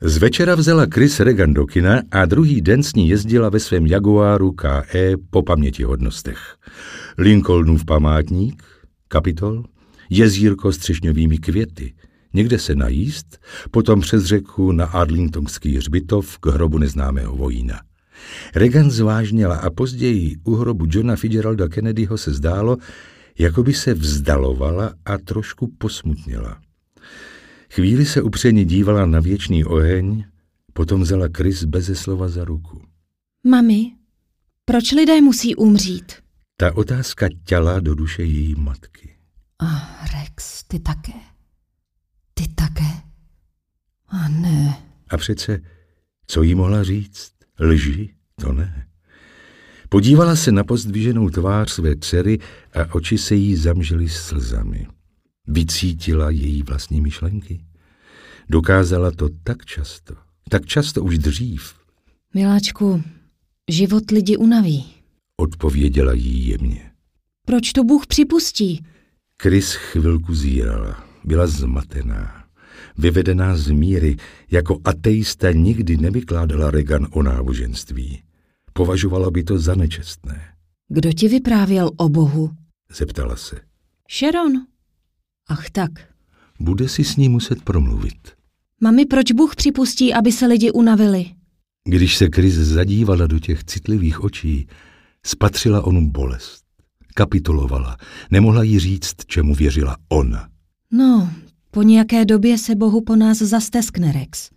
Z 0.02 0.18
večera 0.18 0.56
vzala 0.56 0.86
Chris 0.94 1.20
Regan 1.20 1.54
do 1.54 1.66
kina 1.66 2.02
a 2.12 2.26
druhý 2.26 2.62
den 2.62 2.84
s 2.84 2.96
ní 2.96 3.10
jezdila 3.10 3.50
ve 3.50 3.60
svém 3.60 3.86
Jaguaru 3.86 4.52
KE 4.52 5.16
po 5.30 5.42
pamětihodnostech. 5.42 6.56
Lincolnův 7.18 7.86
památník, 7.86 8.64
kapitol, 9.08 9.64
jezírko 10.10 10.72
s 10.72 10.78
třešňovými 10.78 11.38
květy– 11.38 11.94
někde 12.36 12.60
se 12.60 12.76
najíst, 12.76 13.38
potom 13.72 14.02
přes 14.02 14.24
řeku 14.24 14.72
na 14.72 14.86
Arlingtonský 14.86 15.78
hřbitov 15.78 16.38
k 16.38 16.46
hrobu 16.46 16.78
neznámého 16.78 17.36
vojína. 17.36 17.82
Reagan 18.56 18.92
zvážněla 18.92 19.56
a 19.56 19.70
později 19.70 20.38
u 20.44 20.56
hrobu 20.56 20.86
Johna 20.90 21.16
Fitzgeralda 21.16 21.68
Kennedyho 21.68 22.18
se 22.18 22.34
zdálo, 22.34 22.78
jako 23.40 23.64
by 23.64 23.74
se 23.74 23.94
vzdalovala 23.94 24.94
a 25.06 25.18
trošku 25.18 25.72
posmutnila. 25.78 26.62
Chvíli 27.74 28.06
se 28.06 28.22
upřeně 28.22 28.66
dívala 28.66 29.06
na 29.06 29.20
věčný 29.20 29.66
oheň, 29.66 30.24
potom 30.74 31.02
vzala 31.02 31.28
Chris 31.38 31.64
beze 31.64 31.96
slova 31.96 32.28
za 32.28 32.44
ruku. 32.44 32.82
Mami, 33.48 33.92
proč 34.66 34.92
lidé 34.92 35.22
musí 35.22 35.56
umřít? 35.56 36.14
Ta 36.58 36.76
otázka 36.76 37.28
těla 37.46 37.80
do 37.80 37.96
duše 37.96 38.24
její 38.24 38.56
matky. 38.56 39.16
Oh, 39.62 40.06
Rex, 40.14 40.64
ty 40.64 40.80
také. 40.80 41.35
Ty 42.38 42.48
také? 42.48 43.02
A 44.08 44.30
ne. 44.30 44.78
A 45.10 45.18
přece, 45.18 45.62
co 46.28 46.44
jí 46.44 46.56
mohla 46.56 46.84
říct? 46.84 47.32
Lži? 47.60 48.10
To 48.36 48.54
ne. 48.54 48.88
Podívala 49.90 50.36
se 50.36 50.52
na 50.52 50.64
pozdviženou 50.64 51.30
tvář 51.30 51.72
své 51.72 51.96
dcery 51.96 52.40
a 52.74 52.96
oči 52.96 53.18
se 53.18 53.36
jí 53.36 53.56
zamžily 53.56 54.10
slzami. 54.10 54.88
Vycítila 55.48 56.30
její 56.30 56.64
vlastní 56.64 57.02
myšlenky. 57.02 57.66
Dokázala 58.50 59.12
to 59.12 59.30
tak 59.44 59.66
často, 59.66 60.16
tak 60.50 60.66
často 60.66 61.04
už 61.04 61.18
dřív. 61.18 61.74
Miláčku, 62.34 63.04
život 63.72 64.12
lidi 64.12 64.38
unaví. 64.38 64.86
Odpověděla 65.38 66.14
jí 66.14 66.48
jemně. 66.48 66.92
Proč 67.46 67.74
to 67.74 67.84
Bůh 67.84 68.08
připustí? 68.08 68.86
Chris 69.42 69.74
chvilku 69.74 70.36
zírala 70.36 71.05
byla 71.26 71.48
zmatená, 71.48 72.44
vyvedená 72.98 73.58
z 73.58 73.72
míry, 73.72 74.16
jako 74.52 74.80
ateista 74.84 75.52
nikdy 75.52 75.98
nevykládala 75.98 76.72
Regan 76.72 77.08
o 77.12 77.24
náboženství. 77.24 78.22
Považovala 78.74 79.32
by 79.32 79.44
to 79.44 79.60
za 79.60 79.76
nečestné. 79.76 80.42
Kdo 80.90 81.14
ti 81.14 81.28
vyprávěl 81.28 81.92
o 81.98 82.10
Bohu? 82.10 82.52
Zeptala 82.92 83.36
se. 83.36 83.60
Sharon. 84.12 84.52
Ach 85.50 85.70
tak. 85.70 85.92
Bude 86.60 86.90
si 86.90 87.04
s 87.04 87.18
ní 87.18 87.30
muset 87.30 87.62
promluvit. 87.64 88.32
Mami, 88.82 89.06
proč 89.06 89.32
Bůh 89.32 89.56
připustí, 89.56 90.14
aby 90.14 90.32
se 90.32 90.46
lidi 90.46 90.72
unavili? 90.72 91.26
Když 91.88 92.18
se 92.18 92.28
Chris 92.36 92.56
zadívala 92.56 93.28
do 93.28 93.40
těch 93.40 93.64
citlivých 93.64 94.24
očí, 94.24 94.68
spatřila 95.26 95.86
onu 95.86 96.12
bolest. 96.12 96.64
Kapitulovala. 97.14 97.98
Nemohla 98.32 98.64
jí 98.64 98.80
říct, 98.80 99.16
čemu 99.28 99.56
věřila 99.56 99.98
ona. 100.10 100.50
No, 100.98 101.30
po 101.72 101.84
nějaké 101.84 102.26
době 102.26 102.58
se 102.58 102.76
Bohu 102.76 103.02
po 103.02 103.16
nás 103.16 103.38
zasteskne 103.38 104.12
Rex. 104.12 104.50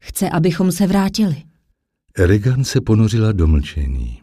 Chce, 0.00 0.30
abychom 0.30 0.72
se 0.72 0.86
vrátili. 0.86 1.36
Regan 2.18 2.64
se 2.64 2.80
ponořila 2.80 3.32
do 3.32 3.46
mlčení. 3.46 4.18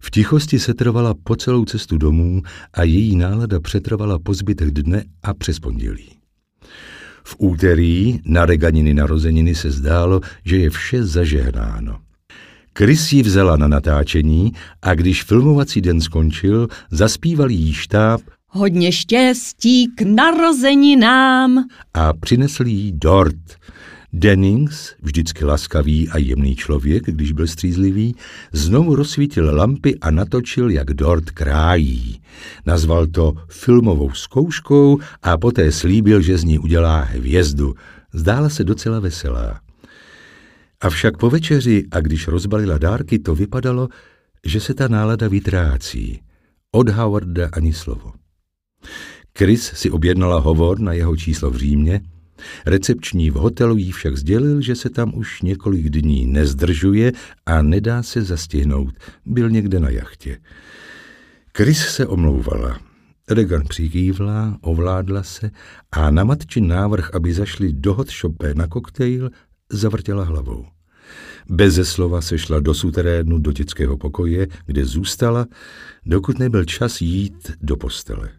V 0.00 0.10
tichosti 0.10 0.58
se 0.58 0.74
trvala 0.74 1.14
po 1.24 1.36
celou 1.36 1.64
cestu 1.64 1.98
domů 1.98 2.42
a 2.74 2.82
její 2.82 3.16
nálada 3.16 3.60
přetrvala 3.60 4.18
po 4.18 4.34
zbytek 4.34 4.70
dne 4.70 5.04
a 5.22 5.34
přes 5.34 5.58
pondělí. 5.58 6.08
V 7.24 7.36
úterý 7.38 8.20
na 8.24 8.46
Reganiny 8.46 8.94
narozeniny 8.94 9.54
se 9.54 9.70
zdálo, 9.70 10.20
že 10.44 10.56
je 10.56 10.70
vše 10.70 11.04
zažehnáno. 11.04 11.98
Chris 12.78 13.12
ji 13.12 13.22
vzala 13.22 13.56
na 13.56 13.68
natáčení 13.68 14.52
a 14.82 14.94
když 14.94 15.24
filmovací 15.24 15.80
den 15.80 16.00
skončil, 16.00 16.68
zaspíval 16.90 17.50
jí 17.50 17.72
štáb 17.72 18.20
Hodně 18.56 18.92
štěstí 18.92 19.88
k 19.94 20.02
narozeninám. 20.02 21.64
A 21.94 22.12
přinesl 22.12 22.66
jí 22.66 22.92
dort. 22.92 23.36
Dennings, 24.12 24.94
vždycky 25.02 25.44
laskavý 25.44 26.08
a 26.08 26.18
jemný 26.18 26.56
člověk, 26.56 27.04
když 27.04 27.32
byl 27.32 27.46
střízlivý, 27.46 28.16
znovu 28.52 28.94
rozsvítil 28.94 29.56
lampy 29.56 29.98
a 30.00 30.10
natočil, 30.10 30.70
jak 30.70 30.86
dort 30.86 31.30
krájí. 31.30 32.20
Nazval 32.66 33.06
to 33.06 33.34
filmovou 33.48 34.10
zkouškou 34.10 34.98
a 35.22 35.38
poté 35.38 35.72
slíbil, 35.72 36.20
že 36.20 36.38
z 36.38 36.44
ní 36.44 36.58
udělá 36.58 37.00
hvězdu. 37.00 37.74
Zdála 38.12 38.48
se 38.48 38.64
docela 38.64 39.00
veselá. 39.00 39.60
Avšak 40.80 41.16
po 41.16 41.30
večeři 41.30 41.84
a 41.90 42.00
když 42.00 42.28
rozbalila 42.28 42.78
dárky, 42.78 43.18
to 43.18 43.34
vypadalo, 43.34 43.88
že 44.46 44.60
se 44.60 44.74
ta 44.74 44.88
nálada 44.88 45.28
vytrácí. 45.28 46.20
Od 46.72 46.88
Howarda 46.88 47.48
ani 47.52 47.72
slovo. 47.72 48.23
Chris 49.38 49.72
si 49.74 49.90
objednala 49.90 50.38
hovor 50.40 50.80
na 50.80 50.92
jeho 50.92 51.16
číslo 51.16 51.50
v 51.50 51.56
Římě, 51.56 52.00
recepční 52.66 53.30
v 53.30 53.34
hotelu 53.34 53.76
jí 53.76 53.92
však 53.92 54.16
sdělil, 54.16 54.60
že 54.60 54.74
se 54.74 54.90
tam 54.90 55.14
už 55.14 55.42
několik 55.42 55.88
dní 55.88 56.26
nezdržuje 56.26 57.12
a 57.46 57.62
nedá 57.62 58.02
se 58.02 58.22
zastihnout, 58.22 58.94
byl 59.26 59.50
někde 59.50 59.80
na 59.80 59.88
jachtě. 59.88 60.38
Chris 61.56 61.78
se 61.78 62.06
omlouvala. 62.06 62.80
Regan 63.30 63.62
přikývla, 63.68 64.58
ovládla 64.60 65.22
se 65.22 65.50
a 65.92 66.10
na 66.10 66.24
matčin 66.24 66.68
návrh, 66.68 67.14
aby 67.14 67.34
zašli 67.34 67.72
do 67.72 67.94
hot 67.94 68.10
shopé 68.10 68.54
na 68.54 68.66
koktejl, 68.66 69.30
zavrtěla 69.72 70.24
hlavou. 70.24 70.66
Beze 71.50 71.84
slova 71.84 72.20
se 72.20 72.38
šla 72.38 72.60
do 72.60 72.74
suterénu 72.74 73.38
do 73.38 73.52
dětského 73.52 73.96
pokoje, 73.96 74.46
kde 74.66 74.84
zůstala, 74.84 75.46
dokud 76.06 76.38
nebyl 76.38 76.64
čas 76.64 77.00
jít 77.00 77.52
do 77.60 77.76
postele. 77.76 78.30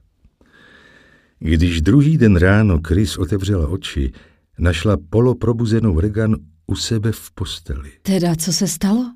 Když 1.39 1.81
druhý 1.81 2.17
den 2.17 2.35
ráno 2.35 2.79
Chris 2.87 3.17
otevřela 3.17 3.67
oči, 3.67 4.11
našla 4.59 4.97
poloprobuzenou 5.09 5.99
Regan 5.99 6.35
u 6.67 6.75
sebe 6.75 7.11
v 7.11 7.31
posteli. 7.31 7.91
Teda, 8.01 8.35
co 8.35 8.53
se 8.53 8.67
stalo? 8.67 9.11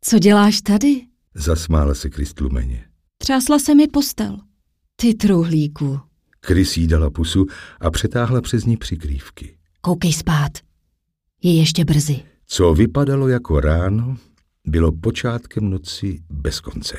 Co 0.00 0.18
děláš 0.18 0.60
tady? 0.60 1.00
Zasmála 1.34 1.94
se 1.94 2.10
Chris 2.10 2.34
tlumeně. 2.34 2.84
Třásla 3.18 3.58
se 3.58 3.74
mi 3.74 3.88
postel. 3.88 4.38
Ty 4.96 5.14
truhlíku. 5.14 6.00
Chris 6.46 6.76
jí 6.76 6.86
dala 6.86 7.10
pusu 7.10 7.46
a 7.80 7.90
přetáhla 7.90 8.40
přes 8.40 8.64
ní 8.64 8.76
přikrývky. 8.76 9.56
Koukej 9.80 10.12
spát. 10.12 10.52
Je 11.42 11.56
ještě 11.58 11.84
brzy. 11.84 12.20
Co 12.46 12.74
vypadalo 12.74 13.28
jako 13.28 13.60
ráno, 13.60 14.16
bylo 14.66 14.92
počátkem 14.92 15.70
noci 15.70 16.22
bez 16.30 16.60
konce. 16.60 16.96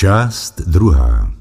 Část 0.00 0.60
druhá 0.60 1.34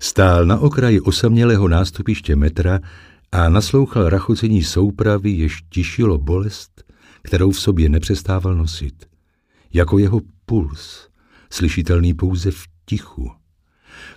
Stál 0.00 0.46
na 0.46 0.58
okraji 0.58 1.00
osamělého 1.00 1.68
nástupiště 1.68 2.36
metra 2.36 2.80
a 3.32 3.48
naslouchal 3.48 4.08
rachocení 4.08 4.62
soupravy, 4.62 5.30
jež 5.30 5.62
tišilo 5.68 6.18
bolest, 6.18 6.84
kterou 7.22 7.50
v 7.50 7.60
sobě 7.60 7.88
nepřestával 7.88 8.54
nosit. 8.54 9.06
Jako 9.72 9.98
jeho 9.98 10.20
puls, 10.46 11.08
slyšitelný 11.50 12.14
pouze 12.14 12.50
v 12.50 12.64
tichu. 12.84 13.30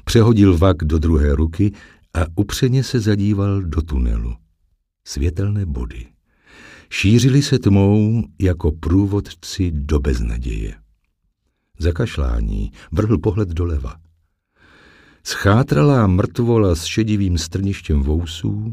Přehodil 0.06 0.58
vak 0.58 0.78
do 0.78 0.98
druhé 0.98 1.36
ruky 1.36 1.72
a 2.14 2.26
upřeně 2.36 2.84
se 2.84 3.00
zadíval 3.00 3.62
do 3.62 3.82
tunelu. 3.82 4.36
Světelné 5.08 5.66
body. 5.66 6.08
Šířili 6.90 7.42
se 7.42 7.60
tmou 7.60 8.24
jako 8.40 8.72
průvodci 8.72 9.72
do 9.72 10.00
beznaděje. 10.00 10.87
Zakašlání 11.78 12.72
vrhl 12.92 13.18
pohled 13.18 13.50
doleva. 13.50 13.96
Schátralá 15.24 16.08
mrtvola 16.08 16.76
s 16.76 16.86
šedivým 16.86 17.38
strništěm 17.38 18.04
vousů 18.04 18.72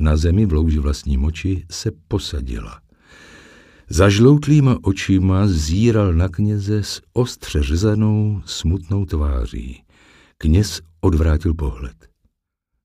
na 0.00 0.16
zemi 0.16 0.46
v 0.46 0.52
louži 0.52 0.78
vlastní 0.78 1.16
moči 1.16 1.64
se 1.70 1.90
posadila. 2.08 2.80
Zažloutlýma 3.88 4.78
očima 4.82 5.46
zíral 5.46 6.12
na 6.12 6.28
kněze 6.28 6.82
s 6.82 7.02
ostře 7.12 7.62
řezanou, 7.62 8.42
smutnou 8.44 9.04
tváří. 9.04 9.82
Kněz 10.38 10.80
odvrátil 11.00 11.54
pohled. 11.54 12.08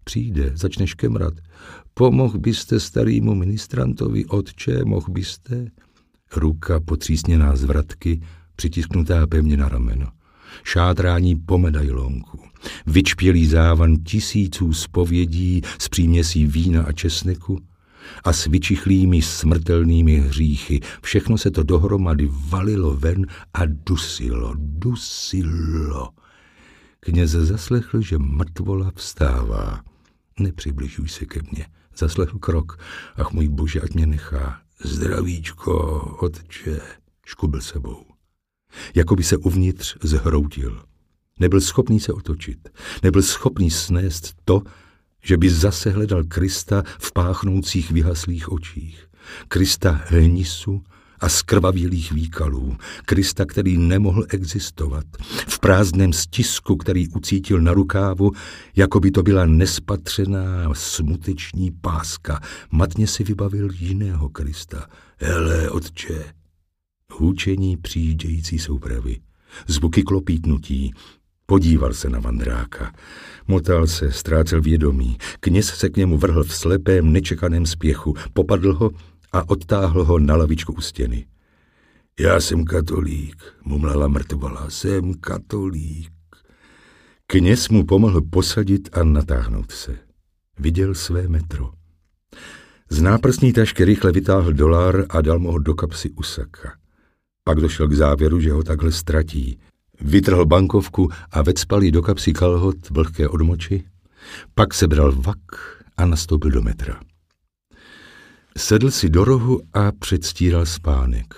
Přijde, 0.04 0.52
začne 0.56 0.88
škemrat. 0.88 1.34
Pomohl 1.94 2.40
byste 2.40 2.80
starýmu 2.80 3.36
ministrantovi, 3.36 4.26
otče, 4.26 4.86
mohl 4.86 5.12
byste? 5.12 5.68
Ruka 6.36 6.80
potřísněná 6.80 7.56
z 7.56 7.64
vratky, 7.64 8.22
přitisknutá 8.58 9.28
pevně 9.28 9.58
na 9.58 9.70
rameno. 9.70 10.08
Šátrání 10.64 11.36
po 11.36 11.58
medailonku. 11.58 12.40
Vyčpělý 12.88 13.46
závan 13.46 13.96
tisíců 13.98 14.74
zpovědí 14.74 15.62
s 15.80 15.90
příměsí 15.90 16.48
vína 16.48 16.84
a 16.84 16.92
česneku 16.92 17.60
a 18.24 18.34
s 18.34 18.46
vyčichlými 18.46 19.22
smrtelnými 19.22 20.16
hříchy. 20.16 20.80
Všechno 21.02 21.38
se 21.38 21.52
to 21.52 21.64
dohromady 21.64 22.30
valilo 22.32 22.96
ven 22.96 23.26
a 23.54 23.62
dusilo, 23.66 24.54
dusilo. 24.58 26.10
Kněz 27.00 27.32
zaslechl, 27.32 28.02
že 28.02 28.18
mrtvola 28.18 28.92
vstává. 28.96 29.82
Nepřibližuj 30.40 31.08
se 31.08 31.26
ke 31.26 31.40
mně. 31.52 31.66
Zaslechl 31.98 32.40
krok. 32.40 32.80
Ach, 33.16 33.32
můj 33.32 33.48
bože, 33.48 33.82
ať 33.82 33.94
mě 33.94 34.06
nechá. 34.06 34.62
Zdravíčko, 34.84 36.00
otče, 36.20 36.80
škubl 37.26 37.62
sebou. 37.62 38.17
Jako 38.96 39.16
by 39.16 39.24
se 39.24 39.38
uvnitř 39.38 39.98
zhroutil. 40.04 40.82
Nebyl 41.40 41.62
schopný 41.62 42.00
se 42.00 42.14
otočit. 42.14 42.70
Nebyl 43.04 43.22
schopný 43.22 43.72
snést 43.72 44.34
to, 44.46 44.62
že 45.24 45.38
by 45.38 45.50
zase 45.50 45.90
hledal 45.90 46.24
Krista 46.24 46.84
v 47.00 47.14
páchnoucích 47.14 47.92
vyhaslých 47.92 48.52
očích. 48.52 49.08
Krista 49.48 50.02
hnisu 50.06 50.84
a 51.20 51.30
skrvavělých 51.30 52.12
výkalů. 52.12 52.78
Krista, 53.06 53.46
který 53.46 53.78
nemohl 53.78 54.26
existovat. 54.30 55.06
V 55.48 55.60
prázdném 55.60 56.14
stisku, 56.14 56.76
který 56.76 57.08
ucítil 57.08 57.62
na 57.62 57.74
rukávu, 57.74 58.32
jako 58.76 59.00
by 59.00 59.12
to 59.12 59.24
byla 59.24 59.46
nespatřená 59.46 60.70
smuteční 60.74 61.72
páska. 61.72 62.40
Matně 62.72 63.08
si 63.08 63.24
vybavil 63.24 63.70
jiného 63.80 64.30
Krista. 64.30 64.88
Hele, 65.18 65.70
otče, 65.70 66.26
hůčení 67.18 67.78
přijíždějící 67.78 68.60
soupravy, 68.60 69.18
zvuky 69.68 70.04
klopítnutí, 70.04 70.94
Podíval 71.50 71.94
se 71.94 72.10
na 72.10 72.20
Vandráka. 72.20 72.94
Motal 73.48 73.88
se, 73.88 74.12
ztrácel 74.12 74.62
vědomí. 74.62 75.18
Kněz 75.40 75.68
se 75.68 75.90
k 75.90 75.98
němu 75.98 76.18
vrhl 76.18 76.44
v 76.44 76.56
slepém, 76.56 77.14
nečekaném 77.14 77.66
spěchu. 77.66 78.14
Popadl 78.34 78.74
ho 78.74 78.92
a 79.32 79.50
odtáhl 79.50 80.04
ho 80.04 80.20
na 80.20 80.36
lavičku 80.36 80.74
u 80.74 80.82
stěny. 80.82 81.28
Já 82.20 82.40
jsem 82.40 82.66
katolík, 82.66 83.44
mumlala 83.64 84.08
mrtvola, 84.08 84.70
jsem 84.70 85.14
katolík. 85.14 86.12
Kněz 87.28 87.70
mu 87.70 87.86
pomohl 87.86 88.22
posadit 88.22 88.90
a 88.92 89.04
natáhnout 89.04 89.72
se. 89.72 89.98
Viděl 90.60 90.96
své 90.96 91.28
metro. 91.28 91.72
Z 92.90 93.02
náprstní 93.02 93.54
tašky 93.54 93.86
rychle 93.86 94.12
vytáhl 94.12 94.54
dolar 94.54 95.06
a 95.10 95.22
dal 95.22 95.40
mu 95.40 95.52
ho 95.52 95.60
do 95.60 95.74
kapsy 95.74 96.10
Usaka. 96.10 96.78
Pak 97.48 97.62
došel 97.62 97.88
k 97.88 97.94
závěru, 97.94 98.40
že 98.40 98.52
ho 98.52 98.64
takhle 98.64 98.92
ztratí. 98.92 99.60
Vytrhl 100.02 100.46
bankovku 100.46 101.10
a 101.32 101.42
vecpal 101.42 101.84
ji 101.84 101.92
do 101.92 102.02
kapsy 102.02 102.34
kalhot 102.34 102.90
vlhké 102.90 103.28
odmoči, 103.28 103.84
pak 104.56 104.74
sebral 104.74 105.12
vak 105.12 105.38
a 105.98 106.06
nastoupil 106.06 106.52
do 106.52 106.62
metra. 106.62 107.00
Sedl 108.58 108.92
si 108.92 109.10
do 109.10 109.24
rohu 109.24 109.62
a 109.74 109.92
předstíral 109.92 110.66
spánek. 110.66 111.34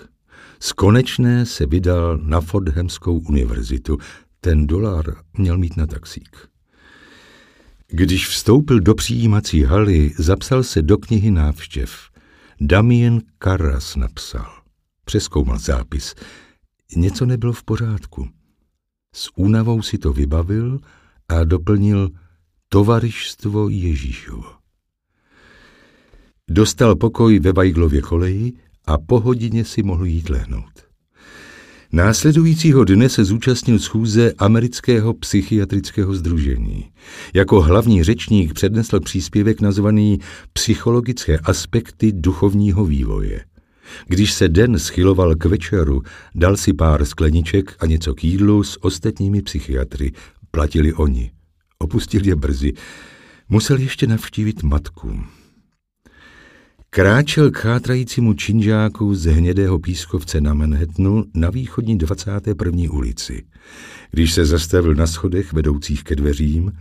Z 0.59 0.71
konečné 0.71 1.45
se 1.45 1.65
vydal 1.65 2.17
na 2.17 2.41
Fordhamskou 2.41 3.19
univerzitu. 3.19 3.97
Ten 4.41 4.67
dolar 4.67 5.15
měl 5.37 5.57
mít 5.57 5.77
na 5.77 5.87
taxík. 5.87 6.37
Když 7.87 8.27
vstoupil 8.27 8.79
do 8.79 8.95
přijímací 8.95 9.63
haly, 9.63 10.11
zapsal 10.17 10.63
se 10.63 10.81
do 10.81 10.97
knihy 10.97 11.31
návštěv. 11.31 12.09
Damien 12.61 13.21
Karras 13.37 13.95
napsal. 13.95 14.58
Přeskoumal 15.09 15.59
zápis. 15.59 16.15
Něco 16.95 17.25
nebylo 17.25 17.53
v 17.53 17.63
pořádku. 17.63 18.27
S 19.15 19.29
únavou 19.35 19.81
si 19.81 19.97
to 19.97 20.13
vybavil 20.13 20.79
a 21.29 21.43
doplnil 21.43 22.09
tovarištvo 22.69 23.69
Ježíšovo. 23.69 24.43
Dostal 26.49 26.95
pokoj 26.95 27.39
ve 27.39 27.51
Vajglově 27.51 28.01
koleji 28.01 28.53
a 28.85 28.97
po 28.97 29.19
hodině 29.19 29.65
si 29.65 29.83
mohl 29.83 30.05
jít 30.05 30.29
lehnout. 30.29 30.85
Následujícího 31.91 32.83
dne 32.83 33.09
se 33.09 33.25
zúčastnil 33.25 33.79
schůze 33.79 34.33
amerického 34.37 35.13
psychiatrického 35.13 36.13
združení. 36.13 36.91
Jako 37.33 37.61
hlavní 37.61 38.03
řečník 38.03 38.53
přednesl 38.53 38.99
příspěvek 38.99 39.61
nazvaný 39.61 40.19
Psychologické 40.53 41.37
aspekty 41.37 42.11
duchovního 42.11 42.85
vývoje. 42.85 43.48
Když 44.07 44.33
se 44.33 44.49
den 44.49 44.79
schyloval 44.79 45.35
k 45.35 45.45
večeru, 45.45 46.01
dal 46.35 46.57
si 46.57 46.73
pár 46.73 47.05
skleniček 47.05 47.75
a 47.79 47.85
něco 47.85 48.13
k 48.13 48.23
jídlu 48.23 48.63
s 48.63 48.83
ostatními 48.83 49.41
psychiatry. 49.41 50.11
Platili 50.51 50.93
oni. 50.93 51.31
Opustil 51.79 52.27
je 52.27 52.35
brzy. 52.35 52.73
Musel 53.49 53.77
ještě 53.77 54.07
navštívit 54.07 54.63
matku. 54.63 55.23
Kráčel 56.91 57.51
k 57.51 57.57
chátrajícímu 57.57 58.33
činžáku 58.33 59.15
z 59.15 59.25
hnědého 59.25 59.79
pískovce 59.79 60.41
na 60.41 60.53
Manhattanu 60.53 61.25
na 61.33 61.49
východní 61.49 61.97
21. 61.97 62.91
ulici. 62.91 63.43
Když 64.11 64.33
se 64.33 64.45
zastavil 64.45 64.95
na 64.95 65.07
schodech 65.07 65.53
vedoucích 65.53 66.03
ke 66.03 66.15
dveřím, 66.15 66.71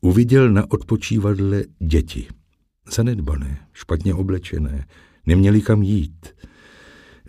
uviděl 0.00 0.50
na 0.50 0.70
odpočívadle 0.70 1.64
děti. 1.78 2.26
Zanedbané, 2.92 3.58
špatně 3.72 4.14
oblečené, 4.14 4.84
neměli 5.26 5.60
kam 5.60 5.82
jít. 5.82 6.26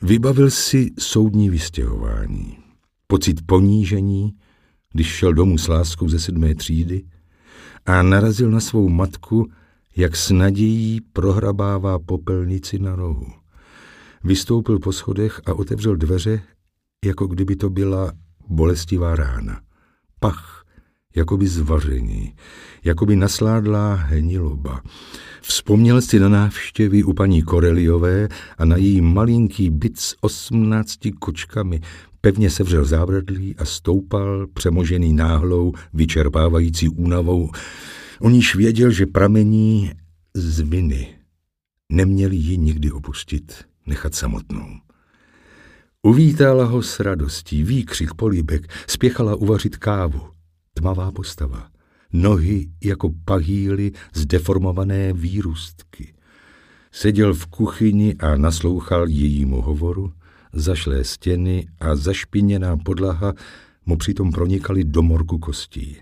Vybavil 0.02 0.52
si 0.52 0.90
soudní 1.00 1.50
vystěhování, 1.50 2.58
pocit 3.08 3.42
ponížení, 3.46 4.34
když 4.94 5.08
šel 5.08 5.34
domů 5.34 5.58
s 5.58 5.68
láskou 5.68 6.10
ze 6.10 6.20
sedmé 6.20 6.56
třídy 6.56 7.04
a 7.86 8.02
narazil 8.02 8.52
na 8.52 8.60
svou 8.60 8.90
matku, 8.90 9.48
jak 9.98 10.16
s 10.16 10.32
nadějí 10.32 11.02
prohrabává 11.14 12.00
popelnici 12.00 12.80
na 12.80 12.96
rohu. 12.96 13.28
Vystoupil 14.24 14.80
po 14.80 14.92
schodech 14.92 15.42
a 15.46 15.54
otevřel 15.54 15.96
dveře, 15.96 16.42
jako 17.06 17.28
kdyby 17.28 17.56
to 17.56 17.70
byla 17.70 18.12
bolestivá 18.50 19.16
rána. 19.16 19.62
Pach, 20.20 20.66
jako 21.16 21.38
by 21.38 21.48
zvaření, 21.48 22.36
jako 22.84 23.06
by 23.06 23.16
nasládlá 23.16 23.94
hniloba. 23.94 24.82
Vzpomněl 25.48 26.02
si 26.02 26.20
na 26.20 26.30
návštěvy 26.30 27.04
u 27.04 27.14
paní 27.14 27.42
Koreliové 27.42 28.28
a 28.58 28.66
na 28.66 28.78
její 28.78 29.02
malinký 29.02 29.70
byt 29.70 30.00
s 30.00 30.16
osmnácti 30.22 31.12
kočkami, 31.12 31.82
Pevně 32.22 32.50
sevřel 32.50 32.86
zábradlí 32.86 33.56
a 33.56 33.66
stoupal, 33.66 34.48
přemožený 34.54 35.14
náhlou, 35.14 35.74
vyčerpávající 35.94 36.90
únavou. 36.90 37.52
O 38.20 38.30
níž 38.30 38.56
věděl, 38.56 38.92
že 38.92 39.06
pramení 39.06 39.92
z 40.34 40.60
viny. 40.60 41.16
Neměli 41.92 42.36
ji 42.36 42.58
nikdy 42.58 42.92
opustit, 42.92 43.64
nechat 43.86 44.16
samotnou. 44.16 44.68
Uvítala 46.02 46.66
ho 46.66 46.82
s 46.82 47.00
radostí, 47.00 47.64
výkřik 47.64 48.14
políbek, 48.14 48.74
spěchala 48.88 49.36
uvařit 49.36 49.78
kávu. 49.78 50.22
Tmavá 50.74 51.12
postava, 51.12 51.68
nohy 52.14 52.70
jako 52.84 53.10
pahýly 53.26 53.92
zdeformované 54.14 55.14
výrůstky. 55.14 56.14
Seděl 56.92 57.34
v 57.34 57.46
kuchyni 57.46 58.16
a 58.16 58.36
naslouchal 58.36 59.08
jejímu 59.08 59.62
hovoru, 59.62 60.14
zašlé 60.54 61.04
stěny 61.04 61.68
a 61.80 61.96
zašpiněná 61.96 62.78
podlaha 62.78 63.34
mu 63.86 63.98
přitom 63.98 64.32
pronikaly 64.32 64.84
do 64.84 65.02
morku 65.02 65.38
kostí. 65.38 65.98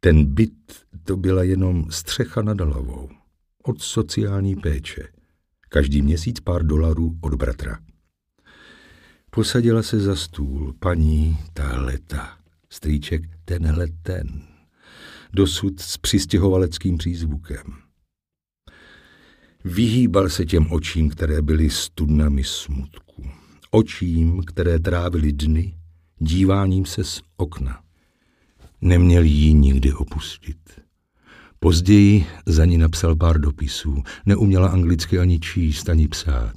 Ten 0.00 0.24
byt 0.24 0.52
to 1.04 1.16
byla 1.16 1.42
jenom 1.42 1.90
střecha 1.90 2.42
nad 2.42 2.60
hlavou. 2.60 3.08
Od 3.62 3.82
sociální 3.82 4.56
péče. 4.56 5.08
Každý 5.68 6.02
měsíc 6.02 6.40
pár 6.40 6.66
dolarů 6.66 7.18
od 7.20 7.34
bratra. 7.34 7.78
Posadila 9.30 9.82
se 9.82 10.00
za 10.00 10.16
stůl 10.16 10.74
paní 10.78 11.38
tahle 11.52 11.98
ta, 12.06 12.38
strýček 12.70 13.22
tenhle 13.44 13.86
ten, 14.02 14.47
dosud 15.32 15.80
s 15.80 15.96
přistěhovaleckým 15.96 16.98
přízvukem. 16.98 17.62
Vyhýbal 19.64 20.28
se 20.28 20.46
těm 20.46 20.72
očím, 20.72 21.10
které 21.10 21.42
byly 21.42 21.70
studnami 21.70 22.44
smutku. 22.44 23.24
Očím, 23.70 24.42
které 24.42 24.78
trávily 24.78 25.32
dny, 25.32 25.74
díváním 26.18 26.86
se 26.86 27.04
z 27.04 27.20
okna. 27.36 27.80
Neměl 28.80 29.22
jí 29.22 29.54
nikdy 29.54 29.92
opustit. 29.92 30.58
Později 31.60 32.26
za 32.46 32.64
ní 32.64 32.78
napsal 32.78 33.16
pár 33.16 33.40
dopisů. 33.40 34.02
Neuměla 34.26 34.68
anglicky 34.68 35.18
ani 35.18 35.40
číst, 35.40 35.88
ani 35.88 36.08
psát. 36.08 36.56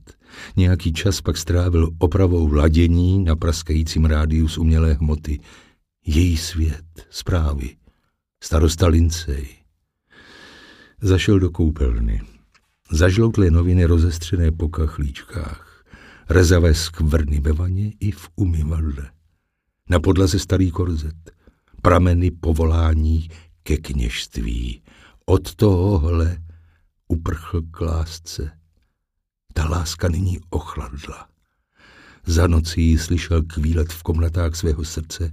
Nějaký 0.55 0.93
čas 0.93 1.21
pak 1.21 1.37
strávil 1.37 1.89
opravou 1.97 2.53
ladění 2.53 3.23
na 3.23 3.35
praskajícím 3.35 4.05
rádiu 4.05 4.47
z 4.47 4.57
umělé 4.57 4.93
hmoty. 4.93 5.39
Její 6.05 6.37
svět, 6.37 6.85
zprávy, 7.09 7.75
starosta 8.43 8.87
Lincej. 8.87 9.47
Zašel 11.01 11.39
do 11.39 11.49
koupelny. 11.49 12.21
Zažloutlé 12.91 13.51
noviny 13.51 13.85
rozestřené 13.85 14.51
po 14.51 14.69
kachlíčkách, 14.69 15.85
rezavé 16.29 16.73
skvrny 16.73 17.39
ve 17.39 17.53
vaně 17.53 17.93
i 17.99 18.11
v 18.11 18.29
umyvadle. 18.35 19.11
Na 19.89 19.99
podlaze 19.99 20.39
starý 20.39 20.71
korzet, 20.71 21.31
prameny 21.81 22.31
povolání 22.31 23.29
ke 23.63 23.77
kněžství. 23.77 24.81
Od 25.25 25.55
tohohle 25.55 26.37
uprchl 27.07 27.61
k 27.61 27.81
lásce. 27.81 28.51
Ta 29.53 29.69
láska 29.69 30.07
nyní 30.07 30.39
ochladla. 30.49 31.27
Za 32.25 32.47
nocí 32.47 32.97
slyšel 32.97 33.43
kvílet 33.43 33.93
v 33.93 34.03
komnatách 34.03 34.55
svého 34.55 34.85
srdce 34.85 35.31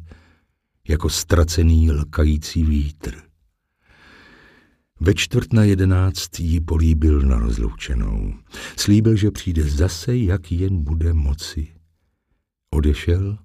jako 0.88 1.08
ztracený 1.08 1.90
lkající 1.90 2.64
vítr. 2.64 3.14
Ve 5.00 5.14
čtvrt 5.14 5.52
na 5.52 5.64
jedenáct 5.64 6.40
jí 6.40 6.60
políbil 6.60 7.20
na 7.20 7.38
rozloučenou. 7.38 8.34
Slíbil, 8.76 9.16
že 9.16 9.30
přijde 9.30 9.62
zase, 9.62 10.16
jak 10.16 10.52
jen 10.52 10.84
bude 10.84 11.12
moci. 11.12 11.68
Odešel 12.70 13.38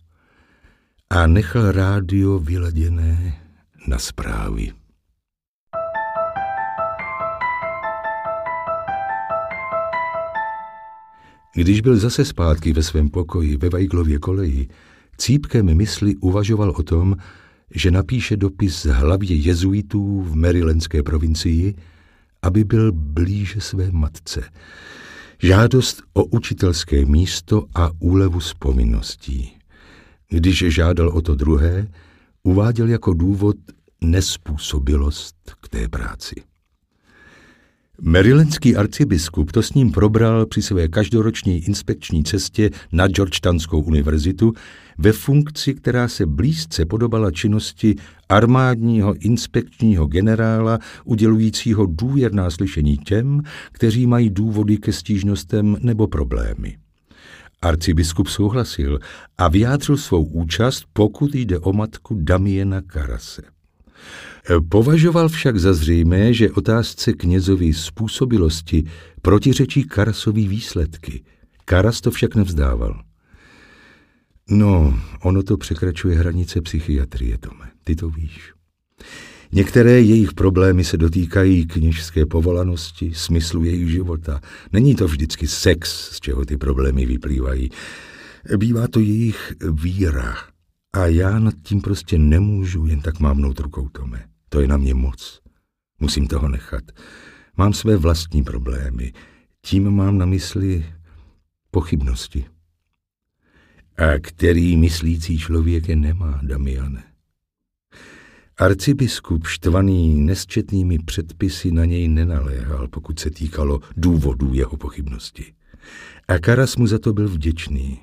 a 1.10 1.28
nechal 1.28 1.72
rádio 1.72 2.40
vyladěné 2.40 3.42
na 3.88 4.00
zprávy. 4.00 4.72
Když 11.56 11.82
byl 11.82 11.98
zase 11.98 12.26
zpátky 12.26 12.74
ve 12.74 12.84
svém 12.84 13.10
pokoji 13.10 13.58
ve 13.58 13.70
Vajglově 13.70 14.20
koleji, 14.20 14.68
cípkem 15.24 15.76
mysli 15.76 16.16
uvažoval 16.16 16.74
o 16.76 16.84
tom, 16.84 17.16
že 17.72 17.92
napíše 17.92 18.38
dopis 18.38 18.86
hlavě 18.86 19.36
jezuitů 19.36 20.22
v 20.22 20.36
Marylandské 20.36 21.04
provincii, 21.04 21.76
aby 22.42 22.64
byl 22.64 22.92
blíže 22.92 23.62
své 23.62 23.92
matce. 23.92 24.44
Žádost 25.40 26.04
o 26.14 26.26
učitelské 26.26 27.06
místo 27.06 27.66
a 27.76 27.92
úlevu 28.00 28.40
z 28.40 28.54
povinností. 28.54 29.52
Když 30.30 30.58
žádal 30.68 31.10
o 31.10 31.22
to 31.22 31.36
druhé, 31.36 31.88
uváděl 32.44 32.90
jako 32.90 33.14
důvod 33.14 33.56
nespůsobilost 34.02 35.36
k 35.62 35.70
té 35.70 35.88
práci. 35.88 36.36
Marylandský 38.02 38.76
arcibiskup 38.76 39.52
to 39.52 39.64
s 39.64 39.74
ním 39.74 39.92
probral 39.92 40.46
při 40.46 40.62
své 40.62 40.88
každoroční 40.88 41.58
inspekční 41.58 42.24
cestě 42.24 42.70
na 42.92 43.08
Georgetownskou 43.08 43.82
univerzitu 43.82 44.54
ve 44.98 45.12
funkci, 45.12 45.74
která 45.74 46.08
se 46.08 46.26
blízce 46.26 46.86
podobala 46.86 47.32
činnosti 47.32 47.96
armádního 48.30 49.14
inspekčního 49.14 50.06
generála 50.06 50.80
udělujícího 51.06 51.86
důvěrná 51.86 52.50
slyšení 52.50 52.98
těm, 52.98 53.42
kteří 53.72 54.08
mají 54.08 54.30
důvody 54.30 54.78
ke 54.78 54.94
stížnostem 54.94 55.78
nebo 55.82 56.08
problémy. 56.08 56.78
Arcibiskup 57.62 58.28
souhlasil 58.28 59.00
a 59.38 59.48
vyjádřil 59.48 59.98
svou 59.98 60.24
účast, 60.24 60.84
pokud 60.94 61.36
jde 61.36 61.60
o 61.60 61.74
matku 61.74 62.18
Damiena 62.22 62.82
Karase. 62.82 63.42
Považoval 64.70 65.30
však 65.30 65.60
za 65.60 65.74
zřejmé, 65.74 66.34
že 66.34 66.52
otázce 66.52 67.14
knězovy 67.14 67.74
způsobilosti 67.74 68.84
protiřečí 69.22 69.84
Karasový 69.84 70.48
výsledky. 70.48 71.24
Karas 71.66 72.02
to 72.02 72.12
však 72.12 72.36
nevzdával. 72.36 73.02
No, 74.50 75.00
ono 75.22 75.44
to 75.44 75.58
překračuje 75.58 76.18
hranice 76.18 76.62
psychiatrie, 76.62 77.38
Tome, 77.38 77.72
ty 77.84 77.96
to 77.96 78.10
víš. 78.10 78.54
Některé 79.52 80.02
jejich 80.02 80.34
problémy 80.34 80.84
se 80.84 80.98
dotýkají 80.98 81.66
kněžské 81.68 82.26
povolanosti, 82.26 83.12
smyslu 83.16 83.64
jejich 83.64 83.90
života. 83.90 84.42
Není 84.72 84.96
to 84.96 85.08
vždycky 85.08 85.48
sex, 85.48 86.10
z 86.12 86.20
čeho 86.20 86.46
ty 86.46 86.58
problémy 86.58 87.06
vyplývají. 87.06 87.70
Bývá 88.58 88.88
to 88.88 89.00
jejich 89.00 89.54
víra. 89.72 90.36
A 90.94 91.08
já 91.08 91.40
nad 91.40 91.54
tím 91.64 91.82
prostě 91.82 92.18
nemůžu 92.18 92.86
jen 92.86 93.02
tak 93.02 93.20
mávnout 93.20 93.60
rukou, 93.60 93.90
Tome. 93.90 94.33
To 94.54 94.62
je 94.62 94.68
na 94.68 94.78
mě 94.78 94.94
moc. 94.94 95.42
Musím 96.00 96.28
toho 96.28 96.50
nechat. 96.50 96.84
Mám 97.58 97.74
své 97.74 97.98
vlastní 97.98 98.44
problémy. 98.44 99.14
Tím 99.62 99.92
mám 99.92 100.18
na 100.18 100.26
mysli 100.26 100.86
pochybnosti. 101.72 102.46
A 103.98 104.20
který 104.22 104.78
myslící 104.78 105.38
člověk 105.38 105.90
je 105.90 105.96
nemá, 105.96 106.40
Damiane? 106.44 107.04
Arcibiskup 108.58 109.48
štvaný 109.48 110.22
nesčetnými 110.22 111.00
předpisy 111.00 111.72
na 111.72 111.86
něj 111.86 112.08
nenaléhal, 112.08 112.88
pokud 112.88 113.20
se 113.20 113.30
týkalo 113.30 113.80
důvodů 113.98 114.54
jeho 114.54 114.78
pochybnosti. 114.78 115.54
A 116.28 116.40
Karas 116.40 116.76
mu 116.76 116.88
za 116.88 117.00
to 117.00 117.14
byl 117.14 117.30
vděčný. 117.30 118.00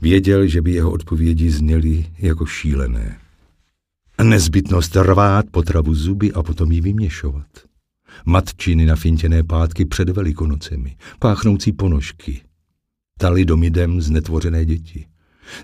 Věděl, 0.00 0.46
že 0.46 0.62
by 0.62 0.72
jeho 0.72 0.90
odpovědi 0.90 1.50
zněly 1.50 2.06
jako 2.18 2.46
šílené. 2.46 3.21
Nezbytnost 4.22 4.96
rvát 4.96 5.46
potravu 5.50 5.94
zuby 5.94 6.32
a 6.32 6.42
potom 6.42 6.72
ji 6.72 6.80
vyměšovat. 6.80 7.46
Matčiny 8.24 8.86
na 8.86 8.96
fintěné 8.96 9.42
pátky 9.42 9.84
před 9.84 10.08
velikonocemi, 10.08 10.96
páchnoucí 11.18 11.72
ponožky, 11.72 12.42
talidomidem 13.18 14.00
znetvořené 14.00 14.64
děti. 14.64 15.06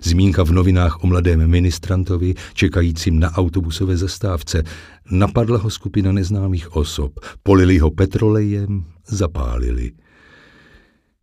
Zmínka 0.03 0.43
v 0.43 0.51
novinách 0.51 1.03
o 1.03 1.07
mladém 1.07 1.47
ministrantovi, 1.47 2.35
čekajícím 2.53 3.19
na 3.19 3.31
autobusové 3.31 3.97
zastávce. 3.97 4.63
Napadla 5.11 5.57
ho 5.57 5.69
skupina 5.69 6.11
neznámých 6.11 6.75
osob, 6.75 7.19
polili 7.43 7.77
ho 7.77 7.91
petrolejem, 7.91 8.85
zapálili. 9.07 9.91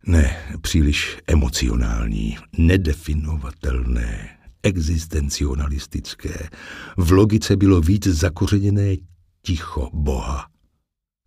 Ne, 0.07 0.37
příliš 0.61 1.17
emocionální, 1.27 2.37
nedefinovatelné, 2.57 4.36
existencionalistické. 4.67 6.49
V 6.97 7.11
logice 7.11 7.55
bylo 7.55 7.81
víc 7.81 8.07
zakořeněné 8.07 8.95
ticho 9.41 9.89
Boha. 9.93 10.47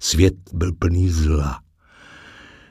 Svět 0.03 0.35
byl 0.53 0.73
plný 0.73 1.09
zla 1.09 1.61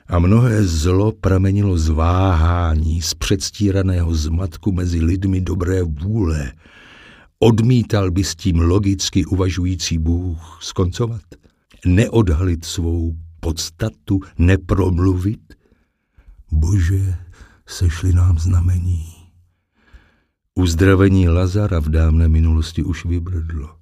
a 0.08 0.18
mnohé 0.18 0.66
zlo 0.66 1.12
pramenilo 1.12 1.78
z 1.78 1.88
váhání, 1.88 3.02
z 3.02 3.14
předstíraného 3.14 4.14
zmatku 4.14 4.72
mezi 4.72 5.00
lidmi 5.00 5.40
dobré 5.40 5.82
vůle. 5.82 6.52
Odmítal 7.38 8.10
by 8.10 8.24
s 8.24 8.34
tím 8.34 8.60
logicky 8.60 9.24
uvažující 9.24 9.98
Bůh 9.98 10.58
skoncovat? 10.62 11.22
Neodhalit 11.86 12.64
svou 12.64 13.14
podstatu, 13.40 14.20
nepromluvit? 14.38 15.54
Bože, 16.52 17.14
sešli 17.66 18.12
nám 18.12 18.38
znamení. 18.38 19.19
Uzdravení 20.54 21.28
Lazara 21.28 21.80
v 21.80 21.88
dávné 21.88 22.28
minulosti 22.28 22.82
už 22.82 23.04
vybrdlo. 23.04 23.76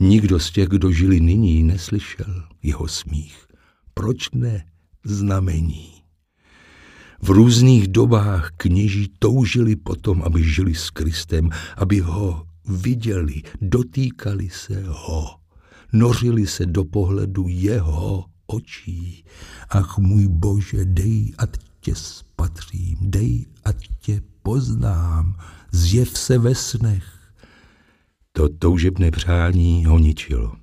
Nikdo 0.00 0.40
z 0.40 0.50
těch, 0.50 0.68
kdo 0.68 0.92
žili 0.92 1.20
nyní, 1.20 1.62
neslyšel 1.62 2.44
jeho 2.62 2.88
smích. 2.88 3.46
Proč 3.94 4.30
ne 4.30 4.64
znamení? 5.04 5.92
V 7.22 7.30
různých 7.30 7.88
dobách 7.88 8.50
kněží 8.56 9.12
toužili 9.18 9.76
potom, 9.76 10.22
aby 10.22 10.44
žili 10.44 10.74
s 10.74 10.90
Kristem, 10.90 11.50
aby 11.76 12.00
ho 12.00 12.46
viděli, 12.68 13.42
dotýkali 13.60 14.48
se 14.50 14.84
ho, 14.86 15.36
nořili 15.92 16.46
se 16.46 16.66
do 16.66 16.84
pohledu 16.84 17.44
jeho 17.48 18.24
očí. 18.46 19.24
Ach 19.68 19.98
můj 19.98 20.28
Bože, 20.28 20.84
dej, 20.84 21.32
ať 21.38 21.50
tě 21.80 21.94
spatřím, 21.94 22.96
dej, 23.00 23.46
ať 23.64 23.88
tě 24.00 24.22
poznám, 24.42 25.36
zjev 25.72 26.18
se 26.18 26.38
ve 26.38 26.54
snech. 26.54 27.04
To 28.32 28.48
toužebné 28.48 29.10
přání 29.10 29.84
ho 29.84 29.98
ničilo. 29.98 30.56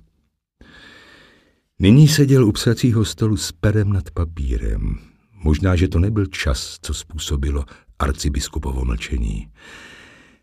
Nyní 1.78 2.08
seděl 2.08 2.46
u 2.46 2.52
psacího 2.52 3.04
stolu 3.04 3.36
s 3.36 3.52
perem 3.52 3.92
nad 3.92 4.10
papírem. 4.10 4.98
Možná, 5.44 5.76
že 5.76 5.88
to 5.88 5.98
nebyl 5.98 6.26
čas, 6.26 6.78
co 6.82 6.94
způsobilo 6.94 7.64
arcibiskupovo 7.98 8.84
mlčení. 8.84 9.48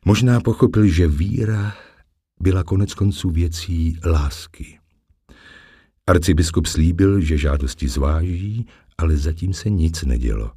Možná 0.06 0.42
pochopil, 0.42 0.88
že 0.88 1.08
víra 1.08 1.76
byla 2.42 2.64
konec 2.64 2.94
konců 2.94 3.30
věcí 3.30 4.00
lásky. 4.06 4.80
Arcibiskup 6.08 6.66
slíbil, 6.66 7.22
že 7.22 7.38
žádosti 7.38 7.88
zváží, 7.88 8.68
ale 8.98 9.18
zatím 9.18 9.54
se 9.54 9.70
nic 9.70 10.04
nedělo. 10.04 10.52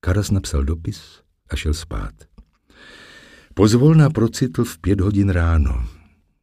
Karas 0.00 0.30
napsal 0.30 0.64
dopis 0.64 1.22
a 1.50 1.56
šel 1.56 1.74
spát. 1.74 2.27
Pozvolna 3.58 4.10
procitl 4.10 4.64
v 4.64 4.78
pět 4.78 5.00
hodin 5.00 5.30
ráno. 5.30 5.84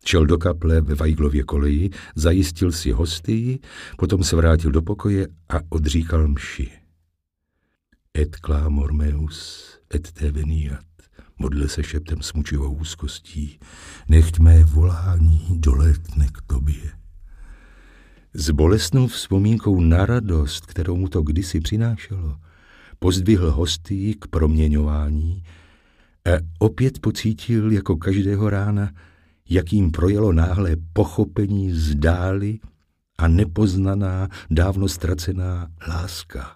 Šel 0.06 0.26
do 0.26 0.38
kaple 0.38 0.82
ve 0.82 0.96
Vajglově 0.96 1.44
koleji, 1.44 1.90
zajistil 2.16 2.72
si 2.72 2.92
hostii, 2.92 3.60
potom 3.98 4.24
se 4.24 4.36
vrátil 4.36 4.72
do 4.72 4.82
pokoje 4.82 5.28
a 5.50 5.60
odříkal 5.70 6.28
mši. 6.28 6.72
Et 8.18 8.36
clamor 8.36 8.94
meus, 8.94 9.70
et 9.94 10.12
te 10.12 10.32
veniat. 10.32 10.86
Modlil 11.38 11.68
se 11.68 11.84
šeptem 11.84 12.22
smučivou 12.22 12.74
úzkostí. 12.74 13.60
Nechť 14.10 14.40
mé 14.40 14.64
volání 14.64 15.48
doletne 15.50 16.28
k 16.28 16.42
tobě. 16.48 16.92
S 18.34 18.50
bolestnou 18.50 19.08
vzpomínkou 19.08 19.82
na 19.82 20.06
radost, 20.06 20.66
kterou 20.66 20.96
mu 20.96 21.08
to 21.08 21.22
kdysi 21.22 21.60
přinášelo, 21.60 22.38
pozdvihl 23.00 23.52
hostii 23.52 24.14
k 24.14 24.28
proměňování 24.28 25.44
a 26.26 26.40
opět 26.60 27.00
pocítil 27.00 27.72
jako 27.72 27.98
každého 27.98 28.50
rána, 28.50 28.92
jakým 29.50 29.92
projelo 29.92 30.34
náhle 30.34 30.76
pochopení 30.94 31.72
zdály 31.72 32.60
a 33.18 33.28
nepoznaná, 33.28 34.30
dávno 34.52 34.88
ztracená 34.88 35.68
láska. 35.88 36.56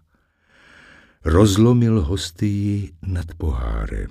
Rozlomil 1.25 2.01
hostii 2.01 2.93
nad 3.01 3.25
pohárem. 3.37 4.09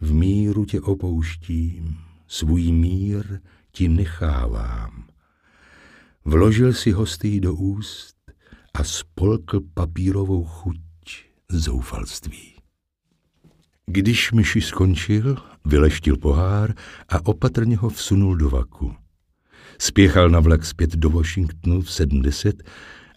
V 0.00 0.12
míru 0.12 0.64
tě 0.64 0.80
opouštím, 0.80 1.96
svůj 2.26 2.72
mír 2.72 3.40
ti 3.72 3.88
nechávám. 3.88 5.06
Vložil 6.24 6.72
si 6.72 6.90
hostii 6.90 7.40
do 7.40 7.54
úst 7.54 8.16
a 8.74 8.84
spolkl 8.84 9.60
papírovou 9.74 10.44
chuť 10.44 10.80
zoufalství. 11.48 12.51
Když 13.86 14.32
myši 14.32 14.60
skončil, 14.60 15.36
vyleštil 15.64 16.16
pohár 16.16 16.74
a 17.08 17.26
opatrně 17.26 17.76
ho 17.76 17.90
vsunul 17.90 18.36
do 18.36 18.50
vaku. 18.50 18.94
Spěchal 19.78 20.28
na 20.28 20.40
vlak 20.40 20.64
zpět 20.64 20.90
do 20.90 21.10
Washingtonu 21.10 21.80
v 21.80 21.92
70 21.92 22.54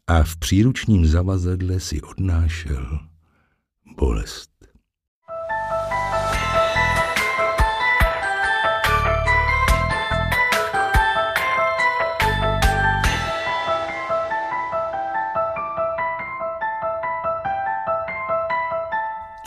a 0.07 0.23
v 0.23 0.37
příručním 0.37 1.05
zavazadle 1.05 1.79
si 1.79 2.01
odnášel 2.01 2.99
bolest. 3.97 4.54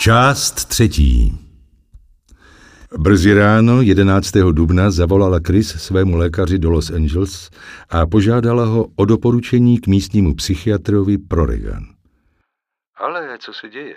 Část 0.09 0.64
třetí 0.64 1.39
Brzy 2.98 3.35
ráno 3.35 3.82
11. 3.82 4.32
dubna 4.52 4.90
zavolala 4.90 5.40
Chris 5.47 5.68
svému 5.68 6.16
lékaři 6.16 6.59
do 6.59 6.70
Los 6.70 6.90
Angeles 6.90 7.51
a 7.89 8.06
požádala 8.06 8.64
ho 8.64 8.86
o 8.97 9.05
doporučení 9.05 9.78
k 9.78 9.86
místnímu 9.86 10.35
psychiatrovi 10.35 11.18
pro 11.18 11.47
Regan. 11.47 11.85
Ale 12.97 13.39
co 13.40 13.52
se 13.52 13.68
děje? 13.68 13.97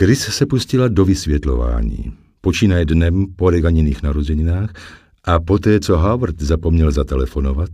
Chris 0.00 0.20
se 0.20 0.46
pustila 0.46 0.88
do 0.88 1.04
vysvětlování. 1.04 2.12
Počínaje 2.40 2.84
dnem 2.84 3.26
po 3.36 3.50
Reganiných 3.50 4.02
narozeninách 4.02 4.72
a 5.28 5.40
poté, 5.40 5.80
co 5.80 5.98
Howard 5.98 6.42
zapomněl 6.42 6.90
zatelefonovat, 6.90 7.70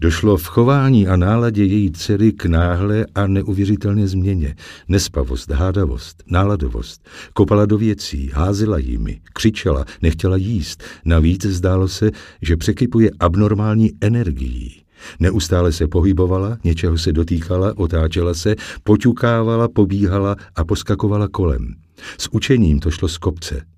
došlo 0.00 0.36
v 0.36 0.46
chování 0.46 1.08
a 1.08 1.16
náladě 1.16 1.64
její 1.64 1.92
dcery 1.92 2.32
k 2.32 2.44
náhle 2.46 3.06
a 3.14 3.26
neuvěřitelné 3.26 4.08
změně. 4.08 4.54
Nespavost, 4.88 5.50
hádavost, 5.50 6.22
náladovost. 6.26 7.08
Kopala 7.32 7.66
do 7.66 7.78
věcí, 7.78 8.30
házela 8.34 8.78
jimi, 8.78 9.20
křičela, 9.32 9.84
nechtěla 10.02 10.36
jíst. 10.36 10.82
Navíc 11.04 11.46
zdálo 11.46 11.88
se, 11.88 12.10
že 12.42 12.56
překypuje 12.56 13.10
abnormální 13.20 13.90
energií. 14.00 14.82
Neustále 15.20 15.72
se 15.72 15.88
pohybovala, 15.88 16.58
něčeho 16.64 16.98
se 16.98 17.12
dotýkala, 17.12 17.72
otáčela 17.76 18.34
se, 18.34 18.54
poťukávala, 18.82 19.68
pobíhala 19.68 20.36
a 20.56 20.64
poskakovala 20.64 21.28
kolem. 21.28 21.74
S 22.18 22.28
učením 22.32 22.80
to 22.80 22.90
šlo 22.90 23.08
z 23.08 23.18
kopce. 23.18 23.77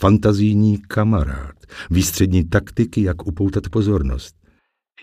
Fantazijní 0.00 0.78
kamarád, 0.88 1.54
výstřední 1.90 2.44
taktiky, 2.44 3.02
jak 3.02 3.26
upoutat 3.26 3.68
pozornost. 3.68 4.34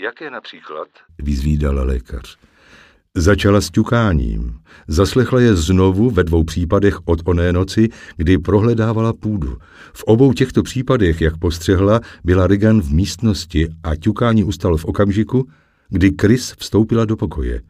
Jaké 0.04 0.30
například? 0.30 0.88
Vyzvídala 1.22 1.84
lékař. 1.84 2.38
Začala 3.16 3.62
s 3.62 3.72
ťukáním. 3.72 4.60
Zaslechla 4.88 5.42
je 5.42 5.56
znovu 5.56 6.10
ve 6.10 6.24
dvou 6.24 6.44
případech 6.44 7.08
od 7.08 7.20
oné 7.26 7.54
noci, 7.54 7.90
kdy 8.18 8.38
prohledávala 8.38 9.14
půdu. 9.14 9.58
V 9.94 10.04
obou 10.04 10.34
těchto 10.34 10.64
případech, 10.64 11.22
jak 11.22 11.38
postřehla, 11.38 12.02
byla 12.24 12.48
Regan 12.48 12.82
v 12.82 12.94
místnosti 12.94 13.68
a 13.84 13.96
ťukání 13.96 14.44
ustalo 14.44 14.78
v 14.78 14.86
okamžiku, 14.86 15.50
kdy 15.90 16.12
Chris 16.22 16.56
vstoupila 16.58 17.06
do 17.06 17.18
pokoje. 17.18 17.62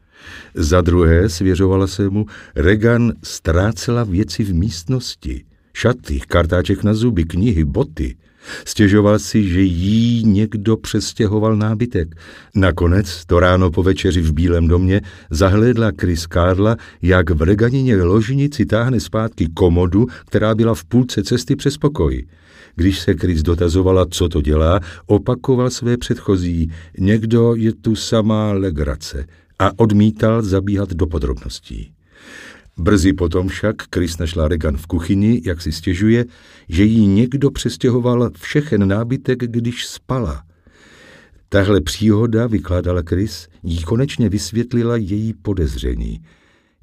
Za 0.55 0.81
druhé 0.81 1.29
svěřovala 1.29 1.87
se 1.87 2.09
mu, 2.09 2.25
Regan 2.55 3.13
ztrácela 3.23 4.03
věci 4.03 4.43
v 4.43 4.53
místnosti. 4.53 5.45
Šaty, 5.75 6.19
kartáček 6.27 6.83
na 6.83 6.93
zuby, 6.93 7.23
knihy, 7.23 7.65
boty. 7.65 8.15
Stěžoval 8.65 9.19
si, 9.19 9.49
že 9.49 9.61
jí 9.61 10.23
někdo 10.23 10.77
přestěhoval 10.77 11.55
nábytek. 11.55 12.15
Nakonec, 12.55 13.25
to 13.25 13.39
ráno 13.39 13.71
po 13.71 13.83
večeři 13.83 14.21
v 14.21 14.33
Bílém 14.33 14.67
domě, 14.67 15.01
zahlédla 15.29 15.91
Chris 16.01 16.27
Karla, 16.27 16.77
jak 17.01 17.29
v 17.29 17.41
reganině 17.41 17.95
ložnici 17.95 18.65
táhne 18.65 18.99
zpátky 18.99 19.47
komodu, 19.53 20.07
která 20.25 20.55
byla 20.55 20.75
v 20.75 20.83
půlce 20.83 21.23
cesty 21.23 21.55
přes 21.55 21.77
pokoj. 21.77 22.25
Když 22.75 22.99
se 22.99 23.13
Chris 23.13 23.43
dotazovala, 23.43 24.05
co 24.09 24.29
to 24.29 24.41
dělá, 24.41 24.79
opakoval 25.05 25.69
své 25.69 25.97
předchozí, 25.97 26.71
někdo 26.97 27.55
je 27.55 27.73
tu 27.73 27.95
samá 27.95 28.51
legrace 28.51 29.25
a 29.59 29.71
odmítal 29.79 30.41
zabíhat 30.41 30.93
do 30.93 31.07
podrobností. 31.07 31.94
Brzy 32.77 33.13
potom 33.13 33.47
však 33.47 33.75
Chris 33.95 34.17
našla 34.17 34.47
Regan 34.47 34.77
v 34.77 34.87
kuchyni, 34.87 35.41
jak 35.45 35.61
si 35.61 35.71
stěžuje, 35.71 36.25
že 36.69 36.83
jí 36.83 37.07
někdo 37.07 37.51
přestěhoval 37.51 38.31
všechen 38.37 38.87
nábytek, 38.87 39.39
když 39.39 39.87
spala. 39.87 40.43
Tahle 41.49 41.81
příhoda, 41.81 42.47
vykládala 42.47 43.01
Chris, 43.09 43.47
jí 43.63 43.83
konečně 43.83 44.29
vysvětlila 44.29 44.95
její 44.95 45.33
podezření. 45.33 46.19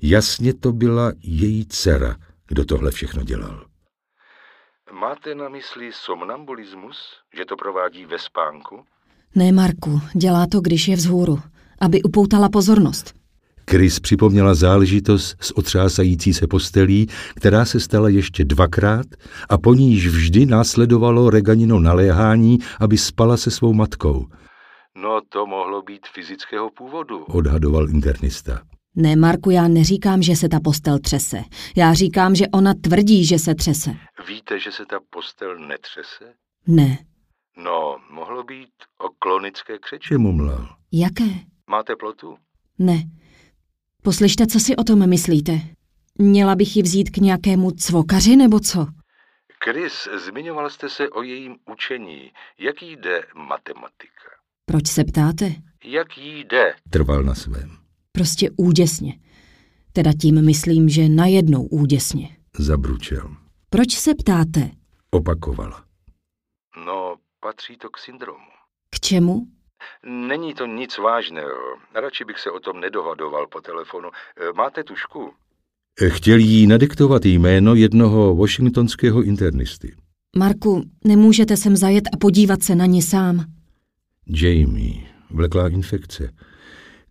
Jasně 0.02 0.54
to 0.54 0.72
byla 0.72 1.12
její 1.22 1.66
dcera, 1.66 2.16
kdo 2.48 2.64
tohle 2.64 2.90
všechno 2.90 3.22
dělal. 3.22 3.66
Máte 5.00 5.34
na 5.34 5.48
mysli 5.48 5.90
somnambulismus, 5.92 6.96
že 7.36 7.44
to 7.44 7.56
provádí 7.56 8.06
ve 8.06 8.18
spánku? 8.18 8.84
Ne, 9.34 9.52
Marku, 9.52 10.00
dělá 10.14 10.46
to, 10.46 10.60
když 10.60 10.88
je 10.88 10.96
vzhůru, 10.96 11.38
aby 11.80 12.02
upoutala 12.02 12.48
pozornost. 12.48 13.21
Chris 13.72 14.00
připomněla 14.00 14.54
záležitost 14.54 15.36
s 15.40 15.50
otřásající 15.50 16.34
se 16.34 16.46
postelí, 16.46 17.06
která 17.34 17.64
se 17.64 17.80
stala 17.80 18.08
ještě 18.08 18.44
dvakrát 18.44 19.06
a 19.48 19.58
po 19.58 19.74
níž 19.74 20.06
vždy 20.06 20.46
následovalo 20.46 21.30
Reganino 21.30 21.80
naléhání, 21.80 22.58
aby 22.80 22.98
spala 22.98 23.36
se 23.36 23.50
svou 23.50 23.72
matkou. 23.72 24.26
No 24.96 25.20
to 25.28 25.46
mohlo 25.46 25.82
být 25.82 26.06
fyzického 26.14 26.70
původu. 26.70 27.24
Odhadoval 27.24 27.90
internista. 27.90 28.62
Ne, 28.96 29.16
Marku, 29.16 29.50
já 29.50 29.68
neříkám, 29.68 30.22
že 30.22 30.36
se 30.36 30.48
ta 30.48 30.60
postel 30.60 30.98
třese. 30.98 31.42
Já 31.76 31.94
říkám, 31.94 32.34
že 32.34 32.44
ona 32.54 32.74
tvrdí, 32.74 33.24
že 33.24 33.38
se 33.38 33.54
třese. 33.54 33.90
Víte, 34.28 34.58
že 34.58 34.72
se 34.72 34.82
ta 34.90 34.98
postel 35.10 35.58
netřese? 35.58 36.24
Ne. 36.66 36.98
No, 37.64 37.96
mohlo 38.10 38.44
být 38.44 38.74
o 39.00 39.08
klonické 39.18 39.78
křeče 39.78 40.18
mumlal. 40.18 40.68
Jaké? 40.92 41.30
Máte 41.70 41.96
plotu? 41.96 42.36
Ne. 42.78 43.02
Poslyšte, 44.04 44.46
co 44.46 44.60
si 44.60 44.76
o 44.76 44.84
tom 44.84 45.08
myslíte? 45.08 45.60
Měla 46.18 46.54
bych 46.54 46.76
ji 46.76 46.82
vzít 46.82 47.10
k 47.10 47.16
nějakému 47.16 47.70
cvokaři 47.70 48.36
nebo 48.36 48.60
co? 48.60 48.86
Chris, 49.64 50.08
zmiňoval 50.26 50.70
jste 50.70 50.88
se 50.88 51.08
o 51.08 51.22
jejím 51.22 51.56
učení. 51.72 52.30
Jak 52.58 52.82
jí 52.82 52.96
jde 52.96 53.22
matematika? 53.34 54.28
Proč 54.64 54.86
se 54.86 55.04
ptáte? 55.04 55.54
Jak 55.84 56.18
jí 56.18 56.40
jde? 56.44 56.74
Trval 56.90 57.22
na 57.22 57.34
svém. 57.34 57.70
Prostě 58.12 58.50
úděsně. 58.56 59.18
Teda 59.92 60.10
tím 60.20 60.44
myslím, 60.44 60.88
že 60.88 61.08
najednou 61.08 61.62
úděsně. 61.62 62.36
Zabručel. 62.58 63.36
Proč 63.70 63.90
se 63.94 64.14
ptáte? 64.14 64.70
Opakovala. 65.10 65.84
No, 66.86 67.16
patří 67.40 67.76
to 67.76 67.90
k 67.90 67.98
syndromu. 67.98 68.46
K 68.90 69.00
čemu? 69.00 69.46
Není 70.06 70.54
to 70.54 70.66
nic 70.66 70.98
vážného. 70.98 71.76
Radši 71.94 72.24
bych 72.24 72.38
se 72.38 72.50
o 72.50 72.60
tom 72.60 72.80
nedohadoval 72.80 73.46
po 73.46 73.60
telefonu. 73.60 74.08
E, 74.10 74.52
Máte 74.52 74.84
tušku? 74.84 75.30
Chtěl 76.08 76.38
jí 76.38 76.66
nadiktovat 76.66 77.24
jméno 77.24 77.74
jednoho 77.74 78.36
washingtonského 78.36 79.22
internisty. 79.22 79.94
Marku, 80.36 80.82
nemůžete 81.04 81.56
sem 81.56 81.76
zajet 81.76 82.04
a 82.12 82.16
podívat 82.16 82.62
se 82.62 82.74
na 82.74 82.86
ní 82.86 83.02
sám. 83.02 83.44
Jamie, 84.26 84.94
vleklá 85.30 85.68
infekce. 85.68 86.30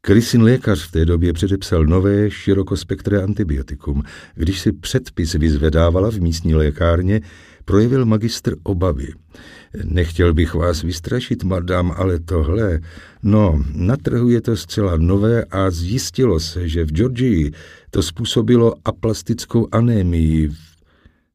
Chrisin 0.08 0.42
lékař 0.42 0.88
v 0.88 0.92
té 0.92 1.06
době 1.06 1.34
předepsal 1.34 1.86
nové 1.86 2.32
širokospektré 2.32 3.24
antibiotikum. 3.24 4.04
Když 4.36 4.60
si 4.60 4.72
předpis 4.72 5.34
vyzvedávala 5.34 6.12
v 6.12 6.20
místní 6.20 6.56
lékárně, 6.56 7.22
projevil 7.66 8.06
magistr 8.06 8.56
obavy. 8.64 9.08
Nechtěl 9.84 10.34
bych 10.34 10.54
vás 10.54 10.82
vystrašit, 10.82 11.44
madam, 11.44 11.94
ale 11.98 12.20
tohle... 12.20 12.80
No, 13.24 13.64
na 13.74 13.98
trhu 13.98 14.30
je 14.30 14.42
to 14.42 14.58
zcela 14.58 14.98
nové 14.98 15.44
a 15.44 15.72
zjistilo 15.72 16.40
se, 16.40 16.70
že 16.70 16.84
v 16.84 16.92
Georgii 16.92 17.52
to 17.90 18.04
způsobilo 18.04 18.76
aplastickou 18.86 19.68
anémii. 19.72 20.50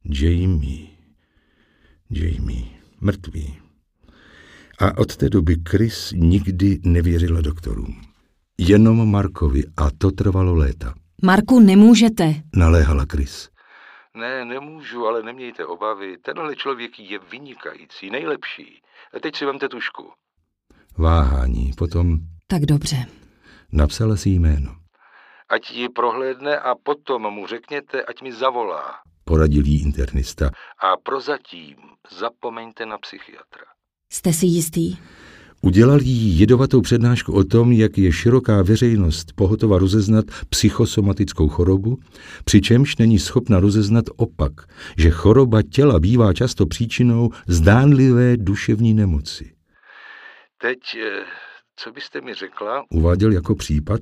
Jamie. 0.04 0.86
Jamie. 2.10 2.64
Mrtvý. 3.00 3.54
A 4.78 4.98
od 4.98 5.16
té 5.16 5.28
doby 5.28 5.56
Chris 5.68 6.12
nikdy 6.16 6.78
nevěřila 6.84 7.40
doktorům. 7.40 7.94
Jenom 8.58 9.10
Markovi 9.10 9.64
a 9.76 9.90
to 9.98 10.10
trvalo 10.10 10.54
léta. 10.54 10.94
Marku, 11.22 11.60
nemůžete. 11.60 12.34
Naléhala 12.56 13.06
Chris. 13.12 13.48
Ne, 14.16 14.44
nemůžu, 14.44 15.06
ale 15.06 15.22
nemějte 15.22 15.66
obavy. 15.66 16.18
Tenhle 16.18 16.56
člověk 16.56 17.00
je 17.00 17.18
vynikající, 17.18 18.10
nejlepší. 18.10 18.82
A 19.14 19.20
teď 19.20 19.36
si 19.36 19.44
vemte 19.44 19.68
tušku. 19.68 20.12
Váhání, 20.98 21.72
potom... 21.78 22.16
Tak 22.46 22.62
dobře. 22.62 22.96
Napsala 23.72 24.16
si 24.16 24.28
jméno. 24.28 24.76
Ať 25.48 25.70
ji 25.70 25.88
prohlédne 25.88 26.58
a 26.58 26.74
potom 26.74 27.30
mu 27.30 27.46
řekněte, 27.46 28.02
ať 28.02 28.22
mi 28.22 28.32
zavolá. 28.32 28.94
Poradil 29.24 29.66
jí 29.66 29.82
internista. 29.82 30.50
A 30.78 30.96
prozatím 30.96 31.76
zapomeňte 32.18 32.86
na 32.86 32.98
psychiatra. 32.98 33.64
Jste 34.12 34.32
si 34.32 34.46
jistý? 34.46 34.96
Udělal 35.66 36.00
jí 36.00 36.38
jedovatou 36.38 36.80
přednášku 36.80 37.32
o 37.32 37.44
tom, 37.44 37.72
jak 37.72 37.98
je 37.98 38.12
široká 38.12 38.62
veřejnost 38.62 39.32
pohotova 39.32 39.78
rozeznat 39.78 40.24
psychosomatickou 40.48 41.48
chorobu, 41.48 41.98
přičemž 42.44 42.96
není 42.96 43.18
schopna 43.18 43.60
rozeznat 43.60 44.04
opak, 44.16 44.52
že 44.98 45.10
choroba 45.10 45.62
těla 45.62 46.00
bývá 46.00 46.32
často 46.32 46.66
příčinou 46.66 47.30
zdánlivé 47.46 48.36
duševní 48.36 48.94
nemoci. 48.94 49.52
Teď, 50.60 50.78
eh, 50.96 51.24
co 51.76 51.92
byste 51.92 52.20
mi 52.20 52.34
řekla, 52.34 52.82
uváděl 52.90 53.32
jako 53.32 53.54
případ, 53.54 54.00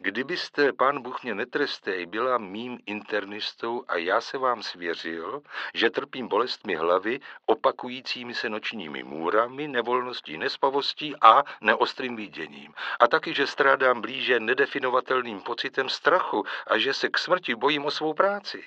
Kdybyste, 0.00 0.72
pán 0.72 1.02
Bůh 1.02 1.22
mě 1.22 1.34
netrestej, 1.34 2.06
byla 2.06 2.38
mým 2.38 2.78
internistou 2.86 3.84
a 3.88 3.96
já 3.96 4.20
se 4.20 4.38
vám 4.38 4.62
svěřil, 4.62 5.42
že 5.74 5.90
trpím 5.90 6.28
bolestmi 6.28 6.74
hlavy, 6.74 7.20
opakujícími 7.46 8.34
se 8.34 8.48
nočními 8.48 9.02
můrami, 9.02 9.68
nevolností, 9.68 10.38
nespavostí 10.38 11.14
a 11.20 11.44
neostrým 11.60 12.16
viděním. 12.16 12.72
A 13.00 13.08
taky, 13.08 13.34
že 13.34 13.46
strádám 13.46 14.00
blíže 14.00 14.40
nedefinovatelným 14.40 15.40
pocitem 15.40 15.88
strachu 15.88 16.44
a 16.66 16.78
že 16.78 16.94
se 16.94 17.08
k 17.08 17.18
smrti 17.18 17.54
bojím 17.54 17.84
o 17.84 17.90
svou 17.90 18.14
práci. 18.14 18.62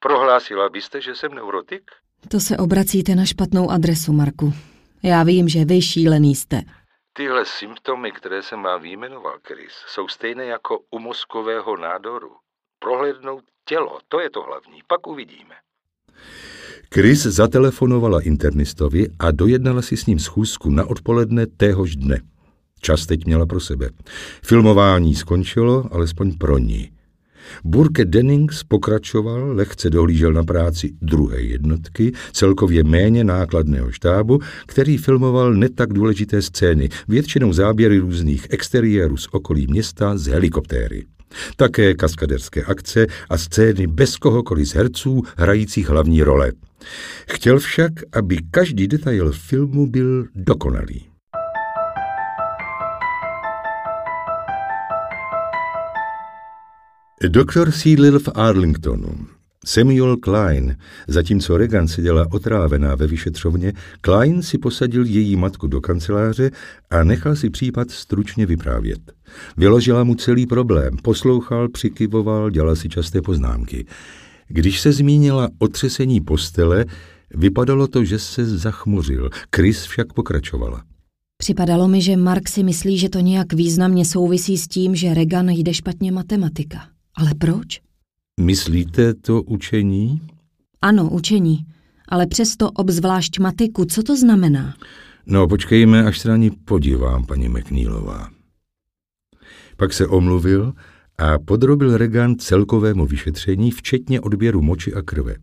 Prohlásila 0.00 0.68
byste, 0.68 1.00
že 1.00 1.14
jsem 1.14 1.34
neurotik? 1.34 1.90
To 2.28 2.40
se 2.40 2.56
obracíte 2.56 3.14
na 3.14 3.24
špatnou 3.24 3.70
adresu, 3.70 4.12
Marku. 4.12 4.52
Já 5.02 5.22
vím, 5.22 5.48
že 5.48 5.64
vy 5.64 5.82
šílený 5.82 6.34
jste. 6.34 6.62
Tyhle 7.12 7.44
symptomy, 7.46 8.12
které 8.12 8.42
jsem 8.42 8.62
vám 8.62 8.82
vyjmenoval, 8.82 9.38
Chris, 9.46 9.72
jsou 9.86 10.08
stejné 10.08 10.44
jako 10.44 10.80
u 10.90 10.98
mozkového 10.98 11.76
nádoru. 11.76 12.30
Prohlédnout 12.78 13.44
tělo, 13.64 13.98
to 14.08 14.20
je 14.20 14.30
to 14.30 14.42
hlavní, 14.42 14.82
pak 14.86 15.06
uvidíme. 15.06 15.54
Chris 16.94 17.22
zatelefonovala 17.22 18.20
internistovi 18.20 19.06
a 19.18 19.30
dojednala 19.30 19.82
si 19.82 19.96
s 19.96 20.06
ním 20.06 20.18
schůzku 20.18 20.70
na 20.70 20.84
odpoledne 20.84 21.46
téhož 21.46 21.96
dne. 21.96 22.20
Čas 22.80 23.06
teď 23.06 23.24
měla 23.26 23.46
pro 23.46 23.60
sebe. 23.60 23.90
Filmování 24.44 25.14
skončilo, 25.14 25.84
alespoň 25.92 26.38
pro 26.38 26.58
ní. 26.58 26.99
Burke 27.64 28.04
Dennings 28.04 28.64
pokračoval, 28.64 29.52
lehce 29.52 29.90
dohlížel 29.90 30.32
na 30.32 30.44
práci 30.44 30.92
druhé 31.02 31.40
jednotky, 31.40 32.12
celkově 32.32 32.84
méně 32.84 33.24
nákladného 33.24 33.92
štábu, 33.92 34.40
který 34.66 34.96
filmoval 34.96 35.54
netak 35.54 35.92
důležité 35.92 36.42
scény, 36.42 36.88
většinou 37.08 37.52
záběry 37.52 37.98
různých 37.98 38.46
exteriérů 38.50 39.16
z 39.16 39.28
okolí 39.32 39.66
města 39.66 40.18
z 40.18 40.26
helikoptéry. 40.26 41.04
Také 41.56 41.94
kaskaderské 41.94 42.64
akce 42.64 43.06
a 43.30 43.38
scény 43.38 43.86
bez 43.86 44.16
kohokoliv 44.16 44.68
z 44.68 44.74
herců 44.74 45.22
hrajících 45.36 45.88
hlavní 45.88 46.22
role. 46.22 46.52
Chtěl 47.30 47.58
však, 47.58 47.92
aby 48.12 48.38
každý 48.50 48.88
detail 48.88 49.32
filmu 49.32 49.86
byl 49.86 50.26
dokonalý. 50.34 51.09
Doktor 57.28 57.70
sídlil 57.70 58.18
v 58.18 58.28
Arlingtonu. 58.34 59.26
Samuel 59.64 60.16
Klein, 60.16 60.76
zatímco 61.08 61.56
Regan 61.56 61.88
seděla 61.88 62.26
otrávená 62.32 62.94
ve 62.94 63.06
vyšetřovně, 63.06 63.72
Klein 64.00 64.42
si 64.42 64.58
posadil 64.58 65.06
její 65.06 65.36
matku 65.36 65.66
do 65.66 65.80
kanceláře 65.80 66.50
a 66.90 67.04
nechal 67.04 67.36
si 67.36 67.50
případ 67.50 67.90
stručně 67.90 68.46
vyprávět. 68.46 69.00
Vyložila 69.56 70.04
mu 70.04 70.14
celý 70.14 70.46
problém, 70.46 70.96
poslouchal, 71.02 71.68
přikyvoval, 71.68 72.50
dělal 72.50 72.76
si 72.76 72.88
časté 72.88 73.22
poznámky. 73.22 73.86
Když 74.48 74.80
se 74.80 74.92
zmínila 74.92 75.48
o 75.58 75.68
třesení 75.68 76.20
postele, 76.20 76.84
vypadalo 77.34 77.86
to, 77.86 78.04
že 78.04 78.18
se 78.18 78.44
zachmuřil. 78.44 79.30
Chris 79.56 79.84
však 79.84 80.12
pokračovala. 80.12 80.82
Připadalo 81.38 81.88
mi, 81.88 82.02
že 82.02 82.16
Mark 82.16 82.48
si 82.48 82.62
myslí, 82.62 82.98
že 82.98 83.08
to 83.08 83.20
nějak 83.20 83.52
významně 83.52 84.04
souvisí 84.04 84.58
s 84.58 84.68
tím, 84.68 84.94
že 84.94 85.14
Regan 85.14 85.48
jde 85.48 85.74
špatně 85.74 86.12
matematika. 86.12 86.78
Ale 87.14 87.30
proč? 87.38 87.80
Myslíte 88.40 89.14
to 89.14 89.42
učení? 89.42 90.20
Ano, 90.82 91.10
učení. 91.10 91.66
Ale 92.08 92.26
přesto 92.26 92.70
obzvlášť 92.70 93.38
matiku, 93.38 93.84
co 93.84 94.02
to 94.02 94.16
znamená? 94.16 94.74
No, 95.26 95.48
počkejme, 95.48 96.04
až 96.04 96.18
se 96.18 96.28
na 96.28 96.36
ní 96.36 96.50
podívám, 96.50 97.26
paní 97.26 97.48
McNeilová. 97.48 98.30
Pak 99.76 99.92
se 99.92 100.06
omluvil 100.06 100.72
a 101.18 101.38
podrobil 101.38 101.96
Regan 101.96 102.36
celkovému 102.38 103.06
vyšetření, 103.06 103.70
včetně 103.70 104.20
odběru 104.20 104.62
moči 104.62 104.94
a 104.94 105.02
krve. 105.02 105.34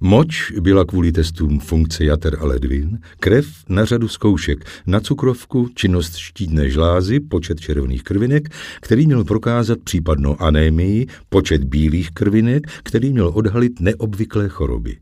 Moč 0.00 0.52
byla 0.60 0.84
kvůli 0.84 1.12
testům 1.12 1.60
funkce 1.60 2.04
jater 2.04 2.36
a 2.40 2.46
ledvin, 2.46 2.98
krev 3.20 3.46
na 3.68 3.84
řadu 3.84 4.08
zkoušek, 4.08 4.64
na 4.86 5.00
cukrovku, 5.00 5.68
činnost 5.74 6.16
štítné 6.16 6.70
žlázy, 6.70 7.20
počet 7.20 7.60
červených 7.60 8.02
krvinek, 8.02 8.48
který 8.80 9.06
měl 9.06 9.24
prokázat 9.24 9.78
případnou 9.84 10.42
anémii, 10.42 11.06
počet 11.28 11.64
bílých 11.64 12.10
krvinek, 12.10 12.66
který 12.82 13.12
měl 13.12 13.32
odhalit 13.34 13.80
neobvyklé 13.80 14.48
choroby. 14.48 14.96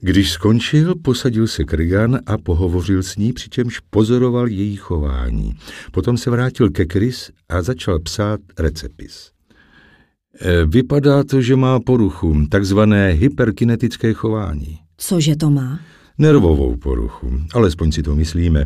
Když 0.00 0.30
skončil, 0.30 0.94
posadil 0.94 1.46
se 1.46 1.64
Krigan 1.64 2.18
a 2.26 2.38
pohovořil 2.38 3.02
s 3.02 3.16
ní, 3.16 3.32
přičemž 3.32 3.80
pozoroval 3.90 4.48
její 4.48 4.76
chování. 4.76 5.54
Potom 5.92 6.16
se 6.16 6.30
vrátil 6.30 6.70
ke 6.70 6.84
Chris 6.92 7.30
a 7.48 7.62
začal 7.62 7.98
psát 7.98 8.40
recepis. 8.58 9.35
Eh, 10.40 10.66
vypadá 10.66 11.24
to, 11.24 11.40
že 11.42 11.56
má 11.56 11.80
poruchu, 11.80 12.46
takzvané 12.50 13.10
hyperkinetické 13.10 14.12
chování. 14.12 14.78
Cože 14.96 15.36
to 15.36 15.50
má? 15.50 15.80
Nervovou 16.18 16.76
poruchu, 16.76 17.40
alespoň 17.54 17.92
si 17.92 18.02
to 18.02 18.14
myslíme. 18.14 18.64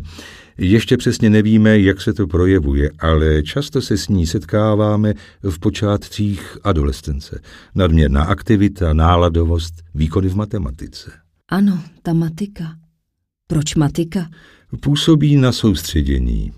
Ještě 0.57 0.97
přesně 0.97 1.29
nevíme, 1.29 1.79
jak 1.79 2.01
se 2.01 2.13
to 2.13 2.27
projevuje, 2.27 2.91
ale 2.99 3.43
často 3.43 3.81
se 3.81 3.97
s 3.97 4.07
ní 4.07 4.27
setkáváme 4.27 5.13
v 5.43 5.59
počátcích 5.59 6.57
adolescence. 6.63 7.41
Nadměrná 7.75 8.23
aktivita, 8.23 8.93
náladovost, 8.93 9.73
výkony 9.95 10.29
v 10.29 10.35
matematice. 10.35 11.11
Ano, 11.49 11.83
ta 12.03 12.13
matika. 12.13 12.75
Proč 13.47 13.75
matika? 13.75 14.29
Působí 14.81 15.35
na 15.35 15.51
soustředění. 15.51 16.51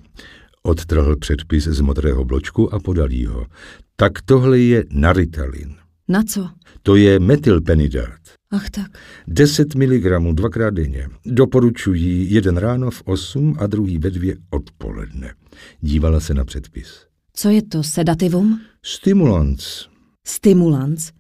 Odtrhl 0.64 1.16
předpis 1.16 1.64
z 1.64 1.82
modrého 1.82 2.26
bločku 2.26 2.74
a 2.74 2.80
podal 2.80 3.12
jí 3.12 3.26
ho. 3.26 3.46
Tak 3.96 4.22
tohle 4.22 4.60
je 4.60 4.86
naritalin. 4.90 5.76
Na 6.08 6.24
co? 6.24 6.50
To 6.84 6.96
je 6.96 7.20
metylpenidát. 7.20 8.20
Ach 8.52 8.70
tak. 8.70 8.98
10 9.28 9.76
mg 9.76 10.34
dvakrát 10.34 10.74
denně. 10.74 11.08
Doporučují 11.26 12.34
jeden 12.34 12.58
ráno 12.58 12.92
v 12.92 13.02
8 13.06 13.56
a 13.60 13.68
druhý 13.68 13.98
ve 13.98 14.10
2 14.10 14.34
odpoledne. 14.50 15.34
Dívala 15.82 16.20
se 16.20 16.34
na 16.34 16.46
předpis. 16.46 17.06
Co 17.34 17.50
je 17.50 17.62
to 17.62 17.84
sedativum? 17.84 18.62
Stimulans. 18.86 19.88
Stimulans? 20.28 21.12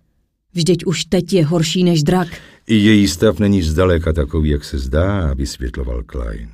Vždyť 0.54 0.86
už 0.86 1.06
teď 1.06 1.34
je 1.34 1.46
horší 1.46 1.84
než 1.84 2.04
drak. 2.04 2.28
I 2.68 2.76
její 2.76 3.08
stav 3.08 3.40
není 3.40 3.62
zdaleka 3.62 4.14
takový, 4.14 4.50
jak 4.50 4.64
se 4.64 4.80
zdá, 4.80 5.34
vysvětloval 5.34 6.04
Klein. 6.04 6.50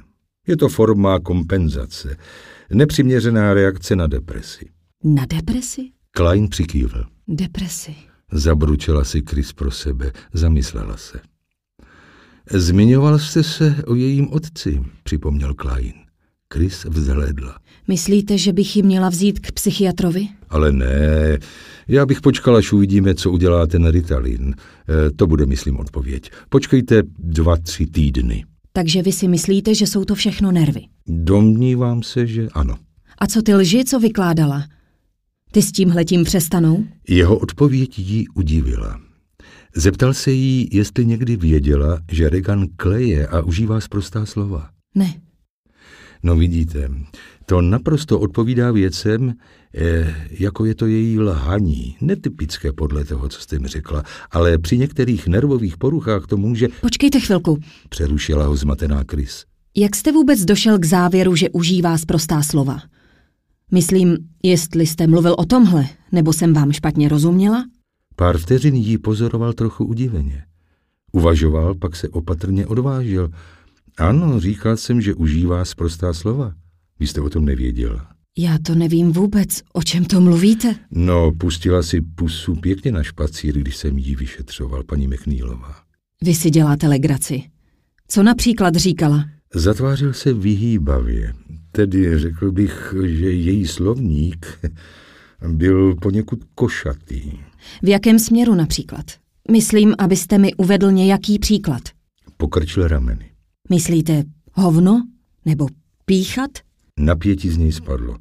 Je 0.47 0.57
to 0.57 0.69
forma 0.69 1.19
kompenzace, 1.19 2.17
nepřiměřená 2.69 3.53
reakce 3.53 3.95
na 3.95 4.07
depresi. 4.07 4.65
Na 5.03 5.25
depresi? 5.25 5.91
Klein 6.11 6.49
přikývl. 6.49 7.06
Depresi. 7.27 7.95
Zabručela 8.31 9.03
si 9.03 9.23
Chris 9.30 9.53
pro 9.53 9.72
sebe, 9.72 10.11
zamyslela 10.34 10.98
se. 10.98 11.19
Zmiňoval 12.52 13.19
jste 13.19 13.44
se 13.44 13.76
o 13.88 13.95
jejím 13.95 14.27
otci, 14.34 14.84
připomněl 15.03 15.53
Klein. 15.53 15.94
Chris 16.53 16.86
vzhlédla. 16.86 17.57
Myslíte, 17.88 18.38
že 18.38 18.53
bych 18.53 18.76
ji 18.76 18.84
měla 18.84 19.10
vzít 19.10 19.40
k 19.40 19.52
psychiatrovi? 19.52 20.27
Ale 20.49 20.72
ne, 20.72 21.38
já 21.88 22.06
bych 22.06 22.22
počkal, 22.22 22.56
až 22.56 22.73
uvidíme, 22.73 23.15
co 23.15 23.31
udělá 23.31 23.68
ten 23.68 23.88
Ritalin. 23.88 24.56
E, 25.07 25.11
to 25.11 25.27
bude, 25.27 25.45
myslím, 25.45 25.77
odpověď. 25.77 26.31
Počkejte 26.49 27.02
dva, 27.19 27.57
tři 27.57 27.86
týdny. 27.86 28.45
Takže 28.73 29.02
vy 29.02 29.11
si 29.11 29.27
myslíte, 29.27 29.76
že 29.76 29.88
jsou 29.88 30.06
to 30.06 30.15
všechno 30.15 30.52
nervy? 30.52 30.81
Domnívám 31.07 32.03
se, 32.03 32.27
že 32.27 32.48
ano. 32.53 32.76
A 33.18 33.27
co 33.27 33.41
ty 33.41 33.56
lži, 33.56 33.86
co 33.86 33.99
vykládala? 33.99 34.65
Ty 35.51 35.61
s 35.61 35.71
tímhletím 35.71 36.23
přestanou? 36.23 36.85
Jeho 37.07 37.38
odpověď 37.38 37.99
jí 37.99 38.27
udivila. 38.27 38.99
Zeptal 39.76 40.13
se 40.13 40.31
jí, 40.31 40.69
jestli 40.71 41.05
někdy 41.05 41.35
věděla, 41.35 41.99
že 42.11 42.30
Regan 42.30 42.65
kleje 42.76 43.27
a 43.27 43.41
užívá 43.41 43.80
sprostá 43.81 44.26
slova. 44.26 44.69
Ne. 44.95 45.13
No 46.23 46.35
vidíte, 46.35 46.89
to 47.45 47.61
naprosto 47.61 48.19
odpovídá 48.19 48.71
věcem, 48.71 49.34
eh, 49.76 50.15
jako 50.31 50.65
je 50.65 50.76
to 50.76 50.85
její 50.85 51.19
lhaní. 51.19 51.95
Netypické 52.01 52.73
podle 52.73 53.05
toho, 53.05 53.30
co 53.30 53.41
jste 53.41 53.59
mi 53.59 53.67
řekla, 53.67 54.03
ale 54.31 54.57
při 54.57 54.77
některých 54.77 55.27
nervových 55.27 55.77
poruchách 55.77 56.27
to 56.27 56.38
může... 56.38 56.67
Počkejte 56.81 57.19
chvilku. 57.19 57.59
Přerušila 57.89 58.45
ho 58.45 58.55
zmatená 58.55 59.03
Chris. 59.11 59.45
Jak 59.76 59.95
jste 59.95 60.11
vůbec 60.11 60.45
došel 60.45 60.80
k 60.80 60.85
závěru, 60.85 61.35
že 61.35 61.49
užívá 61.49 61.97
sprostá 61.97 62.41
slova? 62.43 62.80
Myslím, 63.71 64.17
jestli 64.43 64.87
jste 64.87 65.07
mluvil 65.07 65.35
o 65.37 65.45
tomhle, 65.45 65.85
nebo 66.11 66.33
jsem 66.33 66.53
vám 66.53 66.71
špatně 66.71 67.09
rozuměla? 67.09 67.65
Pár 68.15 68.37
vteřin 68.37 68.75
jí 68.75 68.97
pozoroval 68.97 69.53
trochu 69.53 69.85
udiveně. 69.85 70.43
Uvažoval, 71.11 71.75
pak 71.75 71.95
se 71.95 72.09
opatrně 72.09 72.67
odvážil. 72.67 73.29
Ano, 73.97 74.39
říkal 74.39 74.77
jsem, 74.77 75.01
že 75.01 75.13
užívá 75.13 75.65
sprostá 75.65 76.13
slova. 76.13 76.53
Vy 76.99 77.07
jste 77.07 77.21
o 77.21 77.29
tom 77.29 77.45
nevěděla. 77.45 78.07
Já 78.37 78.57
to 78.65 78.75
nevím 78.75 79.11
vůbec. 79.11 79.49
O 79.73 79.83
čem 79.83 80.05
to 80.05 80.21
mluvíte? 80.21 80.75
No, 80.91 81.31
pustila 81.31 81.83
si 81.83 82.01
pusu 82.01 82.55
pěkně 82.55 82.91
na 82.91 83.03
špacír, 83.03 83.57
když 83.57 83.77
jsem 83.77 83.97
jí 83.97 84.15
vyšetřoval, 84.15 84.83
paní 84.83 85.07
Meknýlová. 85.07 85.75
Vy 86.23 86.35
si 86.35 86.49
děláte 86.49 86.87
legraci. 86.87 87.43
Co 88.07 88.23
například 88.23 88.75
říkala? 88.75 89.25
Zatvářil 89.55 90.13
se 90.13 90.33
vyhýbavě. 90.33 91.33
Tedy 91.80 92.19
řekl 92.19 92.51
bych, 92.51 92.93
že 93.06 93.31
její 93.31 93.68
slovník 93.68 94.60
byl 95.47 95.95
poněkud 95.95 96.39
košatý. 96.56 97.31
V 97.81 97.88
jakém 97.88 98.19
směru 98.19 98.56
například? 98.56 99.06
Myslím, 99.51 99.95
abyste 99.97 100.38
mi 100.38 100.53
uvedl 100.53 100.91
nějaký 100.91 101.39
příklad. 101.39 101.81
Pokrčil 102.38 102.88
rameny. 102.88 103.31
Myslíte 103.69 104.23
hovno? 104.53 105.03
Nebo 105.45 105.68
píchat? 106.06 106.51
Napětí 106.99 107.49
z 107.49 107.57
něj 107.57 107.72
spadlo. 107.72 108.18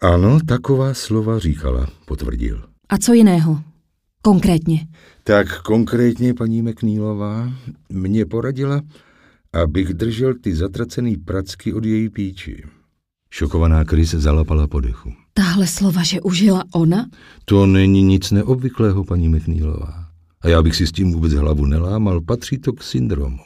Ano, 0.00 0.38
taková 0.48 0.94
slova 0.94 1.38
říkala, 1.38 1.86
potvrdil. 2.06 2.64
A 2.88 2.98
co 2.98 3.12
jiného? 3.12 3.62
Konkrétně. 4.22 4.86
Tak 5.24 5.62
konkrétně 5.62 6.34
paní 6.34 6.62
Meknýlová 6.62 7.52
mě 7.88 8.26
poradila, 8.26 8.80
abych 9.52 9.94
držel 9.94 10.34
ty 10.34 10.56
zatracený 10.56 11.16
pracky 11.16 11.72
od 11.72 11.84
její 11.84 12.08
píči. 12.08 12.64
Šokovaná 13.30 13.84
Chris 13.84 14.10
zalapala 14.10 14.66
po 14.66 14.80
dechu. 14.80 15.12
Tahle 15.34 15.66
slova, 15.66 16.02
že 16.02 16.20
užila 16.20 16.64
ona? 16.74 17.06
To 17.44 17.66
není 17.66 18.02
nic 18.02 18.30
neobvyklého, 18.30 19.04
paní 19.04 19.28
Meknýlová. 19.28 20.08
A 20.40 20.48
já 20.48 20.62
bych 20.62 20.76
si 20.76 20.86
s 20.86 20.92
tím 20.92 21.12
vůbec 21.12 21.32
hlavu 21.32 21.66
nelámal, 21.66 22.20
patří 22.20 22.58
to 22.58 22.72
k 22.72 22.82
syndromu. 22.82 23.38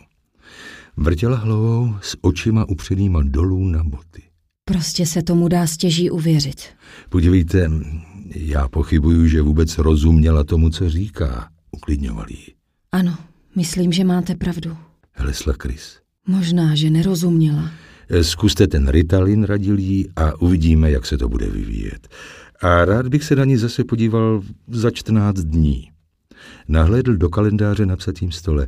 Vrtěla 0.97 1.37
hlavou 1.37 1.95
s 2.01 2.17
očima 2.21 2.69
upřenýma 2.69 3.23
dolů 3.23 3.65
na 3.65 3.85
boty. 3.85 4.23
Prostě 4.65 5.07
se 5.07 5.23
tomu 5.23 5.49
dá 5.49 5.67
stěží 5.67 6.11
uvěřit. 6.11 6.63
Podívejte, 7.09 7.71
já 8.35 8.69
pochybuju, 8.69 9.27
že 9.27 9.43
vůbec 9.43 9.79
rozuměla 9.79 10.45
tomu, 10.45 10.71
co 10.71 10.91
říká, 10.91 11.49
uklidňoval 11.71 12.27
jí. 12.31 12.47
Ano, 12.93 13.19
myslím, 13.57 13.93
že 13.93 14.05
máte 14.05 14.35
pravdu. 14.35 14.77
Hlesla 15.17 15.55
Chris. 15.63 15.99
Možná, 16.27 16.75
že 16.75 16.91
nerozuměla. 16.91 17.71
Zkuste 18.23 18.67
ten 18.67 18.89
Ritalin, 18.89 19.45
radil 19.45 19.79
jí, 19.79 20.09
a 20.17 20.41
uvidíme, 20.41 20.91
jak 20.91 21.07
se 21.07 21.19
to 21.19 21.29
bude 21.29 21.47
vyvíjet. 21.47 22.09
A 22.63 22.85
rád 22.85 23.09
bych 23.09 23.25
se 23.25 23.37
na 23.37 23.45
ní 23.45 23.57
zase 23.57 23.85
podíval 23.85 24.43
za 24.69 24.91
14 24.91 25.37
dní. 25.37 25.91
Nahlédl 26.69 27.17
do 27.17 27.29
kalendáře 27.29 27.87
na 27.87 27.97
psatým 27.97 28.33
stole. 28.33 28.67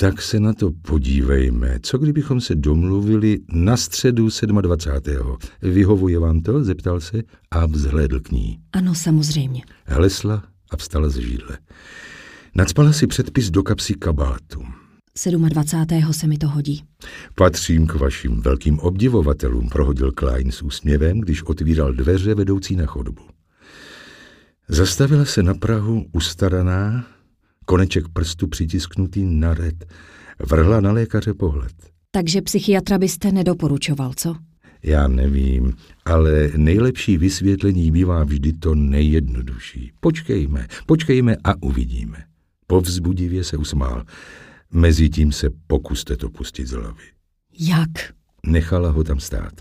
Tak 0.00 0.22
se 0.22 0.40
na 0.40 0.52
to 0.52 0.70
podívejme. 0.70 1.78
Co 1.82 1.98
kdybychom 1.98 2.40
se 2.40 2.54
domluvili 2.54 3.38
na 3.52 3.76
středu 3.76 4.28
27. 4.46 5.36
Vyhovuje 5.62 6.18
vám 6.18 6.40
to? 6.40 6.64
Zeptal 6.64 7.00
se 7.00 7.22
a 7.50 7.66
vzhlédl 7.66 8.20
k 8.20 8.30
ní. 8.30 8.58
Ano, 8.72 8.94
samozřejmě. 8.94 9.62
Hlesla 9.86 10.44
a 10.70 10.76
vstala 10.76 11.08
ze 11.08 11.22
židle. 11.22 11.58
Nadspala 12.54 12.92
si 12.92 13.06
předpis 13.06 13.50
do 13.50 13.62
kapsy 13.62 13.94
kabátu. 13.94 14.62
27. 15.26 16.12
se 16.12 16.26
mi 16.26 16.38
to 16.38 16.48
hodí. 16.48 16.84
Patřím 17.34 17.86
k 17.86 17.94
vašim 17.94 18.40
velkým 18.40 18.78
obdivovatelům, 18.78 19.68
prohodil 19.68 20.12
Klein 20.12 20.52
s 20.52 20.62
úsměvem, 20.62 21.20
když 21.20 21.42
otvíral 21.42 21.92
dveře 21.92 22.34
vedoucí 22.34 22.76
na 22.76 22.86
chodbu. 22.86 23.22
Zastavila 24.68 25.24
se 25.24 25.42
na 25.42 25.54
Prahu 25.54 26.06
ustaraná, 26.12 27.06
koneček 27.64 28.08
prstu 28.08 28.46
přitisknutý 28.46 29.24
na 29.24 29.54
red, 29.54 29.84
vrhla 30.38 30.80
na 30.80 30.92
lékaře 30.92 31.34
pohled. 31.34 31.72
Takže 32.10 32.42
psychiatra 32.42 32.98
byste 32.98 33.32
nedoporučoval, 33.32 34.12
co? 34.16 34.36
Já 34.82 35.08
nevím, 35.08 35.72
ale 36.04 36.50
nejlepší 36.56 37.16
vysvětlení 37.16 37.90
bývá 37.90 38.24
vždy 38.24 38.52
to 38.52 38.74
nejjednodušší. 38.74 39.92
Počkejme, 40.00 40.66
počkejme 40.86 41.36
a 41.44 41.62
uvidíme. 41.62 42.24
Povzbudivě 42.66 43.44
se 43.44 43.56
usmál. 43.56 44.04
Mezitím 44.72 45.32
se 45.32 45.50
pokuste 45.66 46.16
to 46.16 46.30
pustit 46.30 46.66
z 46.66 46.70
hlavy. 46.72 47.04
Jak? 47.58 47.90
Nechala 48.46 48.90
ho 48.90 49.04
tam 49.04 49.20
stát. 49.20 49.52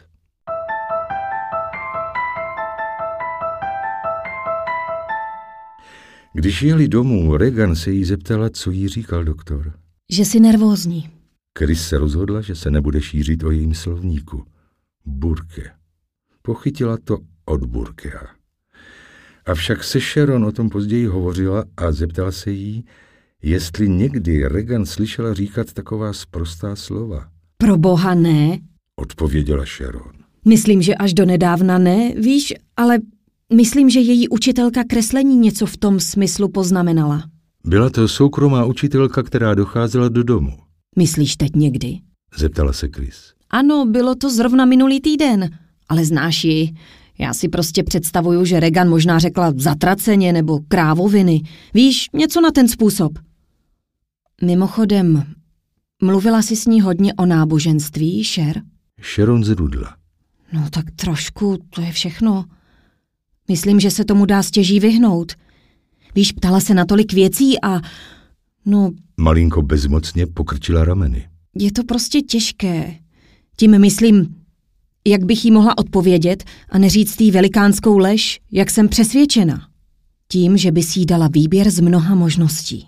Když 6.34 6.62
jeli 6.62 6.88
domů, 6.88 7.38
Regan 7.38 7.76
se 7.76 7.92
jí 7.92 8.06
zeptala, 8.06 8.50
co 8.50 8.72
jí 8.72 8.88
říkal 8.88 9.24
doktor. 9.24 9.74
Že 10.12 10.26
jsi 10.26 10.40
nervózní. 10.40 11.10
Chris 11.60 11.88
se 11.88 11.98
rozhodla, 11.98 12.42
že 12.42 12.56
se 12.56 12.72
nebude 12.72 13.02
šířit 13.02 13.44
o 13.44 13.52
jejím 13.52 13.74
slovníku. 13.74 14.46
Burke. 15.06 15.72
Pochytila 16.42 16.98
to 17.04 17.18
od 17.46 17.66
Burkea. 17.66 18.28
Avšak 19.46 19.84
se 19.84 20.00
Sharon 20.00 20.46
o 20.46 20.52
tom 20.52 20.70
později 20.70 21.06
hovořila 21.06 21.64
a 21.78 21.92
zeptala 21.92 22.32
se 22.32 22.52
jí, 22.52 22.86
jestli 23.44 23.90
někdy 23.90 24.48
Regan 24.48 24.86
slyšela 24.86 25.34
říkat 25.34 25.74
taková 25.74 26.14
sprostá 26.14 26.76
slova. 26.76 27.28
Pro 27.58 27.78
boha 27.78 28.14
ne. 28.14 28.60
Odpověděla 28.96 29.66
Sharon. 29.66 30.12
Myslím, 30.46 30.82
že 30.82 30.96
až 30.96 31.14
do 31.14 31.26
nedávna 31.26 31.78
ne, 31.78 32.12
víš, 32.16 32.54
ale 32.78 33.00
myslím, 33.54 33.90
že 33.90 34.00
její 34.00 34.30
učitelka 34.30 34.84
kreslení 34.84 35.36
něco 35.36 35.66
v 35.66 35.78
tom 35.78 36.00
smyslu 36.00 36.50
poznamenala. 36.50 37.24
Byla 37.66 37.90
to 37.90 38.08
soukromá 38.08 38.66
učitelka, 38.66 39.24
která 39.24 39.54
docházela 39.56 40.10
do 40.10 40.24
domu. 40.24 40.58
Myslíš 40.96 41.36
teď 41.36 41.56
někdy? 41.56 41.98
Zeptala 42.38 42.74
se 42.74 42.90
Chris. 42.96 43.34
Ano, 43.50 43.86
bylo 43.86 44.16
to 44.16 44.30
zrovna 44.30 44.66
minulý 44.66 45.02
týden, 45.02 45.50
ale 45.90 46.06
znáš 46.06 46.44
ji. 46.44 46.74
Já 47.20 47.34
si 47.34 47.50
prostě 47.50 47.84
představuju, 47.84 48.46
že 48.46 48.60
Regan 48.60 48.90
možná 48.90 49.20
řekla 49.20 49.54
zatraceně 49.56 50.34
nebo 50.34 50.60
krávoviny. 50.68 51.42
Víš, 51.74 52.10
něco 52.14 52.42
na 52.42 52.52
ten 52.52 52.68
způsob. 52.68 53.20
Mimochodem, 54.42 55.24
mluvila 56.02 56.42
jsi 56.42 56.56
s 56.56 56.66
ní 56.66 56.82
hodně 56.82 57.14
o 57.14 57.26
náboženství, 57.26 58.24
Sher? 58.24 58.62
Sharon 59.16 59.44
zrudla. 59.44 59.96
No 60.54 60.70
tak 60.70 60.86
trošku, 60.96 61.58
to 61.70 61.82
je 61.82 61.92
všechno. 61.92 62.46
Myslím, 63.48 63.80
že 63.80 63.92
se 63.92 64.06
tomu 64.06 64.26
dá 64.26 64.44
stěží 64.44 64.80
vyhnout. 64.80 65.34
Víš, 66.16 66.32
ptala 66.32 66.60
se 66.60 66.74
na 66.74 66.86
tolik 66.86 67.14
věcí 67.14 67.62
a... 67.62 67.82
No... 68.66 68.92
Malinko 69.18 69.62
bezmocně 69.62 70.28
pokrčila 70.28 70.86
rameny. 70.86 71.30
Je 71.56 71.72
to 71.72 71.84
prostě 71.84 72.22
těžké. 72.22 72.96
Tím 73.58 73.80
myslím, 73.80 74.36
jak 75.08 75.26
bych 75.26 75.46
jí 75.46 75.52
mohla 75.52 75.78
odpovědět 75.78 76.44
a 76.70 76.78
neříct 76.78 77.18
tý 77.18 77.32
velikánskou 77.32 77.98
lež, 77.98 78.40
jak 78.52 78.70
jsem 78.70 78.90
přesvědčena. 78.90 79.68
Tím, 80.28 80.58
že 80.58 80.72
by 80.72 80.84
si 80.84 81.00
jí 81.00 81.06
dala 81.06 81.28
výběr 81.28 81.70
z 81.70 81.80
mnoha 81.80 82.16
možností. 82.16 82.88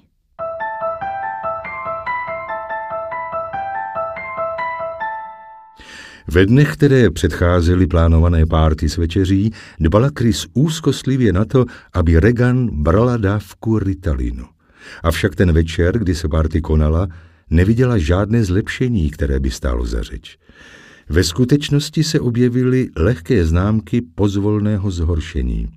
Ve 6.27 6.45
dnech, 6.45 6.73
které 6.73 7.09
předcházely 7.09 7.87
plánované 7.87 8.45
párty 8.45 8.89
s 8.89 8.97
večeří, 8.97 9.51
dbala 9.79 10.09
Chris 10.19 10.45
úzkostlivě 10.53 11.33
na 11.33 11.45
to, 11.45 11.65
aby 11.93 12.19
Regan 12.19 12.69
brala 12.83 13.17
dávku 13.17 13.79
Ritalinu. 13.79 14.45
Avšak 15.03 15.35
ten 15.35 15.51
večer, 15.51 15.99
kdy 15.99 16.15
se 16.15 16.27
párty 16.27 16.61
konala, 16.61 17.07
neviděla 17.49 17.97
žádné 17.97 18.43
zlepšení, 18.43 19.09
které 19.09 19.39
by 19.39 19.51
stálo 19.51 19.85
za 19.85 20.03
řeč. 20.03 20.37
Ve 21.10 21.23
skutečnosti 21.23 22.03
se 22.03 22.19
objevily 22.19 22.90
lehké 22.95 23.45
známky 23.45 24.02
pozvolného 24.02 24.91
zhoršení. 24.91 25.68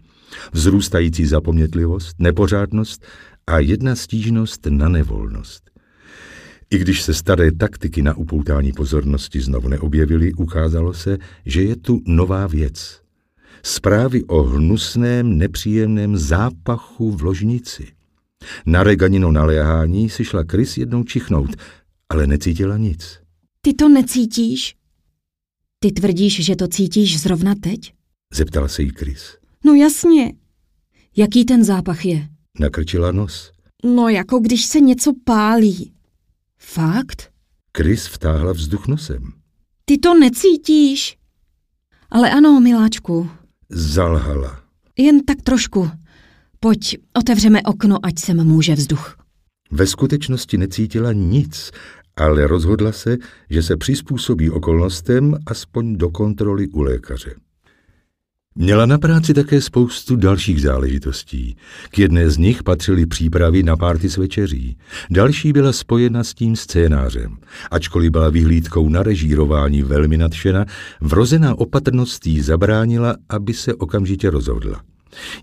Vzrůstající 0.52 1.26
zapomnětlivost, 1.26 2.16
nepořádnost 2.18 3.06
a 3.46 3.58
jedna 3.58 3.96
stížnost 3.96 4.66
na 4.70 4.88
nevolnost. 4.88 5.70
I 6.70 6.78
když 6.78 7.02
se 7.02 7.14
staré 7.14 7.52
taktiky 7.52 8.02
na 8.02 8.16
upoutání 8.16 8.72
pozornosti 8.72 9.40
znovu 9.40 9.68
neobjevily, 9.68 10.32
ukázalo 10.32 10.92
se, 10.92 11.18
že 11.46 11.62
je 11.62 11.76
tu 11.76 12.00
nová 12.06 12.46
věc. 12.46 13.00
Zprávy 13.62 14.24
o 14.24 14.42
hnusném, 14.42 15.38
nepříjemném 15.38 16.16
zápachu 16.16 17.10
v 17.10 17.22
ložnici. 17.22 17.86
Na 18.66 18.82
Reganino 18.82 19.32
naléhání 19.32 20.10
si 20.10 20.24
šla 20.24 20.44
Chris 20.50 20.76
jednou 20.76 21.04
čichnout, 21.04 21.50
ale 22.08 22.26
necítila 22.26 22.76
nic. 22.76 23.18
Ty 23.60 23.74
to 23.74 23.88
necítíš? 23.88 24.81
Ty 25.82 25.92
tvrdíš, 25.92 26.44
že 26.44 26.56
to 26.56 26.68
cítíš 26.68 27.20
zrovna 27.20 27.54
teď? 27.54 27.94
Zeptala 28.34 28.68
se 28.68 28.82
jí 28.82 28.90
Chris. 28.98 29.36
No 29.64 29.74
jasně. 29.74 30.32
Jaký 31.16 31.44
ten 31.44 31.64
zápach 31.64 32.04
je? 32.04 32.28
Nakrčila 32.60 33.12
nos. 33.12 33.52
No 33.84 34.08
jako 34.08 34.38
když 34.38 34.64
se 34.64 34.80
něco 34.80 35.12
pálí. 35.24 35.92
Fakt? 36.58 37.30
Chris 37.76 38.06
vtáhla 38.06 38.52
vzduch 38.52 38.86
nosem. 38.86 39.32
Ty 39.84 39.98
to 39.98 40.18
necítíš? 40.18 41.16
Ale 42.10 42.30
ano, 42.30 42.60
miláčku. 42.60 43.30
Zalhala. 43.68 44.62
Jen 44.98 45.24
tak 45.24 45.42
trošku. 45.42 45.90
Pojď, 46.60 46.96
otevřeme 47.18 47.62
okno, 47.62 47.98
ať 48.02 48.18
sem 48.18 48.44
může 48.44 48.74
vzduch. 48.74 49.16
Ve 49.70 49.86
skutečnosti 49.86 50.58
necítila 50.58 51.12
nic, 51.12 51.70
ale 52.16 52.46
rozhodla 52.46 52.92
se, 52.92 53.16
že 53.50 53.62
se 53.62 53.76
přizpůsobí 53.76 54.50
okolnostem 54.50 55.36
aspoň 55.46 55.96
do 55.96 56.10
kontroly 56.10 56.68
u 56.68 56.82
lékaře. 56.82 57.34
Měla 58.54 58.86
na 58.86 58.98
práci 58.98 59.34
také 59.34 59.60
spoustu 59.60 60.16
dalších 60.16 60.62
záležitostí. 60.62 61.56
K 61.90 61.98
jedné 61.98 62.30
z 62.30 62.38
nich 62.38 62.62
patřily 62.62 63.06
přípravy 63.06 63.62
na 63.62 63.76
párty 63.76 64.08
s 64.08 64.16
večeří. 64.16 64.76
Další 65.10 65.52
byla 65.52 65.72
spojena 65.72 66.24
s 66.24 66.34
tím 66.34 66.56
scénářem. 66.56 67.36
Ačkoliv 67.70 68.10
byla 68.10 68.30
vyhlídkou 68.30 68.88
na 68.88 69.02
režírování 69.02 69.82
velmi 69.82 70.18
nadšena, 70.18 70.64
vrozená 71.00 71.58
opatrnost 71.58 72.26
jí 72.26 72.40
zabránila, 72.40 73.16
aby 73.28 73.54
se 73.54 73.74
okamžitě 73.74 74.30
rozhodla. 74.30 74.82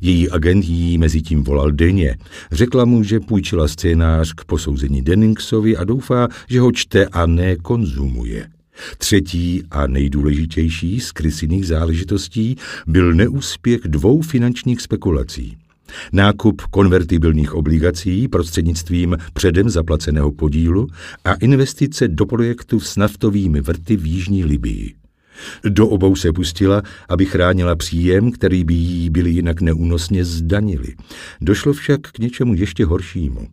Její 0.01 0.29
agent 0.29 0.65
jí 0.65 0.97
mezi 0.97 1.21
tím 1.21 1.43
volal 1.43 1.71
denně. 1.71 2.17
Řekla 2.51 2.85
mu, 2.85 3.03
že 3.03 3.19
půjčila 3.19 3.67
scénář 3.67 4.33
k 4.33 4.45
posouzení 4.45 5.01
Denningsovi 5.01 5.77
a 5.77 5.83
doufá, 5.83 6.27
že 6.49 6.59
ho 6.59 6.71
čte 6.71 7.05
a 7.05 7.25
ne 7.25 7.55
konzumuje. 7.55 8.47
Třetí 8.97 9.63
a 9.71 9.87
nejdůležitější 9.87 10.99
z 10.99 11.11
krysiných 11.11 11.67
záležitostí 11.67 12.55
byl 12.87 13.13
neúspěch 13.13 13.81
dvou 13.85 14.21
finančních 14.21 14.81
spekulací. 14.81 15.57
Nákup 16.13 16.61
konvertibilních 16.61 17.53
obligací 17.53 18.27
prostřednictvím 18.27 19.17
předem 19.33 19.69
zaplaceného 19.69 20.31
podílu 20.31 20.87
a 21.25 21.33
investice 21.33 22.07
do 22.07 22.25
projektu 22.25 22.79
s 22.79 22.97
naftovými 22.97 23.61
vrty 23.61 23.97
v 23.97 24.05
Jižní 24.05 24.45
Libii. 24.45 24.98
Do 25.69 25.87
obou 25.87 26.15
se 26.15 26.33
pustila, 26.33 26.81
aby 27.09 27.25
chránila 27.25 27.75
příjem, 27.75 28.31
který 28.31 28.63
by 28.63 28.73
jí 28.73 29.09
byli 29.09 29.29
jinak 29.29 29.61
neúnosně 29.61 30.25
zdanili. 30.25 30.95
Došlo 31.41 31.73
však 31.73 32.01
k 32.01 32.19
něčemu 32.19 32.53
ještě 32.53 32.85
horšímu. 32.85 33.47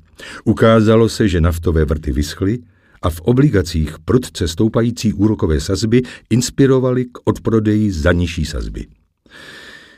Ukázalo 0.45 1.09
se, 1.09 1.29
že 1.29 1.41
naftové 1.41 1.85
vrty 1.85 2.13
vyschly 2.13 2.59
a 3.03 3.11
v 3.11 3.21
obligacích 3.21 3.99
prudce 4.05 4.49
stoupající 4.49 5.13
úrokové 5.13 5.61
sazby 5.61 6.03
inspirovaly 6.31 7.05
k 7.05 7.19
odprodeji 7.25 7.93
za 7.93 8.13
nižší 8.13 8.45
sazby. 8.45 8.87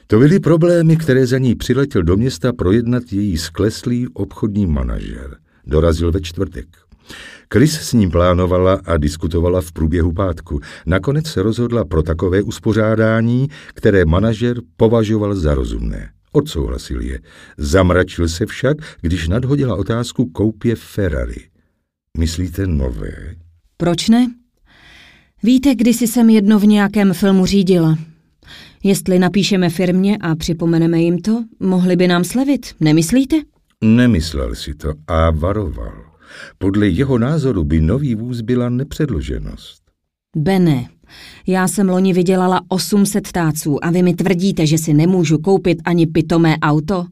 To 0.06 0.18
byly 0.18 0.40
problémy, 0.40 0.96
které 0.96 1.26
za 1.26 1.38
ní 1.38 1.54
přiletěl 1.54 2.02
do 2.02 2.16
města 2.16 2.52
projednat 2.52 3.02
její 3.12 3.38
skleslý 3.38 4.08
obchodní 4.08 4.66
manažer. 4.66 5.36
Dorazil 5.66 6.12
ve 6.12 6.20
čtvrtek. 6.20 6.87
Chris 7.52 7.72
s 7.72 7.92
ním 7.92 8.10
plánovala 8.10 8.80
a 8.84 8.96
diskutovala 8.96 9.60
v 9.60 9.72
průběhu 9.72 10.12
pátku. 10.12 10.60
Nakonec 10.86 11.26
se 11.26 11.42
rozhodla 11.42 11.84
pro 11.84 12.02
takové 12.02 12.42
uspořádání, 12.42 13.48
které 13.74 14.04
manažer 14.04 14.56
považoval 14.76 15.34
za 15.34 15.54
rozumné. 15.54 16.10
Odsouhlasil 16.32 17.00
je. 17.00 17.20
Zamračil 17.58 18.28
se 18.28 18.46
však, 18.46 18.76
když 19.00 19.28
nadhodila 19.28 19.76
otázku 19.76 20.26
koupě 20.26 20.74
Ferrari. 20.76 21.48
Myslíte 22.18 22.66
nové? 22.66 23.34
Proč 23.76 24.08
ne? 24.08 24.26
Víte, 25.42 25.74
kdysi 25.74 26.06
jsem 26.06 26.30
jedno 26.30 26.58
v 26.58 26.66
nějakém 26.66 27.14
filmu 27.14 27.46
řídila. 27.46 27.98
Jestli 28.84 29.18
napíšeme 29.18 29.70
firmě 29.70 30.18
a 30.20 30.34
připomeneme 30.34 31.00
jim 31.00 31.18
to, 31.18 31.44
mohli 31.60 31.96
by 31.96 32.08
nám 32.08 32.24
slevit, 32.24 32.74
nemyslíte? 32.80 33.36
Nemyslel 33.84 34.54
si 34.54 34.74
to 34.74 34.92
a 35.06 35.30
varoval. 35.30 36.07
Podle 36.58 36.88
jeho 36.88 37.18
názoru 37.18 37.64
by 37.64 37.80
nový 37.80 38.14
vůz 38.14 38.40
byla 38.40 38.68
nepředloženost. 38.68 39.82
Bene, 40.36 40.88
já 41.46 41.68
jsem 41.68 41.88
loni 41.88 42.12
vydělala 42.12 42.60
800 42.68 43.32
táců 43.32 43.84
a 43.84 43.90
vy 43.90 44.02
mi 44.02 44.14
tvrdíte, 44.14 44.66
že 44.66 44.78
si 44.78 44.92
nemůžu 44.94 45.38
koupit 45.38 45.78
ani 45.84 46.06
pitomé 46.06 46.56
auto? 46.58 47.06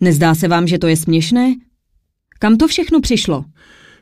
Nezdá 0.00 0.34
se 0.34 0.48
vám, 0.48 0.66
že 0.66 0.78
to 0.78 0.86
je 0.86 0.96
směšné? 0.96 1.54
Kam 2.38 2.56
to 2.56 2.68
všechno 2.68 3.00
přišlo? 3.00 3.44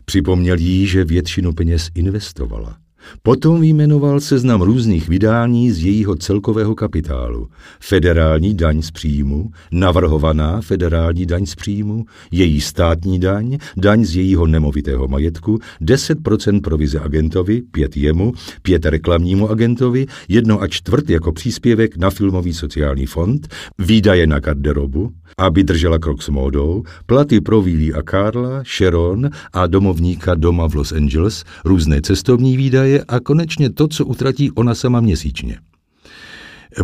Připomněl 0.04 0.58
jí, 0.58 0.86
že 0.86 1.04
většinu 1.04 1.52
peněz 1.52 1.88
investovala. 1.94 2.78
Potom 3.22 3.60
vyjmenoval 3.60 4.20
seznam 4.20 4.62
různých 4.62 5.08
vydání 5.08 5.72
z 5.72 5.84
jejího 5.84 6.14
celkového 6.14 6.74
kapitálu. 6.74 7.48
Federální 7.80 8.54
daň 8.54 8.82
z 8.82 8.90
příjmu, 8.90 9.50
navrhovaná 9.72 10.60
federální 10.60 11.26
daň 11.26 11.46
z 11.46 11.54
příjmu, 11.54 12.04
její 12.30 12.60
státní 12.60 13.18
daň, 13.18 13.58
daň 13.76 14.04
z 14.04 14.16
jejího 14.16 14.46
nemovitého 14.46 15.08
majetku, 15.08 15.58
10% 15.82 16.60
provize 16.60 17.00
agentovi, 17.00 17.62
pět 17.62 17.96
jemu, 17.96 18.32
pět 18.62 18.86
reklamnímu 18.86 19.50
agentovi, 19.50 20.06
jedno 20.28 20.62
a 20.62 20.68
čtvrt 20.68 21.10
jako 21.10 21.32
příspěvek 21.32 21.96
na 21.96 22.10
filmový 22.10 22.54
sociální 22.54 23.06
fond, 23.06 23.48
výdaje 23.78 24.26
na 24.26 24.38
garderobu, 24.38 25.10
aby 25.38 25.64
držela 25.64 25.98
krok 25.98 26.22
s 26.22 26.28
módou, 26.28 26.82
platy 27.06 27.40
pro 27.40 27.62
Willy 27.62 27.92
a 27.92 28.02
Karla, 28.02 28.62
Sharon 28.76 29.30
a 29.52 29.66
domovníka 29.66 30.34
doma 30.34 30.68
v 30.68 30.74
Los 30.74 30.92
Angeles, 30.92 31.44
různé 31.64 32.00
cestovní 32.00 32.56
výdaje 32.56 32.97
a 33.04 33.20
konečně 33.20 33.70
to, 33.70 33.88
co 33.88 34.06
utratí 34.06 34.50
ona 34.50 34.74
sama 34.74 35.00
měsíčně. 35.00 35.58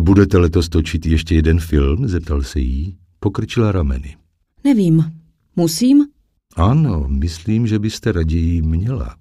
Budete 0.01 0.37
letos 0.37 0.69
točit 0.69 1.05
ještě 1.05 1.35
jeden 1.35 1.59
film? 1.59 2.07
zeptal 2.07 2.41
se 2.41 2.59
jí. 2.59 2.97
Pokrčila 3.19 3.71
rameny. 3.71 4.15
Nevím. 4.63 5.03
Musím? 5.55 6.05
Ano, 6.55 7.05
myslím, 7.09 7.67
že 7.67 7.79
byste 7.79 8.11
raději 8.11 8.61
měla. 8.61 9.15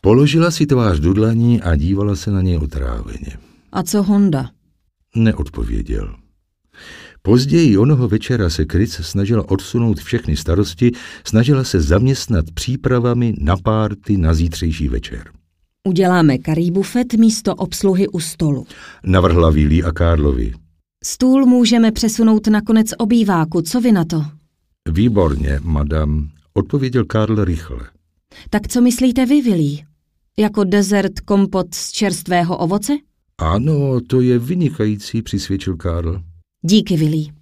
Položila 0.00 0.50
si 0.50 0.66
tvář 0.66 0.98
do 0.98 1.12
dlaní 1.12 1.62
a 1.62 1.76
dívala 1.76 2.16
se 2.16 2.30
na 2.30 2.42
něj 2.42 2.56
otráveně. 2.56 3.38
A 3.72 3.82
co 3.82 4.02
Honda? 4.02 4.50
Neodpověděl. 5.16 6.23
Později 7.26 7.78
onoho 7.78 8.08
večera 8.08 8.50
se 8.50 8.64
Chris 8.72 8.92
snažila 8.92 9.50
odsunout 9.50 10.00
všechny 10.00 10.36
starosti, 10.36 10.92
snažila 11.26 11.64
se 11.64 11.80
zaměstnat 11.80 12.44
přípravami 12.54 13.34
na 13.38 13.56
párty 13.56 14.16
na 14.16 14.34
zítřejší 14.34 14.88
večer. 14.88 15.30
Uděláme 15.88 16.38
karý 16.38 16.70
bufet 16.70 17.14
místo 17.14 17.54
obsluhy 17.54 18.08
u 18.08 18.20
stolu. 18.20 18.66
Navrhla 19.04 19.50
Vílí 19.50 19.84
a 19.84 19.92
Karlovi. 19.92 20.52
Stůl 21.04 21.46
můžeme 21.46 21.92
přesunout 21.92 22.46
na 22.46 22.60
konec 22.60 22.86
obýváku, 22.98 23.62
co 23.62 23.80
vy 23.80 23.92
na 23.92 24.04
to? 24.04 24.24
Výborně, 24.92 25.60
madam, 25.62 26.28
odpověděl 26.54 27.04
Karl 27.04 27.44
rychle. 27.44 27.80
Tak 28.50 28.68
co 28.68 28.80
myslíte 28.80 29.26
vy, 29.26 29.42
Vilí? 29.42 29.84
Jako 30.38 30.64
dezert 30.64 31.20
kompot 31.20 31.74
z 31.74 31.92
čerstvého 31.92 32.56
ovoce? 32.56 32.92
Ano, 33.38 34.00
to 34.06 34.20
je 34.20 34.38
vynikající, 34.38 35.22
přisvědčil 35.22 35.76
Karl. 35.76 36.20
Díky, 36.66 36.96
Vilí. 36.96 37.32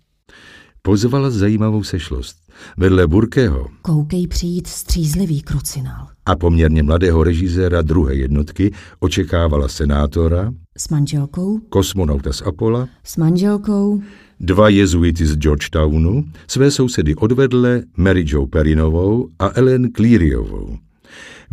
Pozvala 0.83 1.31
zajímavou 1.31 1.83
sešlost. 1.83 2.37
Vedle 2.77 3.07
Burkého 3.07 3.69
Koukej 3.83 4.27
přijít 4.27 4.67
střízlivý 4.67 5.43
krucinál. 5.43 6.09
a 6.27 6.37
poměrně 6.37 6.83
mladého 6.83 7.25
režiséra 7.25 7.83
druhé 7.83 8.15
jednotky 8.15 8.73
očekávala 9.01 9.69
senátora, 9.69 10.53
S 10.79 10.89
manželkou? 10.89 11.59
kosmonauta 11.59 12.33
z 12.33 12.43
Apola, 12.43 12.89
S 13.05 13.17
manželkou? 13.17 14.03
dva 14.41 14.69
jezuity 14.69 15.27
z 15.27 15.37
Georgetownu, 15.37 16.25
své 16.49 16.71
sousedy 16.71 17.15
odvedle 17.15 17.83
Mary 17.97 18.25
Jo 18.27 18.47
Perinovou 18.47 19.29
a 19.39 19.49
Ellen 19.55 19.93
Clearyovou. 19.93 20.77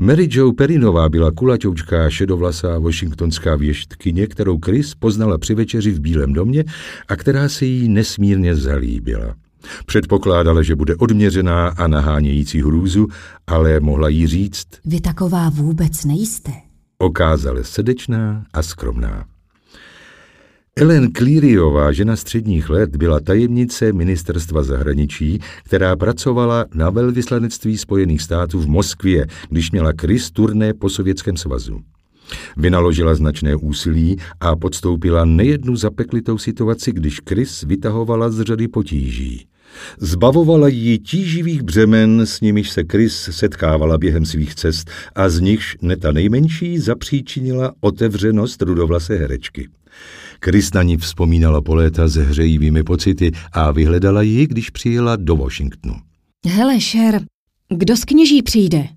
Mary 0.01 0.27
Jo 0.31 0.53
Perinová 0.53 1.09
byla 1.09 1.31
kulaťoučká 1.31 2.09
šedovlasá 2.09 2.79
washingtonská 2.79 3.55
věštkyně, 3.55 4.27
kterou 4.27 4.59
Chris 4.65 4.95
poznala 4.95 5.37
při 5.37 5.55
večeři 5.55 5.91
v 5.91 5.99
Bílém 5.99 6.33
domě 6.33 6.63
a 7.07 7.15
která 7.15 7.49
se 7.49 7.65
jí 7.65 7.89
nesmírně 7.89 8.55
zalíbila. 8.55 9.35
Předpokládala, 9.85 10.61
že 10.63 10.75
bude 10.75 10.95
odměřená 10.95 11.67
a 11.67 11.87
nahánějící 11.87 12.61
hrůzu, 12.61 13.07
ale 13.47 13.79
mohla 13.79 14.09
jí 14.09 14.27
říct, 14.27 14.67
Vy 14.85 15.01
taková 15.01 15.49
vůbec 15.49 16.05
nejste. 16.05 16.51
okázale 16.97 17.63
srdečná 17.63 18.43
a 18.53 18.63
skromná. 18.63 19.25
Ellen 20.81 21.11
Clearyová, 21.11 21.91
žena 21.91 22.15
středních 22.15 22.69
let, 22.69 22.95
byla 22.95 23.19
tajemnice 23.19 23.93
ministerstva 23.93 24.63
zahraničí, 24.63 25.39
která 25.63 25.95
pracovala 25.95 26.65
na 26.73 26.89
velvyslanectví 26.89 27.77
Spojených 27.77 28.21
států 28.21 28.59
v 28.59 28.67
Moskvě, 28.67 29.27
když 29.49 29.71
měla 29.71 29.91
Chris 30.01 30.31
turné 30.31 30.73
po 30.73 30.89
Sovětském 30.89 31.37
svazu. 31.37 31.79
Vynaložila 32.57 33.15
značné 33.15 33.55
úsilí 33.55 34.17
a 34.39 34.55
podstoupila 34.55 35.25
nejednu 35.25 35.75
zapeklitou 35.75 36.37
situaci, 36.37 36.91
když 36.91 37.19
Chris 37.29 37.63
vytahovala 37.63 38.29
z 38.29 38.41
řady 38.41 38.67
potíží. 38.67 39.47
Zbavovala 39.97 40.67
ji 40.67 40.99
tíživých 40.99 41.61
břemen, 41.61 42.21
s 42.21 42.41
nimiž 42.41 42.69
se 42.69 42.83
Chris 42.91 43.29
setkávala 43.31 43.97
během 43.97 44.25
svých 44.25 44.55
cest 44.55 44.89
a 45.15 45.29
z 45.29 45.39
nichž 45.39 45.77
neta 45.81 46.11
nejmenší 46.11 46.79
zapříčinila 46.79 47.73
otevřenost 47.81 48.61
rudovlasé 48.61 49.15
herečky. 49.15 49.69
Chris 50.45 50.73
na 50.73 50.83
ní 50.83 50.97
vzpomínala 50.97 51.61
po 51.61 51.75
léta 51.75 52.09
se 52.09 52.23
hřejivými 52.23 52.83
pocity 52.83 53.31
a 53.51 53.71
vyhledala 53.71 54.21
ji, 54.21 54.47
když 54.47 54.69
přijela 54.69 55.15
do 55.15 55.35
Washingtonu. 55.35 55.95
Hele, 56.45 56.81
Šer, 56.81 57.21
kdo 57.69 57.97
z 57.97 58.05
kněží 58.05 58.41
přijde? 58.41 58.87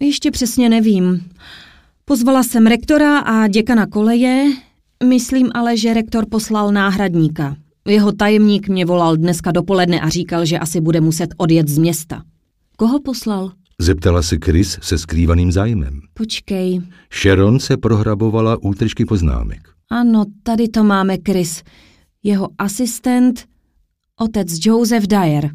Ještě 0.00 0.30
přesně 0.30 0.68
nevím. 0.68 1.24
Pozvala 2.04 2.42
jsem 2.42 2.66
rektora 2.66 3.18
a 3.18 3.46
děkana 3.46 3.86
koleje, 3.86 4.52
myslím 5.04 5.50
ale, 5.54 5.76
že 5.76 5.94
rektor 5.94 6.26
poslal 6.30 6.72
náhradníka. 6.72 7.56
Jeho 7.88 8.12
tajemník 8.12 8.68
mě 8.68 8.86
volal 8.86 9.16
dneska 9.16 9.52
dopoledne 9.52 10.00
a 10.00 10.08
říkal, 10.08 10.44
že 10.44 10.58
asi 10.58 10.80
bude 10.80 11.00
muset 11.00 11.30
odjet 11.36 11.68
z 11.68 11.78
města. 11.78 12.22
Koho 12.76 13.00
poslal? 13.00 13.52
Zeptala 13.78 14.22
se 14.22 14.36
Chris 14.44 14.78
se 14.82 14.98
skrývaným 14.98 15.52
zájmem. 15.52 16.00
Počkej. 16.14 16.80
Sharon 17.22 17.60
se 17.60 17.76
prohrabovala 17.76 18.62
útržky 18.62 19.04
poznámek. 19.04 19.69
Ano, 19.90 20.24
tady 20.42 20.68
to 20.68 20.84
máme 20.84 21.16
Chris. 21.26 21.62
Jeho 22.22 22.48
asistent, 22.58 23.48
otec 24.20 24.48
Joseph 24.66 25.06
Dyer. 25.06 25.50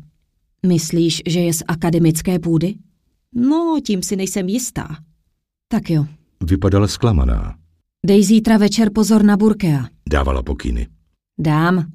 Myslíš, 0.68 1.22
že 1.28 1.40
je 1.40 1.53
z 1.53 1.64
akademické 1.68 2.40
půdy? 2.40 2.76
No, 3.36 3.80
tím 3.86 4.03
si 4.03 4.16
nejsem 4.16 4.49
jistá. 4.49 4.98
Tak 5.68 5.90
jo. 5.90 6.06
Vypadala 6.44 6.88
zklamaná. 6.88 7.56
Dej 8.06 8.24
zítra 8.24 8.57
večer 8.57 8.90
pozor 8.94 9.24
na 9.24 9.38
Burkea. 9.38 9.88
Dávala 10.10 10.44
pokyny. 10.44 10.88
Dám. 11.40 11.91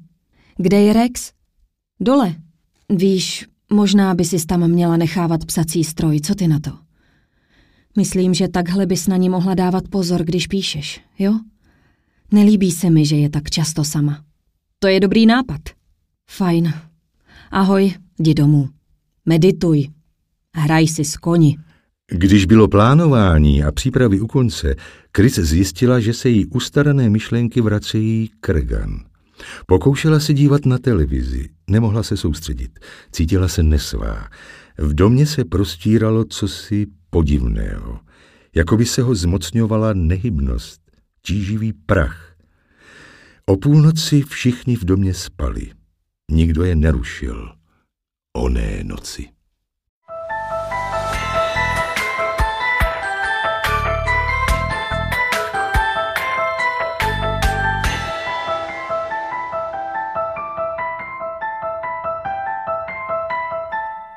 Kde 0.57 0.81
je 0.81 0.93
Rex? 0.93 1.31
Dole. 1.99 2.35
Víš, 2.89 3.47
možná 3.73 4.13
by 4.15 4.25
si 4.25 4.45
tam 4.45 4.67
měla 4.67 4.97
nechávat 4.97 5.45
psací 5.45 5.83
stroj, 5.83 6.19
co 6.21 6.35
ty 6.35 6.47
na 6.47 6.59
to? 6.59 6.71
Myslím, 7.97 8.33
že 8.33 8.47
takhle 8.47 8.85
bys 8.85 9.07
na 9.07 9.17
ní 9.17 9.29
mohla 9.29 9.53
dávat 9.53 9.87
pozor, 9.87 10.23
když 10.23 10.47
píšeš, 10.47 11.01
jo? 11.19 11.39
Nelíbí 12.33 12.71
se 12.71 12.89
mi, 12.89 13.05
že 13.05 13.15
je 13.15 13.29
tak 13.29 13.49
často 13.49 13.83
sama. 13.83 14.23
To 14.79 14.87
je 14.87 14.99
dobrý 14.99 15.25
nápad. 15.25 15.61
Fajn. 16.29 16.73
Ahoj, 17.51 17.93
jdi 18.19 18.33
domů. 18.33 18.69
Medituj. 19.25 19.87
Hraj 20.55 20.87
si 20.87 21.05
s 21.05 21.17
koni. 21.17 21.57
Když 22.11 22.45
bylo 22.45 22.67
plánování 22.67 23.63
a 23.63 23.71
přípravy 23.71 24.19
u 24.19 24.27
konce, 24.27 24.75
Chris 25.17 25.39
zjistila, 25.39 25.99
že 25.99 26.13
se 26.13 26.29
jí 26.29 26.45
ustarané 26.45 27.09
myšlenky 27.09 27.61
vracejí 27.61 28.31
krgan. 28.39 28.99
Pokoušela 29.65 30.19
se 30.19 30.33
dívat 30.33 30.65
na 30.65 30.77
televizi, 30.77 31.49
nemohla 31.69 32.03
se 32.03 32.17
soustředit, 32.17 32.79
cítila 33.11 33.47
se 33.47 33.63
nesvá. 33.63 34.27
V 34.77 34.93
domě 34.93 35.25
se 35.25 35.45
prostíralo 35.45 36.25
cosi 36.25 36.87
podivného, 37.09 37.99
jako 38.55 38.77
by 38.77 38.85
se 38.85 39.01
ho 39.01 39.15
zmocňovala 39.15 39.93
nehybnost, 39.93 40.81
tíživý 41.21 41.73
prach. 41.73 42.35
O 43.45 43.57
půlnoci 43.57 44.21
všichni 44.21 44.75
v 44.75 44.85
domě 44.85 45.13
spali. 45.13 45.71
Nikdo 46.31 46.63
je 46.63 46.75
nerušil. 46.75 47.55
Oné 48.33 48.83
noci. 48.83 49.29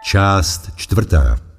Část 0.03 0.71
čtvrtá 0.77 1.54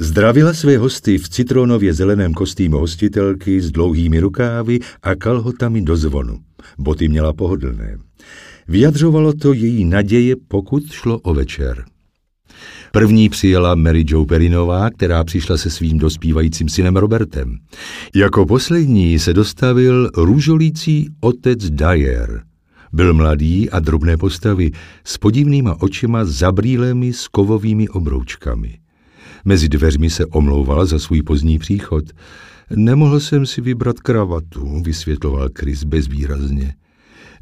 Zdravila 0.00 0.54
své 0.54 0.78
hosty 0.78 1.18
v 1.18 1.28
citronově 1.28 1.94
zeleném 1.94 2.34
kostýmu 2.34 2.78
hostitelky 2.78 3.60
s 3.60 3.70
dlouhými 3.70 4.20
rukávy 4.20 4.78
a 5.02 5.14
kalhotami 5.14 5.82
do 5.82 5.96
zvonu. 5.96 6.38
Boty 6.78 7.08
měla 7.08 7.32
pohodlné. 7.32 7.98
Vyjadřovalo 8.68 9.32
to 9.32 9.52
její 9.52 9.84
naděje, 9.84 10.36
pokud 10.48 10.92
šlo 10.92 11.18
o 11.18 11.34
večer. 11.34 11.84
První 12.92 13.28
přijela 13.28 13.74
Mary 13.74 14.04
Jo 14.08 14.24
Perinová, 14.24 14.90
která 14.90 15.24
přišla 15.24 15.56
se 15.56 15.70
svým 15.70 15.98
dospívajícím 15.98 16.68
synem 16.68 16.96
Robertem. 16.96 17.58
Jako 18.14 18.46
poslední 18.46 19.18
se 19.18 19.32
dostavil 19.32 20.10
růžolící 20.16 21.08
otec 21.20 21.70
Dyer. 21.70 22.42
Byl 22.92 23.14
mladý 23.14 23.70
a 23.70 23.80
drobné 23.80 24.16
postavy 24.16 24.70
s 25.04 25.18
podivnýma 25.18 25.82
očima 25.82 26.24
za 26.24 26.52
brýlemi 26.52 27.12
s 27.12 27.28
kovovými 27.28 27.88
obroučkami. 27.88 28.78
Mezi 29.44 29.68
dveřmi 29.68 30.10
se 30.10 30.26
omlouval 30.26 30.86
za 30.86 30.98
svůj 30.98 31.22
pozdní 31.22 31.58
příchod. 31.58 32.04
Nemohl 32.70 33.20
jsem 33.20 33.46
si 33.46 33.60
vybrat 33.60 34.00
kravatu, 34.00 34.82
vysvětloval 34.82 35.48
Chris 35.58 35.84
bezvýrazně. 35.84 36.74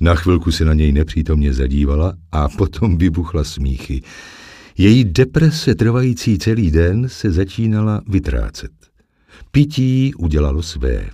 Na 0.01 0.15
chvilku 0.15 0.53
se 0.53 0.65
na 0.65 0.75
něj 0.75 0.93
nepřítomně 0.93 1.53
zadívala 1.53 2.15
a 2.33 2.49
potom 2.49 2.99
vybuchla 2.99 3.45
smíchy. 3.45 4.03
Její 4.79 5.05
deprese 5.05 5.75
trvající 5.75 6.39
celý 6.39 6.71
den 6.71 7.09
se 7.09 7.31
začínala 7.31 8.03
vytrácet. 8.09 8.71
Pití 9.51 10.15
udělalo 10.15 10.63
své. 10.63 11.11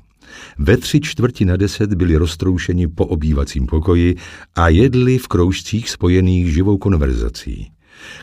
Ve 0.58 0.76
tři 0.76 1.00
čtvrti 1.00 1.44
na 1.44 1.56
deset 1.56 1.94
byli 1.94 2.16
roztroušeni 2.16 2.88
po 2.88 3.06
obývacím 3.06 3.66
pokoji 3.66 4.16
a 4.54 4.68
jedli 4.68 5.18
v 5.18 5.28
kroužcích 5.28 5.90
spojených 5.90 6.54
živou 6.54 6.78
konverzací. 6.78 7.70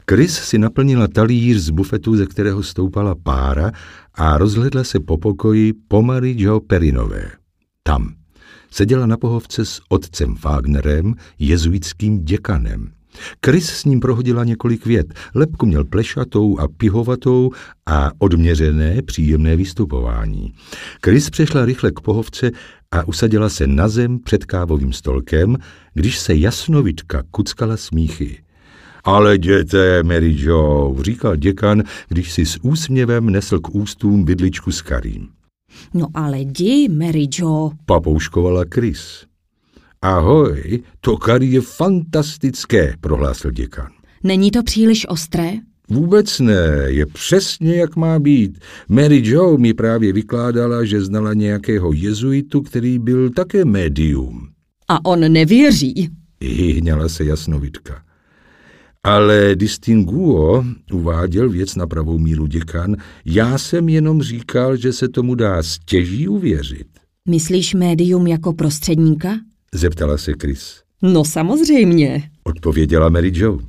Chris 0.10 0.34
si 0.34 0.58
naplnila 0.58 1.08
talíř 1.08 1.58
z 1.58 1.70
bufetu, 1.70 2.16
ze 2.16 2.26
kterého 2.26 2.64
stoupala 2.64 3.16
pára 3.16 3.72
a 4.14 4.38
rozhledla 4.38 4.84
se 4.84 5.00
po 5.00 5.18
pokoji 5.18 5.74
po 5.88 6.02
Mary 6.02 6.36
Jo 6.38 6.60
Perinové. 6.60 7.32
Tam 7.84 8.14
seděla 8.72 9.06
na 9.06 9.18
pohovce 9.18 9.66
s 9.66 9.82
otcem 9.90 10.36
Wagnerem, 10.44 11.16
jezuitským 11.40 12.26
děkanem. 12.26 12.92
Chris 13.46 13.70
s 13.70 13.86
ním 13.86 14.00
prohodila 14.00 14.44
několik 14.44 14.86
vět. 14.86 15.14
Lepku 15.36 15.66
měl 15.66 15.86
plešatou 15.86 16.60
a 16.60 16.68
pihovatou 16.68 17.52
a 17.86 18.12
odměřené 18.18 19.02
příjemné 19.02 19.56
vystupování. 19.56 20.54
Chris 21.06 21.30
přešla 21.30 21.66
rychle 21.66 21.92
k 21.92 22.00
pohovce 22.00 22.52
a 22.92 23.08
usadila 23.08 23.50
se 23.50 23.68
na 23.68 23.88
zem 23.88 24.20
před 24.20 24.46
kávovým 24.46 24.94
stolkem, 24.94 25.58
když 25.94 26.20
se 26.20 26.36
jasnovitka 26.36 27.24
kuckala 27.32 27.78
smíchy. 27.78 28.44
Ale 29.04 29.36
jděte, 29.36 30.04
Mary 30.04 30.36
Jo, 30.38 30.96
říkal 31.02 31.36
děkan, 31.36 31.84
když 32.08 32.32
si 32.32 32.46
s 32.46 32.60
úsměvem 32.62 33.30
nesl 33.30 33.60
k 33.60 33.76
ústům 33.76 34.26
bydličku 34.26 34.72
s 34.72 34.82
karím. 34.82 35.28
No 35.94 36.08
ale 36.14 36.40
jdi, 36.40 36.90
Mary 36.90 37.28
Jo. 37.40 37.72
Papouškovala 37.86 38.64
Chris. 38.74 39.26
Ahoj, 40.02 40.84
to 41.02 41.18
kary 41.18 41.46
je 41.46 41.62
fantastické, 41.62 42.96
prohlásil 43.02 43.52
děkan. 43.52 43.88
Není 44.24 44.52
to 44.52 44.64
příliš 44.64 45.06
ostré? 45.10 45.52
Vůbec 45.90 46.40
ne, 46.40 46.84
je 46.86 47.06
přesně 47.06 47.76
jak 47.76 47.96
má 47.96 48.20
být. 48.20 48.60
Mary 48.90 49.22
Jo 49.26 49.58
mi 49.58 49.74
právě 49.74 50.14
vykládala, 50.14 50.86
že 50.86 51.02
znala 51.02 51.34
nějakého 51.34 51.94
jezuitu, 51.94 52.62
který 52.62 53.00
byl 53.00 53.30
také 53.30 53.66
médium. 53.66 54.48
A 54.88 55.06
on 55.06 55.20
nevěří. 55.20 56.10
Hýhňala 56.42 57.10
se 57.10 57.24
jasnovitka. 57.24 58.04
Ale 59.04 59.56
Distinguo 59.56 60.64
uváděl 60.94 61.50
věc 61.50 61.76
na 61.76 61.88
pravou 61.88 62.20
míru 62.20 62.48
děkan. 62.48 62.96
Já 63.26 63.58
jsem 63.58 63.90
jenom 63.90 64.22
říkal, 64.22 64.78
že 64.78 64.94
se 64.94 65.10
tomu 65.10 65.36
dá 65.36 65.64
stěží 65.64 66.28
uvěřit. 66.28 66.88
Myslíš 67.30 67.74
médium 67.74 68.28
jako 68.28 68.54
prostředníka? 68.54 69.40
Zeptala 69.74 70.18
se 70.18 70.34
Chris. 70.42 70.82
No 71.02 71.26
samozřejmě. 71.26 72.30
Odpověděla 72.44 73.10
Mary 73.10 73.32
Jo. 73.36 73.60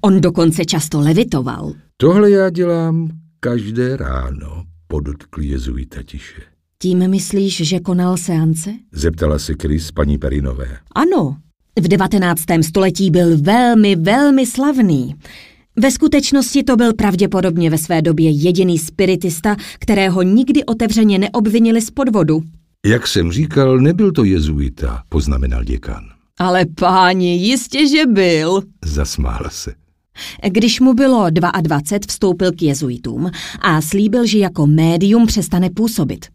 On 0.00 0.20
dokonce 0.20 0.64
často 0.64 1.00
levitoval. 1.00 1.72
Tohle 1.96 2.30
já 2.30 2.50
dělám 2.50 3.08
každé 3.40 3.96
ráno, 3.96 4.64
podotkl 4.86 5.42
jezuita 5.42 6.02
tiše. 6.02 6.42
Tím 6.78 7.10
myslíš, 7.10 7.68
že 7.68 7.80
konal 7.80 8.16
seance? 8.16 8.74
Zeptala 8.92 9.38
se 9.38 9.54
Chris 9.62 9.90
paní 9.90 10.18
Perinové. 10.18 10.78
Ano. 10.94 11.36
V 11.80 11.88
19. 11.88 12.40
století 12.60 13.10
byl 13.10 13.38
velmi, 13.38 13.96
velmi 13.96 14.46
slavný. 14.46 15.14
Ve 15.76 15.90
skutečnosti 15.90 16.62
to 16.62 16.76
byl 16.76 16.94
pravděpodobně 16.94 17.70
ve 17.70 17.78
své 17.78 18.02
době 18.02 18.30
jediný 18.30 18.78
spiritista, 18.78 19.56
kterého 19.78 20.22
nikdy 20.22 20.64
otevřeně 20.64 21.18
neobvinili 21.18 21.80
z 21.80 21.90
podvodu. 21.90 22.42
Jak 22.86 23.06
jsem 23.06 23.32
říkal, 23.32 23.78
nebyl 23.78 24.12
to 24.12 24.24
jezuita, 24.24 25.02
poznamenal 25.08 25.64
děkan. 25.64 26.04
Ale 26.38 26.66
páni, 26.66 27.36
jistě, 27.36 27.88
že 27.88 28.06
byl. 28.06 28.62
Zasmála 28.84 29.50
se. 29.50 29.74
Když 30.48 30.80
mu 30.80 30.94
bylo 30.94 31.30
22, 31.30 31.78
vstoupil 32.08 32.52
k 32.52 32.62
jezuitům 32.62 33.30
a 33.60 33.80
slíbil, 33.80 34.26
že 34.26 34.38
jako 34.38 34.66
médium 34.66 35.26
přestane 35.26 35.70
působit. 35.70 36.26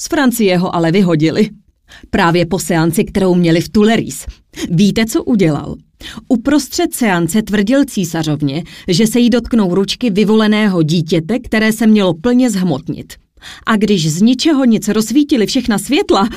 Z 0.00 0.08
Francie 0.08 0.58
ho 0.58 0.74
ale 0.74 0.92
vyhodili. 0.92 1.50
Právě 2.10 2.46
po 2.46 2.58
seanci, 2.58 3.04
kterou 3.04 3.34
měli 3.34 3.60
v 3.60 3.68
Tuleries. 3.68 4.26
Víte, 4.70 5.06
co 5.06 5.24
udělal? 5.24 5.74
Uprostřed 6.28 6.94
seance 6.94 7.42
tvrdil 7.42 7.84
císařovně, 7.84 8.62
že 8.88 9.06
se 9.06 9.20
jí 9.20 9.30
dotknou 9.30 9.74
ručky 9.74 10.10
vyvoleného 10.10 10.82
dítěte, 10.82 11.38
které 11.38 11.72
se 11.72 11.86
mělo 11.86 12.14
plně 12.14 12.50
zhmotnit. 12.50 13.12
A 13.66 13.76
když 13.76 14.10
z 14.10 14.22
ničeho 14.22 14.64
nic 14.64 14.88
rozsvítili 14.88 15.46
všechna 15.46 15.78
světla, 15.78 16.28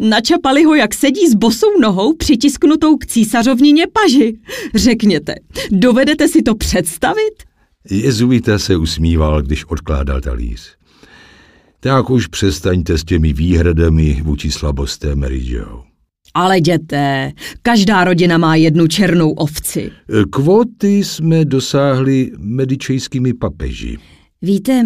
načapali 0.00 0.64
ho, 0.64 0.74
jak 0.74 0.94
sedí 0.94 1.28
s 1.28 1.34
bosou 1.34 1.80
nohou 1.80 2.16
přitisknutou 2.16 2.96
k 2.96 3.06
císařovnině 3.06 3.84
paži. 3.92 4.38
Řekněte, 4.74 5.34
dovedete 5.70 6.28
si 6.28 6.42
to 6.42 6.54
představit? 6.54 7.34
Jezuita 7.90 8.58
se 8.58 8.76
usmíval, 8.76 9.42
když 9.42 9.64
odkládal 9.64 10.20
talíř. 10.20 10.76
Tak 11.80 12.10
už 12.10 12.26
přestaňte 12.26 12.98
s 12.98 13.04
těmi 13.04 13.32
výhradami 13.32 14.20
vůči 14.22 14.50
slabosté 14.50 15.14
Mary 15.14 15.40
Jo. 15.44 15.84
Ale 16.36 16.58
jděte, 16.58 17.32
každá 17.62 18.04
rodina 18.04 18.38
má 18.38 18.56
jednu 18.56 18.86
černou 18.86 19.30
ovci. 19.30 19.90
Kvóty 20.30 21.04
jsme 21.04 21.44
dosáhli 21.44 22.32
medičejskými 22.38 23.34
papeži. 23.34 23.98
Víte, 24.42 24.84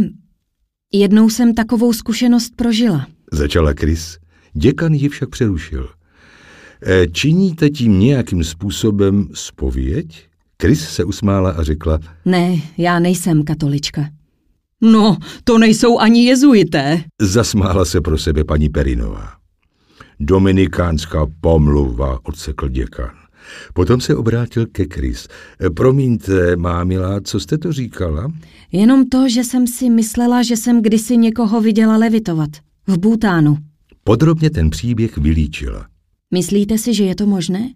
jednou 0.92 1.30
jsem 1.30 1.54
takovou 1.54 1.92
zkušenost 1.92 2.52
prožila. 2.56 3.06
Začala 3.32 3.72
Chris. 3.80 4.18
Děkan 4.52 4.94
ji 4.94 5.08
však 5.08 5.28
přerušil. 5.28 5.88
E, 6.86 7.06
činíte 7.06 7.70
tím 7.70 7.98
nějakým 8.00 8.44
způsobem 8.44 9.28
spověď? 9.34 10.26
Chris 10.62 10.88
se 10.88 11.04
usmála 11.04 11.50
a 11.50 11.62
řekla. 11.62 11.98
Ne, 12.24 12.56
já 12.78 12.98
nejsem 12.98 13.44
katolička. 13.44 14.08
No, 14.80 15.16
to 15.44 15.58
nejsou 15.58 15.98
ani 15.98 16.24
jezuité. 16.24 17.04
Zasmála 17.20 17.84
se 17.84 18.00
pro 18.00 18.18
sebe 18.18 18.44
paní 18.44 18.68
Perinová. 18.68 19.39
Dominikánská 20.20 21.26
pomluva, 21.40 22.18
odsekl 22.22 22.68
děkan. 22.68 23.10
Potom 23.74 24.00
se 24.00 24.16
obrátil 24.16 24.66
ke 24.66 24.84
Chris. 24.92 25.28
Promiňte, 25.76 26.56
má 26.56 26.84
milá, 26.84 27.20
co 27.20 27.40
jste 27.40 27.58
to 27.58 27.72
říkala? 27.72 28.32
Jenom 28.72 29.08
to, 29.08 29.28
že 29.28 29.44
jsem 29.44 29.66
si 29.66 29.90
myslela, 29.90 30.42
že 30.42 30.56
jsem 30.56 30.82
kdysi 30.82 31.16
někoho 31.16 31.60
viděla 31.60 31.96
levitovat. 31.96 32.50
V 32.86 32.98
Bútánu. 32.98 33.58
Podrobně 34.04 34.50
ten 34.50 34.70
příběh 34.70 35.18
vylíčila. 35.18 35.86
Myslíte 36.34 36.78
si, 36.78 36.94
že 36.94 37.04
je 37.04 37.14
to 37.14 37.26
možné? 37.26 37.72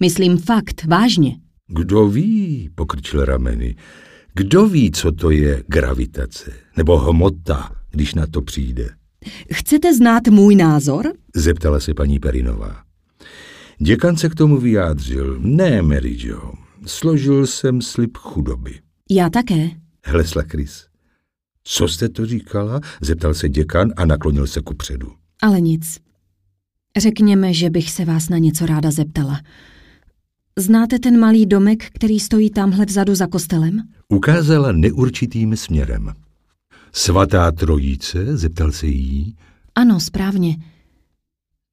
Myslím 0.00 0.38
fakt, 0.38 0.84
vážně. 0.84 1.36
Kdo 1.68 2.08
ví, 2.08 2.70
pokrčil 2.74 3.24
rameny. 3.24 3.76
Kdo 4.34 4.66
ví, 4.66 4.90
co 4.90 5.12
to 5.12 5.30
je 5.30 5.62
gravitace 5.66 6.52
nebo 6.76 6.98
hmota, 6.98 7.72
když 7.90 8.14
na 8.14 8.26
to 8.26 8.42
přijde? 8.42 8.99
Chcete 9.54 9.94
znát 9.94 10.28
můj 10.28 10.56
názor? 10.56 11.12
Zeptala 11.34 11.80
se 11.80 11.94
paní 11.94 12.18
Perinová. 12.18 12.82
Děkan 13.78 14.16
se 14.16 14.28
k 14.28 14.34
tomu 14.34 14.56
vyjádřil. 14.58 15.38
Ne, 15.40 15.82
Mary 15.82 16.16
Jo, 16.18 16.52
složil 16.86 17.46
jsem 17.46 17.82
slib 17.82 18.16
chudoby. 18.16 18.80
Já 19.10 19.30
také. 19.30 19.70
Hlesla 20.04 20.42
Chris. 20.42 20.86
Co 21.64 21.88
jste 21.88 22.08
to 22.08 22.26
říkala? 22.26 22.80
Zeptal 23.00 23.34
se 23.34 23.48
děkan 23.48 23.92
a 23.96 24.04
naklonil 24.04 24.46
se 24.46 24.60
ku 24.60 24.74
předu. 24.74 25.12
Ale 25.42 25.60
nic. 25.60 25.98
Řekněme, 26.98 27.54
že 27.54 27.70
bych 27.70 27.90
se 27.90 28.04
vás 28.04 28.28
na 28.28 28.38
něco 28.38 28.66
ráda 28.66 28.90
zeptala. 28.90 29.40
Znáte 30.58 30.98
ten 30.98 31.20
malý 31.20 31.46
domek, 31.46 31.84
který 31.94 32.20
stojí 32.20 32.50
tamhle 32.50 32.86
vzadu 32.86 33.14
za 33.14 33.26
kostelem? 33.26 33.82
Ukázala 34.08 34.72
neurčitým 34.72 35.56
směrem. 35.56 36.12
Svatá 36.92 37.52
trojice? 37.52 38.36
Zeptal 38.36 38.72
se 38.72 38.86
jí. 38.86 39.36
Ano, 39.74 40.00
správně. 40.00 40.56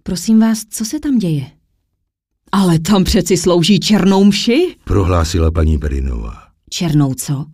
Prosím 0.04 0.40
vás, 0.40 0.66
co 0.70 0.86
se 0.86 1.00
tam 1.00 1.18
děje? 1.18 1.46
Ale 2.52 2.80
tam 2.80 3.04
přeci 3.04 3.38
slouží 3.38 3.80
černou 3.80 4.24
mši? 4.24 4.76
Prohlásila 4.84 5.52
paní 5.52 5.78
Perinová. 5.78 6.34
Černou 6.70 7.14
co? 7.14 7.46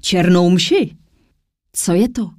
Černou 0.00 0.50
mši. 0.50 0.96
Co 1.72 1.92
je 1.92 2.08
to? 2.08 2.30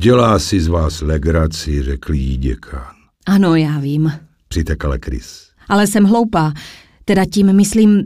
Dělá 0.00 0.38
si 0.38 0.60
z 0.60 0.66
vás 0.66 1.00
legraci, 1.00 1.82
řekl 1.82 2.14
jí 2.14 2.36
děkan. 2.36 2.86
Ano, 3.26 3.56
já 3.56 3.78
vím. 3.78 4.12
Přitekala 4.48 4.96
Chris. 5.04 5.46
Ale 5.68 5.86
jsem 5.86 6.04
hloupá. 6.04 6.52
Teda 7.04 7.24
tím 7.24 7.52
myslím, 7.52 8.02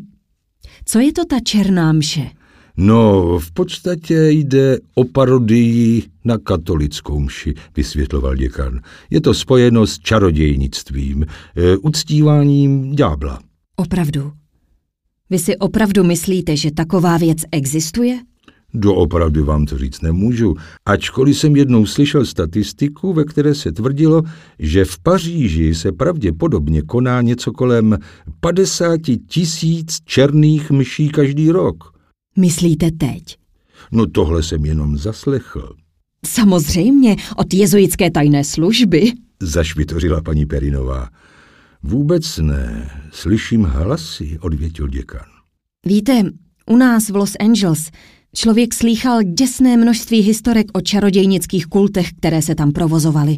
co 0.85 0.99
je 0.99 1.13
to 1.13 1.25
ta 1.25 1.41
černá 1.41 1.93
mše? 1.93 2.31
No, 2.77 3.39
v 3.39 3.53
podstatě 3.53 4.29
jde 4.31 4.79
o 4.95 5.05
parodii 5.05 6.03
na 6.25 6.39
katolickou 6.39 7.21
mši, 7.21 7.55
vysvětloval 7.77 8.37
děkan. 8.37 8.81
Je 9.11 9.21
to 9.21 9.35
spojeno 9.35 9.87
s 9.87 9.99
čarodějnictvím, 9.99 11.23
e, 11.23 11.77
uctíváním 11.77 12.95
ďábla. 12.95 13.39
Opravdu? 13.77 14.33
Vy 15.31 15.39
si 15.39 15.57
opravdu 15.57 16.05
myslíte, 16.05 16.57
že 16.57 16.71
taková 16.71 17.17
věc 17.17 17.39
existuje? 17.53 18.19
Doopravdy 18.75 19.43
vám 19.43 19.67
to 19.67 19.79
říct 19.79 20.01
nemůžu, 20.01 20.57
ačkoliv 20.87 21.39
jsem 21.39 21.57
jednou 21.57 21.87
slyšel 21.87 22.25
statistiku, 22.25 23.13
ve 23.13 23.25
které 23.25 23.55
se 23.55 23.73
tvrdilo, 23.73 24.23
že 24.59 24.85
v 24.85 24.99
Paříži 24.99 25.75
se 25.75 25.93
pravděpodobně 25.93 26.83
koná 26.83 27.23
něco 27.23 27.53
kolem 27.53 27.99
50 28.41 29.01
tisíc 29.29 29.99
černých 30.05 30.71
myší 30.71 31.09
každý 31.09 31.51
rok. 31.51 32.00
Myslíte 32.39 32.91
teď? 32.91 33.23
No 33.93 34.07
tohle 34.07 34.43
jsem 34.43 34.65
jenom 34.65 34.99
zaslechl. 34.99 35.77
Samozřejmě, 36.27 37.17
od 37.37 37.55
jezuitské 37.55 38.11
tajné 38.11 38.45
služby. 38.45 39.13
Zašvitořila 39.43 40.23
paní 40.23 40.47
Perinová. 40.47 41.09
Vůbec 41.83 42.39
ne, 42.39 42.91
slyším 43.13 43.65
hlasy, 43.65 44.39
odvětil 44.41 44.89
děkan. 44.89 45.27
Víte, 45.87 46.23
u 46.67 46.77
nás 46.77 47.11
v 47.11 47.17
Los 47.17 47.37
Angeles 47.41 47.91
člověk 48.35 48.75
slýchal 48.75 49.23
děsné 49.23 49.77
množství 49.77 50.21
historek 50.21 50.67
o 50.73 50.81
čarodějnických 50.81 51.67
kultech, 51.67 52.13
které 52.13 52.43
se 52.43 52.55
tam 52.55 52.73
provozovaly. 52.73 53.37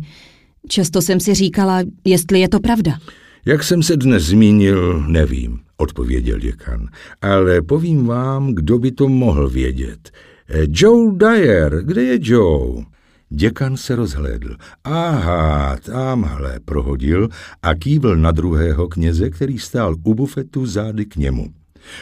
Často 0.68 1.02
jsem 1.02 1.20
si 1.20 1.34
říkala, 1.34 1.82
jestli 2.04 2.40
je 2.40 2.48
to 2.48 2.60
pravda. 2.60 2.98
Jak 3.46 3.62
jsem 3.62 3.82
se 3.82 3.96
dnes 3.96 4.22
zmínil, 4.22 5.04
nevím, 5.08 5.60
odpověděl 5.76 6.38
děkan, 6.38 6.88
ale 7.22 7.62
povím 7.62 8.06
vám, 8.06 8.54
kdo 8.54 8.78
by 8.78 8.92
to 8.92 9.08
mohl 9.08 9.48
vědět. 9.48 10.10
Eh, 10.48 10.66
Joe 10.68 11.12
Dyer, 11.16 11.82
kde 11.82 12.02
je 12.02 12.18
Joe? 12.20 12.84
Děkan 13.28 13.76
se 13.76 13.96
rozhlédl. 13.96 14.56
Aha, 14.84 15.76
tamhle, 15.76 16.60
prohodil 16.64 17.28
a 17.62 17.74
kývl 17.74 18.16
na 18.16 18.30
druhého 18.30 18.88
kněze, 18.88 19.30
který 19.30 19.58
stál 19.58 19.96
u 20.04 20.14
bufetu 20.14 20.66
zády 20.66 21.04
k 21.04 21.16
němu. 21.16 21.46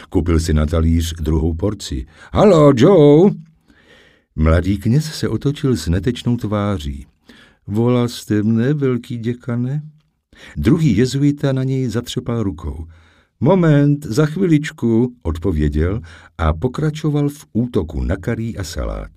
Koupil 0.09 0.39
si 0.39 0.53
na 0.53 0.65
talíř 0.65 1.13
druhou 1.13 1.53
porci. 1.53 2.05
Halo, 2.33 2.73
Joe! 2.77 3.31
Mladý 4.35 4.77
kněz 4.77 5.05
se 5.05 5.27
otočil 5.27 5.75
s 5.75 5.87
netečnou 5.87 6.37
tváří. 6.37 7.05
Volal 7.67 8.07
jste 8.07 8.43
mne, 8.43 8.73
velký 8.73 9.17
děkane? 9.17 9.81
Druhý 10.57 10.97
jezuita 10.97 11.53
na 11.53 11.63
něj 11.63 11.87
zatřepal 11.87 12.43
rukou. 12.43 12.87
Moment, 13.39 14.05
za 14.05 14.25
chviličku, 14.25 15.15
odpověděl 15.23 16.01
a 16.37 16.53
pokračoval 16.53 17.29
v 17.29 17.45
útoku 17.53 18.03
na 18.03 18.15
karý 18.15 18.57
a 18.57 18.63
salát. 18.63 19.11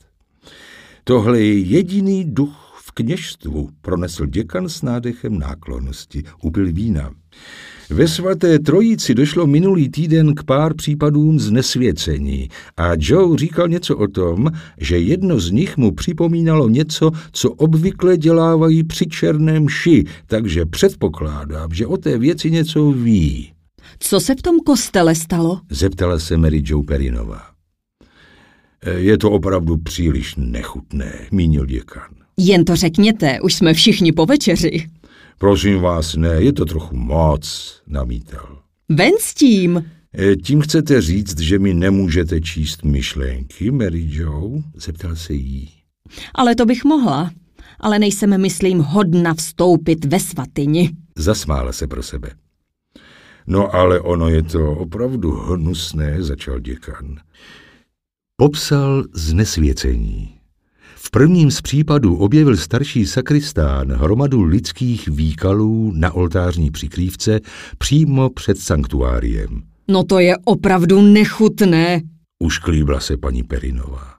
Tohle 1.04 1.40
je 1.40 1.58
jediný 1.58 2.24
duch 2.24 2.80
v 2.82 2.92
kněžstvu, 2.92 3.70
pronesl 3.80 4.26
děkan 4.26 4.68
s 4.68 4.82
nádechem 4.82 5.38
náklonnosti. 5.38 6.22
Upil 6.42 6.72
vína. 6.72 7.10
Ve 7.94 8.08
svaté 8.08 8.58
trojici 8.58 9.14
došlo 9.14 9.46
minulý 9.46 9.88
týden 9.88 10.34
k 10.34 10.42
pár 10.42 10.74
případům 10.74 11.40
znesvěcení 11.40 12.48
a 12.76 12.90
Joe 12.98 13.38
říkal 13.38 13.68
něco 13.68 13.96
o 13.96 14.08
tom, 14.08 14.50
že 14.78 14.98
jedno 14.98 15.40
z 15.40 15.50
nich 15.50 15.76
mu 15.76 15.92
připomínalo 15.92 16.68
něco, 16.68 17.10
co 17.32 17.50
obvykle 17.50 18.16
dělávají 18.16 18.84
při 18.84 19.06
černém 19.06 19.68
ši, 19.68 20.04
takže 20.26 20.66
předpokládám, 20.66 21.74
že 21.74 21.86
o 21.86 21.96
té 21.96 22.18
věci 22.18 22.50
něco 22.50 22.90
ví. 22.90 23.52
Co 23.98 24.20
se 24.20 24.34
v 24.34 24.42
tom 24.42 24.60
kostele 24.60 25.14
stalo? 25.14 25.60
Zeptala 25.70 26.18
se 26.18 26.36
Mary 26.36 26.62
Joe 26.64 26.84
Perinová. 26.84 27.42
Je 28.96 29.18
to 29.18 29.30
opravdu 29.30 29.76
příliš 29.76 30.34
nechutné, 30.36 31.12
mínil 31.32 31.66
děkan. 31.66 32.08
Jen 32.38 32.64
to 32.64 32.76
řekněte, 32.76 33.40
už 33.40 33.54
jsme 33.54 33.74
všichni 33.74 34.12
po 34.12 34.26
večeři. 34.26 34.86
Prosím 35.38 35.80
vás, 35.80 36.16
ne, 36.16 36.28
je 36.28 36.52
to 36.52 36.64
trochu 36.64 36.96
moc, 36.96 37.74
namítal. 37.86 38.58
Ven 38.88 39.12
s 39.20 39.34
tím. 39.34 39.90
E, 40.18 40.36
tím 40.36 40.60
chcete 40.60 41.00
říct, 41.00 41.40
že 41.40 41.58
mi 41.58 41.74
nemůžete 41.74 42.40
číst 42.40 42.84
myšlenky, 42.84 43.70
Mary 43.70 44.06
Joe? 44.08 44.62
Zeptal 44.74 45.16
se 45.16 45.34
jí. 45.34 45.70
Ale 46.34 46.54
to 46.54 46.66
bych 46.66 46.84
mohla. 46.84 47.30
Ale 47.80 47.98
nejsem, 47.98 48.40
myslím, 48.40 48.78
hodna 48.78 49.34
vstoupit 49.34 50.04
ve 50.04 50.20
svatyni. 50.20 50.90
Zasmála 51.16 51.72
se 51.72 51.86
pro 51.86 52.02
sebe. 52.02 52.30
No 53.46 53.74
ale 53.74 54.00
ono 54.00 54.28
je 54.28 54.42
to 54.42 54.72
opravdu 54.72 55.30
hnusné, 55.30 56.22
začal 56.22 56.60
děkan. 56.60 57.16
Popsal 58.36 59.04
znesvěcení. 59.12 60.33
V 61.06 61.10
prvním 61.10 61.50
z 61.50 61.60
případů 61.60 62.16
objevil 62.16 62.56
starší 62.56 63.06
sakristán 63.06 63.92
hromadu 63.92 64.42
lidských 64.42 65.08
výkalů 65.08 65.92
na 65.94 66.12
oltářní 66.12 66.70
přikrývce 66.70 67.40
přímo 67.78 68.30
před 68.30 68.58
sanktuáriem. 68.58 69.62
No 69.88 70.04
to 70.04 70.18
je 70.18 70.36
opravdu 70.44 71.02
nechutné. 71.02 72.02
Ušklíbla 72.38 73.00
se 73.00 73.16
paní 73.16 73.42
Perinová. 73.42 74.14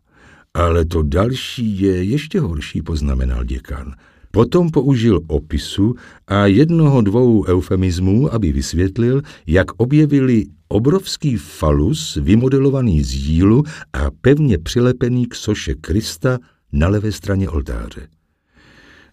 Ale 0.53 0.85
to 0.85 1.03
další 1.03 1.81
je 1.81 2.03
ještě 2.03 2.39
horší, 2.39 2.81
poznamenal 2.81 3.43
děkan. 3.43 3.93
Potom 4.31 4.71
použil 4.71 5.21
opisu 5.27 5.95
a 6.27 6.45
jednoho 6.45 7.01
dvou 7.01 7.45
eufemismů, 7.45 8.33
aby 8.33 8.51
vysvětlil, 8.51 9.21
jak 9.47 9.67
objevili 9.77 10.45
obrovský 10.67 11.37
falus 11.37 12.17
vymodelovaný 12.21 13.03
z 13.03 13.13
jílu 13.13 13.63
a 13.93 14.11
pevně 14.21 14.57
přilepený 14.57 15.25
k 15.25 15.35
soše 15.35 15.75
Krista 15.75 16.39
na 16.75 16.87
levé 16.87 17.11
straně 17.11 17.49
oltáře. 17.49 18.07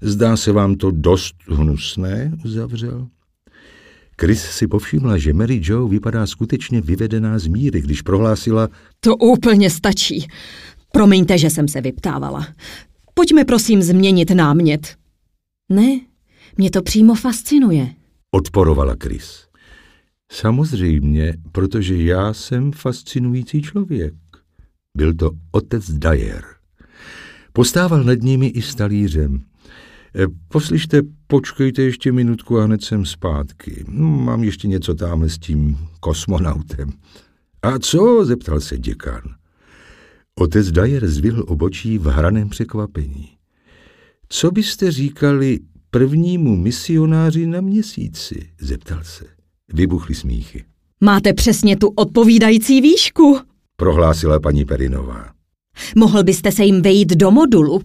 Zdá 0.00 0.36
se 0.36 0.52
vám 0.52 0.74
to 0.74 0.90
dost 0.90 1.34
hnusné, 1.48 2.32
uzavřel. 2.44 3.08
Chris 4.20 4.42
si 4.42 4.66
povšimla, 4.66 5.18
že 5.18 5.32
Mary 5.32 5.60
Joe 5.64 5.90
vypadá 5.90 6.26
skutečně 6.26 6.80
vyvedená 6.80 7.38
z 7.38 7.46
míry, 7.46 7.80
když 7.80 8.02
prohlásila 8.02 8.68
To 9.00 9.16
úplně 9.16 9.70
stačí. 9.70 10.28
Promiňte, 10.92 11.38
že 11.38 11.50
jsem 11.50 11.68
se 11.68 11.80
vyptávala. 11.80 12.46
Pojďme 13.14 13.44
prosím 13.44 13.82
změnit 13.82 14.30
námět. 14.30 14.96
Ne, 15.68 16.00
mě 16.56 16.70
to 16.70 16.82
přímo 16.82 17.14
fascinuje. 17.14 17.88
Odporovala 18.30 18.96
Chris. 19.02 19.46
Samozřejmě, 20.32 21.36
protože 21.52 22.02
já 22.04 22.34
jsem 22.34 22.72
fascinující 22.72 23.62
člověk. 23.62 24.14
Byl 24.96 25.14
to 25.14 25.30
otec 25.52 25.90
Dyer. 25.90 26.61
Postával 27.52 28.04
nad 28.04 28.22
nimi 28.22 28.46
i 28.46 28.62
s 28.62 28.74
talířem. 28.74 29.42
E, 30.18 30.26
poslyšte, 30.48 31.02
počkejte 31.26 31.82
ještě 31.82 32.12
minutku 32.12 32.58
a 32.58 32.64
hned 32.64 32.84
jsem 32.84 33.06
zpátky. 33.06 33.84
Hm, 33.88 34.24
mám 34.24 34.44
ještě 34.44 34.68
něco 34.68 34.94
tamhle 34.94 35.28
s 35.28 35.38
tím 35.38 35.78
kosmonautem. 36.00 36.92
A 37.62 37.78
co? 37.78 38.24
zeptal 38.24 38.60
se 38.60 38.78
děkan. 38.78 39.22
Otec 40.34 40.70
Dyer 40.70 41.08
zvihl 41.08 41.44
obočí 41.48 41.98
v 41.98 42.06
hraném 42.06 42.48
překvapení. 42.48 43.28
Co 44.28 44.50
byste 44.50 44.90
říkali 44.90 45.58
prvnímu 45.90 46.56
misionáři 46.56 47.46
na 47.46 47.60
měsíci? 47.60 48.50
zeptal 48.60 48.98
se. 49.02 49.24
Vybuchly 49.74 50.14
smíchy. 50.14 50.64
Máte 51.00 51.32
přesně 51.32 51.76
tu 51.76 51.88
odpovídající 51.88 52.80
výšku, 52.80 53.38
prohlásila 53.76 54.40
paní 54.40 54.64
Perinová. 54.64 55.41
Mohl 55.96 56.22
byste 56.22 56.52
se 56.52 56.64
jim 56.64 56.82
vejít 56.82 57.08
do 57.08 57.30
modulu? 57.30 57.80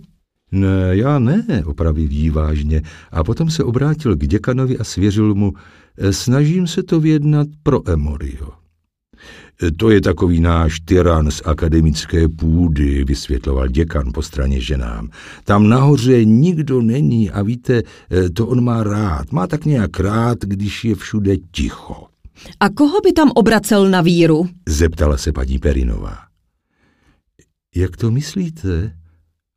Ne, 0.51 0.89
já 0.91 1.19
ne, 1.19 1.63
opravil 1.65 2.11
jí 2.11 2.29
vážně 2.29 2.81
a 3.11 3.23
potom 3.23 3.49
se 3.49 3.63
obrátil 3.63 4.15
k 4.15 4.27
děkanovi 4.27 4.77
a 4.77 4.83
svěřil 4.83 5.35
mu, 5.35 5.53
snažím 6.11 6.67
se 6.67 6.83
to 6.83 6.99
vyjednat 6.99 7.47
pro 7.63 7.89
Emorio. 7.89 8.51
To 9.77 9.89
je 9.89 10.01
takový 10.01 10.39
náš 10.39 10.79
tyran 10.79 11.31
z 11.31 11.41
akademické 11.45 12.27
půdy, 12.27 13.03
vysvětloval 13.03 13.67
děkan 13.67 14.11
po 14.13 14.21
straně 14.21 14.61
ženám. 14.61 15.09
Tam 15.43 15.69
nahoře 15.69 16.25
nikdo 16.25 16.81
není 16.81 17.31
a 17.31 17.41
víte, 17.41 17.83
to 18.33 18.47
on 18.47 18.63
má 18.63 18.83
rád. 18.83 19.31
Má 19.31 19.47
tak 19.47 19.65
nějak 19.65 19.99
rád, 19.99 20.37
když 20.41 20.85
je 20.85 20.95
všude 20.95 21.35
ticho. 21.51 22.03
A 22.59 22.69
koho 22.69 23.01
by 23.01 23.13
tam 23.13 23.31
obracel 23.35 23.89
na 23.89 24.01
víru? 24.01 24.47
Zeptala 24.69 25.17
se 25.17 25.31
paní 25.31 25.59
Perinová. 25.59 26.26
Jak 27.77 27.97
to 27.97 28.11
myslíte? 28.11 28.97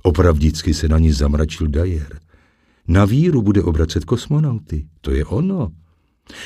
Opravdicky 0.03 0.75
se 0.75 0.89
na 0.89 0.99
ní 0.99 1.13
zamračil 1.13 1.67
Dajer. 1.67 2.21
Na 2.89 3.05
víru 3.05 3.43
bude 3.43 3.63
obracet 3.63 4.05
kosmonauty. 4.05 4.87
To 5.01 5.11
je 5.11 5.25
ono. 5.25 5.71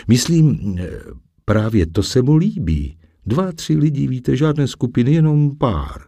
Myslím, 0.09 0.77
právě 1.45 1.87
to 1.87 2.03
se 2.03 2.23
mu 2.23 2.37
líbí. 2.37 2.97
Dva, 3.27 3.53
tři 3.53 3.77
lidi, 3.77 4.07
víte, 4.09 4.37
žádné 4.37 4.69
skupiny, 4.69 5.13
jenom 5.13 5.57
pár. 5.59 6.01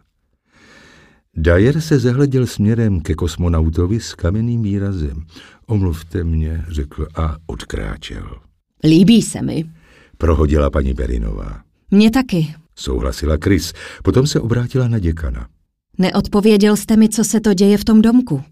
Dajer 1.37 1.81
se 1.81 1.99
zahleděl 1.99 2.47
směrem 2.47 3.01
ke 3.01 3.15
kosmonautovi 3.15 3.99
s 3.99 4.13
kamenným 4.13 4.61
výrazem. 4.61 5.25
Omluvte 5.65 6.23
mě, 6.23 6.65
řekl 6.67 7.07
a 7.15 7.37
odkráčel. 7.45 8.39
Líbí 8.83 9.21
se 9.21 9.41
mi. 9.41 9.65
Prohodila 10.17 10.69
paní 10.69 10.93
Berinová. 10.93 11.61
Mně 11.91 12.11
taky. 12.11 12.55
Souhlasila 12.75 13.37
Chris, 13.43 13.73
potom 14.03 14.27
se 14.27 14.39
obrátila 14.39 14.87
na 14.87 14.99
děkana. 14.99 15.47
Neodpověděl 15.97 16.75
jste 16.75 16.97
mi, 16.97 17.09
co 17.09 17.23
se 17.23 17.39
to 17.39 17.53
děje 17.53 17.77
v 17.77 17.85
tom 17.85 18.01
domku. 18.01 18.43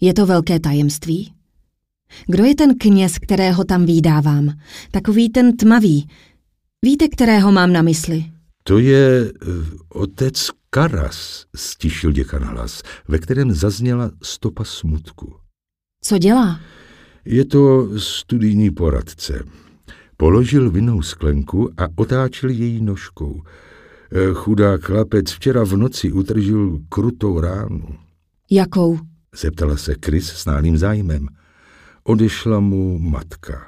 Je 0.00 0.14
to 0.14 0.26
velké 0.26 0.60
tajemství? 0.60 1.32
Kdo 2.26 2.44
je 2.44 2.54
ten 2.54 2.78
kněz, 2.78 3.18
kterého 3.18 3.64
tam 3.64 3.86
výdávám? 3.86 4.52
Takový 4.90 5.28
ten 5.28 5.56
tmavý. 5.56 6.08
Víte, 6.82 7.08
kterého 7.08 7.52
mám 7.52 7.72
na 7.72 7.82
mysli? 7.82 8.24
To 8.64 8.78
je 8.78 9.32
uh, 9.32 9.48
otec 9.88 10.50
Karas, 10.70 11.46
stišil 11.56 12.12
děkan 12.12 12.42
hlas, 12.42 12.82
ve 13.08 13.18
kterém 13.18 13.52
zazněla 13.52 14.10
stopa 14.22 14.64
smutku. 14.64 15.36
Co 16.04 16.18
dělá? 16.18 16.60
Je 17.24 17.44
to 17.44 17.88
studijní 18.00 18.70
poradce. 18.70 19.44
Položil 20.16 20.70
vinnou 20.70 21.02
sklenku 21.02 21.70
a 21.76 21.86
otáčel 21.96 22.50
její 22.50 22.80
nožkou. 22.80 23.42
Eh, 24.14 24.34
chudák 24.34 24.84
chlapec 24.84 25.30
včera 25.30 25.64
v 25.64 25.76
noci 25.76 26.12
utržil 26.12 26.78
krutou 26.88 27.40
ránu. 27.40 27.88
Jakou? 28.50 28.98
Zeptala 29.36 29.76
se 29.76 29.94
Chris 30.04 30.26
s 30.26 30.46
nálým 30.46 30.78
zájmem. 30.78 31.28
Odešla 32.04 32.60
mu 32.60 32.98
matka. 32.98 33.66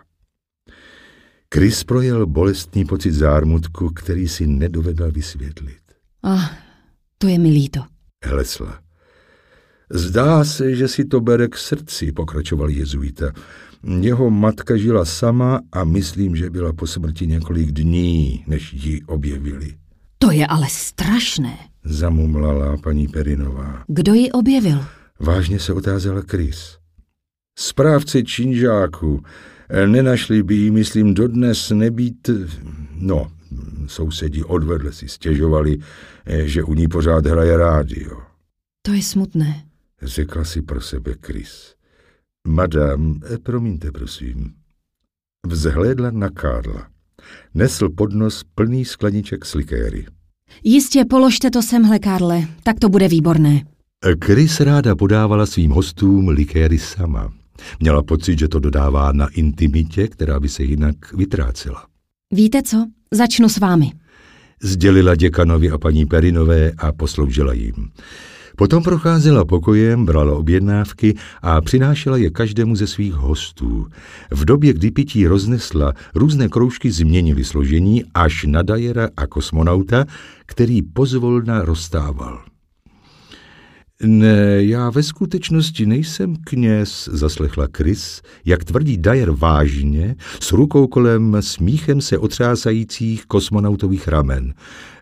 Chris 1.54 1.84
projel 1.84 2.26
bolestný 2.26 2.84
pocit 2.84 3.12
zármutku, 3.12 3.88
který 3.88 4.28
si 4.28 4.46
nedovedal 4.46 5.10
vysvětlit. 5.10 5.80
Ah, 6.22 6.50
to 7.18 7.28
je 7.28 7.38
mi 7.38 7.48
líto. 7.48 7.80
Hlesla. 8.24 8.80
Zdá 9.90 10.44
se, 10.44 10.76
že 10.76 10.88
si 10.88 11.04
to 11.04 11.20
bere 11.20 11.48
k 11.48 11.56
srdci, 11.56 12.12
pokračoval 12.12 12.70
jezuita. 12.70 13.32
Jeho 14.00 14.30
matka 14.30 14.76
žila 14.76 15.04
sama 15.04 15.60
a 15.72 15.84
myslím, 15.84 16.36
že 16.36 16.50
byla 16.50 16.72
po 16.72 16.86
smrti 16.86 17.26
několik 17.26 17.72
dní, 17.72 18.44
než 18.46 18.72
ji 18.72 19.02
objevili. 19.02 19.83
To 20.24 20.30
je 20.30 20.46
ale 20.46 20.66
strašné. 20.68 21.58
Zamumlala 21.84 22.76
paní 22.76 23.08
Perinová. 23.08 23.84
Kdo 23.86 24.14
ji 24.14 24.32
objevil? 24.32 24.84
Vážně 25.20 25.60
se 25.60 25.72
otázala 25.72 26.22
Chris. 26.30 26.78
Správci 27.58 28.24
činžáku. 28.24 29.22
Nenašli 29.86 30.42
by 30.42 30.54
ji, 30.54 30.70
myslím, 30.70 31.14
dodnes 31.14 31.70
nebýt... 31.70 32.30
No, 32.94 33.32
sousedi 33.86 34.44
odvedle 34.44 34.92
si 34.92 35.08
stěžovali, 35.08 35.78
že 36.44 36.62
u 36.62 36.74
ní 36.74 36.88
pořád 36.88 37.26
hraje 37.26 37.56
rádio. 37.56 38.22
To 38.82 38.92
je 38.92 39.02
smutné. 39.02 39.64
Řekla 40.02 40.44
si 40.44 40.62
pro 40.62 40.80
sebe 40.80 41.14
Chris. 41.26 41.74
Madam, 42.48 43.20
promiňte, 43.42 43.92
prosím. 43.92 44.54
Vzhlédla 45.46 46.10
na 46.10 46.30
Karla. 46.30 46.88
Nesl 47.54 47.88
podnos 47.88 48.44
plný 48.54 48.84
skleniček 48.84 49.44
s 49.44 49.54
likéry. 49.54 50.06
Jistě, 50.62 51.04
položte 51.04 51.50
to 51.50 51.62
semhle, 51.62 51.98
Karle, 51.98 52.42
tak 52.62 52.78
to 52.78 52.88
bude 52.88 53.08
výborné. 53.08 53.62
Chris 54.24 54.60
ráda 54.60 54.94
podávala 54.94 55.46
svým 55.46 55.70
hostům 55.70 56.28
likéry 56.28 56.78
sama. 56.78 57.32
Měla 57.80 58.02
pocit, 58.02 58.38
že 58.38 58.48
to 58.48 58.58
dodává 58.58 59.12
na 59.12 59.28
intimitě, 59.28 60.08
která 60.08 60.40
by 60.40 60.48
se 60.48 60.62
jinak 60.62 61.12
vytrácela. 61.12 61.86
Víte 62.32 62.62
co? 62.62 62.86
Začnu 63.10 63.48
s 63.48 63.58
vámi. 63.58 63.92
Sdělila 64.62 65.14
děkanovi 65.14 65.70
a 65.70 65.78
paní 65.78 66.06
Perinové 66.06 66.72
a 66.78 66.92
posloužila 66.92 67.52
jim. 67.52 67.90
Potom 68.56 68.82
procházela 68.82 69.44
pokojem, 69.44 70.06
brala 70.06 70.34
objednávky 70.34 71.14
a 71.42 71.60
přinášela 71.60 72.16
je 72.16 72.30
každému 72.30 72.76
ze 72.76 72.86
svých 72.86 73.14
hostů. 73.14 73.86
V 74.30 74.44
době, 74.44 74.72
kdy 74.72 74.90
pití 74.90 75.26
roznesla, 75.26 75.92
různé 76.14 76.48
kroužky 76.48 76.90
změnily 76.90 77.44
složení 77.44 78.04
až 78.14 78.44
na 78.44 78.62
Dajera 78.62 79.08
a 79.16 79.26
kosmonauta, 79.26 80.04
který 80.46 80.82
pozvolna 80.82 81.62
rozstával. 81.62 82.53
Ne, 84.02 84.64
já 84.64 84.90
ve 84.90 85.02
skutečnosti 85.02 85.86
nejsem 85.86 86.36
kněz, 86.44 87.08
zaslechla 87.12 87.68
Chris, 87.76 88.22
jak 88.44 88.64
tvrdí 88.64 88.96
Dyer 88.96 89.30
vážně, 89.30 90.16
s 90.40 90.52
rukou 90.52 90.86
kolem 90.86 91.36
smíchem 91.40 92.00
se 92.00 92.18
otřásajících 92.18 93.26
kosmonautových 93.26 94.08
ramen. 94.08 94.54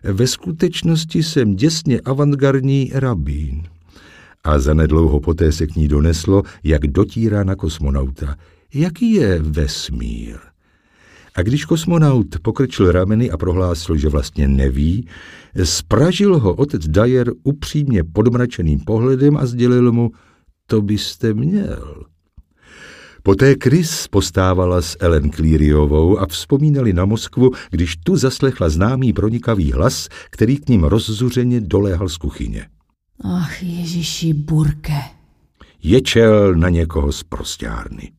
Ve 0.03 0.27
skutečnosti 0.27 1.23
jsem 1.23 1.55
děsně 1.55 1.99
avantgardní 1.99 2.91
rabín. 2.93 3.63
A 4.43 4.59
zanedlouho 4.59 5.19
poté 5.19 5.51
se 5.51 5.67
k 5.67 5.75
ní 5.75 5.87
doneslo, 5.87 6.43
jak 6.63 6.87
dotírá 6.87 7.43
na 7.43 7.55
kosmonauta. 7.55 8.35
Jaký 8.73 9.11
je 9.11 9.39
vesmír? 9.41 10.52
A 11.35 11.41
když 11.41 11.65
kosmonaut 11.65 12.27
pokrčil 12.41 12.91
rameny 12.91 13.31
a 13.31 13.37
prohlásil, 13.37 13.97
že 13.97 14.09
vlastně 14.09 14.47
neví, 14.47 15.07
spražil 15.63 16.39
ho 16.39 16.53
otec 16.53 16.87
Dyer 16.87 17.31
upřímně 17.43 18.03
podmračeným 18.03 18.79
pohledem 18.79 19.37
a 19.37 19.45
sdělil 19.45 19.91
mu, 19.91 20.11
to 20.67 20.81
byste 20.81 21.33
měl. 21.33 22.05
Poté 23.23 23.55
Chris 23.63 24.07
postávala 24.07 24.81
s 24.81 24.97
Ellen 24.99 25.31
Clearyovou 25.31 26.19
a 26.19 26.25
vzpomínali 26.25 26.93
na 26.93 27.05
Moskvu, 27.05 27.51
když 27.69 27.95
tu 27.95 28.17
zaslechla 28.17 28.69
známý 28.69 29.13
pronikavý 29.13 29.71
hlas, 29.71 30.09
který 30.29 30.57
k 30.57 30.69
ním 30.69 30.83
rozzuřeně 30.83 31.61
doléhal 31.61 32.09
z 32.09 32.17
kuchyně. 32.17 32.67
Ach, 33.23 33.63
Ježíši, 33.63 34.33
burke. 34.33 35.01
Ječel 35.83 36.55
na 36.55 36.69
někoho 36.69 37.11
z 37.11 37.23
prostěrny. 37.23 38.11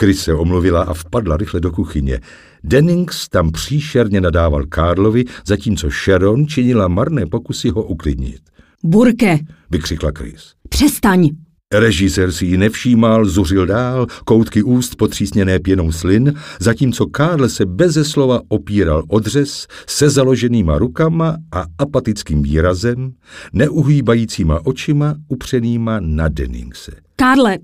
Chris 0.00 0.20
se 0.20 0.34
omluvila 0.34 0.82
a 0.82 0.94
vpadla 0.94 1.36
rychle 1.36 1.60
do 1.60 1.70
kuchyně. 1.70 2.20
Dennings 2.64 3.28
tam 3.28 3.50
příšerně 3.50 4.20
nadával 4.20 4.64
Karlovi, 4.66 5.24
zatímco 5.46 5.90
Sharon 5.90 6.46
činila 6.46 6.88
marné 6.88 7.26
pokusy 7.26 7.68
ho 7.68 7.82
uklidnit. 7.82 8.40
Burke! 8.84 9.38
vykřikla 9.70 10.10
Chris. 10.18 10.52
Přestaň! 10.68 11.28
Režisér 11.72 12.32
si 12.32 12.46
ji 12.46 12.56
nevšímal, 12.56 13.24
zuřil 13.24 13.66
dál, 13.66 14.06
koutky 14.24 14.62
úst 14.62 14.94
potřísněné 14.96 15.58
pěnou 15.58 15.92
slin, 15.92 16.34
zatímco 16.60 17.06
Karl 17.06 17.48
se 17.48 17.66
beze 17.66 18.04
slova 18.04 18.40
opíral 18.48 19.04
odřez 19.08 19.66
se 19.86 20.10
založenýma 20.10 20.78
rukama 20.78 21.36
a 21.52 21.64
apatickým 21.78 22.42
výrazem, 22.42 23.12
neuhýbajícíma 23.52 24.66
očima 24.66 25.14
upřenýma 25.28 26.00
na 26.00 26.28
Denningse. 26.28 26.92
Karle, 27.16 27.58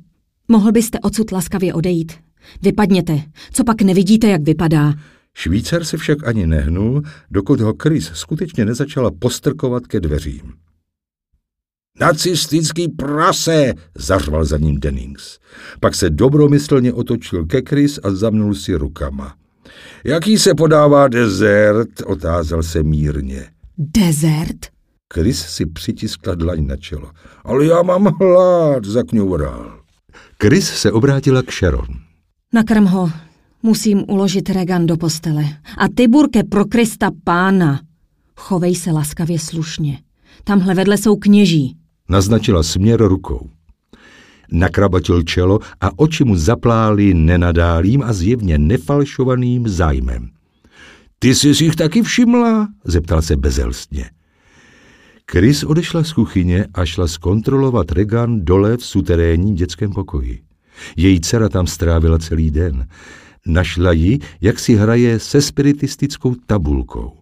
Mohl 0.49 0.73
byste 0.73 0.99
odsud 1.01 1.33
laskavě 1.33 1.75
odejít? 1.75 2.13
Vypadněte, 2.63 3.23
co 3.53 3.65
pak 3.65 3.83
nevidíte, 3.83 4.29
jak 4.29 4.43
vypadá. 4.43 4.95
Švýcar 5.35 5.85
se 5.85 5.97
však 5.97 6.27
ani 6.29 6.47
nehnul, 6.47 7.03
dokud 7.31 7.61
ho 7.61 7.75
Chris 7.83 8.11
skutečně 8.15 8.65
nezačala 8.65 9.11
postrkovat 9.19 9.87
ke 9.87 10.01
dveřím. 10.01 10.53
Nacistický 12.01 12.89
prase, 12.89 13.73
zařval 13.95 14.45
za 14.45 14.59
ním 14.59 14.81
Dennings. 14.81 15.39
Pak 15.81 15.95
se 15.95 16.11
dobromyslně 16.11 16.93
otočil 16.93 17.47
ke 17.47 17.63
Chris 17.69 17.99
a 18.03 18.11
zamnul 18.11 18.55
si 18.55 18.75
rukama. 18.75 19.35
Jaký 20.05 20.39
se 20.39 20.55
podává 20.55 21.09
dezert? 21.09 21.89
otázal 22.07 22.63
se 22.63 22.83
mírně. 22.83 23.51
Dezert? 23.79 24.67
Chris 25.15 25.47
si 25.47 25.67
přitiskla 25.67 26.35
dlaň 26.35 26.67
na 26.67 26.77
čelo. 26.77 27.11
Ale 27.45 27.67
já 27.67 27.83
mám 27.83 28.05
hlad, 28.05 28.85
zakňoural. 28.85 29.78
Chris 30.43 30.69
se 30.69 30.93
obrátila 30.93 31.43
k 31.43 31.53
Sharon. 31.53 31.87
Nakrm 32.55 32.85
ho. 32.85 33.11
Musím 33.63 34.05
uložit 34.09 34.51
Regan 34.51 34.87
do 34.87 34.97
postele. 34.97 35.45
A 35.79 35.89
ty, 35.95 36.09
Burke, 36.09 36.45
pro 36.45 36.65
Krista 36.65 37.11
pána. 37.25 37.81
Chovej 38.37 38.75
se 38.75 38.93
laskavě 38.93 39.39
slušně. 39.39 39.99
Tamhle 40.45 40.75
vedle 40.75 40.99
jsou 40.99 41.17
kněží. 41.17 41.77
Naznačila 42.09 42.63
směr 42.63 43.03
rukou. 43.03 43.51
Nakrabatil 44.53 45.23
čelo 45.23 45.59
a 45.81 45.99
oči 45.99 46.25
mu 46.25 46.37
zaplály 46.37 47.15
nenadálým 47.15 48.03
a 48.03 48.13
zjevně 48.13 48.59
nefalšovaným 48.59 49.69
zájmem. 49.69 50.29
Ty 51.19 51.35
jsi 51.35 51.55
si 51.55 51.65
jich 51.65 51.77
taky 51.77 52.03
všimla? 52.03 52.69
zeptal 52.85 53.23
se 53.23 53.37
bezelstně. 53.37 54.11
Chris 55.31 55.65
odešla 55.65 56.05
z 56.05 56.13
kuchyně 56.13 56.67
a 56.75 56.85
šla 56.85 57.09
zkontrolovat 57.09 57.93
Regan 57.93 58.45
dole 58.45 58.77
v 58.77 58.85
suterénním 58.85 59.55
dětském 59.55 59.91
pokoji. 59.91 60.41
Její 60.97 61.21
dcera 61.21 61.49
tam 61.49 61.67
strávila 61.67 62.19
celý 62.19 62.51
den. 62.51 62.87
Našla 63.47 63.93
ji, 63.93 64.19
jak 64.41 64.59
si 64.59 64.75
hraje 64.75 65.19
se 65.19 65.43
spiritistickou 65.43 66.35
tabulkou. 66.47 67.13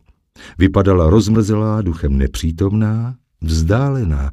Vypadala 0.58 1.10
rozmrzelá, 1.10 1.82
duchem 1.82 2.18
nepřítomná, 2.18 3.14
vzdálená, 3.40 4.30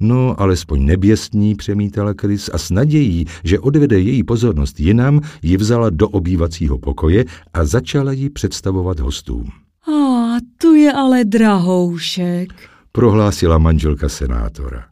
no 0.00 0.40
alespoň 0.40 0.84
neběstní, 0.84 1.54
přemítala 1.54 2.14
Chris 2.20 2.50
a 2.52 2.58
s 2.58 2.70
nadějí, 2.70 3.26
že 3.44 3.58
odvede 3.58 4.00
její 4.00 4.24
pozornost 4.24 4.80
jinam, 4.80 5.20
ji 5.42 5.56
vzala 5.56 5.90
do 5.90 6.08
obývacího 6.08 6.78
pokoje 6.78 7.24
a 7.54 7.64
začala 7.64 8.12
ji 8.12 8.30
představovat 8.30 9.00
hostům. 9.00 9.44
A, 9.88 10.36
tu 10.58 10.74
je 10.74 10.92
ale 10.92 11.24
drahoušek 11.24 12.71
prohlásila 12.92 13.58
manželka 13.58 14.08
senátora. 14.08 14.84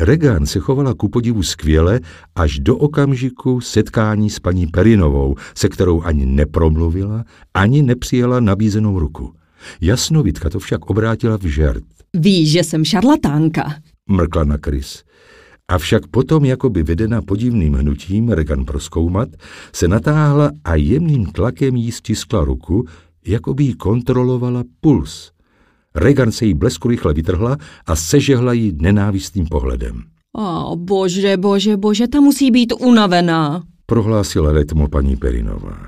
Regan 0.00 0.46
se 0.46 0.60
chovala 0.60 0.94
ku 0.94 1.08
podivu 1.08 1.42
skvěle 1.42 2.00
až 2.34 2.58
do 2.58 2.76
okamžiku 2.76 3.60
setkání 3.60 4.30
s 4.30 4.38
paní 4.38 4.66
Perinovou, 4.66 5.36
se 5.54 5.68
kterou 5.68 6.02
ani 6.02 6.26
nepromluvila, 6.26 7.24
ani 7.54 7.82
nepřijela 7.82 8.40
nabízenou 8.40 8.98
ruku. 8.98 9.32
Jasnovitka 9.80 10.50
to 10.50 10.58
však 10.58 10.86
obrátila 10.86 11.38
v 11.38 11.42
žert. 11.42 11.84
Víš, 12.16 12.52
že 12.52 12.64
jsem 12.64 12.84
šarlatánka, 12.84 13.74
mrkla 14.10 14.44
na 14.44 14.56
Chris. 14.64 15.02
Avšak 15.68 16.06
potom, 16.06 16.44
jakoby 16.44 16.82
vedena 16.82 17.22
podivným 17.22 17.74
hnutím 17.74 18.28
Regan 18.28 18.64
proskoumat, 18.64 19.28
se 19.72 19.88
natáhla 19.88 20.50
a 20.64 20.74
jemným 20.74 21.26
tlakem 21.26 21.76
jí 21.76 21.92
stiskla 21.92 22.44
ruku, 22.44 22.86
jako 23.26 23.54
by 23.54 23.64
jí 23.64 23.74
kontrolovala 23.74 24.64
puls. 24.80 25.35
Regan 25.96 26.32
se 26.32 26.44
jí 26.44 26.54
blesku 26.54 26.88
rychle 26.88 27.14
vytrhla 27.14 27.56
a 27.86 27.96
sežehla 27.96 28.52
jí 28.52 28.72
nenávistným 28.80 29.46
pohledem. 29.46 30.02
O, 30.38 30.76
bože, 30.76 31.36
bože, 31.36 31.76
bože, 31.76 32.08
ta 32.08 32.20
musí 32.20 32.50
být 32.50 32.72
unavená, 32.80 33.62
prohlásila 33.86 34.52
letmo 34.52 34.88
paní 34.88 35.16
Perinová. 35.16 35.78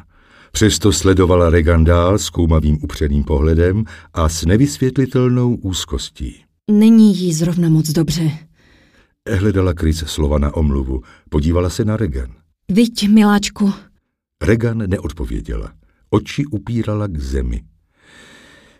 Přesto 0.52 0.92
sledovala 0.92 1.50
Regan 1.50 1.84
dál 1.84 2.18
s 2.18 2.30
koumavým 2.30 2.78
upřeným 2.82 3.24
pohledem 3.24 3.84
a 4.14 4.28
s 4.28 4.44
nevysvětlitelnou 4.44 5.54
úzkostí. 5.54 6.36
Není 6.70 7.16
jí 7.16 7.32
zrovna 7.32 7.68
moc 7.68 7.88
dobře. 7.88 8.30
Hledala 9.30 9.72
Chris 9.80 10.04
slova 10.06 10.38
na 10.38 10.54
omluvu. 10.54 11.02
Podívala 11.28 11.70
se 11.70 11.84
na 11.84 11.96
Regan. 11.96 12.28
Viď, 12.68 13.08
miláčku. 13.08 13.72
Regan 14.42 14.78
neodpověděla. 14.78 15.72
Oči 16.10 16.46
upírala 16.46 17.06
k 17.06 17.18
zemi. 17.18 17.62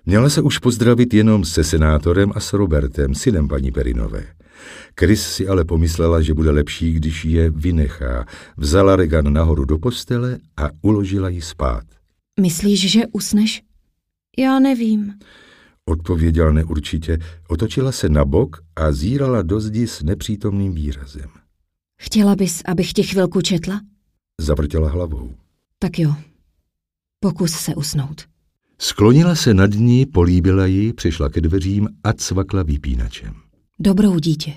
Měla 0.07 0.31
se 0.31 0.43
už 0.43 0.59
pozdravit 0.59 1.15
jenom 1.15 1.45
se 1.45 1.65
senátorem 1.65 2.33
a 2.35 2.41
s 2.41 2.53
Robertem, 2.53 3.15
synem 3.15 3.49
paní 3.49 3.73
Perinové. 3.73 4.27
Chris 5.01 5.23
si 5.23 5.49
ale 5.49 5.65
pomyslela, 5.65 6.23
že 6.23 6.35
bude 6.35 6.51
lepší, 6.51 6.93
když 6.93 7.25
je 7.25 7.51
vynechá. 7.51 8.27
Vzala 8.57 8.97
Regan 8.97 9.33
nahoru 9.33 9.65
do 9.65 9.79
postele 9.79 10.39
a 10.57 10.71
uložila 10.83 11.29
ji 11.29 11.43
spát. 11.43 11.85
Myslíš, 12.41 12.91
že 12.91 13.01
usneš? 13.13 13.63
Já 14.39 14.59
nevím. 14.59 15.15
Odpověděla 15.85 16.53
neurčitě, 16.53 17.19
otočila 17.49 17.93
se 17.93 18.09
na 18.09 18.25
bok 18.25 18.63
a 18.77 18.93
zírala 18.93 19.43
do 19.43 19.61
zdi 19.61 19.87
s 19.87 20.03
nepřítomným 20.03 20.75
výrazem. 20.75 21.31
Chtěla 22.01 22.37
bys, 22.37 22.63
abych 22.65 22.93
ti 22.93 23.03
chvilku 23.03 23.41
četla? 23.41 23.81
Zavrtěla 24.41 24.89
hlavou. 24.89 25.35
Tak 25.79 25.99
jo. 25.99 26.15
Pokus 27.21 27.53
se 27.53 27.75
usnout. 27.75 28.23
Sklonila 28.81 29.35
se 29.35 29.55
nad 29.55 29.71
ní, 29.71 30.07
políbila 30.07 30.67
ji, 30.67 30.93
přišla 30.93 31.29
ke 31.29 31.41
dveřím 31.41 31.89
a 32.05 32.13
cvakla 32.13 32.63
vypínačem. 32.63 33.35
Dobrou 33.79 34.19
dítě. 34.19 34.55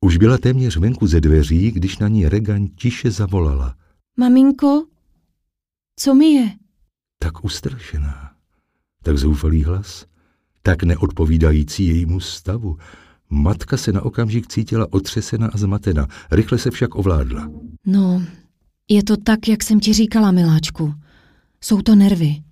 Už 0.00 0.16
byla 0.16 0.38
téměř 0.38 0.76
venku 0.76 1.06
ze 1.06 1.20
dveří, 1.20 1.70
když 1.70 1.98
na 1.98 2.08
ní 2.08 2.28
Regan 2.28 2.66
tiše 2.66 3.10
zavolala. 3.10 3.74
Maminko, 4.16 4.86
co 5.96 6.14
mi 6.14 6.26
je? 6.26 6.50
Tak 7.18 7.44
ustrašená, 7.44 8.32
tak 9.02 9.18
zoufalý 9.18 9.64
hlas, 9.64 10.06
tak 10.62 10.82
neodpovídající 10.82 11.86
jejímu 11.86 12.20
stavu. 12.20 12.76
Matka 13.30 13.76
se 13.76 13.92
na 13.92 14.02
okamžik 14.02 14.46
cítila 14.46 14.86
otřesena 14.90 15.50
a 15.52 15.58
zmatena, 15.58 16.06
rychle 16.30 16.58
se 16.58 16.70
však 16.70 16.94
ovládla. 16.94 17.50
No, 17.86 18.22
je 18.88 19.02
to 19.02 19.16
tak, 19.16 19.48
jak 19.48 19.62
jsem 19.62 19.80
ti 19.80 19.92
říkala, 19.92 20.30
miláčku. 20.30 20.94
Jsou 21.60 21.82
to 21.82 21.94
nervy. 21.94 22.42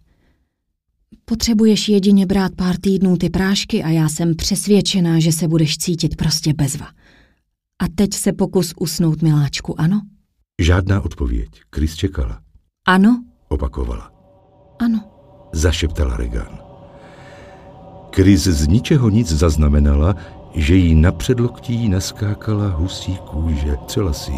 Potřebuješ 1.29 1.89
jedině 1.89 2.27
brát 2.27 2.53
pár 2.57 2.77
týdnů 2.77 3.17
ty 3.17 3.31
prášky 3.31 3.83
a 3.83 3.89
já 3.89 4.09
jsem 4.09 4.37
přesvědčená, 4.37 5.21
že 5.21 5.33
se 5.33 5.49
budeš 5.49 5.79
cítit 5.79 6.17
prostě 6.17 6.55
bezva. 6.55 6.87
A 7.83 7.85
teď 7.95 8.15
se 8.15 8.33
pokus 8.33 8.75
usnout, 8.81 9.23
miláčku, 9.23 9.81
ano? 9.81 10.01
Žádná 10.63 11.01
odpověď. 11.01 11.49
Chris 11.75 11.95
čekala. 11.95 12.41
Ano? 12.89 13.25
Opakovala. 13.49 14.13
Ano. 14.79 15.05
Zašeptala 15.53 16.17
Regan. 16.17 16.59
Chris 18.15 18.43
z 18.43 18.67
ničeho 18.69 19.11
nic 19.11 19.33
zaznamenala, 19.33 20.15
že 20.55 20.75
jí 20.75 20.95
na 20.95 21.13
předloktí 21.13 21.89
naskákala 21.89 22.69
husí 22.69 23.17
kůže. 23.17 23.77
Celá 23.87 24.13
si 24.13 24.33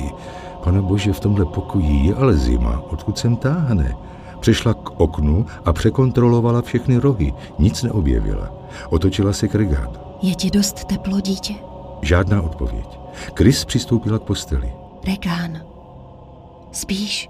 Pane 0.64 0.82
bože, 0.82 1.12
v 1.12 1.20
tomhle 1.20 1.44
pokoji 1.44 2.06
je 2.06 2.14
ale 2.14 2.36
zima, 2.36 2.80
odkud 2.80 3.18
sem 3.18 3.36
táhne. 3.36 4.07
Přešla 4.40 4.74
k 4.74 5.00
oknu 5.00 5.46
a 5.64 5.72
překontrolovala 5.72 6.62
všechny 6.62 6.96
rohy. 6.96 7.34
Nic 7.58 7.82
neobjevila. 7.82 8.52
Otočila 8.90 9.32
se 9.32 9.48
k 9.48 9.54
Regan. 9.54 9.90
Je 10.22 10.34
ti 10.34 10.50
dost 10.50 10.84
teplo, 10.84 11.20
dítě? 11.20 11.54
Žádná 12.02 12.42
odpověď. 12.42 12.98
Chris 13.38 13.64
přistoupila 13.64 14.18
k 14.18 14.22
posteli. 14.22 14.72
Regán, 15.06 15.62
spíš? 16.72 17.28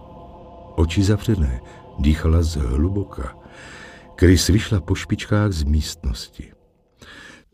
Oči 0.76 1.02
zavřené, 1.02 1.60
dýchala 1.98 2.42
zhluboka. 2.42 3.34
Chris 4.20 4.46
vyšla 4.46 4.80
po 4.80 4.94
špičkách 4.94 5.52
z 5.52 5.62
místnosti. 5.62 6.52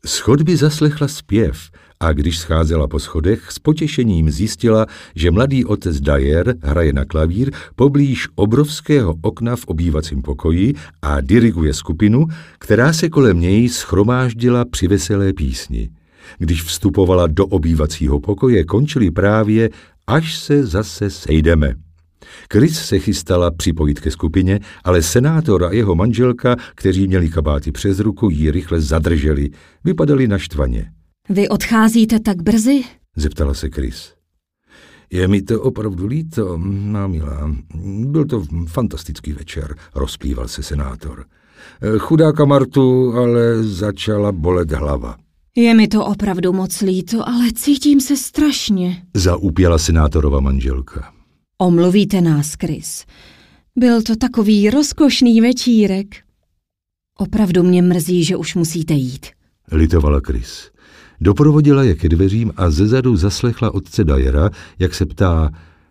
Z 0.05 0.19
chodby 0.19 0.57
zaslechla 0.57 1.09
zpěv 1.09 1.71
a 2.01 2.13
když 2.13 2.39
scházela 2.39 2.89
po 2.89 2.99
schodech, 2.99 3.51
s 3.51 3.59
potěšením 3.59 4.31
zjistila, 4.31 4.87
že 5.15 5.31
mladý 5.31 5.65
otec 5.65 6.01
Dyer 6.01 6.55
hraje 6.63 6.93
na 6.93 7.05
klavír 7.05 7.51
poblíž 7.77 8.29
obrovského 8.35 9.15
okna 9.23 9.57
v 9.57 9.65
obývacím 9.67 10.23
pokoji 10.23 10.75
a 11.03 11.21
diriguje 11.21 11.75
skupinu, 11.75 12.27
která 12.59 12.93
se 12.93 13.09
kolem 13.09 13.41
něj 13.41 13.69
schromáždila 13.69 14.65
při 14.65 14.89
veselé 14.89 15.33
písni. 15.33 15.91
Když 16.39 16.63
vstupovala 16.63 17.27
do 17.27 17.47
obývacího 17.47 18.21
pokoje, 18.21 18.65
končili 18.65 19.11
právě 19.11 19.71
až 20.07 20.39
se 20.39 20.67
zase 20.67 21.11
sejdeme. 21.11 21.75
Chris 22.53 22.79
se 22.79 22.99
chystala 22.99 23.51
připojit 23.51 24.01
ke 24.01 24.11
skupině, 24.11 24.61
ale 24.85 25.03
senátor 25.03 25.65
a 25.65 25.73
jeho 25.73 25.95
manželka, 25.95 26.57
kteří 26.75 27.09
měli 27.09 27.29
kabáty 27.29 27.73
přes 27.73 27.99
ruku, 27.99 28.31
ji 28.31 28.51
rychle 28.51 28.81
zadrželi. 28.81 29.51
Vypadali 29.85 30.29
naštvaně. 30.29 30.91
Vy 31.29 31.49
odcházíte 31.49 32.21
tak 32.21 32.43
brzy? 32.43 32.85
Zeptala 33.17 33.55
se 33.55 33.71
Chris. 33.71 34.13
Je 35.11 35.29
mi 35.29 35.43
to 35.43 35.63
opravdu 35.63 36.07
líto, 36.07 36.59
má 36.59 37.07
milá. 37.07 37.57
Byl 38.07 38.25
to 38.25 38.43
fantastický 38.67 39.33
večer, 39.33 39.77
rozplýval 39.95 40.49
se 40.49 40.63
senátor. 40.63 41.25
Chudáka 41.99 42.45
Martu 42.45 43.13
ale 43.17 43.63
začala 43.65 44.33
bolet 44.33 44.73
hlava. 44.73 45.17
Je 45.57 45.75
mi 45.75 45.89
to 45.89 46.07
opravdu 46.07 46.53
moc 46.53 46.81
líto, 46.81 47.29
ale 47.29 47.53
cítím 47.53 48.01
se 48.01 48.17
strašně. 48.17 49.03
Zaúpěla 49.15 49.79
senátorova 49.79 50.41
manželka. 50.41 51.13
Omluvíte 51.59 52.21
nás, 52.21 52.55
Chris. 52.61 53.05
Byl 53.79 54.03
to 54.03 54.17
takový 54.17 54.71
rozkošný 54.71 55.41
večírek. 55.41 56.07
Opravdu 57.19 57.63
mě 57.63 57.83
mrzí, 57.83 58.25
že 58.25 58.37
už 58.37 58.55
musíte 58.55 58.95
jít. 58.95 59.27
Litovala 59.73 60.21
Chris. 60.27 60.71
Doprovodila 61.21 61.83
je 61.83 61.95
ke 61.95 62.09
dveřím 62.09 62.53
a 62.57 62.71
zezadu 62.71 63.17
zaslechla 63.17 63.75
otce 63.75 64.05
Dajera, 64.05 64.51
jak 64.79 64.95
se 64.95 65.07
ptá, 65.07 65.51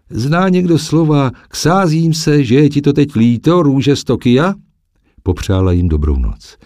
zná 0.09 0.49
někdo 0.49 0.79
slova, 0.79 1.31
ksázím 1.47 2.13
se, 2.13 2.43
že 2.43 2.55
je 2.55 2.69
ti 2.69 2.81
to 2.81 2.93
teď 2.93 3.15
líto, 3.15 3.63
růže 3.63 3.95
z 3.95 4.03
Tokia? 4.03 4.53
Popřála 5.23 5.71
jim 5.71 5.89
dobrou 5.89 6.17
noc. 6.17 6.57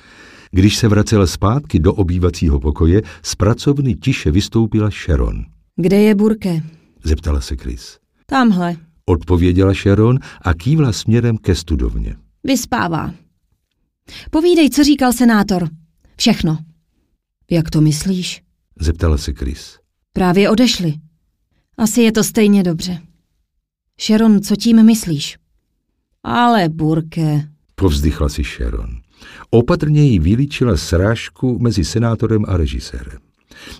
Když 0.51 0.77
se 0.77 0.87
vracela 0.87 1.27
zpátky 1.27 1.79
do 1.79 1.93
obývacího 1.93 2.59
pokoje, 2.59 3.01
z 3.23 3.35
pracovny 3.35 3.95
tiše 3.95 4.31
vystoupila 4.31 4.89
Sharon. 4.89 5.45
Kde 5.75 5.97
je 5.97 6.15
Burke? 6.15 6.63
Zeptala 7.03 7.41
se 7.41 7.55
Chris. 7.55 7.97
Tamhle. 8.25 8.75
Odpověděla 9.05 9.73
Sharon 9.73 10.19
a 10.41 10.53
kývla 10.53 10.91
směrem 10.91 11.37
ke 11.37 11.55
studovně. 11.55 12.15
Vyspává. 12.43 13.13
Povídej, 14.31 14.69
co 14.69 14.83
říkal 14.83 15.13
senátor. 15.13 15.69
Všechno. 16.17 16.57
Jak 17.51 17.69
to 17.69 17.81
myslíš? 17.81 18.41
Zeptala 18.79 19.17
se 19.17 19.33
Chris. 19.33 19.77
Právě 20.13 20.49
odešli. 20.49 20.93
Asi 21.77 22.01
je 22.01 22.11
to 22.11 22.23
stejně 22.23 22.63
dobře. 22.63 22.99
Sharon, 24.01 24.41
co 24.41 24.55
tím 24.55 24.83
myslíš? 24.85 25.37
Ale 26.23 26.69
Burke... 26.69 27.47
Povzdychla 27.75 28.29
si 28.29 28.43
Sharon. 28.43 28.89
Opatrně 29.49 30.03
jí 30.03 30.19
vylíčila 30.19 30.77
srážku 30.77 31.59
mezi 31.59 31.85
senátorem 31.85 32.45
a 32.47 32.57
režisérem. 32.57 33.19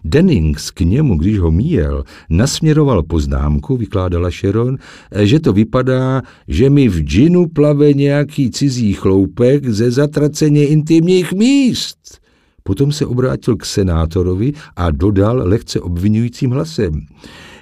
Dennings 0.03 0.71
k 0.71 0.81
němu, 0.81 1.17
když 1.17 1.39
ho 1.39 1.51
míjel, 1.51 2.03
nasměroval 2.29 3.03
poznámku, 3.03 3.77
vykládala 3.77 4.29
Sharon, 4.29 4.77
že 5.23 5.39
to 5.39 5.53
vypadá, 5.53 6.21
že 6.47 6.69
mi 6.69 6.89
v 6.89 6.99
džinu 6.99 7.47
plave 7.47 7.93
nějaký 7.93 8.51
cizí 8.51 8.93
chloupek 8.93 9.69
ze 9.69 9.91
zatraceně 9.91 10.67
intimních 10.67 11.33
míst. 11.33 12.19
Potom 12.67 12.91
se 12.91 13.05
obrátil 13.05 13.55
k 13.55 13.65
senátorovi 13.65 14.53
a 14.75 14.91
dodal 14.91 15.41
lehce 15.47 15.79
obvinujícím 15.79 16.51
hlasem. 16.51 17.01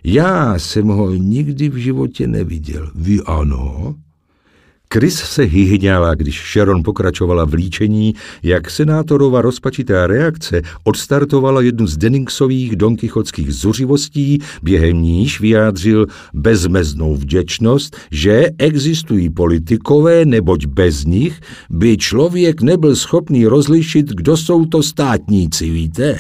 Já 0.04 0.60
jsem 0.60 0.88
ho 0.88 1.14
nikdy 1.14 1.70
v 1.70 1.76
životě 1.76 2.28
neviděl. 2.28 2.92
Vy 2.96 3.20
ano? 3.26 3.96
Chris 4.94 5.16
se 5.16 5.44
hyhňala, 5.44 6.16
když 6.16 6.52
Sharon 6.54 6.84
pokračovala 6.84 7.46
v 7.46 7.54
líčení, 7.54 8.16
jak 8.44 8.70
senátorova 8.70 9.42
rozpačitá 9.42 10.08
reakce 10.08 10.62
odstartovala 10.84 11.62
jednu 11.62 11.88
z 11.88 11.98
Denningsových 11.98 12.76
donkychotských 12.76 13.54
zuřivostí, 13.54 14.40
během 14.64 15.02
níž 15.02 15.40
vyjádřil 15.40 16.08
bezmeznou 16.34 17.16
vděčnost, 17.16 17.98
že 18.12 18.50
existují 18.58 19.30
politikové, 19.30 20.26
neboť 20.26 20.66
bez 20.66 21.06
nich 21.06 21.40
by 21.70 21.98
člověk 21.98 22.62
nebyl 22.62 22.96
schopný 22.96 23.46
rozlišit, 23.46 24.10
kdo 24.10 24.38
jsou 24.38 24.66
to 24.66 24.84
státníci, 24.84 25.70
víte? 25.70 26.20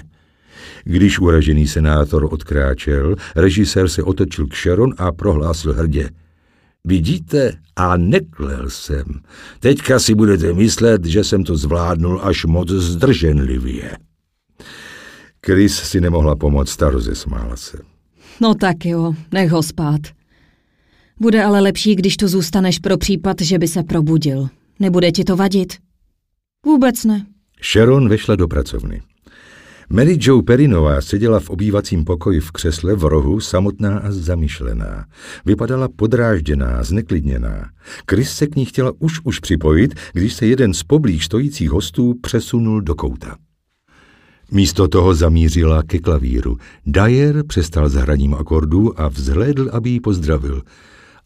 Když 0.83 1.19
uražený 1.19 1.67
senátor 1.67 2.27
odkráčel, 2.31 3.15
režisér 3.35 3.87
se 3.87 4.03
otočil 4.03 4.47
k 4.47 4.55
Sharon 4.55 4.93
a 4.97 5.11
prohlásil 5.11 5.73
hrdě– 5.73 6.09
Vidíte, 6.85 7.51
a 7.75 7.97
neklel 7.97 8.69
jsem. 8.69 9.05
Teďka 9.59 9.99
si 9.99 10.15
budete 10.15 10.53
myslet, 10.53 11.05
že 11.05 11.23
jsem 11.23 11.43
to 11.43 11.57
zvládnul 11.57 12.21
až 12.23 12.45
moc 12.45 12.69
zdrženlivě. 12.69 13.97
Chris 15.45 15.75
si 15.75 16.01
nemohla 16.01 16.35
pomoct 16.35 16.83
a 16.83 16.89
rozesmála 16.89 17.55
se. 17.55 17.77
No 18.41 18.55
tak 18.55 18.85
jo, 18.85 19.13
nech 19.31 19.51
ho 19.51 19.63
spát. 19.63 20.01
Bude 21.19 21.43
ale 21.43 21.59
lepší, 21.59 21.95
když 21.95 22.17
tu 22.17 22.27
zůstaneš 22.27 22.79
pro 22.79 22.97
případ, 22.97 23.41
že 23.41 23.59
by 23.59 23.67
se 23.67 23.83
probudil. 23.83 24.47
Nebude 24.79 25.11
ti 25.11 25.23
to 25.23 25.35
vadit? 25.35 25.73
Vůbec 26.65 27.03
ne. 27.03 27.25
Sharon 27.73 28.09
vešla 28.09 28.35
do 28.35 28.47
pracovny. 28.47 29.01
Mary 29.89 30.17
Jo 30.21 30.41
Perinová 30.41 31.01
seděla 31.01 31.39
v 31.39 31.49
obývacím 31.49 32.05
pokoji 32.05 32.39
v 32.39 32.51
křesle 32.51 32.95
v 32.95 33.03
rohu, 33.03 33.39
samotná 33.39 33.99
a 33.99 34.11
zamyšlená. 34.11 35.05
Vypadala 35.45 35.87
podrážděná, 35.95 36.83
zneklidněná. 36.83 37.69
Chris 38.11 38.31
se 38.31 38.47
k 38.47 38.55
ní 38.55 38.65
chtěla 38.65 38.91
už 38.99 39.19
už 39.23 39.39
připojit, 39.39 39.93
když 40.13 40.33
se 40.33 40.45
jeden 40.45 40.73
z 40.73 40.83
poblíž 40.83 41.25
stojících 41.25 41.69
hostů 41.69 42.13
přesunul 42.21 42.81
do 42.81 42.95
kouta. 42.95 43.35
Místo 44.51 44.87
toho 44.87 45.15
zamířila 45.15 45.83
ke 45.83 45.99
klavíru. 45.99 46.57
Dyer 46.85 47.43
přestal 47.47 47.89
s 47.89 47.93
hraním 47.93 48.33
akordů 48.33 49.01
a 49.01 49.07
vzhlédl, 49.07 49.69
aby 49.73 49.89
ji 49.89 49.99
pozdravil. 49.99 50.61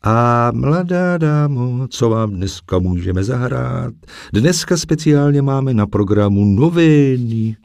A 0.04 0.52
mladá 0.54 1.18
dámo, 1.18 1.88
co 1.88 2.10
vám 2.10 2.32
dneska 2.32 2.80
můžeme 2.80 3.24
zahrát? 3.24 3.94
Dneska 4.34 4.78
speciálně 4.78 5.42
máme 5.42 5.74
na 5.74 5.88
programu 5.88 6.46
noviny. 6.46 7.58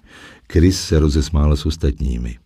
Chris 0.54 0.80
se 0.80 0.98
rozesmál 0.98 1.56
s 1.56 1.66
ostatními. 1.66 2.36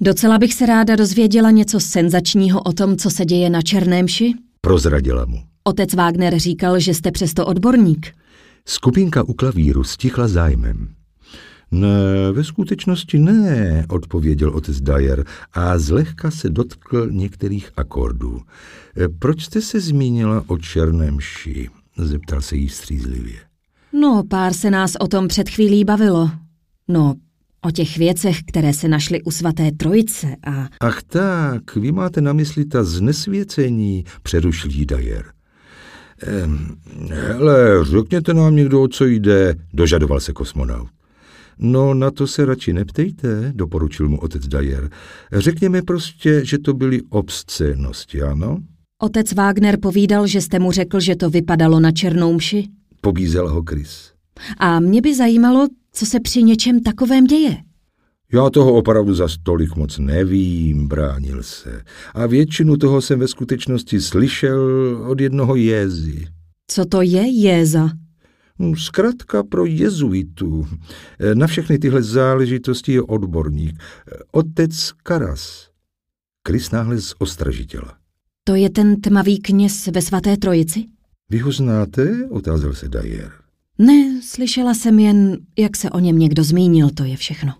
Docela 0.00 0.38
bych 0.38 0.54
se 0.54 0.66
ráda 0.66 0.96
dozvěděla 0.96 1.50
něco 1.50 1.80
senzačního 1.80 2.62
o 2.62 2.72
tom, 2.72 2.96
co 2.96 3.10
se 3.10 3.24
děje 3.24 3.50
na 3.50 3.62
Černémši. 3.62 4.34
Prozradila 4.60 5.24
mu. 5.24 5.42
Otec 5.64 5.94
Wagner 5.94 6.38
říkal, 6.38 6.80
že 6.80 6.94
jste 6.94 7.10
přesto 7.10 7.46
odborník. 7.46 8.06
Skupinka 8.66 9.22
u 9.22 9.32
klavíru 9.32 9.84
stichla 9.84 10.28
zájmem. 10.28 10.88
Ne, 11.70 12.32
ve 12.32 12.44
skutečnosti 12.44 13.18
ne, 13.18 13.86
odpověděl 13.88 14.50
otec 14.50 14.80
Dyer 14.80 15.24
a 15.52 15.78
zlehka 15.78 16.30
se 16.30 16.48
dotkl 16.48 17.08
některých 17.10 17.70
akordů. 17.76 18.40
E, 19.00 19.08
proč 19.08 19.44
jste 19.44 19.60
se 19.60 19.80
zmínila 19.80 20.44
o 20.46 20.58
černém 20.58 21.20
ši? 21.20 21.68
zeptal 21.96 22.40
se 22.40 22.56
jí 22.56 22.68
střízlivě. 22.68 23.38
No, 23.92 24.22
pár 24.30 24.52
se 24.52 24.70
nás 24.70 24.92
o 25.00 25.08
tom 25.08 25.28
před 25.28 25.48
chvílí 25.48 25.84
bavilo. 25.84 26.30
No, 26.88 27.14
o 27.64 27.70
těch 27.70 27.98
věcech, 27.98 28.42
které 28.42 28.72
se 28.72 28.88
našly 28.88 29.22
u 29.22 29.30
svaté 29.30 29.72
trojice 29.72 30.36
a... 30.46 30.68
Ach 30.80 31.02
tak, 31.02 31.76
vy 31.76 31.92
máte 31.92 32.20
na 32.20 32.32
mysli 32.32 32.64
ta 32.64 32.84
znesvěcení, 32.84 34.04
přerušil 34.22 34.70
jí 34.70 34.86
Dyer. 34.86 35.24
Ehm, 36.22 36.76
hele, 37.10 37.84
řekněte 37.84 38.34
nám 38.34 38.56
někdo, 38.56 38.82
o 38.82 38.88
co 38.88 39.04
jde, 39.04 39.54
dožadoval 39.72 40.20
se 40.20 40.32
kosmonaut. 40.32 40.88
No, 41.58 41.94
na 41.94 42.10
to 42.10 42.26
se 42.26 42.44
radši 42.44 42.72
neptejte, 42.72 43.52
doporučil 43.54 44.08
mu 44.08 44.20
otec 44.20 44.48
Dajer. 44.48 44.90
Řekněme 45.32 45.82
prostě, 45.82 46.44
že 46.44 46.58
to 46.58 46.74
byly 46.74 47.02
obscénosti, 47.10 48.22
ano? 48.22 48.58
Otec 49.02 49.32
Wagner 49.32 49.78
povídal, 49.80 50.26
že 50.26 50.40
jste 50.40 50.58
mu 50.58 50.72
řekl, 50.72 51.00
že 51.00 51.16
to 51.16 51.30
vypadalo 51.30 51.80
na 51.80 51.92
černou 51.92 52.32
mši? 52.32 52.68
Pobízel 53.00 53.48
ho 53.48 53.62
Chris. 53.68 54.12
A 54.58 54.80
mě 54.80 55.00
by 55.00 55.14
zajímalo, 55.14 55.68
co 55.98 56.06
se 56.06 56.20
při 56.20 56.42
něčem 56.42 56.80
takovém 56.80 57.24
děje. 57.24 57.56
Já 58.32 58.50
toho 58.50 58.74
opravdu 58.74 59.14
za 59.14 59.28
stolik 59.28 59.76
moc 59.76 59.98
nevím, 59.98 60.88
bránil 60.88 61.42
se. 61.42 61.82
A 62.14 62.26
většinu 62.26 62.76
toho 62.76 63.00
jsem 63.00 63.18
ve 63.18 63.28
skutečnosti 63.28 64.00
slyšel 64.00 64.60
od 65.08 65.20
jednoho 65.20 65.54
jézy. 65.54 66.26
Co 66.66 66.84
to 66.84 67.02
je 67.02 67.28
jéza? 67.28 67.90
Hm, 68.58 68.76
zkrátka 68.76 69.42
pro 69.42 69.66
jezuitů. 69.66 70.66
Na 71.34 71.46
všechny 71.46 71.78
tyhle 71.78 72.02
záležitosti 72.02 72.92
je 72.92 73.02
odborník. 73.02 73.78
Otec 74.32 74.92
Karas. 75.02 75.68
Krys 76.42 76.70
náhle 76.70 76.96
ostražitela. 77.18 77.94
To 78.44 78.54
je 78.54 78.70
ten 78.70 79.00
tmavý 79.00 79.38
kněz 79.38 79.86
ve 79.86 80.02
svaté 80.02 80.36
trojici? 80.36 80.84
Vy 81.30 81.38
ho 81.38 81.52
znáte? 81.52 82.28
Otázal 82.30 82.72
se 82.72 82.88
Dajer. 82.88 83.47
Ne, 83.78 84.20
slyšela 84.22 84.74
jsem 84.74 84.98
jen, 84.98 85.38
jak 85.58 85.76
se 85.76 85.90
o 85.90 85.98
něm 85.98 86.18
někdo 86.18 86.44
zmínil, 86.44 86.90
to 86.90 87.04
je 87.04 87.16
všechno. 87.16 87.52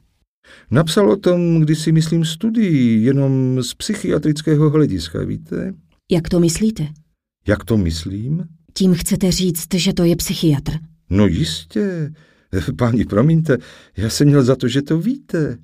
Napsal 0.71 1.11
o 1.11 1.17
tom, 1.17 1.61
když 1.61 1.79
si 1.79 1.93
myslím 1.93 2.25
studii, 2.25 3.05
jenom 3.05 3.63
z 3.63 3.75
psychiatrického 3.75 4.71
hlediska, 4.71 5.25
víte? 5.25 5.75
Jak 6.11 6.29
to 6.29 6.41
myslíte? 6.41 6.89
Jak 7.47 7.65
to 7.65 7.77
myslím? 7.77 8.45
Tím 8.75 8.95
chcete 8.95 9.33
říct, 9.33 9.75
že 9.75 9.93
to 9.93 10.05
je 10.05 10.17
psychiatr? 10.17 10.73
No 11.11 11.27
jistě. 11.27 12.13
Páni, 12.77 13.05
promiňte, 13.05 13.59
já 13.97 14.11
jsem 14.11 14.29
měl 14.29 14.43
za 14.43 14.57
to, 14.57 14.69
že 14.69 14.83
to 14.83 14.99
víte. 14.99 15.59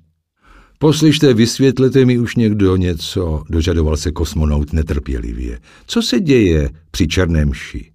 Poslyšte, 0.79 1.33
vysvětlete 1.33 2.05
mi 2.05 2.19
už 2.19 2.35
někdo 2.35 2.75
něco, 2.75 3.43
dožadoval 3.49 3.97
se 3.97 4.11
kosmonaut 4.11 4.73
netrpělivě. 4.73 5.59
Co 5.85 6.01
se 6.01 6.19
děje 6.19 6.69
při 6.91 7.07
černém 7.07 7.53
ši? 7.53 7.91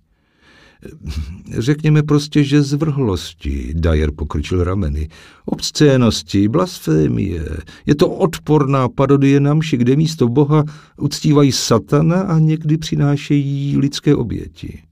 Řekněme 1.59 2.03
prostě, 2.03 2.45
že 2.45 2.63
zvrhlosti, 2.63 3.73
Dyer 3.75 4.11
pokrčil 4.11 4.65
rameny, 4.65 5.09
obscénosti, 5.45 6.49
blasfémie. 6.49 7.45
Je 7.87 7.95
to 7.95 8.09
odporná 8.09 8.89
parodie 8.89 9.41
na 9.41 9.55
mši, 9.55 9.77
kde 9.77 9.97
místo 9.97 10.29
Boha 10.29 10.65
uctívají 10.99 11.53
satana 11.53 12.21
a 12.21 12.39
někdy 12.39 12.79
přinášejí 12.79 13.79
lidské 13.79 14.17
oběti. 14.17 14.83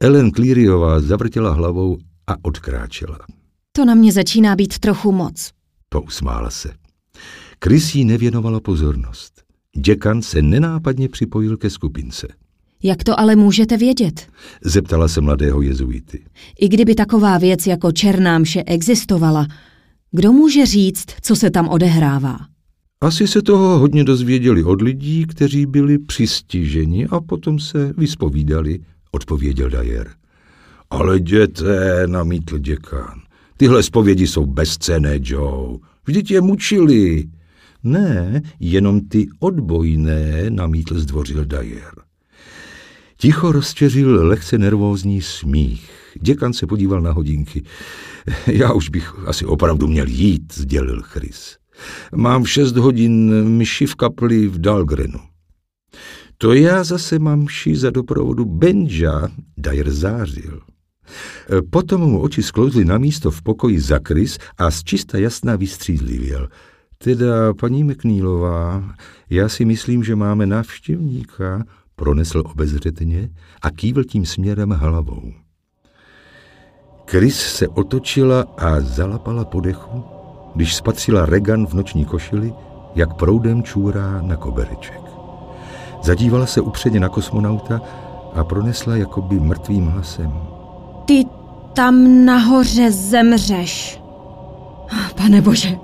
Ellen 0.00 0.30
Clearyová 0.30 1.00
zavrtěla 1.00 1.52
hlavou 1.52 1.98
a 2.26 2.36
odkráčela. 2.42 3.18
To 3.72 3.84
na 3.84 3.94
mě 3.94 4.12
začíná 4.12 4.56
být 4.56 4.78
trochu 4.78 5.12
moc. 5.12 5.50
Pousmála 5.88 6.50
se. 6.50 6.72
Chris 7.64 7.94
jí 7.94 8.04
nevěnovala 8.04 8.60
pozornost. 8.60 9.42
Děkan 9.76 10.22
se 10.22 10.42
nenápadně 10.42 11.08
připojil 11.08 11.56
ke 11.56 11.70
skupince. 11.70 12.28
Jak 12.82 13.04
to 13.04 13.20
ale 13.20 13.36
můžete 13.36 13.76
vědět? 13.76 14.26
Zeptala 14.64 15.08
se 15.08 15.20
mladého 15.20 15.62
jezuity. 15.62 16.24
I 16.60 16.68
kdyby 16.68 16.94
taková 16.94 17.38
věc 17.38 17.66
jako 17.66 17.92
černá 17.92 18.38
mše 18.38 18.62
existovala, 18.62 19.46
kdo 20.10 20.32
může 20.32 20.66
říct, 20.66 21.06
co 21.22 21.36
se 21.36 21.50
tam 21.50 21.68
odehrává? 21.68 22.38
Asi 23.00 23.26
se 23.26 23.42
toho 23.42 23.78
hodně 23.78 24.04
dozvěděli 24.04 24.64
od 24.64 24.82
lidí, 24.82 25.26
kteří 25.26 25.66
byli 25.66 25.98
přistiženi 25.98 27.06
a 27.06 27.20
potom 27.20 27.58
se 27.58 27.92
vyspovídali, 27.96 28.78
odpověděl 29.10 29.70
Dajer. 29.70 30.10
Ale 30.90 31.16
jděte, 31.16 32.02
namítl 32.06 32.58
děkan. 32.58 33.20
Tyhle 33.56 33.82
zpovědi 33.82 34.26
jsou 34.26 34.46
bezcené, 34.46 35.18
Joe. 35.22 35.78
Vždyť 36.06 36.30
je 36.30 36.40
mučili. 36.40 37.24
Ne, 37.84 38.42
jenom 38.60 39.00
ty 39.00 39.26
odbojné, 39.38 40.50
namítl 40.50 41.00
zdvořil 41.00 41.44
Dajer. 41.44 41.92
Ticho 43.22 43.52
rozčeřil 43.52 44.26
lehce 44.26 44.58
nervózní 44.58 45.22
smích. 45.22 45.90
Děkan 46.22 46.52
se 46.52 46.66
podíval 46.66 47.00
na 47.00 47.12
hodinky. 47.12 47.62
Já 48.46 48.72
už 48.72 48.88
bych 48.88 49.14
asi 49.26 49.44
opravdu 49.44 49.86
měl 49.86 50.06
jít, 50.08 50.54
sdělil 50.54 51.02
Chris. 51.02 51.56
Mám 52.14 52.44
šest 52.44 52.76
hodin 52.76 53.44
myši 53.44 53.86
v 53.86 53.94
kapli 53.94 54.48
v 54.48 54.58
Dalgrenu. 54.58 55.18
To 56.38 56.52
já 56.52 56.84
zase 56.84 57.18
mám 57.18 57.48
ši 57.48 57.76
za 57.76 57.90
doprovodu 57.90 58.44
Benja, 58.44 59.28
Dajer 59.58 59.90
zářil. 59.90 60.60
Potom 61.70 62.00
mu 62.00 62.20
oči 62.20 62.42
sklouzly 62.42 62.84
na 62.84 62.98
místo 62.98 63.30
v 63.30 63.42
pokoji 63.42 63.80
za 63.80 63.98
Chris 64.08 64.38
a 64.58 64.70
z 64.70 64.84
čista 64.84 65.18
jasná 65.18 65.56
vystřízlivěl. 65.56 66.48
Teda, 66.98 67.54
paní 67.54 67.84
Meknílová, 67.84 68.94
já 69.30 69.48
si 69.48 69.64
myslím, 69.64 70.04
že 70.04 70.16
máme 70.16 70.46
návštěvníka, 70.46 71.64
pronesl 72.02 72.42
obezřetně 72.46 73.28
a 73.62 73.70
kývl 73.70 74.04
tím 74.04 74.26
směrem 74.26 74.70
hlavou. 74.70 75.22
Chris 77.06 77.36
se 77.36 77.68
otočila 77.68 78.44
a 78.58 78.80
zalapala 78.80 79.44
po 79.44 79.60
dechu, 79.60 80.04
když 80.54 80.74
spatřila 80.74 81.26
Regan 81.26 81.66
v 81.66 81.74
noční 81.74 82.04
košili, 82.04 82.52
jak 82.94 83.14
proudem 83.14 83.62
čůrá 83.62 84.22
na 84.22 84.36
kobereček. 84.36 85.00
Zadívala 86.02 86.46
se 86.46 86.60
upředně 86.60 87.00
na 87.00 87.08
kosmonauta 87.08 87.80
a 88.34 88.44
pronesla 88.44 88.96
jakoby 88.96 89.40
mrtvým 89.40 89.86
hlasem. 89.86 90.32
Ty 91.04 91.24
tam 91.72 92.24
nahoře 92.24 92.92
zemřeš. 92.92 94.02
Pane 95.16 95.40
bože. 95.40 95.78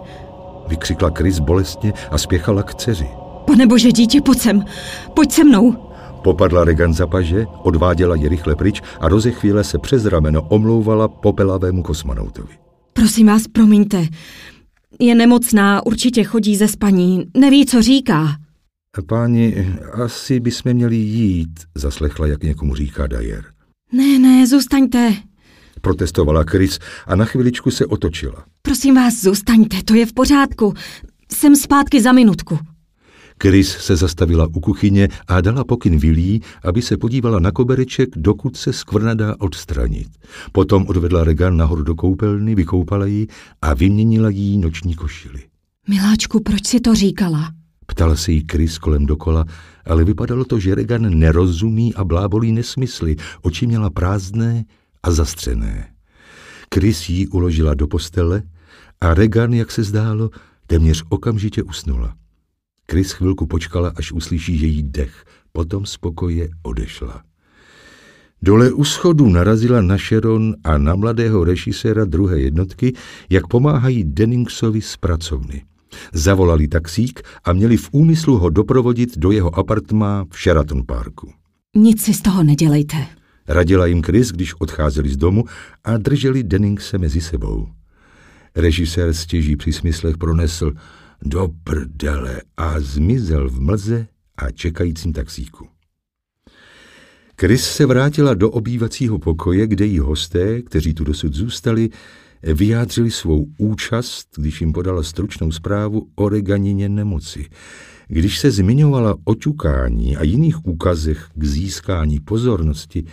Vykřikla 0.68 1.10
Chris 1.10 1.38
bolestně 1.38 1.92
a 2.10 2.18
spěchala 2.18 2.62
k 2.62 2.74
dceři. 2.74 3.08
Pane 3.46 3.66
bože, 3.66 3.92
dítě, 3.92 4.20
pojď 4.20 4.38
sem. 4.38 4.64
Pojď 5.14 5.32
se 5.32 5.44
mnou. 5.44 5.87
Popadla 6.22 6.64
Regan 6.64 6.94
za 6.94 7.06
paže, 7.06 7.46
odváděla 7.62 8.14
ji 8.14 8.28
rychle 8.28 8.56
pryč 8.56 8.82
a 9.00 9.08
roze 9.08 9.30
chvíle 9.30 9.64
se 9.64 9.78
přes 9.78 10.04
rameno 10.04 10.42
omlouvala 10.42 11.08
popelavému 11.08 11.82
kosmonautovi. 11.82 12.54
Prosím 12.92 13.26
vás, 13.26 13.42
promiňte. 13.52 14.06
Je 15.00 15.14
nemocná, 15.14 15.86
určitě 15.86 16.24
chodí 16.24 16.56
ze 16.56 16.68
spaní, 16.68 17.24
neví, 17.36 17.66
co 17.66 17.82
říká. 17.82 18.36
Páni, 19.06 19.68
asi 19.92 20.40
bychom 20.40 20.74
měli 20.74 20.96
jít, 20.96 21.60
zaslechla, 21.74 22.26
jak 22.26 22.42
někomu 22.42 22.74
říká 22.74 23.06
Dajer. 23.06 23.44
Ne, 23.92 24.18
ne, 24.18 24.46
zůstaňte. 24.46 25.14
Protestovala 25.80 26.44
Chris 26.44 26.78
a 27.06 27.16
na 27.16 27.24
chviličku 27.24 27.70
se 27.70 27.86
otočila. 27.86 28.44
Prosím 28.62 28.94
vás, 28.94 29.14
zůstaňte, 29.14 29.76
to 29.84 29.94
je 29.94 30.06
v 30.06 30.12
pořádku. 30.12 30.74
Jsem 31.32 31.56
zpátky 31.56 32.00
za 32.00 32.12
minutku. 32.12 32.58
Chris 33.42 33.68
se 33.68 33.96
zastavila 33.96 34.46
u 34.46 34.60
kuchyně 34.60 35.08
a 35.28 35.40
dala 35.40 35.64
pokyn 35.64 35.98
Vilí, 35.98 36.42
aby 36.64 36.82
se 36.82 36.96
podívala 36.96 37.38
na 37.38 37.50
kobereček, 37.50 38.08
dokud 38.16 38.56
se 38.56 38.72
skvrna 38.72 39.14
dá 39.14 39.34
odstranit. 39.38 40.08
Potom 40.52 40.86
odvedla 40.86 41.24
Regan 41.24 41.56
nahoru 41.56 41.82
do 41.82 41.94
koupelny, 41.94 42.54
vykoupala 42.54 43.06
ji 43.06 43.26
a 43.62 43.74
vyměnila 43.74 44.28
jí 44.28 44.58
noční 44.58 44.94
košily. 44.94 45.42
Miláčku, 45.88 46.40
proč 46.40 46.66
si 46.66 46.80
to 46.80 46.94
říkala? 46.94 47.52
Ptala 47.86 48.16
se 48.16 48.32
jí 48.32 48.44
Chris 48.50 48.78
kolem 48.78 49.06
dokola, 49.06 49.44
ale 49.86 50.04
vypadalo 50.04 50.44
to, 50.44 50.58
že 50.58 50.74
Regan 50.74 51.18
nerozumí 51.18 51.94
a 51.94 52.04
blábolí 52.04 52.52
nesmysly. 52.52 53.16
Oči 53.42 53.66
měla 53.66 53.90
prázdné 53.90 54.64
a 55.02 55.10
zastřené. 55.10 55.88
Chris 56.74 57.08
jí 57.08 57.28
uložila 57.28 57.74
do 57.74 57.86
postele 57.86 58.42
a 59.00 59.14
Regan, 59.14 59.54
jak 59.54 59.70
se 59.70 59.82
zdálo, 59.82 60.30
téměř 60.66 61.04
okamžitě 61.08 61.62
usnula. 61.62 62.14
Chris 62.90 63.12
chvilku 63.12 63.46
počkala, 63.46 63.92
až 63.96 64.12
uslyší 64.12 64.62
její 64.62 64.82
dech, 64.82 65.24
potom 65.52 65.86
spokoje 65.86 66.48
odešla. 66.62 67.22
Dole 68.42 68.72
u 68.72 68.84
schodu 68.84 69.28
narazila 69.28 69.80
na 69.80 69.96
Sharon 69.98 70.54
a 70.64 70.78
na 70.78 70.94
mladého 70.94 71.44
režiséra 71.44 72.04
druhé 72.04 72.40
jednotky, 72.40 72.92
jak 73.30 73.46
pomáhají 73.46 74.04
Denningsovi 74.04 74.80
z 74.80 74.96
pracovny. 74.96 75.62
Zavolali 76.12 76.68
taxík 76.68 77.22
a 77.44 77.52
měli 77.52 77.76
v 77.76 77.88
úmyslu 77.92 78.38
ho 78.38 78.50
doprovodit 78.50 79.18
do 79.18 79.30
jeho 79.30 79.58
apartmá 79.58 80.24
v 80.30 80.42
Sheraton 80.42 80.82
Parku. 80.86 81.32
Nic 81.76 82.02
si 82.02 82.14
z 82.14 82.22
toho 82.22 82.42
nedělejte. 82.42 82.96
Radila 83.48 83.86
jim 83.86 84.02
Chris, 84.02 84.30
když 84.30 84.54
odcházeli 84.54 85.08
z 85.08 85.16
domu 85.16 85.44
a 85.84 85.96
drželi 85.96 86.42
Denningse 86.42 86.98
mezi 86.98 87.20
sebou. 87.20 87.68
Režisér 88.56 89.14
stěží 89.14 89.56
při 89.56 89.72
smyslech 89.72 90.16
pronesl 90.16 90.72
do 91.22 91.48
prdele 91.64 92.42
a 92.56 92.80
zmizel 92.80 93.48
v 93.48 93.60
mlze 93.60 94.06
a 94.36 94.50
čekajícím 94.50 95.12
taxíku. 95.12 95.68
Chris 97.40 97.64
se 97.64 97.86
vrátila 97.86 98.34
do 98.34 98.50
obývacího 98.50 99.18
pokoje, 99.18 99.66
kde 99.66 99.86
jí 99.86 99.98
hosté, 99.98 100.62
kteří 100.62 100.94
tu 100.94 101.04
dosud 101.04 101.34
zůstali, 101.34 101.88
vyjádřili 102.42 103.10
svou 103.10 103.46
účast, 103.58 104.28
když 104.36 104.60
jim 104.60 104.72
podala 104.72 105.02
stručnou 105.02 105.52
zprávu 105.52 106.08
o 106.14 106.28
reganině 106.28 106.88
nemoci. 106.88 107.46
Když 108.08 108.38
se 108.38 108.50
zmiňovala 108.50 109.16
o 109.24 109.34
ťukání 109.34 110.16
a 110.16 110.22
jiných 110.22 110.66
úkazech 110.66 111.30
k 111.34 111.44
získání 111.44 112.20
pozornosti, 112.20 113.04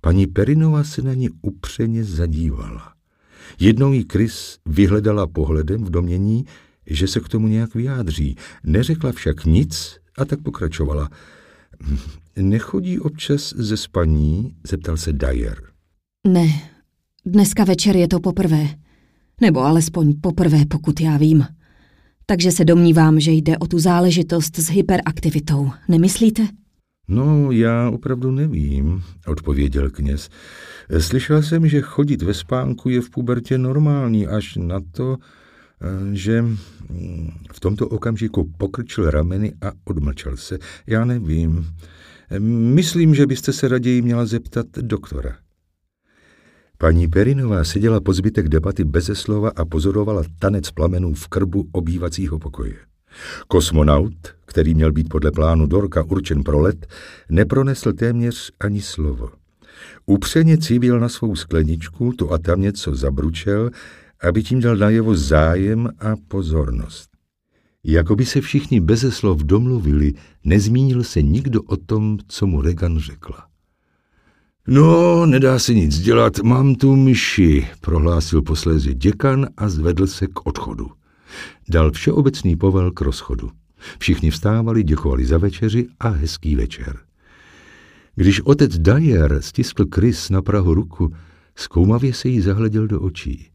paní 0.00 0.26
Perinová 0.26 0.84
se 0.84 1.02
na 1.02 1.14
ní 1.14 1.28
upřeně 1.42 2.04
zadívala. 2.04 2.92
Jednou 3.58 3.92
jí 3.92 4.06
Chris 4.12 4.58
vyhledala 4.66 5.26
pohledem 5.26 5.84
v 5.84 5.90
domění, 5.90 6.44
že 6.86 7.06
se 7.06 7.20
k 7.20 7.28
tomu 7.28 7.48
nějak 7.48 7.74
vyjádří. 7.74 8.36
Neřekla 8.64 9.12
však 9.12 9.44
nic 9.44 9.96
a 10.18 10.24
tak 10.24 10.42
pokračovala. 10.42 11.08
Nechodí 12.36 13.00
občas 13.00 13.54
ze 13.56 13.76
spaní? 13.76 14.54
zeptal 14.64 14.96
se 14.96 15.12
Dyer. 15.12 15.62
Ne, 16.26 16.48
dneska 17.26 17.64
večer 17.64 17.96
je 17.96 18.08
to 18.08 18.20
poprvé. 18.20 18.68
Nebo 19.40 19.60
alespoň 19.60 20.14
poprvé, 20.20 20.66
pokud 20.66 21.00
já 21.00 21.16
vím. 21.16 21.46
Takže 22.26 22.52
se 22.52 22.64
domnívám, 22.64 23.20
že 23.20 23.32
jde 23.32 23.58
o 23.58 23.66
tu 23.66 23.78
záležitost 23.78 24.58
s 24.58 24.68
hyperaktivitou. 24.70 25.70
Nemyslíte? 25.88 26.48
No, 27.08 27.50
já 27.50 27.90
opravdu 27.90 28.30
nevím, 28.30 29.02
odpověděl 29.26 29.90
kněz. 29.90 30.28
Slyšel 30.98 31.42
jsem, 31.42 31.68
že 31.68 31.80
chodit 31.80 32.22
ve 32.22 32.34
spánku 32.34 32.88
je 32.88 33.00
v 33.00 33.10
pubertě 33.10 33.58
normální, 33.58 34.26
až 34.26 34.56
na 34.56 34.80
to, 34.92 35.16
že 36.12 36.44
v 37.52 37.60
tomto 37.60 37.88
okamžiku 37.88 38.50
pokrčil 38.58 39.10
rameny 39.10 39.52
a 39.62 39.72
odmlčel 39.84 40.36
se. 40.36 40.58
Já 40.86 41.04
nevím. 41.04 41.66
Myslím, 42.74 43.14
že 43.14 43.26
byste 43.26 43.52
se 43.52 43.68
raději 43.68 44.02
měla 44.02 44.26
zeptat 44.26 44.66
doktora. 44.80 45.36
Paní 46.78 47.08
Perinová 47.08 47.64
seděla 47.64 48.00
po 48.00 48.12
zbytek 48.12 48.48
debaty 48.48 48.84
beze 48.84 49.14
slova 49.14 49.52
a 49.56 49.64
pozorovala 49.64 50.22
tanec 50.38 50.70
plamenů 50.70 51.14
v 51.14 51.28
krbu 51.28 51.68
obývacího 51.72 52.38
pokoje. 52.38 52.74
Kosmonaut, 53.48 54.14
který 54.46 54.74
měl 54.74 54.92
být 54.92 55.08
podle 55.08 55.30
plánu 55.30 55.66
Dorka 55.66 56.02
určen 56.02 56.42
pro 56.42 56.60
let, 56.60 56.86
nepronesl 57.30 57.92
téměř 57.92 58.52
ani 58.60 58.82
slovo. 58.82 59.30
Upřeně 60.06 60.58
cíbil 60.58 61.00
na 61.00 61.08
svou 61.08 61.36
skleničku, 61.36 62.12
tu 62.12 62.32
a 62.32 62.38
tam 62.38 62.60
něco 62.60 62.94
zabručel, 62.94 63.70
aby 64.22 64.42
tím 64.42 64.60
dal 64.60 64.76
najevo 64.76 65.14
zájem 65.14 65.88
a 65.98 66.16
pozornost. 66.28 67.10
Jakoby 67.84 68.26
se 68.26 68.40
všichni 68.40 68.80
beze 68.80 69.12
slov 69.12 69.42
domluvili, 69.42 70.12
nezmínil 70.44 71.04
se 71.04 71.22
nikdo 71.22 71.62
o 71.62 71.76
tom, 71.76 72.18
co 72.28 72.46
mu 72.46 72.62
Regan 72.62 72.98
řekla. 72.98 73.46
No, 74.66 75.26
nedá 75.26 75.58
se 75.58 75.74
nic 75.74 76.00
dělat, 76.00 76.38
mám 76.38 76.74
tu 76.74 76.96
myši, 76.96 77.66
prohlásil 77.80 78.42
posléze 78.42 78.94
děkan 78.94 79.46
a 79.56 79.68
zvedl 79.68 80.06
se 80.06 80.26
k 80.26 80.46
odchodu. 80.46 80.90
Dal 81.68 81.90
všeobecný 81.92 82.56
povel 82.56 82.90
k 82.90 83.00
rozchodu. 83.00 83.50
Všichni 83.98 84.30
vstávali, 84.30 84.82
děkovali 84.82 85.26
za 85.26 85.38
večeři 85.38 85.86
a 86.00 86.08
hezký 86.08 86.56
večer. 86.56 86.98
Když 88.14 88.40
otec 88.40 88.78
Dyer 88.78 89.42
stiskl 89.42 89.84
Chris 89.94 90.30
na 90.30 90.42
prahu 90.42 90.74
ruku, 90.74 91.12
zkoumavě 91.56 92.14
se 92.14 92.28
jí 92.28 92.40
zahleděl 92.40 92.86
do 92.86 93.00
očí. 93.00 93.50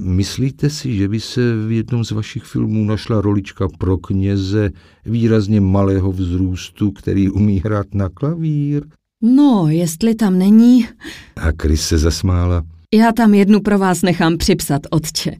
Myslíte 0.00 0.70
si, 0.70 0.96
že 0.96 1.08
by 1.08 1.20
se 1.20 1.66
v 1.66 1.72
jednom 1.72 2.04
z 2.04 2.10
vašich 2.10 2.44
filmů 2.44 2.84
našla 2.84 3.20
rolička 3.20 3.68
pro 3.78 3.98
kněze 3.98 4.70
výrazně 5.06 5.60
malého 5.60 6.12
vzrůstu, 6.12 6.90
který 6.90 7.30
umí 7.30 7.60
hrát 7.64 7.94
na 7.94 8.08
klavír? 8.08 8.82
No, 9.22 9.66
jestli 9.68 10.14
tam 10.14 10.38
není... 10.38 10.88
A 11.36 11.46
Chris 11.62 11.82
se 11.82 11.98
zasmála. 11.98 12.64
Já 12.94 13.12
tam 13.12 13.34
jednu 13.34 13.60
pro 13.60 13.78
vás 13.78 14.02
nechám 14.02 14.36
připsat, 14.36 14.82
otče. 14.90 15.32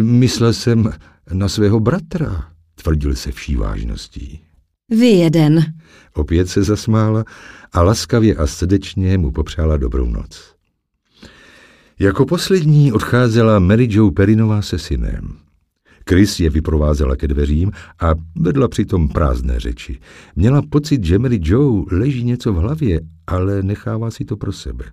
Myslel 0.00 0.52
jsem 0.52 0.92
na 1.32 1.48
svého 1.48 1.80
bratra, 1.80 2.48
tvrdil 2.74 3.14
se 3.14 3.32
vší 3.32 3.56
vážností. 3.56 4.40
Vy 4.90 5.06
jeden. 5.06 5.64
Opět 6.14 6.48
se 6.48 6.62
zasmála 6.62 7.24
a 7.72 7.82
laskavě 7.82 8.36
a 8.36 8.46
srdečně 8.46 9.18
mu 9.18 9.30
popřála 9.30 9.76
dobrou 9.76 10.06
noc. 10.06 10.51
Jako 12.02 12.26
poslední 12.26 12.92
odcházela 12.92 13.58
Mary 13.58 13.88
Jo 13.90 14.10
Perinová 14.10 14.62
se 14.62 14.78
synem. 14.78 15.36
Chris 16.08 16.40
je 16.40 16.50
vyprovázela 16.50 17.16
ke 17.16 17.28
dveřím 17.28 17.70
a 18.00 18.12
vedla 18.36 18.68
přitom 18.68 19.08
prázdné 19.08 19.60
řeči. 19.60 19.98
Měla 20.36 20.62
pocit, 20.70 21.04
že 21.04 21.18
Mary 21.18 21.40
Jo 21.42 21.84
leží 21.90 22.24
něco 22.24 22.52
v 22.52 22.56
hlavě, 22.56 23.00
ale 23.26 23.62
nechává 23.62 24.10
si 24.10 24.24
to 24.24 24.36
pro 24.36 24.52
sebe. 24.52 24.84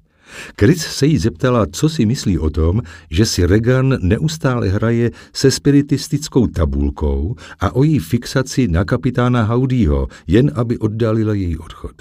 Chris 0.60 0.82
se 0.82 1.06
jí 1.06 1.18
zeptala, 1.18 1.66
co 1.72 1.90
si 1.90 2.06
myslí 2.06 2.40
o 2.40 2.50
tom, 2.50 2.82
že 3.12 3.26
si 3.26 3.46
Regan 3.46 3.98
neustále 4.02 4.70
hraje 4.70 5.12
se 5.34 5.52
spiritistickou 5.52 6.48
tabulkou 6.48 7.36
a 7.60 7.76
o 7.76 7.84
její 7.84 8.00
fixaci 8.00 8.68
na 8.68 8.86
kapitána 8.86 9.44
Howdyho, 9.44 10.08
jen 10.28 10.52
aby 10.56 10.78
oddalila 10.78 11.34
její 11.34 11.58
odchod. 11.58 11.92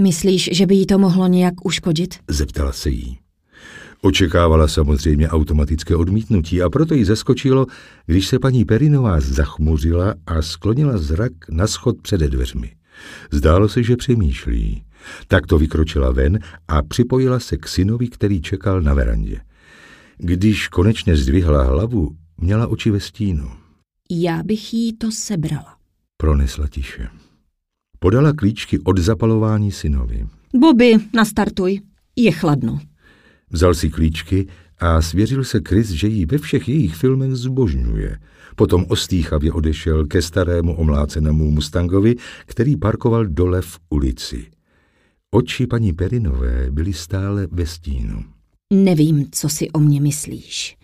Myslíš, 0.00 0.50
že 0.52 0.66
by 0.66 0.74
jí 0.74 0.86
to 0.86 0.98
mohlo 0.98 1.28
nějak 1.28 1.54
uškodit? 1.66 2.14
Zeptala 2.28 2.72
se 2.72 2.90
jí. 2.90 3.23
Očekávala 4.04 4.68
samozřejmě 4.68 5.28
automatické 5.28 5.96
odmítnutí 5.96 6.62
a 6.62 6.70
proto 6.70 6.94
jí 6.94 7.04
zaskočilo, 7.04 7.66
když 8.06 8.28
se 8.28 8.38
paní 8.38 8.64
Perinová 8.64 9.20
zachmuřila 9.20 10.14
a 10.26 10.42
sklonila 10.42 10.98
zrak 10.98 11.32
na 11.50 11.66
schod 11.66 11.96
před 12.02 12.20
dveřmi. 12.20 12.72
Zdálo 13.30 13.68
se, 13.68 13.82
že 13.82 13.96
přemýšlí. 13.96 14.84
Tak 15.28 15.46
to 15.46 15.58
vykročila 15.58 16.12
ven 16.12 16.38
a 16.68 16.82
připojila 16.82 17.40
se 17.40 17.56
k 17.56 17.68
synovi, 17.68 18.08
který 18.08 18.40
čekal 18.40 18.80
na 18.82 18.94
verandě. 18.94 19.40
Když 20.18 20.68
konečně 20.68 21.16
zdvihla 21.16 21.62
hlavu, 21.62 22.16
měla 22.38 22.66
oči 22.66 22.90
ve 22.90 23.00
stínu. 23.00 23.50
Já 24.10 24.42
bych 24.42 24.74
jí 24.74 24.96
to 24.96 25.10
sebrala. 25.10 25.76
Pronesla 26.16 26.68
tiše. 26.68 27.08
Podala 27.98 28.32
klíčky 28.32 28.78
od 28.78 28.98
zapalování 28.98 29.72
synovi. 29.72 30.26
Bobby, 30.54 30.96
nastartuj. 31.14 31.80
Je 32.16 32.32
chladno. 32.32 32.80
Vzal 33.50 33.74
si 33.74 33.90
klíčky 33.90 34.46
a 34.78 35.02
svěřil 35.02 35.44
se 35.44 35.60
Chris, 35.68 35.90
že 35.90 36.08
jí 36.08 36.26
ve 36.26 36.38
všech 36.38 36.68
jejich 36.68 36.94
filmech 36.94 37.34
zbožňuje. 37.34 38.18
Potom 38.56 38.84
ostýchavě 38.88 39.52
odešel 39.52 40.06
ke 40.06 40.22
starému 40.22 40.74
omlácenému 40.74 41.50
Mustangovi, 41.50 42.16
který 42.46 42.76
parkoval 42.76 43.26
dole 43.26 43.62
v 43.62 43.78
ulici. 43.90 44.46
Oči 45.30 45.66
paní 45.66 45.92
Perinové 45.92 46.66
byly 46.70 46.92
stále 46.92 47.46
ve 47.50 47.66
stínu. 47.66 48.24
Nevím, 48.72 49.26
co 49.30 49.48
si 49.48 49.70
o 49.70 49.80
mě 49.80 50.00
myslíš. 50.00 50.76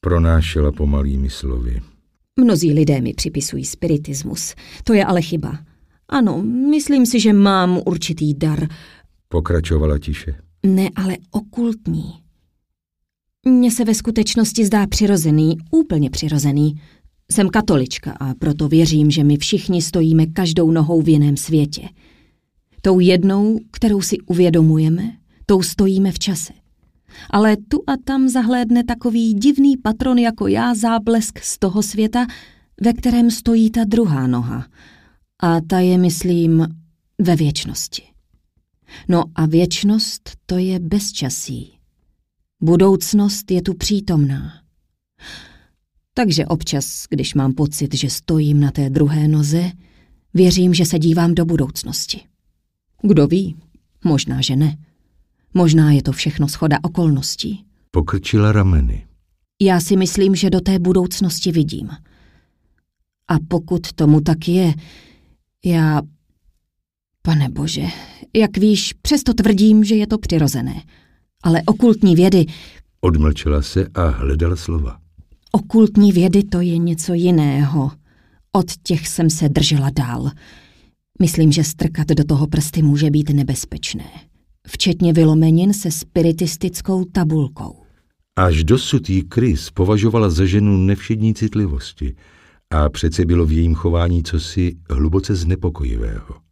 Pronášela 0.00 0.72
pomalými 0.72 1.30
slovy. 1.30 1.82
Mnozí 2.40 2.72
lidé 2.72 3.00
mi 3.00 3.14
připisují 3.14 3.64
spiritismus. 3.64 4.54
To 4.84 4.92
je 4.92 5.04
ale 5.04 5.22
chyba. 5.22 5.58
Ano, 6.08 6.42
myslím 6.70 7.06
si, 7.06 7.20
že 7.20 7.32
mám 7.32 7.80
určitý 7.86 8.34
dar. 8.34 8.68
Pokračovala 9.28 9.98
tiše. 9.98 10.45
Ne, 10.66 10.90
ale 10.96 11.16
okultní. 11.30 12.12
Mně 13.44 13.70
se 13.70 13.84
ve 13.84 13.94
skutečnosti 13.94 14.64
zdá 14.64 14.86
přirozený, 14.86 15.56
úplně 15.70 16.10
přirozený. 16.10 16.74
Jsem 17.32 17.48
katolička 17.48 18.12
a 18.20 18.34
proto 18.34 18.68
věřím, 18.68 19.10
že 19.10 19.24
my 19.24 19.36
všichni 19.36 19.82
stojíme 19.82 20.26
každou 20.26 20.70
nohou 20.70 21.02
v 21.02 21.08
jiném 21.08 21.36
světě. 21.36 21.88
Tou 22.82 23.00
jednou, 23.00 23.58
kterou 23.70 24.00
si 24.00 24.18
uvědomujeme, 24.18 25.12
tou 25.46 25.62
stojíme 25.62 26.12
v 26.12 26.18
čase. 26.18 26.52
Ale 27.30 27.56
tu 27.68 27.82
a 27.86 27.92
tam 28.04 28.28
zahlédne 28.28 28.84
takový 28.84 29.34
divný 29.34 29.76
patron 29.76 30.18
jako 30.18 30.46
já 30.46 30.74
záblesk 30.74 31.38
z 31.38 31.58
toho 31.58 31.82
světa, 31.82 32.26
ve 32.80 32.92
kterém 32.92 33.30
stojí 33.30 33.70
ta 33.70 33.84
druhá 33.84 34.26
noha. 34.26 34.66
A 35.42 35.60
ta 35.60 35.80
je, 35.80 35.98
myslím, 35.98 36.66
ve 37.18 37.36
věčnosti. 37.36 38.15
No 39.08 39.24
a 39.34 39.46
věčnost 39.46 40.30
to 40.46 40.58
je 40.58 40.78
bezčasí. 40.78 41.72
Budoucnost 42.60 43.50
je 43.50 43.62
tu 43.62 43.74
přítomná. 43.74 44.52
Takže 46.14 46.46
občas, 46.46 47.04
když 47.10 47.34
mám 47.34 47.52
pocit, 47.52 47.94
že 47.94 48.10
stojím 48.10 48.60
na 48.60 48.70
té 48.70 48.90
druhé 48.90 49.28
noze, 49.28 49.70
věřím, 50.34 50.74
že 50.74 50.84
se 50.84 50.98
dívám 50.98 51.34
do 51.34 51.44
budoucnosti. 51.44 52.20
Kdo 53.02 53.26
ví, 53.26 53.56
možná, 54.04 54.40
že 54.40 54.56
ne. 54.56 54.76
Možná 55.54 55.92
je 55.92 56.02
to 56.02 56.12
všechno 56.12 56.48
schoda 56.48 56.78
okolností. 56.82 57.64
Pokrčila 57.90 58.52
rameny. 58.52 59.06
Já 59.60 59.80
si 59.80 59.96
myslím, 59.96 60.34
že 60.34 60.50
do 60.50 60.60
té 60.60 60.78
budoucnosti 60.78 61.52
vidím. 61.52 61.90
A 63.28 63.34
pokud 63.48 63.92
tomu 63.92 64.20
tak 64.20 64.48
je, 64.48 64.74
já... 65.64 66.02
Pane 67.22 67.48
bože, 67.48 67.86
jak 68.36 68.56
víš, 68.58 68.92
přesto 69.02 69.34
tvrdím, 69.34 69.84
že 69.84 69.94
je 69.94 70.06
to 70.06 70.18
přirozené. 70.18 70.82
Ale 71.42 71.62
okultní 71.66 72.14
vědy... 72.14 72.46
Odmlčela 73.00 73.62
se 73.62 73.86
a 73.94 74.08
hledala 74.08 74.56
slova. 74.56 74.98
Okultní 75.52 76.12
vědy 76.12 76.44
to 76.44 76.60
je 76.60 76.78
něco 76.78 77.14
jiného. 77.14 77.90
Od 78.52 78.66
těch 78.82 79.08
jsem 79.08 79.30
se 79.30 79.48
držela 79.48 79.90
dál. 79.90 80.30
Myslím, 81.20 81.52
že 81.52 81.64
strkat 81.64 82.08
do 82.08 82.24
toho 82.24 82.46
prsty 82.46 82.82
může 82.82 83.10
být 83.10 83.30
nebezpečné. 83.30 84.10
Včetně 84.68 85.12
vylomenin 85.12 85.72
se 85.72 85.90
spiritistickou 85.90 87.04
tabulkou. 87.04 87.76
Až 88.36 88.64
dosud 88.64 89.10
jí 89.10 89.24
Chris 89.34 89.70
považovala 89.70 90.30
za 90.30 90.46
ženu 90.46 90.76
nevšední 90.76 91.34
citlivosti 91.34 92.16
a 92.70 92.88
přece 92.88 93.24
bylo 93.24 93.46
v 93.46 93.52
jejím 93.52 93.74
chování 93.74 94.22
cosi 94.22 94.76
hluboce 94.90 95.34
znepokojivého. 95.34 96.45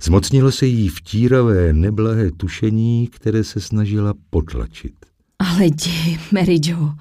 Zmocnilo 0.00 0.52
se 0.52 0.66
jí 0.66 0.88
vtíravé, 0.88 1.72
neblahé 1.72 2.30
tušení, 2.30 3.06
které 3.06 3.44
se 3.44 3.60
snažila 3.60 4.14
potlačit. 4.30 4.94
Ale 5.38 5.66
jdi, 5.66 6.18
Mary 6.32 6.60
Jo, 6.64 6.92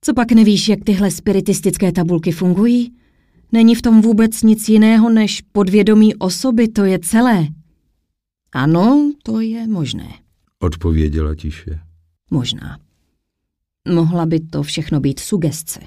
co 0.00 0.14
pak 0.14 0.32
nevíš, 0.32 0.68
jak 0.68 0.84
tyhle 0.84 1.10
spiritistické 1.10 1.92
tabulky 1.92 2.32
fungují? 2.32 2.92
Není 3.52 3.74
v 3.74 3.82
tom 3.82 4.02
vůbec 4.02 4.42
nic 4.42 4.68
jiného 4.68 5.10
než 5.10 5.42
podvědomí 5.52 6.14
osoby, 6.14 6.68
to 6.68 6.84
je 6.84 6.98
celé. 6.98 7.48
Ano, 8.52 9.12
to 9.22 9.40
je 9.40 9.66
možné. 9.66 10.08
Odpověděla 10.58 11.34
tiše. 11.34 11.80
Možná. 12.30 12.78
Mohla 13.88 14.26
by 14.26 14.40
to 14.40 14.62
všechno 14.62 15.00
být 15.00 15.20
sugestce. 15.20 15.80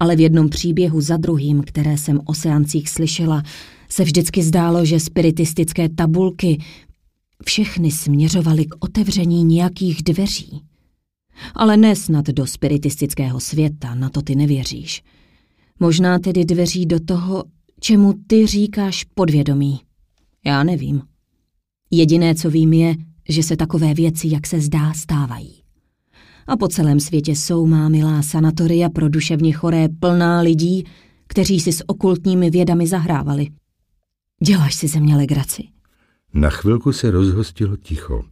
Ale 0.00 0.16
v 0.16 0.20
jednom 0.20 0.48
příběhu 0.48 1.00
za 1.00 1.16
druhým, 1.16 1.62
které 1.62 1.98
jsem 1.98 2.20
o 2.24 2.34
seancích 2.34 2.88
slyšela, 2.88 3.42
se 3.92 4.04
vždycky 4.04 4.42
zdálo, 4.42 4.84
že 4.84 5.00
spiritistické 5.00 5.88
tabulky 5.88 6.62
všechny 7.44 7.90
směřovaly 7.90 8.64
k 8.64 8.84
otevření 8.84 9.44
nějakých 9.44 10.02
dveří. 10.02 10.62
Ale 11.54 11.76
nesnad 11.76 12.26
do 12.26 12.46
spiritistického 12.46 13.40
světa, 13.40 13.94
na 13.94 14.08
to 14.08 14.22
ty 14.22 14.34
nevěříš. 14.34 15.02
Možná 15.80 16.18
tedy 16.18 16.44
dveří 16.44 16.86
do 16.86 17.00
toho, 17.00 17.44
čemu 17.80 18.14
ty 18.26 18.46
říkáš 18.46 19.04
podvědomí. 19.14 19.80
Já 20.46 20.64
nevím. 20.64 21.02
Jediné, 21.90 22.34
co 22.34 22.50
vím, 22.50 22.72
je, 22.72 22.94
že 23.28 23.42
se 23.42 23.56
takové 23.56 23.94
věci, 23.94 24.28
jak 24.30 24.46
se 24.46 24.60
zdá, 24.60 24.92
stávají. 24.92 25.62
A 26.46 26.56
po 26.56 26.68
celém 26.68 27.00
světě 27.00 27.32
jsou 27.32 27.66
má 27.66 27.88
milá 27.88 28.22
sanatoria 28.22 28.88
pro 28.90 29.08
duševně 29.08 29.52
choré 29.52 29.88
plná 29.88 30.40
lidí, 30.40 30.84
kteří 31.26 31.60
si 31.60 31.72
s 31.72 31.88
okultními 31.88 32.50
vědami 32.50 32.86
zahrávali. 32.86 33.48
Děláš 34.44 34.74
si 34.74 34.88
ze 34.88 35.00
mě 35.00 35.16
legraci. 35.16 35.62
Na 36.34 36.50
chvilku 36.50 36.92
se 36.92 37.10
rozhostilo 37.10 37.76
ticho. 37.76 38.24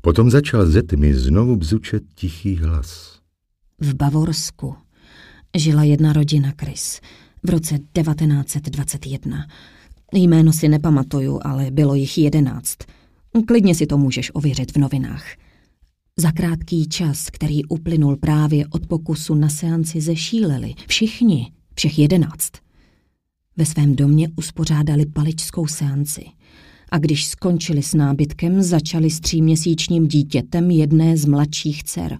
Potom 0.00 0.30
začal 0.30 0.66
ze 0.66 0.82
tmy 0.82 1.14
znovu 1.14 1.56
bzučet 1.56 2.02
tichý 2.14 2.56
hlas. 2.56 3.18
V 3.80 3.94
Bavorsku 3.94 4.74
žila 5.56 5.84
jedna 5.84 6.12
rodina 6.12 6.52
Chris 6.60 7.00
v 7.42 7.50
roce 7.50 7.78
1921. 7.78 9.46
Jméno 10.12 10.52
si 10.52 10.68
nepamatuju, 10.68 11.40
ale 11.44 11.70
bylo 11.70 11.94
jich 11.94 12.18
jedenáct. 12.18 12.78
Klidně 13.46 13.74
si 13.74 13.86
to 13.86 13.98
můžeš 13.98 14.30
ověřit 14.34 14.72
v 14.72 14.76
novinách. 14.76 15.24
Za 16.16 16.32
krátký 16.32 16.88
čas, 16.88 17.30
který 17.30 17.64
uplynul 17.64 18.16
právě 18.16 18.66
od 18.70 18.86
pokusu 18.86 19.34
na 19.34 19.48
seanci 19.48 20.00
zešíleli, 20.00 20.74
všichni, 20.88 21.52
všech 21.74 21.98
jedenáct. 21.98 22.52
Ve 23.56 23.66
svém 23.66 23.96
domě 23.96 24.28
uspořádali 24.36 25.06
paličskou 25.06 25.66
seanci 25.66 26.24
a 26.92 26.98
když 26.98 27.26
skončili 27.26 27.82
s 27.82 27.94
nábytkem, 27.94 28.62
začali 28.62 29.10
s 29.10 29.20
tříměsíčním 29.20 30.08
dítětem 30.08 30.70
jedné 30.70 31.16
z 31.16 31.24
mladších 31.24 31.84
dcer. 31.84 32.18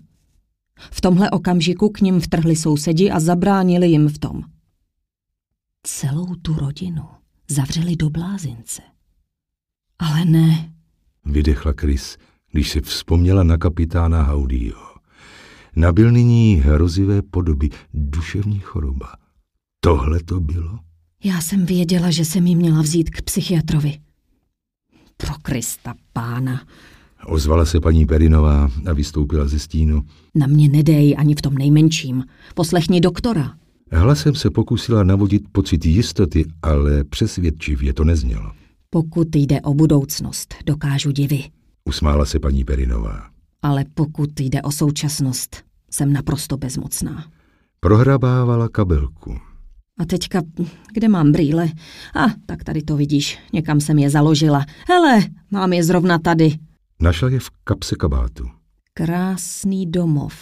V 0.90 1.00
tomhle 1.00 1.30
okamžiku 1.30 1.88
k 1.88 2.00
ním 2.00 2.20
vtrhli 2.20 2.56
sousedi 2.56 3.10
a 3.10 3.20
zabránili 3.20 3.88
jim 3.88 4.08
v 4.08 4.18
tom. 4.18 4.42
Celou 5.86 6.34
tu 6.34 6.54
rodinu 6.54 7.02
zavřeli 7.50 7.96
do 7.96 8.10
blázince. 8.10 8.82
Ale 9.98 10.24
ne. 10.24 10.72
Vydechla 11.24 11.72
Chris, 11.80 12.16
když 12.52 12.70
se 12.70 12.80
vzpomněla 12.80 13.42
na 13.42 13.58
kapitána 13.58 14.22
Haudio. 14.22 14.78
Nabil 15.76 16.12
nyní 16.12 16.54
hrozivé 16.54 17.22
podoby, 17.22 17.68
duševní 17.94 18.58
choroba. 18.58 19.12
Tohle 19.80 20.22
to 20.22 20.40
bylo? 20.40 20.78
Já 21.25 21.41
jsem 21.41 21.67
věděla, 21.67 22.10
že 22.10 22.25
jsem 22.25 22.47
jí 22.47 22.57
měla 22.57 22.83
vzít 22.83 23.10
k 23.10 23.23
psychiatrovi. 23.23 23.99
Pro 25.17 25.34
Krista 25.42 25.94
pána. 26.12 26.62
Ozvala 27.26 27.65
se 27.65 27.81
paní 27.81 28.07
Perinová 28.07 28.70
a 28.91 28.92
vystoupila 28.92 29.49
ze 29.49 29.59
stínu. 29.59 30.02
Na 30.34 30.47
mě 30.47 30.68
nedej 30.68 31.15
ani 31.18 31.34
v 31.34 31.42
tom 31.42 31.55
nejmenším. 31.55 32.25
Poslechni 32.55 33.01
doktora. 33.01 33.55
Hlasem 33.92 34.34
se 34.34 34.51
pokusila 34.51 35.02
navodit 35.02 35.42
pocit 35.52 35.86
jistoty, 35.86 36.44
ale 36.62 37.05
přesvědčivě 37.05 37.92
to 37.92 38.05
neznělo. 38.05 38.52
Pokud 38.91 39.36
jde 39.36 39.60
o 39.60 39.75
budoucnost, 39.75 40.55
dokážu 40.67 41.10
divy. 41.10 41.44
Usmála 41.84 42.25
se 42.25 42.39
paní 42.39 42.65
Perinová. 42.65 43.26
Ale 43.62 43.84
pokud 43.94 44.41
jde 44.41 44.62
o 44.62 44.73
současnost, 44.73 45.57
jsem 45.91 46.12
naprosto 46.12 46.57
bezmocná. 46.57 47.25
Prohrabávala 47.81 48.68
kabelku. 48.68 49.51
A 49.98 50.04
teďka, 50.04 50.42
kde 50.92 51.08
mám 51.08 51.32
brýle? 51.32 51.68
A, 52.14 52.24
ah, 52.24 52.30
tak 52.46 52.64
tady 52.64 52.82
to 52.82 52.96
vidíš, 52.96 53.38
někam 53.52 53.80
jsem 53.80 53.98
je 53.98 54.10
založila. 54.10 54.64
Hele, 54.88 55.20
mám 55.50 55.72
je 55.72 55.84
zrovna 55.84 56.18
tady. 56.18 56.54
Našla 57.00 57.28
je 57.28 57.38
v 57.38 57.50
kapse 57.64 57.96
kabátu. 57.96 58.44
Krásný 58.94 59.86
domov. 59.86 60.34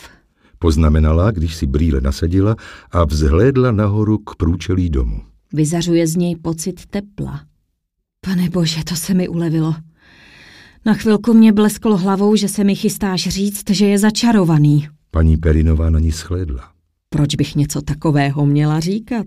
Poznamenala, 0.59 1.31
když 1.31 1.55
si 1.55 1.67
brýle 1.67 2.01
nasadila 2.01 2.57
a 2.91 3.05
vzhlédla 3.05 3.73
nahoru 3.73 4.19
k 4.19 4.37
průčelí 4.37 4.91
domu. 4.91 5.21
Vyzařuje 5.53 6.07
z 6.07 6.17
něj 6.17 6.37
pocit 6.37 6.87
tepla. 6.87 7.41
Pane 8.21 8.51
bože, 8.51 8.85
to 8.85 8.97
se 8.97 9.15
mi 9.15 9.29
ulevilo. 9.29 9.75
Na 10.85 10.95
chvilku 10.95 11.35
mě 11.35 11.53
blesklo 11.53 11.97
hlavou, 11.97 12.37
že 12.37 12.49
se 12.49 12.65
mi 12.65 12.75
chystáš 12.75 13.29
říct, 13.29 13.71
že 13.71 13.87
je 13.87 13.99
začarovaný. 13.99 14.89
Paní 15.11 15.37
Perinová 15.37 15.91
na 15.91 15.99
ní 15.99 16.11
shlédla. 16.11 16.70
Proč 17.11 17.35
bych 17.35 17.57
něco 17.57 17.83
takového 17.83 18.47
měla 18.47 18.81
říkat? 18.81 19.27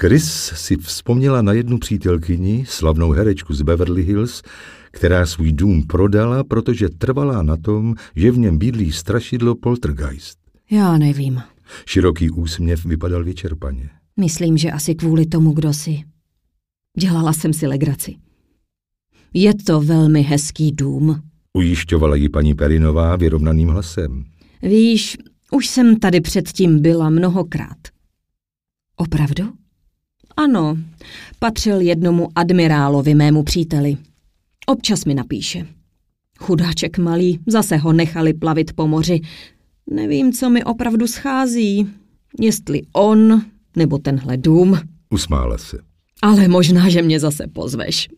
Chris 0.00 0.52
si 0.54 0.76
vzpomněla 0.76 1.42
na 1.42 1.52
jednu 1.52 1.78
přítelkyni, 1.78 2.64
slavnou 2.68 3.10
herečku 3.10 3.54
z 3.54 3.62
Beverly 3.62 4.02
Hills, 4.02 4.42
která 4.90 5.26
svůj 5.26 5.52
dům 5.52 5.86
prodala, 5.86 6.44
protože 6.44 6.88
trvala 6.88 7.42
na 7.42 7.56
tom, 7.56 7.94
že 8.14 8.30
v 8.30 8.38
něm 8.38 8.58
bydlí 8.58 8.92
strašidlo 8.92 9.54
poltergeist. 9.54 10.38
Já 10.70 10.98
nevím. 10.98 11.42
Široký 11.86 12.30
úsměv 12.30 12.84
vypadal 12.84 13.24
vyčerpaně. 13.24 13.90
Myslím, 14.16 14.56
že 14.56 14.70
asi 14.70 14.94
kvůli 14.94 15.26
tomu, 15.26 15.52
kdo 15.52 15.72
si. 15.72 16.02
Dělala 16.98 17.32
jsem 17.32 17.52
si 17.52 17.66
legraci. 17.66 18.14
Je 19.34 19.54
to 19.54 19.80
velmi 19.80 20.22
hezký 20.22 20.72
dům. 20.72 21.22
Ujišťovala 21.52 22.16
ji 22.16 22.28
paní 22.28 22.54
Perinová 22.54 23.16
vyrovnaným 23.16 23.68
hlasem. 23.68 24.24
Víš, 24.62 25.16
už 25.52 25.66
jsem 25.66 25.98
tady 25.98 26.20
předtím 26.20 26.82
byla 26.82 27.10
mnohokrát. 27.10 27.76
Opravdu? 28.96 29.52
Ano, 30.36 30.76
patřil 31.38 31.80
jednomu 31.80 32.28
admirálovi, 32.34 33.14
mému 33.14 33.42
příteli. 33.42 33.96
Občas 34.66 35.04
mi 35.04 35.14
napíše. 35.14 35.66
Chudáček 36.38 36.98
malý, 36.98 37.40
zase 37.46 37.76
ho 37.76 37.92
nechali 37.92 38.34
plavit 38.34 38.72
po 38.72 38.86
moři. 38.86 39.20
Nevím, 39.90 40.32
co 40.32 40.50
mi 40.50 40.64
opravdu 40.64 41.06
schází. 41.06 41.88
Jestli 42.40 42.82
on, 42.92 43.42
nebo 43.76 43.98
tenhle 43.98 44.36
dům. 44.36 44.78
Usmála 45.10 45.58
se. 45.58 45.78
Ale 46.22 46.48
možná, 46.48 46.88
že 46.88 47.02
mě 47.02 47.20
zase 47.20 47.46
pozveš. 47.46 48.08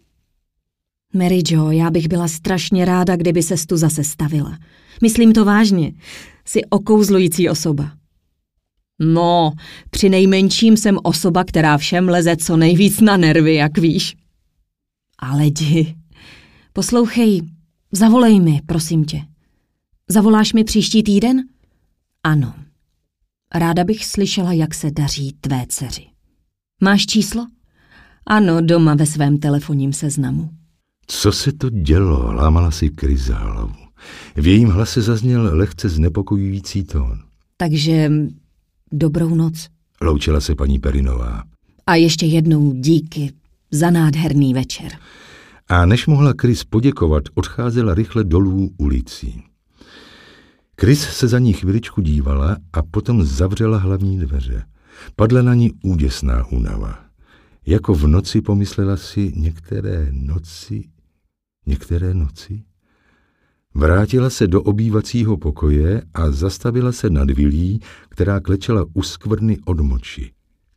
Mary 1.14 1.42
Jo, 1.50 1.70
já 1.70 1.90
bych 1.90 2.08
byla 2.08 2.28
strašně 2.28 2.84
ráda, 2.84 3.16
kdyby 3.16 3.42
se 3.42 3.54
tu 3.66 3.76
zase 3.76 4.04
stavila. 4.04 4.58
Myslím 5.02 5.32
to 5.32 5.44
vážně. 5.44 5.92
Jsi 6.44 6.64
okouzlující 6.64 7.48
osoba. 7.48 7.92
No, 9.00 9.52
při 9.90 10.08
nejmenším 10.08 10.76
jsem 10.76 10.98
osoba, 11.02 11.44
která 11.44 11.78
všem 11.78 12.08
leze 12.08 12.36
co 12.36 12.56
nejvíc 12.56 13.00
na 13.00 13.16
nervy, 13.16 13.54
jak 13.54 13.78
víš. 13.78 14.16
Ale 15.18 15.46
jdi. 15.46 15.96
Poslouchej, 16.72 17.42
zavolej 17.92 18.40
mi, 18.40 18.60
prosím 18.66 19.04
tě. 19.04 19.22
Zavoláš 20.08 20.52
mi 20.52 20.64
příští 20.64 21.02
týden? 21.02 21.42
Ano. 22.24 22.54
Ráda 23.54 23.84
bych 23.84 24.06
slyšela, 24.06 24.52
jak 24.52 24.74
se 24.74 24.90
daří 24.90 25.36
tvé 25.40 25.64
dceři. 25.68 26.06
Máš 26.82 27.06
číslo? 27.06 27.46
Ano, 28.26 28.60
doma 28.60 28.94
ve 28.94 29.06
svém 29.06 29.38
telefonním 29.38 29.92
seznamu. 29.92 30.50
Co 31.10 31.32
se 31.32 31.52
to 31.52 31.70
dělo? 31.70 32.32
Lámala 32.32 32.70
si 32.70 32.90
Chris 33.00 33.26
hlavu. 33.26 33.74
V 34.36 34.46
jejím 34.46 34.68
hlase 34.68 35.02
zazněl 35.02 35.50
lehce 35.56 35.88
znepokojující 35.88 36.84
tón. 36.84 37.18
Takže 37.56 38.12
dobrou 38.92 39.34
noc. 39.34 39.68
Loučila 40.00 40.40
se 40.40 40.54
paní 40.54 40.78
Perinová. 40.78 41.42
A 41.86 41.94
ještě 41.94 42.26
jednou 42.26 42.72
díky 42.72 43.32
za 43.70 43.90
nádherný 43.90 44.54
večer. 44.54 44.92
A 45.68 45.86
než 45.86 46.06
mohla 46.06 46.34
Chris 46.40 46.64
poděkovat, 46.64 47.24
odcházela 47.34 47.94
rychle 47.94 48.24
dolů 48.24 48.70
ulicí. 48.78 49.42
Chris 50.80 51.00
se 51.00 51.28
za 51.28 51.38
ní 51.38 51.52
chviličku 51.52 52.00
dívala 52.00 52.56
a 52.72 52.82
potom 52.82 53.24
zavřela 53.24 53.78
hlavní 53.78 54.18
dveře. 54.18 54.64
Padla 55.16 55.42
na 55.42 55.54
ní 55.54 55.72
úděsná 55.82 56.46
únava. 56.46 56.98
Jako 57.66 57.94
v 57.94 58.06
noci 58.06 58.40
pomyslela 58.40 58.96
si 58.96 59.32
některé 59.36 60.08
noci, 60.12 60.84
některé 61.68 62.14
noci. 62.14 62.62
Vrátila 63.74 64.30
se 64.30 64.47
do 64.47 64.62
obývacího 64.62 65.36
pokoje 65.36 66.02
a 66.14 66.30
zastavila 66.30 66.92
se 66.92 67.10
nad 67.10 67.30
vilí, 67.30 67.80
která 68.08 68.40
klečela 68.40 68.84
u 68.94 69.02
skvrny 69.02 69.58
od 69.64 69.80
moči. 69.80 70.30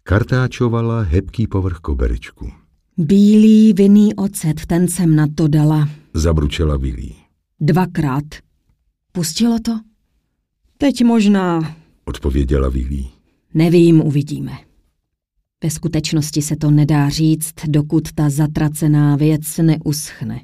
Kartáčovala 0.04 1.02
hebký 1.02 1.48
povrch 1.48 1.78
koberečku. 1.78 2.52
Bílý 2.98 3.74
vinný 3.74 4.16
ocet, 4.16 4.66
ten 4.66 4.88
jsem 4.88 5.16
na 5.16 5.28
to 5.36 5.48
dala. 5.48 5.90
Zabručela 6.14 6.78
vilí. 6.78 7.16
Dvakrát. 7.60 8.24
Pustilo 9.12 9.60
to? 9.60 9.80
Teď 10.78 11.04
možná. 11.04 11.76
Odpověděla 12.06 12.70
vilí. 12.70 13.10
Nevím, 13.54 14.02
uvidíme. 14.02 14.52
Ve 15.64 15.70
skutečnosti 15.70 16.42
se 16.42 16.56
to 16.56 16.72
nedá 16.72 17.10
říct, 17.10 17.54
dokud 17.68 18.12
ta 18.12 18.30
zatracená 18.30 19.16
věc 19.16 19.58
neuschne. 19.58 20.42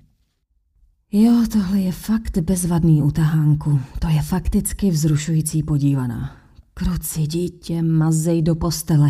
Jo, 1.12 1.44
tohle 1.52 1.80
je 1.80 1.92
fakt 1.92 2.38
bezvadný 2.38 3.02
utahánku. 3.02 3.80
To 4.00 4.08
je 4.08 4.22
fakticky 4.22 4.92
vzrušující 4.92 5.64
podívaná. 5.64 6.38
Kruci, 6.74 7.22
dítě, 7.22 7.82
mazej 7.82 8.42
do 8.42 8.56
postele. 8.56 9.10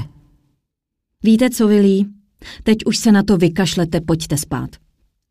Víte 1.24 1.50
co, 1.50 1.68
Vilí? 1.68 2.08
Teď 2.64 2.78
už 2.86 2.98
se 2.98 3.12
na 3.12 3.24
to 3.24 3.38
vykašlete, 3.38 4.02
pojďte 4.02 4.38
spát. 4.38 4.70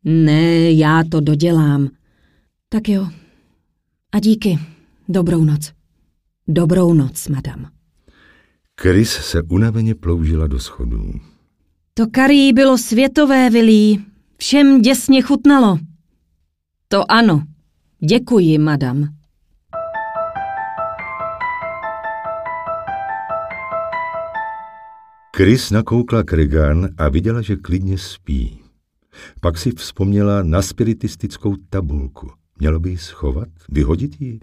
Ne, 0.03 0.71
já 0.71 1.03
to 1.11 1.19
dodělám. 1.19 1.89
Tak 2.69 2.89
jo. 2.89 3.09
A 4.11 4.19
díky. 4.19 4.59
Dobrou 5.09 5.43
noc. 5.43 5.71
Dobrou 6.47 6.93
noc, 6.93 7.27
madam. 7.27 7.65
Chris 8.81 9.09
se 9.11 9.41
unaveně 9.41 9.95
ploužila 9.95 10.47
do 10.47 10.59
schodů. 10.59 11.13
To 11.93 12.07
karí 12.07 12.53
bylo 12.53 12.77
světové, 12.77 13.49
Vilí. 13.49 14.05
Všem 14.37 14.81
děsně 14.81 15.21
chutnalo. 15.21 15.79
To 16.89 17.11
ano. 17.11 17.43
Děkuji, 17.99 18.57
madam. 18.57 19.07
Chris 25.35 25.71
nakoukla 25.71 26.23
k 26.23 26.33
Regan 26.33 26.89
a 26.97 27.09
viděla, 27.09 27.41
že 27.41 27.55
klidně 27.55 27.97
spí. 27.97 28.59
Pak 29.41 29.57
si 29.57 29.71
vzpomněla 29.71 30.43
na 30.43 30.61
spiritistickou 30.61 31.55
tabulku. 31.69 32.31
Mělo 32.59 32.79
by 32.79 32.89
ji 32.89 32.97
schovat? 32.97 33.47
Vyhodit 33.69 34.21
ji? 34.21 34.39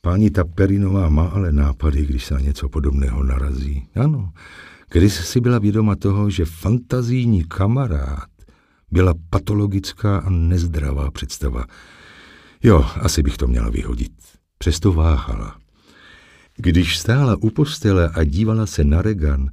Páni 0.00 0.30
Taperinová 0.30 1.08
má 1.08 1.28
ale 1.28 1.52
nápady, 1.52 2.06
když 2.06 2.24
se 2.24 2.34
na 2.34 2.40
něco 2.40 2.68
podobného 2.68 3.22
narazí. 3.22 3.88
Ano, 3.94 4.32
Chris 4.92 5.14
si 5.14 5.40
byla 5.40 5.58
vědoma 5.58 5.96
toho, 5.96 6.30
že 6.30 6.44
fantazijní 6.44 7.44
kamarád 7.44 8.35
byla 8.96 9.14
patologická 9.30 10.18
a 10.18 10.30
nezdravá 10.30 11.10
představa. 11.10 11.64
Jo, 12.62 12.84
asi 13.00 13.22
bych 13.22 13.36
to 13.36 13.46
měla 13.46 13.70
vyhodit. 13.70 14.12
Přesto 14.58 14.92
váhala. 14.92 15.56
Když 16.56 16.98
stála 16.98 17.36
u 17.36 17.50
postele 17.50 18.08
a 18.08 18.24
dívala 18.24 18.66
se 18.66 18.84
na 18.84 19.02
Regan, 19.02 19.50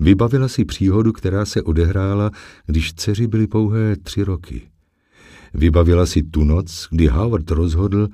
vybavila 0.00 0.48
si 0.48 0.64
příhodu, 0.64 1.12
která 1.12 1.44
se 1.44 1.62
odehrála, 1.62 2.30
když 2.66 2.94
dceři 2.94 3.26
byly 3.26 3.46
pouhé 3.46 3.96
tři 3.96 4.22
roky. 4.22 4.62
Vybavila 5.54 6.06
si 6.06 6.22
tu 6.22 6.44
noc, 6.44 6.88
kdy 6.90 7.06
Howard 7.06 7.50
rozhodl, 7.50 8.08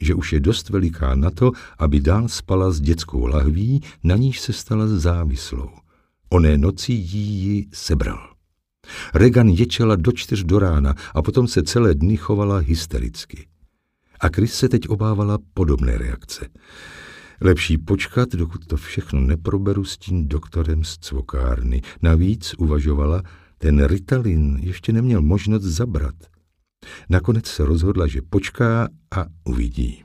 že 0.00 0.14
už 0.14 0.32
je 0.32 0.40
dost 0.40 0.68
veliká 0.68 1.14
na 1.14 1.30
to, 1.30 1.52
aby 1.78 2.00
dál 2.00 2.28
spala 2.28 2.70
s 2.70 2.80
dětskou 2.80 3.26
lahví, 3.26 3.82
na 4.04 4.16
níž 4.16 4.40
se 4.40 4.52
stala 4.52 4.86
závislou. 4.86 5.70
Oné 6.28 6.58
noci 6.58 6.92
jí 6.92 7.22
ji 7.44 7.66
sebral. 7.72 8.29
Regan 9.14 9.48
ječela 9.48 9.96
do 9.96 10.12
čtyř 10.12 10.44
do 10.44 10.58
rána 10.58 10.94
a 11.14 11.22
potom 11.22 11.48
se 11.48 11.62
celé 11.62 11.94
dny 11.94 12.16
chovala 12.16 12.58
hystericky. 12.58 13.46
A 14.20 14.28
Chris 14.28 14.54
se 14.54 14.68
teď 14.68 14.88
obávala 14.88 15.38
podobné 15.54 15.98
reakce. 15.98 16.48
Lepší 17.40 17.78
počkat, 17.78 18.28
dokud 18.28 18.66
to 18.66 18.76
všechno 18.76 19.20
neproberu 19.20 19.84
s 19.84 19.98
tím 19.98 20.28
doktorem 20.28 20.84
z 20.84 20.98
cvokárny. 20.98 21.82
Navíc 22.02 22.54
uvažovala, 22.58 23.22
ten 23.58 23.84
Ritalin 23.84 24.58
ještě 24.62 24.92
neměl 24.92 25.22
možnost 25.22 25.62
zabrat. 25.62 26.14
Nakonec 27.08 27.46
se 27.46 27.64
rozhodla, 27.64 28.06
že 28.06 28.20
počká 28.30 28.88
a 29.16 29.26
uvidí. 29.44 30.04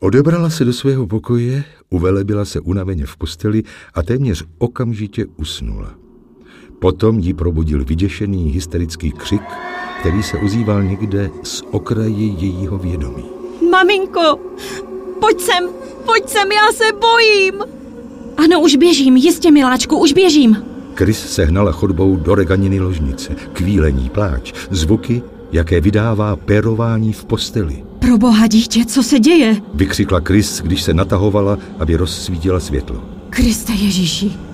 Odebrala 0.00 0.50
se 0.50 0.64
do 0.64 0.72
svého 0.72 1.06
pokoje, 1.06 1.64
uvelebila 1.90 2.44
se 2.44 2.60
unaveně 2.60 3.06
v 3.06 3.16
posteli 3.16 3.62
a 3.94 4.02
téměř 4.02 4.44
okamžitě 4.58 5.26
usnula. 5.26 6.07
Potom 6.78 7.18
ji 7.18 7.34
probudil 7.34 7.84
vyděšený 7.84 8.50
hysterický 8.50 9.12
křik, 9.12 9.42
který 10.00 10.22
se 10.22 10.38
ozýval 10.38 10.82
někde 10.82 11.30
z 11.42 11.62
okraje 11.70 12.26
jejího 12.26 12.78
vědomí. 12.78 13.24
Maminko, 13.70 14.38
pojď 15.20 15.40
sem, 15.40 15.64
pojď 16.06 16.28
sem, 16.28 16.52
já 16.52 16.72
se 16.72 16.84
bojím. 17.00 17.54
Ano, 18.36 18.60
už 18.60 18.76
běžím, 18.76 19.16
jistě, 19.16 19.50
miláčku, 19.50 19.98
už 19.98 20.12
běžím. 20.12 20.56
Chris 20.94 21.18
se 21.18 21.44
hnala 21.44 21.72
chodbou 21.72 22.16
do 22.16 22.34
reganiny 22.34 22.80
ložnice. 22.80 23.36
Kvílení, 23.52 24.10
pláč, 24.10 24.52
zvuky, 24.70 25.22
jaké 25.52 25.80
vydává 25.80 26.36
pérování 26.36 27.12
v 27.12 27.24
posteli. 27.24 27.84
Pro 27.98 28.18
boha, 28.18 28.46
dítě, 28.46 28.84
co 28.84 29.02
se 29.02 29.18
děje? 29.18 29.56
Vykřikla 29.74 30.20
Chris, 30.24 30.60
když 30.60 30.82
se 30.82 30.94
natahovala, 30.94 31.58
aby 31.78 31.96
rozsvítila 31.96 32.60
světlo. 32.60 33.02
Kriste 33.30 33.72
Ježíši. 33.72 34.47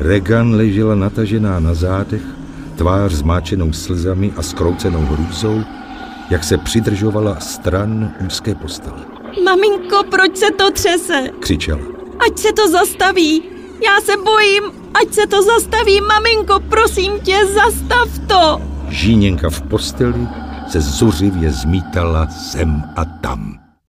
Regan 0.00 0.54
ležela 0.54 0.94
natažená 0.94 1.60
na 1.60 1.74
zádech, 1.74 2.22
tvář 2.76 3.12
zmáčenou 3.12 3.72
slzami 3.72 4.32
a 4.36 4.42
skroucenou 4.42 5.00
hrůzou, 5.00 5.62
jak 6.30 6.44
se 6.44 6.58
přidržovala 6.58 7.40
stran 7.40 8.12
úzké 8.26 8.54
postele. 8.54 8.98
Maminko, 9.44 10.04
proč 10.10 10.36
se 10.36 10.50
to 10.50 10.70
třese? 10.70 11.30
Křičela. 11.40 11.80
Ať 12.26 12.38
se 12.38 12.48
to 12.52 12.70
zastaví. 12.70 13.42
Já 13.84 14.00
se 14.04 14.12
bojím. 14.24 14.62
Ať 14.94 15.14
se 15.14 15.26
to 15.26 15.42
zastaví, 15.42 16.00
maminko, 16.00 16.60
prosím 16.68 17.12
tě, 17.22 17.36
zastav 17.46 18.18
to. 18.26 18.62
Žíněnka 18.88 19.50
v 19.50 19.62
posteli 19.62 20.28
se 20.68 20.80
zuřivě 20.80 21.50
zmítala 21.50 22.26
sem 22.26 22.82
a 22.96 23.04
tam. 23.04 23.59